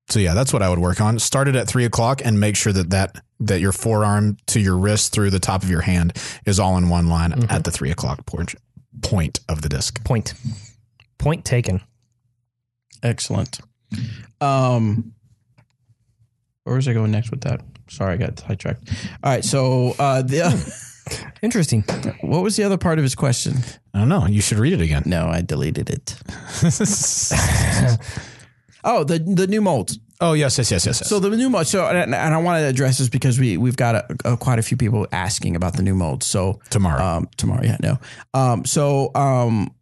So 0.08 0.20
yeah, 0.20 0.34
that's 0.34 0.54
what 0.54 0.62
I 0.64 0.70
would 0.70 0.80
work 0.80 1.02
on. 1.02 1.20
Start 1.20 1.50
it 1.50 1.56
at 1.58 1.68
three 1.68 1.84
o'clock 1.84 2.22
and 2.24 2.40
make 2.40 2.56
sure 2.56 2.72
that 2.72 2.90
that 2.92 3.22
that 3.40 3.60
your 3.62 3.72
forearm 3.72 4.38
to 4.48 4.60
your 4.60 4.78
wrist 4.78 5.14
through 5.14 5.30
the 5.30 5.40
top 5.40 5.64
of 5.64 5.70
your 5.70 5.82
hand 5.82 6.14
is 6.46 6.60
all 6.60 6.78
in 6.78 6.90
one 6.90 7.08
line 7.08 7.34
at 7.50 7.64
the 7.64 7.72
three 7.72 7.92
o'clock 7.92 8.26
point 8.26 8.56
point 9.02 9.40
of 9.48 9.62
the 9.62 9.70
disc. 9.70 10.04
Point. 10.04 10.34
Point 11.18 11.46
taken. 11.46 11.82
excellent. 13.04 13.60
Um, 14.42 15.14
where 16.64 16.76
was 16.76 16.88
I 16.88 16.94
going 16.94 17.12
next 17.12 17.32
with 17.32 17.42
that? 17.42 17.62
Sorry, 17.90 18.14
I 18.14 18.18
got 18.18 18.40
sidetracked. 18.40 18.90
All 19.24 19.32
right. 19.32 19.44
So, 19.44 19.96
uh, 19.98 20.22
the, 20.22 20.54
Interesting. 21.42 21.82
what 22.22 22.44
was 22.44 22.56
the 22.56 22.64
other 22.64 22.78
part 22.78 23.00
of 23.00 23.04
his 23.04 23.16
question? 23.16 23.56
I 23.94 24.00
don't 24.00 24.10
know. 24.10 24.28
You 24.28 24.42
should 24.42 24.60
read 24.60 24.74
it 24.74 24.82
again. 24.82 25.04
No, 25.06 25.28
I 25.28 25.42
deleted 25.42 25.90
it. 25.90 26.16
Oh, 28.82 29.04
the 29.04 29.20
the 29.20 29.46
new 29.46 29.60
molds. 29.62 30.00
Oh 30.22 30.34
yes, 30.34 30.58
yes, 30.58 30.70
yes, 30.70 30.86
yes. 30.86 31.00
yes. 31.02 31.10
So 31.10 31.20
the 31.20 31.30
new 31.30 31.50
mode. 31.50 31.68
So 31.68 31.86
and, 31.88 32.14
and 32.14 32.34
I 32.34 32.38
want 32.38 32.62
to 32.62 32.68
address 32.68 32.98
this 32.98 33.08
because 33.10 33.40
we 33.40 33.56
we've 33.58 33.78
got 33.78 33.96
a, 33.96 34.34
a, 34.34 34.38
quite 34.38 34.60
a 34.60 34.62
few 34.62 34.76
people 34.76 35.08
asking 35.12 35.56
about 35.56 35.78
the 35.78 35.84
new 35.84 35.96
mode. 35.96 36.24
So 36.24 36.60
tomorrow, 36.70 37.02
um, 37.04 37.30
tomorrow, 37.38 37.64
yeah, 37.64 37.78
no. 37.82 38.00
Um, 38.34 38.66
so 38.66 39.12
um, 39.16 39.74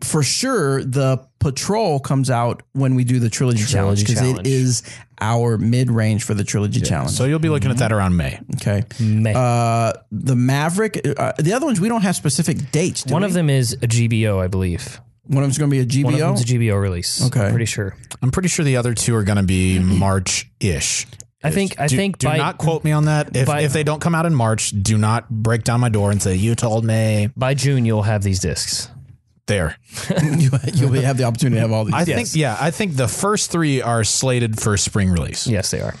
for 0.00 0.22
sure, 0.22 0.82
the 0.84 1.18
patrol 1.38 2.00
comes 2.00 2.30
out 2.30 2.62
when 2.72 2.94
we 2.94 3.04
do 3.04 3.18
the 3.18 3.28
trilogy, 3.30 3.64
challenge 3.64 4.04
Trilogy 4.04 4.14
because 4.14 4.22
it 4.22 4.32
challenge. 4.32 4.48
is 4.48 4.82
our 5.20 5.58
mid 5.58 5.90
range 5.90 6.24
for 6.24 6.34
the 6.34 6.44
trilogy 6.44 6.80
challenge. 6.80 7.10
so 7.12 7.24
you'll 7.24 7.38
be 7.38 7.48
looking 7.48 7.70
at 7.70 7.78
that 7.78 7.92
around 7.92 8.16
May. 8.16 8.38
okay. 8.56 8.84
May. 9.00 9.32
Uh, 9.34 9.92
the 10.12 10.36
Maverick. 10.36 11.00
Uh, 11.18 11.32
the 11.38 11.52
other 11.52 11.66
ones 11.66 11.80
we 11.80 11.88
don't 11.88 12.02
have 12.02 12.16
specific 12.16 12.70
dates. 12.70 13.02
do 13.04 13.12
One 13.12 13.22
we? 13.22 13.26
of 13.26 13.34
them 13.34 13.48
is 13.50 13.74
a 13.74 13.86
GBO, 13.86 14.42
I 14.42 14.46
believe. 14.46 15.00
One 15.26 15.38
of 15.38 15.48
them's 15.48 15.58
going 15.58 15.70
to 15.70 15.84
be 15.84 16.00
a 16.00 16.04
One 16.04 16.14
of 16.14 16.20
GBO. 16.20 16.26
them's 16.36 16.42
a 16.42 16.54
GBO 16.54 16.80
release. 16.80 17.26
Okay. 17.26 17.46
I'm 17.46 17.50
pretty 17.50 17.64
sure. 17.64 17.96
I'm 18.22 18.30
pretty 18.30 18.48
sure 18.48 18.64
the 18.64 18.76
other 18.76 18.94
two 18.94 19.14
are 19.14 19.24
going 19.24 19.36
to 19.36 19.42
be 19.42 19.78
mm-hmm. 19.78 19.98
March 19.98 20.50
ish. 20.60 21.06
I 21.42 21.50
think. 21.50 21.78
I 21.78 21.86
do, 21.86 21.96
think 21.96 22.18
do 22.18 22.26
by 22.28 22.36
not 22.36 22.58
quote 22.58 22.84
me 22.84 22.92
on 22.92 23.04
that. 23.04 23.36
If, 23.36 23.46
by- 23.46 23.60
if 23.62 23.72
they 23.72 23.84
don't 23.84 24.00
come 24.00 24.14
out 24.14 24.26
in 24.26 24.34
March, 24.34 24.70
do 24.70 24.98
not 24.98 25.28
break 25.30 25.64
down 25.64 25.80
my 25.80 25.88
door 25.88 26.10
and 26.10 26.20
say 26.20 26.34
you 26.34 26.54
told 26.54 26.84
me. 26.84 27.30
by 27.36 27.54
June 27.54 27.84
you'll 27.84 28.02
have 28.02 28.22
these 28.22 28.40
discs. 28.40 28.88
There, 29.46 29.76
you, 30.22 30.50
you'll 30.74 30.92
have 30.94 31.18
the 31.18 31.24
opportunity 31.24 31.56
to 31.56 31.60
have 31.60 31.70
all 31.70 31.84
these. 31.84 31.94
I 31.94 32.04
think 32.04 32.34
yeah, 32.34 32.56
I 32.60 32.72
think 32.72 32.96
the 32.96 33.06
first 33.06 33.52
three 33.52 33.80
are 33.80 34.02
slated 34.02 34.60
for 34.60 34.76
spring 34.76 35.08
release. 35.08 35.46
Yes, 35.46 35.70
they 35.70 35.80
are. 35.80 35.94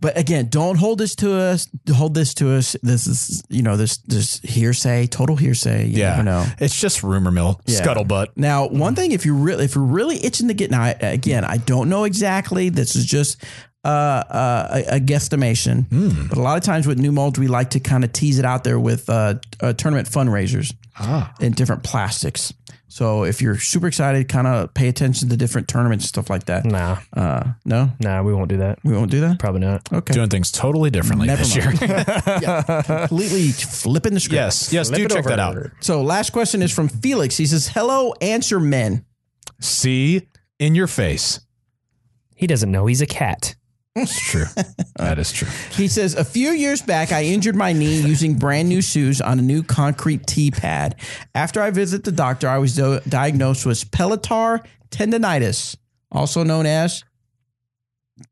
But 0.00 0.18
again, 0.18 0.48
don't 0.50 0.76
hold 0.76 0.98
this 0.98 1.14
to 1.16 1.34
us. 1.38 1.68
Hold 1.92 2.14
this 2.14 2.34
to 2.34 2.50
us. 2.52 2.76
This 2.82 3.06
is, 3.06 3.42
you 3.48 3.62
know, 3.62 3.76
this 3.76 3.98
this 3.98 4.40
hearsay, 4.40 5.06
total 5.06 5.36
hearsay. 5.36 5.86
You 5.86 5.98
Yeah, 6.00 6.10
never 6.10 6.22
know. 6.24 6.46
it's 6.58 6.78
just 6.78 7.02
rumor 7.02 7.30
mill, 7.30 7.60
Yeah. 7.66 7.80
scuttlebutt. 7.80 8.28
Now, 8.36 8.66
one 8.68 8.94
thing, 8.94 9.12
if 9.12 9.24
you 9.24 9.34
really, 9.34 9.64
if 9.64 9.74
you're 9.74 9.84
really 9.84 10.22
itching 10.24 10.48
to 10.48 10.54
get 10.54 10.70
now, 10.70 10.92
again, 11.00 11.44
I 11.44 11.56
don't 11.58 11.88
know 11.88 12.04
exactly. 12.04 12.68
This 12.68 12.96
is 12.96 13.04
just 13.06 13.42
uh, 13.84 13.88
uh, 13.88 14.68
a, 14.90 14.96
a 14.96 15.00
guesstimation. 15.00 15.86
Hmm. 15.88 16.26
But 16.28 16.38
a 16.38 16.42
lot 16.42 16.56
of 16.56 16.64
times 16.64 16.86
with 16.86 16.98
new 16.98 17.12
molds, 17.12 17.38
we 17.38 17.48
like 17.48 17.70
to 17.70 17.80
kind 17.80 18.02
of 18.02 18.12
tease 18.12 18.38
it 18.38 18.44
out 18.46 18.64
there 18.64 18.80
with 18.80 19.10
uh, 19.10 19.34
uh, 19.60 19.72
tournament 19.74 20.08
fundraisers 20.08 20.72
Ah. 20.98 21.34
in 21.40 21.52
different 21.52 21.82
plastics. 21.82 22.54
So 22.94 23.24
if 23.24 23.42
you're 23.42 23.58
super 23.58 23.88
excited, 23.88 24.28
kind 24.28 24.46
of 24.46 24.72
pay 24.72 24.86
attention 24.86 25.28
to 25.30 25.36
different 25.36 25.66
tournaments 25.66 26.04
and 26.04 26.08
stuff 26.10 26.30
like 26.30 26.44
that. 26.44 26.64
Nah, 26.64 26.98
Uh, 27.12 27.54
no, 27.64 27.90
nah, 27.98 28.22
we 28.22 28.32
won't 28.32 28.48
do 28.48 28.58
that. 28.58 28.78
we 28.84 28.92
won't 28.92 29.10
do 29.10 29.20
that. 29.22 29.40
Probably 29.40 29.62
not. 29.62 29.92
Okay, 29.92 30.12
Doing 30.14 30.28
things 30.28 30.52
totally 30.52 30.90
differently 30.90 31.26
Never 31.26 31.42
this 31.42 31.56
mind. 31.56 31.80
year. 31.80 32.62
completely 32.84 33.48
flipping 33.50 34.14
the 34.14 34.20
script. 34.20 34.34
yes, 34.34 34.72
yes, 34.72 34.86
Flip 34.90 34.98
do 34.98 35.04
it 35.06 35.10
check 35.10 35.24
that 35.24 35.40
out. 35.40 35.56
So 35.80 36.02
last 36.02 36.30
question 36.30 36.62
is 36.62 36.70
from 36.72 36.86
Felix. 36.86 37.36
He 37.36 37.46
says, 37.46 37.66
"Hello, 37.66 38.12
answer 38.20 38.60
men." 38.60 39.04
See 39.60 40.28
in 40.60 40.76
your 40.76 40.86
face. 40.86 41.40
He 42.36 42.46
doesn't 42.46 42.70
know 42.70 42.86
he's 42.86 43.00
a 43.02 43.06
cat. 43.06 43.56
It's 43.96 44.18
true. 44.18 44.46
that 44.96 45.18
is 45.18 45.30
true. 45.32 45.48
He 45.70 45.86
says, 45.88 46.14
A 46.14 46.24
few 46.24 46.50
years 46.50 46.82
back, 46.82 47.12
I 47.12 47.24
injured 47.24 47.54
my 47.54 47.72
knee 47.72 48.00
using 48.00 48.34
brand 48.34 48.68
new 48.68 48.82
shoes 48.82 49.20
on 49.20 49.38
a 49.38 49.42
new 49.42 49.62
concrete 49.62 50.26
T 50.26 50.50
pad. 50.50 50.96
After 51.34 51.62
I 51.62 51.70
visited 51.70 52.04
the 52.04 52.12
doctor, 52.12 52.48
I 52.48 52.58
was 52.58 52.74
do- 52.74 53.00
diagnosed 53.08 53.66
with 53.66 53.90
patellar 53.90 54.64
tendonitis, 54.90 55.76
also 56.10 56.42
known 56.42 56.66
as 56.66 57.04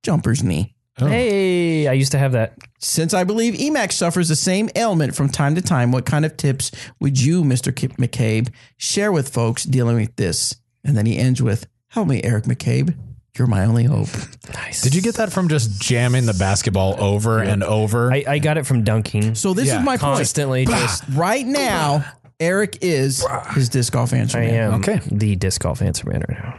jumper's 0.02 0.42
knee. 0.42 0.74
Oh. 1.00 1.06
Hey, 1.06 1.88
I 1.88 1.92
used 1.92 2.12
to 2.12 2.18
have 2.18 2.32
that. 2.32 2.54
Since 2.78 3.14
I 3.14 3.24
believe 3.24 3.54
Emac 3.54 3.92
suffers 3.92 4.28
the 4.28 4.36
same 4.36 4.68
ailment 4.76 5.14
from 5.14 5.28
time 5.28 5.54
to 5.54 5.62
time, 5.62 5.90
what 5.90 6.04
kind 6.04 6.24
of 6.24 6.36
tips 6.36 6.70
would 7.00 7.20
you, 7.20 7.42
Mr. 7.44 7.74
Kip 7.74 7.92
McCabe, 7.92 8.50
share 8.76 9.10
with 9.10 9.32
folks 9.32 9.64
dealing 9.64 9.96
with 9.96 10.14
this? 10.16 10.56
And 10.84 10.96
then 10.96 11.06
he 11.06 11.16
ends 11.16 11.40
with, 11.40 11.66
Help 11.88 12.08
me, 12.08 12.22
Eric 12.22 12.44
McCabe. 12.44 12.96
You're 13.38 13.46
my 13.46 13.64
only 13.64 13.84
hope. 13.84 14.08
Nice. 14.54 14.82
Did 14.82 14.94
you 14.94 15.00
get 15.00 15.14
that 15.14 15.32
from 15.32 15.48
just 15.48 15.80
jamming 15.80 16.26
the 16.26 16.34
basketball 16.34 17.02
over 17.02 17.38
and 17.38 17.62
over? 17.62 18.12
I, 18.12 18.24
I 18.28 18.38
got 18.38 18.58
it 18.58 18.66
from 18.66 18.84
dunking. 18.84 19.34
So 19.34 19.54
this 19.54 19.68
Yeah, 19.68 19.78
is 19.78 19.84
my 19.84 19.92
point. 19.92 20.00
Constantly, 20.00 20.66
just 20.66 21.04
Right 21.12 21.46
now, 21.46 22.04
Eric 22.38 22.78
is 22.82 23.24
his 23.54 23.70
disc 23.70 23.92
golf 23.94 24.12
answer 24.12 24.38
I 24.38 24.46
man. 24.46 24.54
am 24.54 24.74
Okay. 24.80 25.00
the 25.10 25.36
disc 25.36 25.62
golf 25.62 25.80
answer 25.80 26.06
man 26.10 26.22
right 26.28 26.38
now. 26.38 26.58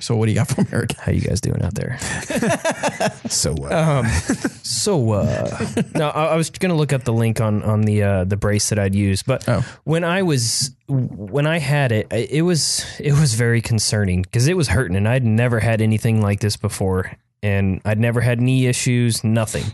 So 0.00 0.16
what 0.16 0.26
do 0.26 0.32
you 0.32 0.38
got 0.38 0.48
from 0.48 0.66
Eric? 0.72 0.92
How 0.98 1.12
you 1.12 1.20
guys 1.20 1.40
doing 1.40 1.62
out 1.62 1.74
there? 1.74 1.98
so 3.28 3.54
uh, 3.64 4.02
So, 4.62 5.12
uh, 5.12 5.66
no, 5.94 6.08
I, 6.08 6.26
I 6.26 6.36
was 6.36 6.48
gonna 6.50 6.74
look 6.76 6.92
up 6.92 7.04
the 7.04 7.12
link 7.12 7.40
on 7.40 7.62
on 7.62 7.82
the 7.82 8.02
uh, 8.02 8.24
the 8.24 8.36
brace 8.36 8.68
that 8.70 8.78
I'd 8.78 8.94
use, 8.94 9.22
but 9.22 9.46
Oh. 9.48 9.64
when 9.84 10.04
I 10.04 10.22
was 10.22 10.70
when 10.88 11.46
I 11.46 11.58
had 11.58 11.92
it, 11.92 12.06
it 12.10 12.42
was 12.42 12.84
it 12.98 13.12
was 13.12 13.34
very 13.34 13.60
concerning 13.60 14.22
because 14.22 14.46
it 14.48 14.56
was 14.56 14.68
hurting, 14.68 14.96
and 14.96 15.08
I'd 15.08 15.24
never 15.24 15.60
had 15.60 15.80
anything 15.82 16.22
like 16.22 16.40
this 16.40 16.56
before, 16.56 17.12
and 17.42 17.80
I'd 17.84 17.98
never 17.98 18.20
had 18.20 18.40
knee 18.40 18.66
issues, 18.66 19.22
nothing. 19.24 19.64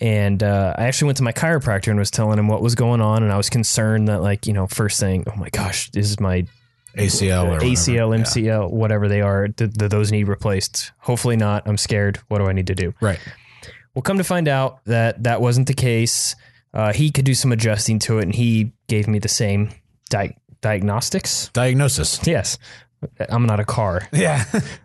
And 0.00 0.42
uh, 0.42 0.74
I 0.78 0.84
actually 0.84 1.06
went 1.06 1.18
to 1.18 1.24
my 1.24 1.32
chiropractor 1.32 1.88
and 1.88 1.98
was 1.98 2.10
telling 2.10 2.38
him 2.38 2.48
what 2.48 2.62
was 2.62 2.74
going 2.74 3.02
on, 3.02 3.22
and 3.22 3.30
I 3.30 3.36
was 3.36 3.50
concerned 3.50 4.08
that, 4.08 4.22
like, 4.22 4.46
you 4.46 4.54
know, 4.54 4.66
first 4.66 4.98
thing, 4.98 5.24
oh 5.26 5.36
my 5.36 5.50
gosh, 5.50 5.90
this 5.90 6.08
is 6.08 6.18
my 6.18 6.46
ACL 6.96 7.44
or 7.44 7.48
whatever. 7.50 7.64
ACL, 7.66 8.16
Yeah. 8.16 8.24
MCL, 8.24 8.70
whatever 8.72 9.08
they 9.08 9.20
are. 9.20 9.48
Do, 9.48 9.66
do 9.66 9.88
those 9.88 10.10
need 10.12 10.28
replaced? 10.28 10.92
Hopefully 10.98 11.36
not. 11.36 11.62
I'm 11.66 11.76
scared. 11.76 12.18
What 12.28 12.38
do 12.38 12.46
I 12.46 12.52
need 12.52 12.66
to 12.68 12.74
do? 12.74 12.94
Right. 13.00 13.18
Well, 13.94 14.02
come 14.02 14.18
to 14.18 14.24
find 14.24 14.48
out 14.48 14.84
that 14.86 15.22
that 15.24 15.40
wasn't 15.40 15.66
the 15.66 15.74
case. 15.74 16.36
Uh, 16.72 16.92
he 16.92 17.10
could 17.10 17.24
do 17.24 17.34
some 17.34 17.50
adjusting 17.52 17.98
to 18.00 18.18
it, 18.18 18.22
and 18.22 18.34
he 18.34 18.72
gave 18.88 19.08
me 19.08 19.18
the 19.18 19.28
same 19.28 19.70
di- 20.10 20.36
diagnostics. 20.60 21.48
Diagnosis. 21.52 22.20
Yes, 22.26 22.58
I'm 23.28 23.46
not 23.46 23.58
a 23.60 23.64
car. 23.64 24.06
Yeah. 24.12 24.44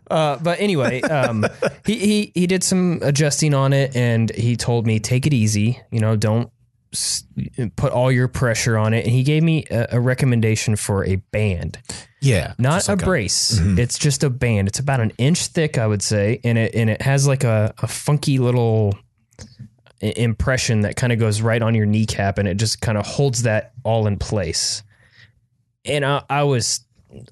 Uh, 0.09 0.37
but 0.37 0.59
anyway, 0.59 1.01
um, 1.01 1.45
he, 1.85 1.97
he 1.99 2.31
he 2.33 2.47
did 2.47 2.63
some 2.63 2.99
adjusting 3.03 3.53
on 3.53 3.73
it, 3.73 3.95
and 3.95 4.31
he 4.35 4.55
told 4.55 4.87
me 4.87 4.99
take 4.99 5.27
it 5.27 5.33
easy. 5.33 5.79
You 5.91 5.99
know, 5.99 6.15
don't 6.15 6.49
put 7.75 7.91
all 7.91 8.11
your 8.11 8.27
pressure 8.27 8.77
on 8.77 8.93
it. 8.93 9.05
And 9.05 9.13
he 9.13 9.23
gave 9.23 9.43
me 9.43 9.65
a, 9.71 9.87
a 9.93 9.99
recommendation 9.99 10.75
for 10.75 11.05
a 11.05 11.15
band 11.15 11.79
yeah. 12.25 12.53
not 12.57 12.87
a 12.87 12.91
like 12.91 13.03
brace. 13.03 13.59
Mm-hmm. 13.59 13.79
It's 13.79 13.97
just 13.97 14.23
a 14.23 14.29
band. 14.29 14.67
It's 14.67 14.79
about 14.79 14.99
an 14.99 15.11
inch 15.17 15.47
thick, 15.47 15.77
I 15.77 15.87
would 15.87 16.01
say, 16.01 16.39
and 16.43 16.57
it 16.57 16.75
and 16.75 16.89
it 16.89 17.01
has 17.01 17.27
like 17.27 17.43
a, 17.43 17.73
a 17.79 17.87
funky 17.87 18.39
little 18.39 18.97
impression 20.01 20.81
that 20.81 20.95
kind 20.95 21.13
of 21.13 21.19
goes 21.19 21.41
right 21.41 21.61
on 21.61 21.75
your 21.75 21.85
kneecap, 21.85 22.37
and 22.37 22.47
it 22.47 22.55
just 22.55 22.81
kind 22.81 22.97
of 22.97 23.05
holds 23.05 23.43
that 23.43 23.73
all 23.83 24.07
in 24.07 24.17
place. 24.17 24.83
And 25.85 26.03
I, 26.03 26.23
I 26.29 26.43
was, 26.43 26.83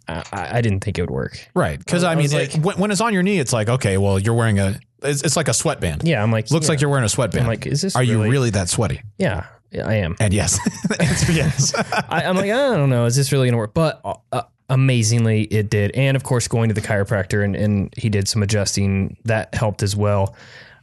I, 0.08 0.24
I 0.32 0.62
didn't 0.62 0.82
think 0.82 1.00
it 1.00 1.02
would 1.02 1.10
work. 1.10 1.50
Right. 1.56 1.80
Because 1.80 2.04
I, 2.04 2.12
I 2.12 2.16
mean, 2.16 2.24
was 2.26 2.34
it- 2.34 2.58
when, 2.58 2.78
when 2.78 2.92
it's 2.92 3.02
on 3.02 3.14
your 3.14 3.24
knee, 3.24 3.40
it's 3.40 3.52
like, 3.52 3.68
okay, 3.68 3.98
well, 3.98 4.20
you're 4.20 4.36
wearing 4.36 4.60
a, 4.60 4.80
it's, 5.04 5.22
it's 5.24 5.36
like 5.36 5.48
a 5.48 5.54
sweatband. 5.54 6.08
Yeah, 6.08 6.22
I'm 6.24 6.32
like, 6.32 6.50
Looks 6.52 6.66
yeah. 6.66 6.72
like 6.72 6.82
you're 6.82 6.90
wearing 6.90 7.06
a 7.06 7.10
sweatband. 7.10 7.44
I'm 7.44 7.48
like, 7.50 7.66
is 7.66 7.82
this 7.82 7.96
Are 7.96 8.04
you 8.04 8.18
really- 8.18 8.30
really 8.30 8.50
that 8.52 8.70
sweaty? 8.70 9.02
Yeah, 9.18 9.46
I 9.74 9.96
am. 9.96 10.16
And 10.20 10.34
yes. 10.34 10.60
the 10.88 11.02
answer 11.02 11.32
yes. 11.32 11.74
I, 12.10 12.24
I'm 12.26 12.36
like, 12.36 12.52
I 12.52 12.76
don't 12.76 12.90
know, 12.90 13.06
is 13.06 13.16
this 13.16 13.32
really 13.32 13.48
gonna 13.48 13.58
work? 13.58 13.74
But 13.74 14.02
uh, 14.32 14.44
amazingly, 14.70 15.44
it 15.44 15.70
did. 15.70 15.92
And 15.92 16.16
of 16.16 16.24
course, 16.24 16.48
going 16.48 16.70
to 16.70 16.76
the 16.76 16.82
chiropractor 16.82 17.44
and, 17.44 17.56
and 17.56 17.94
he 17.98 18.10
did 18.10 18.28
some 18.28 18.44
adjusting 18.44 19.18
that 19.26 19.54
helped 19.56 19.84
as 19.84 19.96
well. 19.96 20.36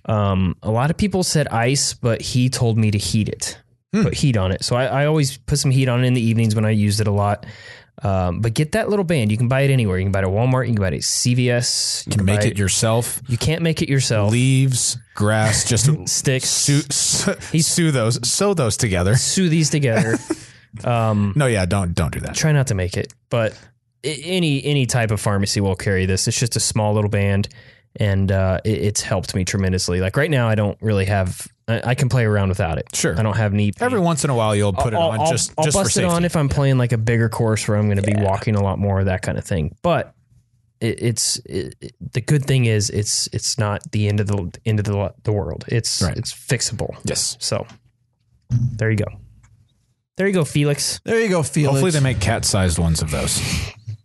Um, 0.07 0.57
a 0.63 0.71
lot 0.71 0.91
of 0.91 0.97
people 0.97 1.23
said 1.23 1.49
ice, 1.49 1.95
but 1.95 2.21
he 2.23 2.49
told 2.49 2.79
me 2.79 2.91
to 2.91 2.99
heat 2.99 3.29
it, 3.29 3.59
put 3.93 4.15
heat 4.15 4.37
on 4.37 4.51
it. 4.51 4.65
So 4.65 4.75
I, 4.77 4.87
I 5.03 5.07
always 5.07 5.37
put 5.37 5.59
some 5.59 5.71
heat 5.71 5.89
on 5.89 6.03
it 6.03 6.07
in 6.07 6.15
the 6.15 6.23
evenings 6.23 6.55
when 6.55 6.65
I 6.65 6.71
used 6.71 7.01
it 7.01 7.07
a 7.07 7.13
lot. 7.13 7.47
Um, 8.03 8.41
but 8.41 8.55
get 8.55 8.73
that 8.73 8.89
little 8.89 9.05
band. 9.05 9.31
You 9.31 9.37
can 9.37 9.49
buy 9.49 9.61
it 9.61 9.71
anywhere. 9.71 9.99
You 9.99 10.05
can 10.07 10.13
buy 10.13 10.21
it 10.21 10.25
at 10.25 10.31
Walmart. 10.31 10.67
You 10.69 10.75
can 10.75 10.81
buy 10.83 10.89
it 10.89 10.95
at 10.95 11.01
CVS. 11.01 12.07
You 12.07 12.11
You 12.13 12.17
can 12.17 12.25
make 12.25 12.41
buy 12.41 12.47
it 12.47 12.59
yourself. 12.59 13.21
You 13.29 13.37
can't 13.37 13.61
make 13.63 13.83
it 13.83 13.89
yourself. 13.91 14.33
Leaves, 14.33 14.97
grass, 15.15 15.65
just 15.69 15.91
Sticks. 16.09 16.49
sew, 16.49 16.81
sew, 16.91 17.35
sew 17.59 17.91
those, 17.91 18.27
sew 18.27 18.55
those 18.55 18.77
together. 18.79 19.17
Sew 19.17 19.49
these 19.49 19.69
together. 19.71 20.17
um, 20.85 21.33
No, 21.37 21.47
yeah, 21.47 21.67
don't 21.67 21.95
don't 21.95 22.13
do 22.13 22.21
that. 22.21 22.35
try 22.35 22.53
not 22.53 22.69
to 22.69 22.75
make 22.75 22.97
it, 22.97 23.13
but 23.29 23.59
any 24.03 24.65
any 24.65 24.87
type 24.87 25.11
of 25.11 25.21
pharmacy 25.21 25.61
will 25.61 25.77
carry 25.77 26.07
this. 26.07 26.27
It's 26.27 26.39
just 26.41 26.57
a 26.57 26.61
small 26.61 26.95
little 26.95 27.11
band, 27.11 27.49
and 27.97 28.33
uh, 28.33 28.61
it, 28.65 28.79
it's 28.79 29.03
helped 29.03 29.35
me 29.35 29.45
tremendously. 29.45 30.01
Like 30.01 30.17
right 30.17 30.31
now, 30.31 30.49
I 30.49 30.55
don't 30.55 30.79
really 30.81 31.05
have. 31.07 31.47
I, 31.71 31.91
I 31.91 31.95
can 31.95 32.09
play 32.09 32.25
around 32.25 32.49
without 32.49 32.79
it. 32.79 32.89
Sure. 32.95 33.19
I 33.19 33.23
don't 33.23 33.37
have 33.37 33.53
knee 33.53 33.73
pain. 33.73 33.87
Every 33.87 34.01
once 34.01 34.25
in 34.25 34.31
a 34.31 34.35
while, 34.35 34.55
you'll 34.57 34.73
put 34.73 34.95
I'll, 34.95 35.13
it 35.13 35.15
on 35.15 35.21
I'll- 35.21 35.31
just 35.31 35.53
I'll 35.59 35.65
just 35.65 35.77
for 35.77 35.85
bust 35.85 35.97
it 35.97 36.05
on 36.05 36.25
if 36.25 36.37
I'm 36.37 36.49
playing 36.49 36.79
like 36.79 36.93
a 36.93 36.99
bigger 36.99 37.29
course 37.29 37.67
where 37.69 37.77
I'm 37.77 37.87
going 37.87 38.03
to 38.03 38.03
be 38.03 38.15
walking 38.23 38.57
a 38.57 38.63
lot 38.63 38.79
more, 38.79 39.05
that 39.05 39.23
kind 39.23 39.39
of 39.39 39.45
thing. 39.45 39.75
But 39.83 40.15
it, 40.81 41.03
it's 41.03 41.37
it, 41.47 41.75
it- 41.81 41.95
the 42.13 42.21
good 42.21 42.45
thing 42.47 42.65
is 42.67 42.91
it's 42.91 43.29
it's 43.33 43.59
not 43.59 43.91
the 43.93 44.09
end 44.09 44.21
of 44.21 44.27
the 44.29 44.51
end 44.67 44.79
of 44.79 44.85
the 44.85 45.15
the 45.25 45.33
world. 45.33 45.65
It's 45.69 46.03
Right. 46.03 46.17
it's 46.17 46.33
fixable. 46.33 46.97
yes. 47.05 47.37
So 47.41 47.67
there 48.51 48.91
you 48.91 48.97
go. 48.97 49.07
There 50.17 50.27
you 50.27 50.35
go, 50.35 50.45
Felix. 50.45 51.01
There 51.05 51.21
you 51.21 51.29
go, 51.31 51.43
Felix. 51.43 51.73
Hopefully, 51.73 51.93
they 51.93 52.01
make 52.01 52.21
cat-sized 52.21 52.79
ones 52.79 53.01
of 53.01 53.11
those. 53.11 53.41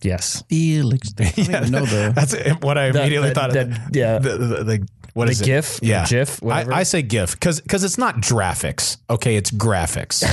Yes. 0.02 0.44
Felix. 0.50 1.14
I 1.20 1.24
don't 1.24 1.40
even 1.40 1.72
know 1.72 1.86
the. 1.86 2.14
That's 2.16 2.34
what 2.64 2.78
I 2.78 2.86
immediately 2.88 3.30
the- 3.30 3.36
thought. 3.36 3.52
the- 3.52 3.62
of. 3.64 3.78
yeah. 3.96 4.20
The, 4.20 4.38
the, 4.38 4.64
the, 4.64 4.88
what 5.16 5.26
The 5.26 5.32
is 5.32 5.42
it? 5.42 5.46
GIF, 5.46 5.80
the 5.80 5.88
Yeah. 5.88 6.06
GIF, 6.06 6.42
whatever. 6.42 6.74
I, 6.74 6.80
I 6.82 6.84
say 6.84 7.02
GIF 7.02 7.32
because 7.32 7.60
because 7.62 7.84
it's 7.84 7.98
not 7.98 8.18
graphics. 8.18 8.98
Okay, 9.10 9.36
it's 9.36 9.50
graphics. 9.50 10.24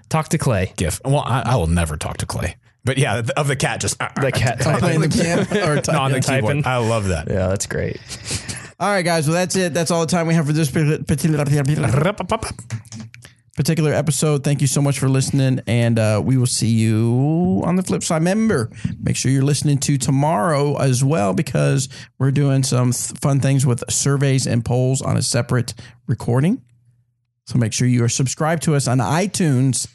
Talk 0.08 0.28
to 0.30 0.38
Clay. 0.38 0.72
GIF. 0.76 1.00
Well, 1.04 1.20
I, 1.20 1.42
I 1.44 1.56
will 1.56 1.66
never 1.66 1.96
talk 1.96 2.16
to 2.18 2.26
Clay. 2.26 2.56
But 2.84 2.96
yeah, 2.98 3.22
of 3.36 3.46
the 3.46 3.56
cat 3.56 3.80
just 3.80 4.00
uh, 4.02 4.08
The 4.20 4.32
cat 4.32 4.66
uh, 4.66 4.78
Playing 4.78 5.00
the 5.02 5.08
typing. 5.08 5.46
piano 5.52 5.72
or 5.72 5.82
no, 5.92 6.00
on 6.00 6.12
the 6.12 6.20
typing. 6.20 6.48
keyboard. 6.48 6.66
I 6.66 6.78
love 6.78 7.08
that. 7.08 7.28
Yeah, 7.28 7.48
that's 7.48 7.66
great. 7.66 7.98
All 8.80 8.88
right, 8.88 9.02
guys. 9.04 9.28
Well, 9.28 9.34
that's 9.34 9.54
it. 9.56 9.74
That's 9.74 9.90
all 9.90 10.00
the 10.00 10.06
time 10.10 10.26
we 10.26 10.34
have 10.34 10.46
for 10.46 10.52
this 10.54 10.70
particular 10.70 11.44
particular 13.60 13.92
episode. 13.92 14.42
Thank 14.42 14.62
you 14.62 14.66
so 14.66 14.80
much 14.80 14.98
for 14.98 15.06
listening, 15.06 15.60
and 15.66 15.98
uh, 15.98 16.22
we 16.24 16.38
will 16.38 16.46
see 16.46 16.70
you 16.70 17.60
on 17.66 17.76
the 17.76 17.82
flip 17.82 18.02
side. 18.02 18.22
Remember, 18.22 18.70
make 18.98 19.16
sure 19.16 19.30
you're 19.30 19.42
listening 19.42 19.76
to 19.80 19.98
tomorrow 19.98 20.78
as 20.78 21.04
well 21.04 21.34
because 21.34 21.90
we're 22.18 22.30
doing 22.30 22.62
some 22.62 22.92
th- 22.92 23.18
fun 23.20 23.38
things 23.38 23.66
with 23.66 23.84
surveys 23.90 24.46
and 24.46 24.64
polls 24.64 25.02
on 25.02 25.18
a 25.18 25.20
separate 25.20 25.74
recording. 26.06 26.62
So 27.44 27.58
make 27.58 27.74
sure 27.74 27.86
you 27.86 28.02
are 28.02 28.08
subscribed 28.08 28.62
to 28.62 28.74
us 28.76 28.88
on 28.88 28.96
iTunes. 28.96 29.86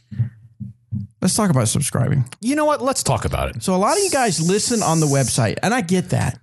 Let's 1.20 1.36
talk 1.36 1.50
about 1.50 1.68
subscribing. 1.68 2.30
You 2.42 2.56
know 2.56 2.66
what? 2.66 2.84
Let's 2.84 3.02
talk 3.02 3.26
about 3.26 3.50
it. 3.50 3.64
So 3.64 3.74
a 3.74 3.78
lot 3.78 3.98
of 3.98 4.04
you 4.04 4.12
guys 4.12 4.48
listen 4.48 4.84
on 4.84 5.00
the 5.00 5.08
website, 5.08 5.58
and 5.64 5.74
I 5.74 5.82
get 5.82 6.12
that. 6.12 6.38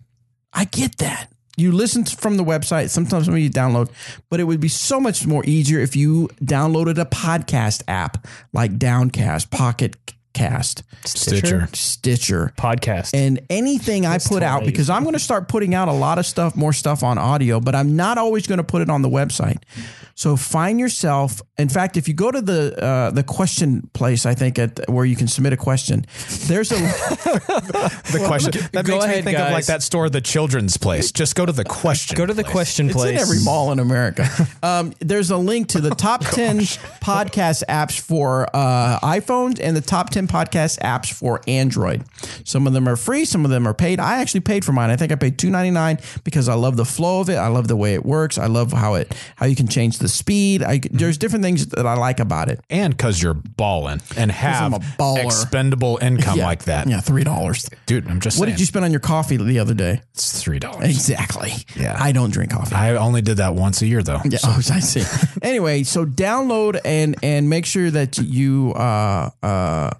I 0.52 0.64
get 0.64 0.98
that. 0.98 1.31
You 1.56 1.72
listen 1.72 2.04
from 2.04 2.36
the 2.38 2.44
website. 2.44 2.88
Sometimes 2.88 3.28
maybe 3.28 3.42
you 3.42 3.50
download, 3.50 3.90
but 4.30 4.40
it 4.40 4.44
would 4.44 4.60
be 4.60 4.68
so 4.68 5.00
much 5.00 5.26
more 5.26 5.44
easier 5.44 5.80
if 5.80 5.94
you 5.94 6.28
downloaded 6.42 6.98
a 6.98 7.04
podcast 7.04 7.82
app 7.88 8.26
like 8.52 8.78
Downcast, 8.78 9.50
Pocket 9.50 9.96
Cast, 10.32 10.82
Stitcher. 11.04 11.68
Stitcher, 11.72 12.52
Podcast. 12.56 13.10
and 13.14 13.40
anything 13.50 14.06
I 14.06 14.18
put 14.18 14.42
out 14.42 14.64
because 14.64 14.88
I'm 14.90 15.02
going 15.02 15.14
to 15.14 15.18
start 15.18 15.48
putting 15.48 15.74
out 15.74 15.88
a 15.88 15.92
lot 15.92 16.18
of 16.18 16.26
stuff, 16.26 16.56
more 16.56 16.72
stuff 16.72 17.02
on 17.02 17.18
audio, 17.18 17.60
but 17.60 17.74
I'm 17.74 17.96
not 17.96 18.18
always 18.18 18.46
going 18.46 18.58
to 18.58 18.64
put 18.64 18.82
it 18.82 18.90
on 18.90 19.02
the 19.02 19.08
website. 19.08 19.58
So 20.14 20.36
find 20.36 20.78
yourself. 20.78 21.40
In 21.56 21.68
fact, 21.70 21.96
if 21.96 22.06
you 22.06 22.12
go 22.14 22.30
to 22.30 22.40
the 22.42 22.76
uh, 22.82 23.10
the 23.10 23.22
question 23.22 23.88
place, 23.94 24.26
I 24.26 24.34
think 24.34 24.58
at 24.58 24.88
where 24.88 25.06
you 25.06 25.16
can 25.16 25.26
submit 25.26 25.54
a 25.54 25.56
question, 25.56 26.04
there's 26.46 26.70
a 26.70 26.76
The 26.76 28.22
question 28.26 28.52
that 28.72 28.84
go 28.84 28.94
makes 28.94 29.04
me 29.06 29.10
ahead, 29.12 29.24
think 29.24 29.38
of 29.38 29.52
like 29.52 29.66
that 29.66 29.82
store, 29.82 30.08
the 30.10 30.20
children's 30.20 30.76
place. 30.76 31.12
Just 31.12 31.34
go 31.34 31.46
to 31.46 31.52
the 31.52 31.64
question. 31.64 32.16
Go 32.16 32.26
to 32.26 32.34
the 32.34 32.42
place. 32.42 32.52
question 32.52 32.86
It's 32.86 32.94
place. 32.96 33.10
in 33.12 33.18
every 33.18 33.42
mall 33.42 33.72
in 33.72 33.78
America. 33.78 34.28
Um, 34.62 34.92
there's 35.00 35.30
a 35.30 35.36
link 35.36 35.68
to 35.68 35.80
the 35.80 35.90
top 35.94 36.20
10 36.24 36.58
podcast 37.00 37.64
apps 37.68 37.98
for 37.98 38.48
uh, 38.54 39.00
iPhones 39.00 39.58
and 39.60 39.76
the 39.76 39.80
top 39.80 40.10
10 40.26 40.28
podcast 40.28 40.78
apps 40.80 41.12
for 41.12 41.40
Android. 41.46 42.04
Some 42.44 42.66
of 42.66 42.72
them 42.72 42.88
are 42.88 42.96
free, 42.96 43.24
some 43.24 43.44
of 43.44 43.50
them 43.50 43.66
are 43.66 43.74
paid. 43.74 44.00
I 44.00 44.20
actually 44.20 44.40
paid 44.40 44.64
for 44.64 44.72
mine. 44.72 44.90
I 44.90 44.96
think 44.96 45.12
I 45.12 45.14
paid 45.16 45.38
$2.99 45.38 46.24
because 46.24 46.48
I 46.48 46.54
love 46.54 46.76
the 46.76 46.84
flow 46.84 47.20
of 47.20 47.28
it. 47.28 47.36
I 47.36 47.48
love 47.48 47.68
the 47.68 47.76
way 47.76 47.94
it 47.94 48.04
works. 48.04 48.38
I 48.38 48.46
love 48.46 48.72
how 48.72 48.94
it 48.94 49.12
how 49.36 49.46
you 49.46 49.56
can 49.56 49.68
change 49.68 49.98
the 49.98 50.08
speed. 50.08 50.62
I, 50.62 50.80
there's 50.90 51.18
different 51.18 51.44
things 51.44 51.66
that 51.68 51.86
I 51.86 51.94
like 51.94 52.20
about 52.20 52.48
it. 52.48 52.60
and 52.70 52.96
because 52.96 53.22
you're 53.22 53.34
balling 53.34 54.00
and 54.16 54.30
have 54.30 54.72
expendable 55.18 55.98
income 56.02 56.38
Yeah. 56.38 56.44
like 56.46 56.64
that, 56.64 56.86
Yeah, 56.88 57.00
$3. 57.00 57.68
dude. 57.86 58.08
I'm 58.08 58.20
just 58.20 58.38
What 58.38 58.46
saying. 58.46 58.54
did 58.56 58.60
you 58.60 58.66
spend 58.66 58.84
on 58.84 58.90
your 58.90 59.00
coffee 59.00 59.36
the 59.36 59.58
other 59.58 59.74
day? 59.74 60.00
It's 60.12 60.40
three 60.42 60.58
dollars. 60.58 60.88
Exactly. 60.88 61.52
Yeah. 61.76 61.96
I 61.98 62.12
don't 62.12 62.30
drink 62.32 62.50
coffee. 62.52 62.74
I 62.74 62.96
only 62.96 63.22
did 63.22 63.38
that 63.38 63.54
once 63.54 63.82
a 63.82 63.86
year 63.86 64.02
though. 64.02 64.20
Yeah, 64.24 64.38
oh, 64.44 64.56
I 64.70 64.80
see. 64.80 65.02
anyway, 65.42 65.82
so 65.82 66.04
download 66.06 66.80
and 66.84 67.16
and 67.22 67.48
make 67.48 67.66
sure 67.66 67.90
that 67.90 68.18
you 68.18 68.72
uh 68.74 69.30
uh 69.42 69.90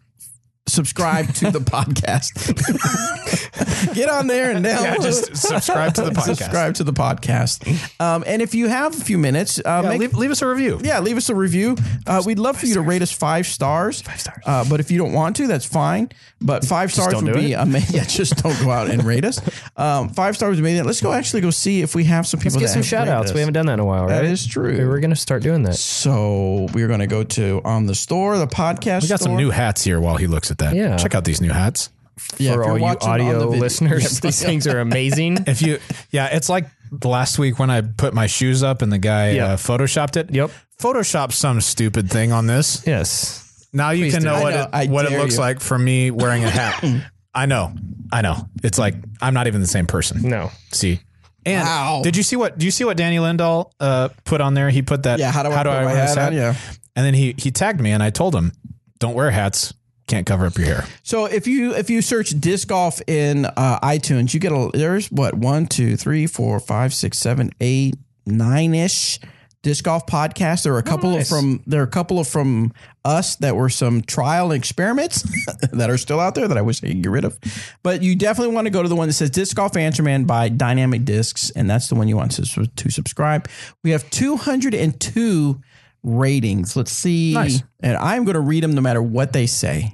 subscribe 0.72 1.32
to 1.34 1.50
the 1.50 1.60
podcast. 1.60 2.32
Get 3.94 4.08
on 4.08 4.26
there 4.26 4.50
and 4.50 4.64
download. 4.64 4.82
Yeah, 4.84 4.96
just 4.96 5.36
subscribe 5.36 5.94
to 5.94 6.02
the 6.02 6.10
podcast. 6.12 6.36
Subscribe 6.36 6.74
to 6.76 6.84
the 6.84 6.92
podcast. 6.92 8.00
Um, 8.00 8.24
and 8.26 8.40
if 8.42 8.54
you 8.54 8.68
have 8.68 8.96
a 8.98 9.04
few 9.04 9.18
minutes, 9.18 9.58
uh, 9.58 9.80
Yeah, 9.82 9.88
make, 9.90 10.00
leave, 10.00 10.14
leave 10.14 10.30
us 10.30 10.42
a 10.42 10.46
review. 10.46 10.80
yeah, 10.82 11.00
leave 11.00 11.16
us 11.16 11.28
a 11.28 11.34
review. 11.34 11.76
Uh, 12.06 12.22
we'd 12.24 12.38
love 12.38 12.56
for 12.58 12.66
you 12.66 12.74
to 12.74 12.80
rate 12.80 13.02
us 13.02 13.12
five 13.12 13.46
stars. 13.46 14.02
Five 14.02 14.20
stars. 14.20 14.42
Uh, 14.46 14.64
but 14.68 14.80
if 14.80 14.90
you 14.90 14.98
don't 14.98 15.12
want 15.12 15.36
to, 15.36 15.46
that's 15.46 15.64
fine. 15.66 16.10
But 16.40 16.64
five 16.64 16.92
stars 16.92 17.22
would 17.22 17.34
be 17.34 17.52
amazing. 17.52 17.82
Yeah, 17.92 18.04
just 18.04 18.42
don't 18.42 18.58
go 18.62 18.70
out 18.70 18.88
and 18.90 19.04
rate 19.04 19.24
us. 19.24 19.38
Um, 19.76 20.08
five 20.08 20.34
stars 20.36 20.56
would 20.56 20.62
be 20.64 20.70
amazing. 20.70 20.86
Let's 20.86 21.00
go 21.00 21.12
actually 21.12 21.42
go 21.42 21.50
see 21.50 21.82
if 21.82 21.94
we 21.94 22.04
have 22.04 22.26
some 22.26 22.40
people 22.40 22.60
Let's 22.60 22.72
get 22.72 22.74
some 22.74 22.82
shout 22.82 23.08
outs. 23.08 23.32
We 23.34 23.40
haven't 23.40 23.54
done 23.54 23.66
that 23.66 23.74
in 23.74 23.80
a 23.80 23.84
while, 23.84 24.02
right? 24.06 24.22
That 24.22 24.24
is 24.24 24.46
true. 24.46 24.76
We 24.78 24.84
We're 24.86 25.00
going 25.00 25.10
to 25.10 25.16
start 25.16 25.42
doing 25.42 25.64
that. 25.64 25.74
So 25.74 26.68
we're 26.72 26.88
going 26.88 27.00
to 27.00 27.06
go 27.06 27.22
to 27.24 27.60
on 27.64 27.86
the 27.86 27.94
store, 27.94 28.38
the 28.38 28.46
podcast. 28.46 29.02
We 29.02 29.08
got 29.08 29.20
some 29.20 29.36
new 29.36 29.50
hats 29.50 29.84
here 29.84 30.00
while 30.00 30.16
he 30.16 30.26
looks 30.26 30.50
at 30.50 30.58
that. 30.62 30.74
Yeah. 30.74 30.96
Check 30.96 31.14
out 31.14 31.24
these 31.24 31.40
new 31.40 31.50
hats. 31.52 31.90
Yeah, 32.38 32.54
For 32.54 32.62
you're 32.64 32.70
all 32.70 32.78
you 32.78 32.84
audio 32.86 33.38
the 33.38 33.46
video- 33.46 33.60
listeners, 33.60 34.20
these 34.22 34.42
things 34.42 34.66
are 34.66 34.80
amazing. 34.80 35.38
If 35.46 35.62
you, 35.62 35.78
yeah, 36.10 36.26
it's 36.36 36.48
like 36.48 36.66
the 36.90 37.08
last 37.08 37.38
week 37.38 37.58
when 37.58 37.70
I 37.70 37.80
put 37.80 38.12
my 38.14 38.26
shoes 38.26 38.62
up 38.62 38.82
and 38.82 38.92
the 38.92 38.98
guy 38.98 39.30
Yeah. 39.32 39.44
uh, 39.52 39.56
photoshopped 39.56 40.16
it. 40.16 40.30
Yep. 40.32 40.50
Photoshop 40.80 41.32
some 41.32 41.60
stupid 41.60 42.10
thing 42.10 42.32
on 42.32 42.46
this. 42.46 42.86
Yes. 42.86 43.66
Now 43.72 43.90
you 43.90 44.10
can 44.10 44.20
do. 44.20 44.26
know 44.28 44.34
I 44.34 44.42
what 44.42 44.54
know. 44.54 44.62
it, 44.62 44.68
I 44.72 44.86
what 44.86 45.04
it 45.10 45.18
looks 45.18 45.34
you. 45.34 45.40
like 45.40 45.60
for 45.60 45.78
me 45.78 46.10
wearing 46.10 46.44
a 46.44 46.50
hat. 46.50 46.84
I 47.34 47.46
know, 47.46 47.72
I 48.12 48.20
know. 48.20 48.46
It's 48.62 48.78
like 48.78 48.94
I'm 49.22 49.32
not 49.32 49.46
even 49.46 49.62
the 49.62 49.66
same 49.66 49.86
person. 49.86 50.28
No. 50.28 50.50
See, 50.72 51.00
and 51.46 51.64
Wow. 51.66 52.02
did 52.04 52.14
you 52.14 52.22
see 52.22 52.36
what? 52.36 52.58
Do 52.58 52.66
you 52.66 52.70
see 52.70 52.84
what 52.84 52.98
Danny 52.98 53.16
Lindahl 53.16 53.72
uh, 53.80 54.10
put 54.24 54.42
on 54.42 54.52
there? 54.52 54.68
He 54.68 54.82
put 54.82 55.04
that. 55.04 55.18
Yeah, 55.18 55.32
how 55.32 55.42
do 55.42 55.48
I 55.50 55.62
put 55.62 55.66
my 55.70 55.84
wear 55.86 55.94
this 55.94 56.14
hat 56.14 56.28
on? 56.28 56.34
Yeah. 56.34 56.54
And 56.94 57.06
then 57.06 57.14
he 57.14 57.34
he 57.38 57.50
tagged 57.50 57.80
me, 57.80 57.92
and 57.92 58.02
I 58.02 58.10
told 58.10 58.34
him, 58.34 58.52
"Don't 58.98 59.14
wear 59.14 59.30
hats. 59.30 59.72
Can't 60.12 60.26
cover 60.26 60.44
up 60.44 60.58
your 60.58 60.66
hair." 60.66 60.84
So 61.02 61.24
if 61.24 61.46
you 61.46 61.74
if 61.74 61.88
you 61.88 62.02
search 62.02 62.38
disc 62.38 62.68
golf 62.68 63.00
in 63.06 63.46
uh, 63.46 63.80
iTunes, 63.80 64.34
you 64.34 64.40
get 64.40 64.52
a 64.52 64.68
there's 64.74 65.10
what 65.10 65.34
one 65.34 65.64
two 65.64 65.96
three 65.96 66.26
four 66.26 66.60
five 66.60 66.92
six 66.92 67.18
seven 67.18 67.50
eight 67.62 67.96
nine 68.26 68.74
ish 68.74 69.18
disc 69.62 69.84
golf 69.84 70.04
podcasts. 70.06 70.64
There 70.64 70.74
are 70.74 70.78
a 70.78 70.82
couple 70.82 71.12
nice. 71.12 71.30
of 71.32 71.38
from 71.38 71.62
there 71.66 71.80
are 71.80 71.84
a 71.84 71.90
couple 71.90 72.18
of 72.18 72.28
from 72.28 72.74
us 73.06 73.36
that 73.36 73.56
were 73.56 73.70
some 73.70 74.02
trial 74.02 74.52
experiments 74.52 75.22
that 75.72 75.88
are 75.88 75.96
still 75.96 76.20
out 76.20 76.34
there 76.34 76.46
that 76.46 76.58
I 76.58 76.60
wish 76.60 76.84
I 76.84 76.88
could 76.88 77.02
get 77.02 77.10
rid 77.10 77.24
of. 77.24 77.38
But 77.82 78.02
you 78.02 78.14
definitely 78.14 78.54
want 78.54 78.66
to 78.66 78.70
go 78.70 78.82
to 78.82 78.88
the 78.90 78.96
one 78.96 79.08
that 79.08 79.14
says 79.14 79.30
Disc 79.30 79.56
Golf 79.56 79.78
Answer 79.78 80.02
Man 80.02 80.24
by 80.24 80.50
Dynamic 80.50 81.06
Discs, 81.06 81.48
and 81.50 81.70
that's 81.70 81.88
the 81.88 81.94
one 81.94 82.06
you 82.06 82.18
want 82.18 82.32
to, 82.32 82.66
to 82.66 82.90
subscribe. 82.90 83.48
We 83.82 83.92
have 83.92 84.08
202 84.10 85.60
ratings. 86.02 86.76
Let's 86.76 86.92
see. 86.92 87.34
Nice. 87.34 87.62
And 87.80 87.96
I'm 87.96 88.24
going 88.24 88.34
to 88.34 88.40
read 88.40 88.62
them 88.62 88.72
no 88.72 88.80
matter 88.80 89.02
what 89.02 89.32
they 89.32 89.46
say. 89.46 89.92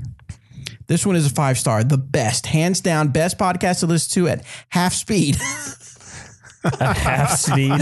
This 0.86 1.04
one 1.04 1.16
is 1.16 1.26
a 1.26 1.30
five 1.30 1.58
star, 1.58 1.84
the 1.84 1.98
best, 1.98 2.46
hands 2.46 2.80
down, 2.80 3.08
best 3.08 3.36
podcast 3.38 3.80
to 3.80 3.86
listen 3.86 4.22
to 4.24 4.28
at 4.30 4.44
half 4.70 4.94
speed. 4.94 5.36
Half 6.80 7.30
speed. 7.38 7.72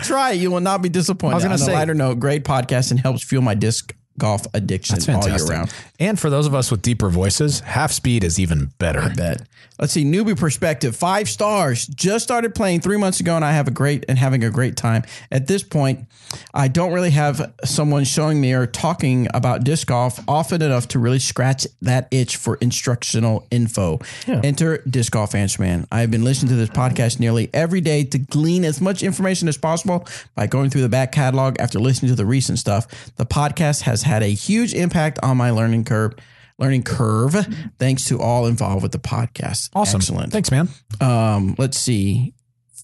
Try 0.00 0.32
it; 0.32 0.40
you 0.40 0.50
will 0.50 0.60
not 0.60 0.82
be 0.82 0.88
disappointed. 0.90 1.32
I 1.32 1.36
was 1.36 1.44
gonna 1.44 1.54
On 1.54 1.60
a 1.60 1.64
say- 1.64 1.72
lighter 1.72 1.94
note, 1.94 2.18
great 2.18 2.44
podcast 2.44 2.90
and 2.90 3.00
helps 3.00 3.24
fuel 3.24 3.42
my 3.42 3.54
disc 3.54 3.94
golf 4.20 4.46
addiction 4.54 4.96
That's 5.00 5.08
all 5.08 5.28
year 5.28 5.44
round. 5.46 5.72
And 5.98 6.18
for 6.18 6.30
those 6.30 6.46
of 6.46 6.54
us 6.54 6.70
with 6.70 6.82
deeper 6.82 7.08
voices, 7.08 7.60
half 7.60 7.90
speed 7.92 8.22
is 8.22 8.38
even 8.38 8.70
better. 8.78 9.12
Bet. 9.16 9.42
Let's 9.78 9.94
see, 9.94 10.04
newbie 10.04 10.38
perspective, 10.38 10.94
five 10.94 11.28
stars. 11.28 11.86
Just 11.86 12.22
started 12.22 12.54
playing 12.54 12.80
three 12.80 12.98
months 12.98 13.18
ago, 13.20 13.34
and 13.34 13.44
I 13.44 13.52
have 13.52 13.66
a 13.66 13.70
great 13.70 14.04
and 14.08 14.18
having 14.18 14.44
a 14.44 14.50
great 14.50 14.76
time. 14.76 15.04
At 15.32 15.46
this 15.46 15.62
point, 15.62 16.06
I 16.52 16.68
don't 16.68 16.92
really 16.92 17.10
have 17.10 17.52
someone 17.64 18.04
showing 18.04 18.40
me 18.40 18.52
or 18.52 18.66
talking 18.66 19.26
about 19.32 19.64
disc 19.64 19.86
golf 19.86 20.20
often 20.28 20.62
enough 20.62 20.88
to 20.88 20.98
really 20.98 21.18
scratch 21.18 21.66
that 21.80 22.08
itch 22.10 22.36
for 22.36 22.56
instructional 22.56 23.46
info. 23.50 24.00
Enter 24.26 24.78
Disc 24.88 25.12
Golf 25.12 25.34
Answer 25.34 25.62
Man. 25.62 25.86
I 25.90 26.00
have 26.00 26.10
been 26.10 26.24
listening 26.24 26.50
to 26.50 26.56
this 26.56 26.68
podcast 26.68 27.18
nearly 27.18 27.48
every 27.54 27.80
day 27.80 28.04
to 28.04 28.18
glean 28.18 28.64
as 28.64 28.80
much 28.80 29.02
information 29.02 29.48
as 29.48 29.56
possible 29.56 30.06
by 30.34 30.46
going 30.46 30.70
through 30.70 30.82
the 30.82 30.88
back 30.88 31.10
catalog 31.12 31.58
after 31.58 31.80
listening 31.80 32.10
to 32.10 32.16
the 32.16 32.26
recent 32.26 32.58
stuff. 32.58 32.86
The 33.16 33.26
podcast 33.26 33.82
has 33.82 34.02
had 34.10 34.24
a 34.24 34.26
huge 34.26 34.74
impact 34.74 35.20
on 35.22 35.36
my 35.36 35.50
learning 35.50 35.84
curve. 35.84 36.14
Learning 36.58 36.82
curve, 36.82 37.34
thanks 37.78 38.04
to 38.06 38.20
all 38.20 38.44
involved 38.46 38.82
with 38.82 38.92
the 38.92 38.98
podcast. 38.98 39.70
Awesome. 39.72 40.00
Excellent. 40.00 40.30
Thanks, 40.30 40.50
man. 40.50 40.68
Um, 41.00 41.54
let's 41.56 41.78
see. 41.78 42.34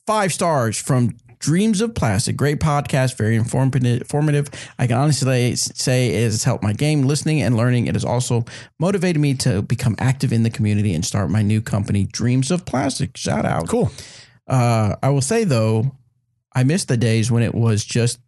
Five 0.06 0.32
stars 0.32 0.80
from 0.80 1.16
Dreams 1.40 1.82
of 1.82 1.94
Plastic. 1.94 2.36
Great 2.36 2.58
podcast, 2.58 3.18
very 3.18 3.36
informative. 3.36 4.48
I 4.78 4.86
can 4.86 4.96
honestly 4.96 5.56
say 5.56 6.08
it 6.08 6.22
has 6.22 6.44
helped 6.44 6.62
my 6.64 6.72
game 6.72 7.02
listening 7.02 7.42
and 7.42 7.54
learning. 7.54 7.86
It 7.86 7.96
has 7.96 8.04
also 8.04 8.46
motivated 8.78 9.20
me 9.20 9.34
to 9.34 9.60
become 9.60 9.94
active 9.98 10.32
in 10.32 10.42
the 10.42 10.48
community 10.48 10.94
and 10.94 11.04
start 11.04 11.28
my 11.28 11.42
new 11.42 11.60
company, 11.60 12.04
Dreams 12.04 12.50
of 12.50 12.64
Plastic. 12.64 13.16
Shout 13.16 13.44
out. 13.44 13.68
Cool. 13.68 13.90
Uh, 14.46 14.94
I 15.02 15.10
will 15.10 15.20
say 15.20 15.44
though, 15.44 15.92
I 16.54 16.64
miss 16.64 16.86
the 16.86 16.96
days 16.96 17.30
when 17.30 17.42
it 17.42 17.54
was 17.54 17.84
just 17.84 18.20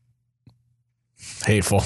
Hateful. 1.45 1.83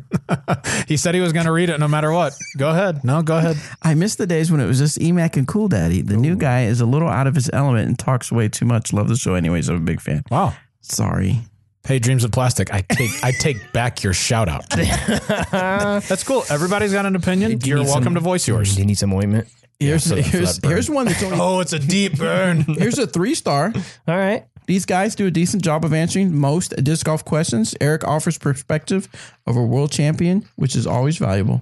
he 0.88 0.96
said 0.96 1.14
he 1.14 1.20
was 1.20 1.32
going 1.32 1.46
to 1.46 1.52
read 1.52 1.68
it 1.70 1.78
no 1.78 1.88
matter 1.88 2.10
what. 2.12 2.32
Go 2.56 2.70
ahead. 2.70 3.04
No, 3.04 3.22
go 3.22 3.36
ahead. 3.38 3.56
I 3.82 3.94
miss 3.94 4.14
the 4.16 4.26
days 4.26 4.50
when 4.50 4.60
it 4.60 4.66
was 4.66 4.78
just 4.78 4.98
Emac 4.98 5.36
and 5.36 5.46
Cool 5.46 5.68
Daddy. 5.68 6.02
The 6.02 6.16
new 6.16 6.36
guy 6.36 6.64
is 6.64 6.80
a 6.80 6.86
little 6.86 7.08
out 7.08 7.26
of 7.26 7.34
his 7.34 7.50
element 7.52 7.88
and 7.88 7.98
talks 7.98 8.30
way 8.32 8.48
too 8.48 8.64
much. 8.64 8.92
Love 8.92 9.08
the 9.08 9.16
show 9.16 9.34
anyways. 9.34 9.68
I'm 9.68 9.76
a 9.76 9.80
big 9.80 10.00
fan. 10.00 10.22
Wow. 10.30 10.54
Sorry. 10.80 11.40
Hey, 11.84 11.98
dreams 11.98 12.22
of 12.24 12.30
plastic. 12.30 12.72
I 12.72 12.82
take 12.82 13.10
I 13.24 13.32
take 13.32 13.72
back 13.72 14.04
your 14.04 14.12
shout 14.12 14.48
out. 14.48 14.68
That's 15.50 16.22
cool. 16.24 16.44
Everybody's 16.48 16.92
got 16.92 17.06
an 17.06 17.16
opinion. 17.16 17.58
Do 17.58 17.68
you 17.68 17.76
You're 17.76 17.84
welcome 17.84 18.04
some- 18.04 18.14
to 18.14 18.20
voice 18.20 18.46
yours. 18.46 18.74
Do 18.74 18.80
you 18.80 18.86
need 18.86 18.98
some 18.98 19.12
ointment? 19.12 19.48
Here's 19.80 20.04
so 20.04 20.14
for 20.14 20.22
here's 20.22 20.64
here's 20.64 20.88
one 20.88 21.06
that's 21.06 21.20
only 21.24 21.38
Oh, 21.40 21.58
it's 21.58 21.72
a 21.72 21.78
deep 21.80 22.16
burn. 22.16 22.60
here's 22.60 22.98
a 23.00 23.06
three 23.08 23.34
star. 23.34 23.72
All 24.06 24.16
right. 24.16 24.44
These 24.72 24.86
guys 24.86 25.14
do 25.14 25.26
a 25.26 25.30
decent 25.30 25.62
job 25.62 25.84
of 25.84 25.92
answering 25.92 26.34
most 26.34 26.70
disc 26.82 27.04
golf 27.04 27.26
questions. 27.26 27.74
Eric 27.78 28.04
offers 28.04 28.38
perspective 28.38 29.06
of 29.46 29.54
a 29.54 29.62
world 29.62 29.92
champion, 29.92 30.48
which 30.56 30.74
is 30.74 30.86
always 30.86 31.18
valuable. 31.18 31.60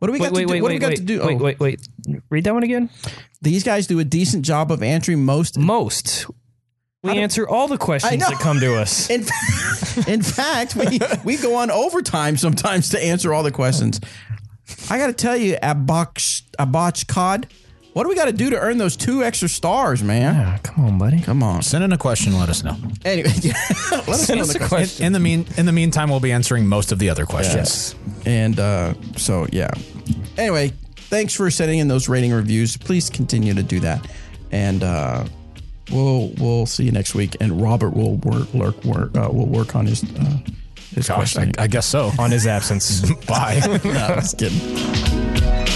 What 0.00 0.08
do 0.08 0.12
we 0.12 0.18
got 0.18 0.32
Wait, 0.32 0.40
to 0.40 0.46
do? 0.46 0.52
wait, 0.54 0.60
what 0.62 0.70
do 0.70 0.74
we 0.74 0.74
wait, 0.74 0.80
got 0.80 0.88
wait, 0.88 0.96
to 0.96 1.02
do? 1.04 1.24
wait, 1.24 1.34
Oh, 1.36 1.44
wait, 1.44 1.60
wait. 1.60 1.88
Read 2.30 2.42
that 2.42 2.52
one 2.54 2.64
again. 2.64 2.90
These 3.42 3.62
guys 3.62 3.86
do 3.86 4.00
a 4.00 4.04
decent 4.04 4.44
job 4.44 4.72
of 4.72 4.82
answering 4.82 5.24
most. 5.24 5.56
Most. 5.56 6.26
We 7.04 7.12
answer 7.12 7.48
all 7.48 7.68
the 7.68 7.78
questions 7.78 8.26
that 8.26 8.40
come 8.40 8.58
to 8.58 8.74
us. 8.74 9.08
In, 9.10 9.20
in 10.08 10.22
fact, 10.22 10.74
we, 10.74 10.98
we 11.24 11.36
go 11.36 11.54
on 11.54 11.70
overtime 11.70 12.36
sometimes 12.36 12.88
to 12.88 13.00
answer 13.00 13.32
all 13.32 13.44
the 13.44 13.52
questions. 13.52 14.00
I 14.90 14.98
got 14.98 15.06
to 15.06 15.12
tell 15.12 15.36
you, 15.36 15.54
Abach, 15.62 16.42
Abach 16.58 17.06
Cod, 17.06 17.46
what 17.98 18.04
do 18.04 18.10
we 18.10 18.14
got 18.14 18.26
to 18.26 18.32
do 18.32 18.48
to 18.50 18.56
earn 18.56 18.78
those 18.78 18.96
two 18.96 19.24
extra 19.24 19.48
stars, 19.48 20.04
man? 20.04 20.36
Yeah, 20.36 20.58
come 20.58 20.84
on, 20.84 20.98
buddy. 20.98 21.20
Come 21.20 21.42
on. 21.42 21.62
Send 21.62 21.82
in 21.82 21.90
a 21.92 21.98
question. 21.98 22.38
Let 22.38 22.48
us 22.48 22.62
know. 22.62 22.76
Anyway, 23.04 23.30
let 23.90 24.08
us 24.08 24.24
Send 24.24 24.38
know 24.38 24.44
us 24.44 24.52
the 24.52 24.64
a 24.64 24.68
question. 24.68 24.68
question. 24.68 25.06
In 25.06 25.12
the 25.12 25.18
mean, 25.18 25.44
in 25.56 25.66
the 25.66 25.72
meantime, 25.72 26.08
we'll 26.08 26.20
be 26.20 26.30
answering 26.30 26.68
most 26.68 26.92
of 26.92 27.00
the 27.00 27.10
other 27.10 27.26
questions. 27.26 27.96
And 28.24 28.60
uh, 28.60 28.94
so, 29.16 29.48
yeah. 29.50 29.72
Anyway, 30.36 30.74
thanks 30.94 31.34
for 31.34 31.50
sending 31.50 31.80
in 31.80 31.88
those 31.88 32.08
rating 32.08 32.30
reviews. 32.32 32.76
Please 32.76 33.10
continue 33.10 33.52
to 33.52 33.64
do 33.64 33.80
that. 33.80 34.08
And 34.52 34.84
uh, 34.84 35.24
we'll 35.90 36.32
we'll 36.38 36.66
see 36.66 36.84
you 36.84 36.92
next 36.92 37.16
week. 37.16 37.36
And 37.40 37.60
Robert 37.60 37.94
will 37.94 38.14
work 38.18 38.54
work 38.54 38.84
work 38.84 39.16
uh, 39.16 39.28
will 39.28 39.48
work 39.48 39.74
on 39.74 39.86
his 39.86 40.04
uh, 40.04 40.38
his 40.94 41.08
Gosh, 41.08 41.10
I, 41.10 41.14
question. 41.14 41.52
I 41.58 41.66
guess 41.66 41.86
so. 41.86 42.12
On 42.16 42.30
his 42.30 42.46
absence. 42.46 43.10
Bye. 43.26 43.60
no, 43.82 43.90
I 43.90 44.14
was 44.14 44.36
kidding. 44.38 45.67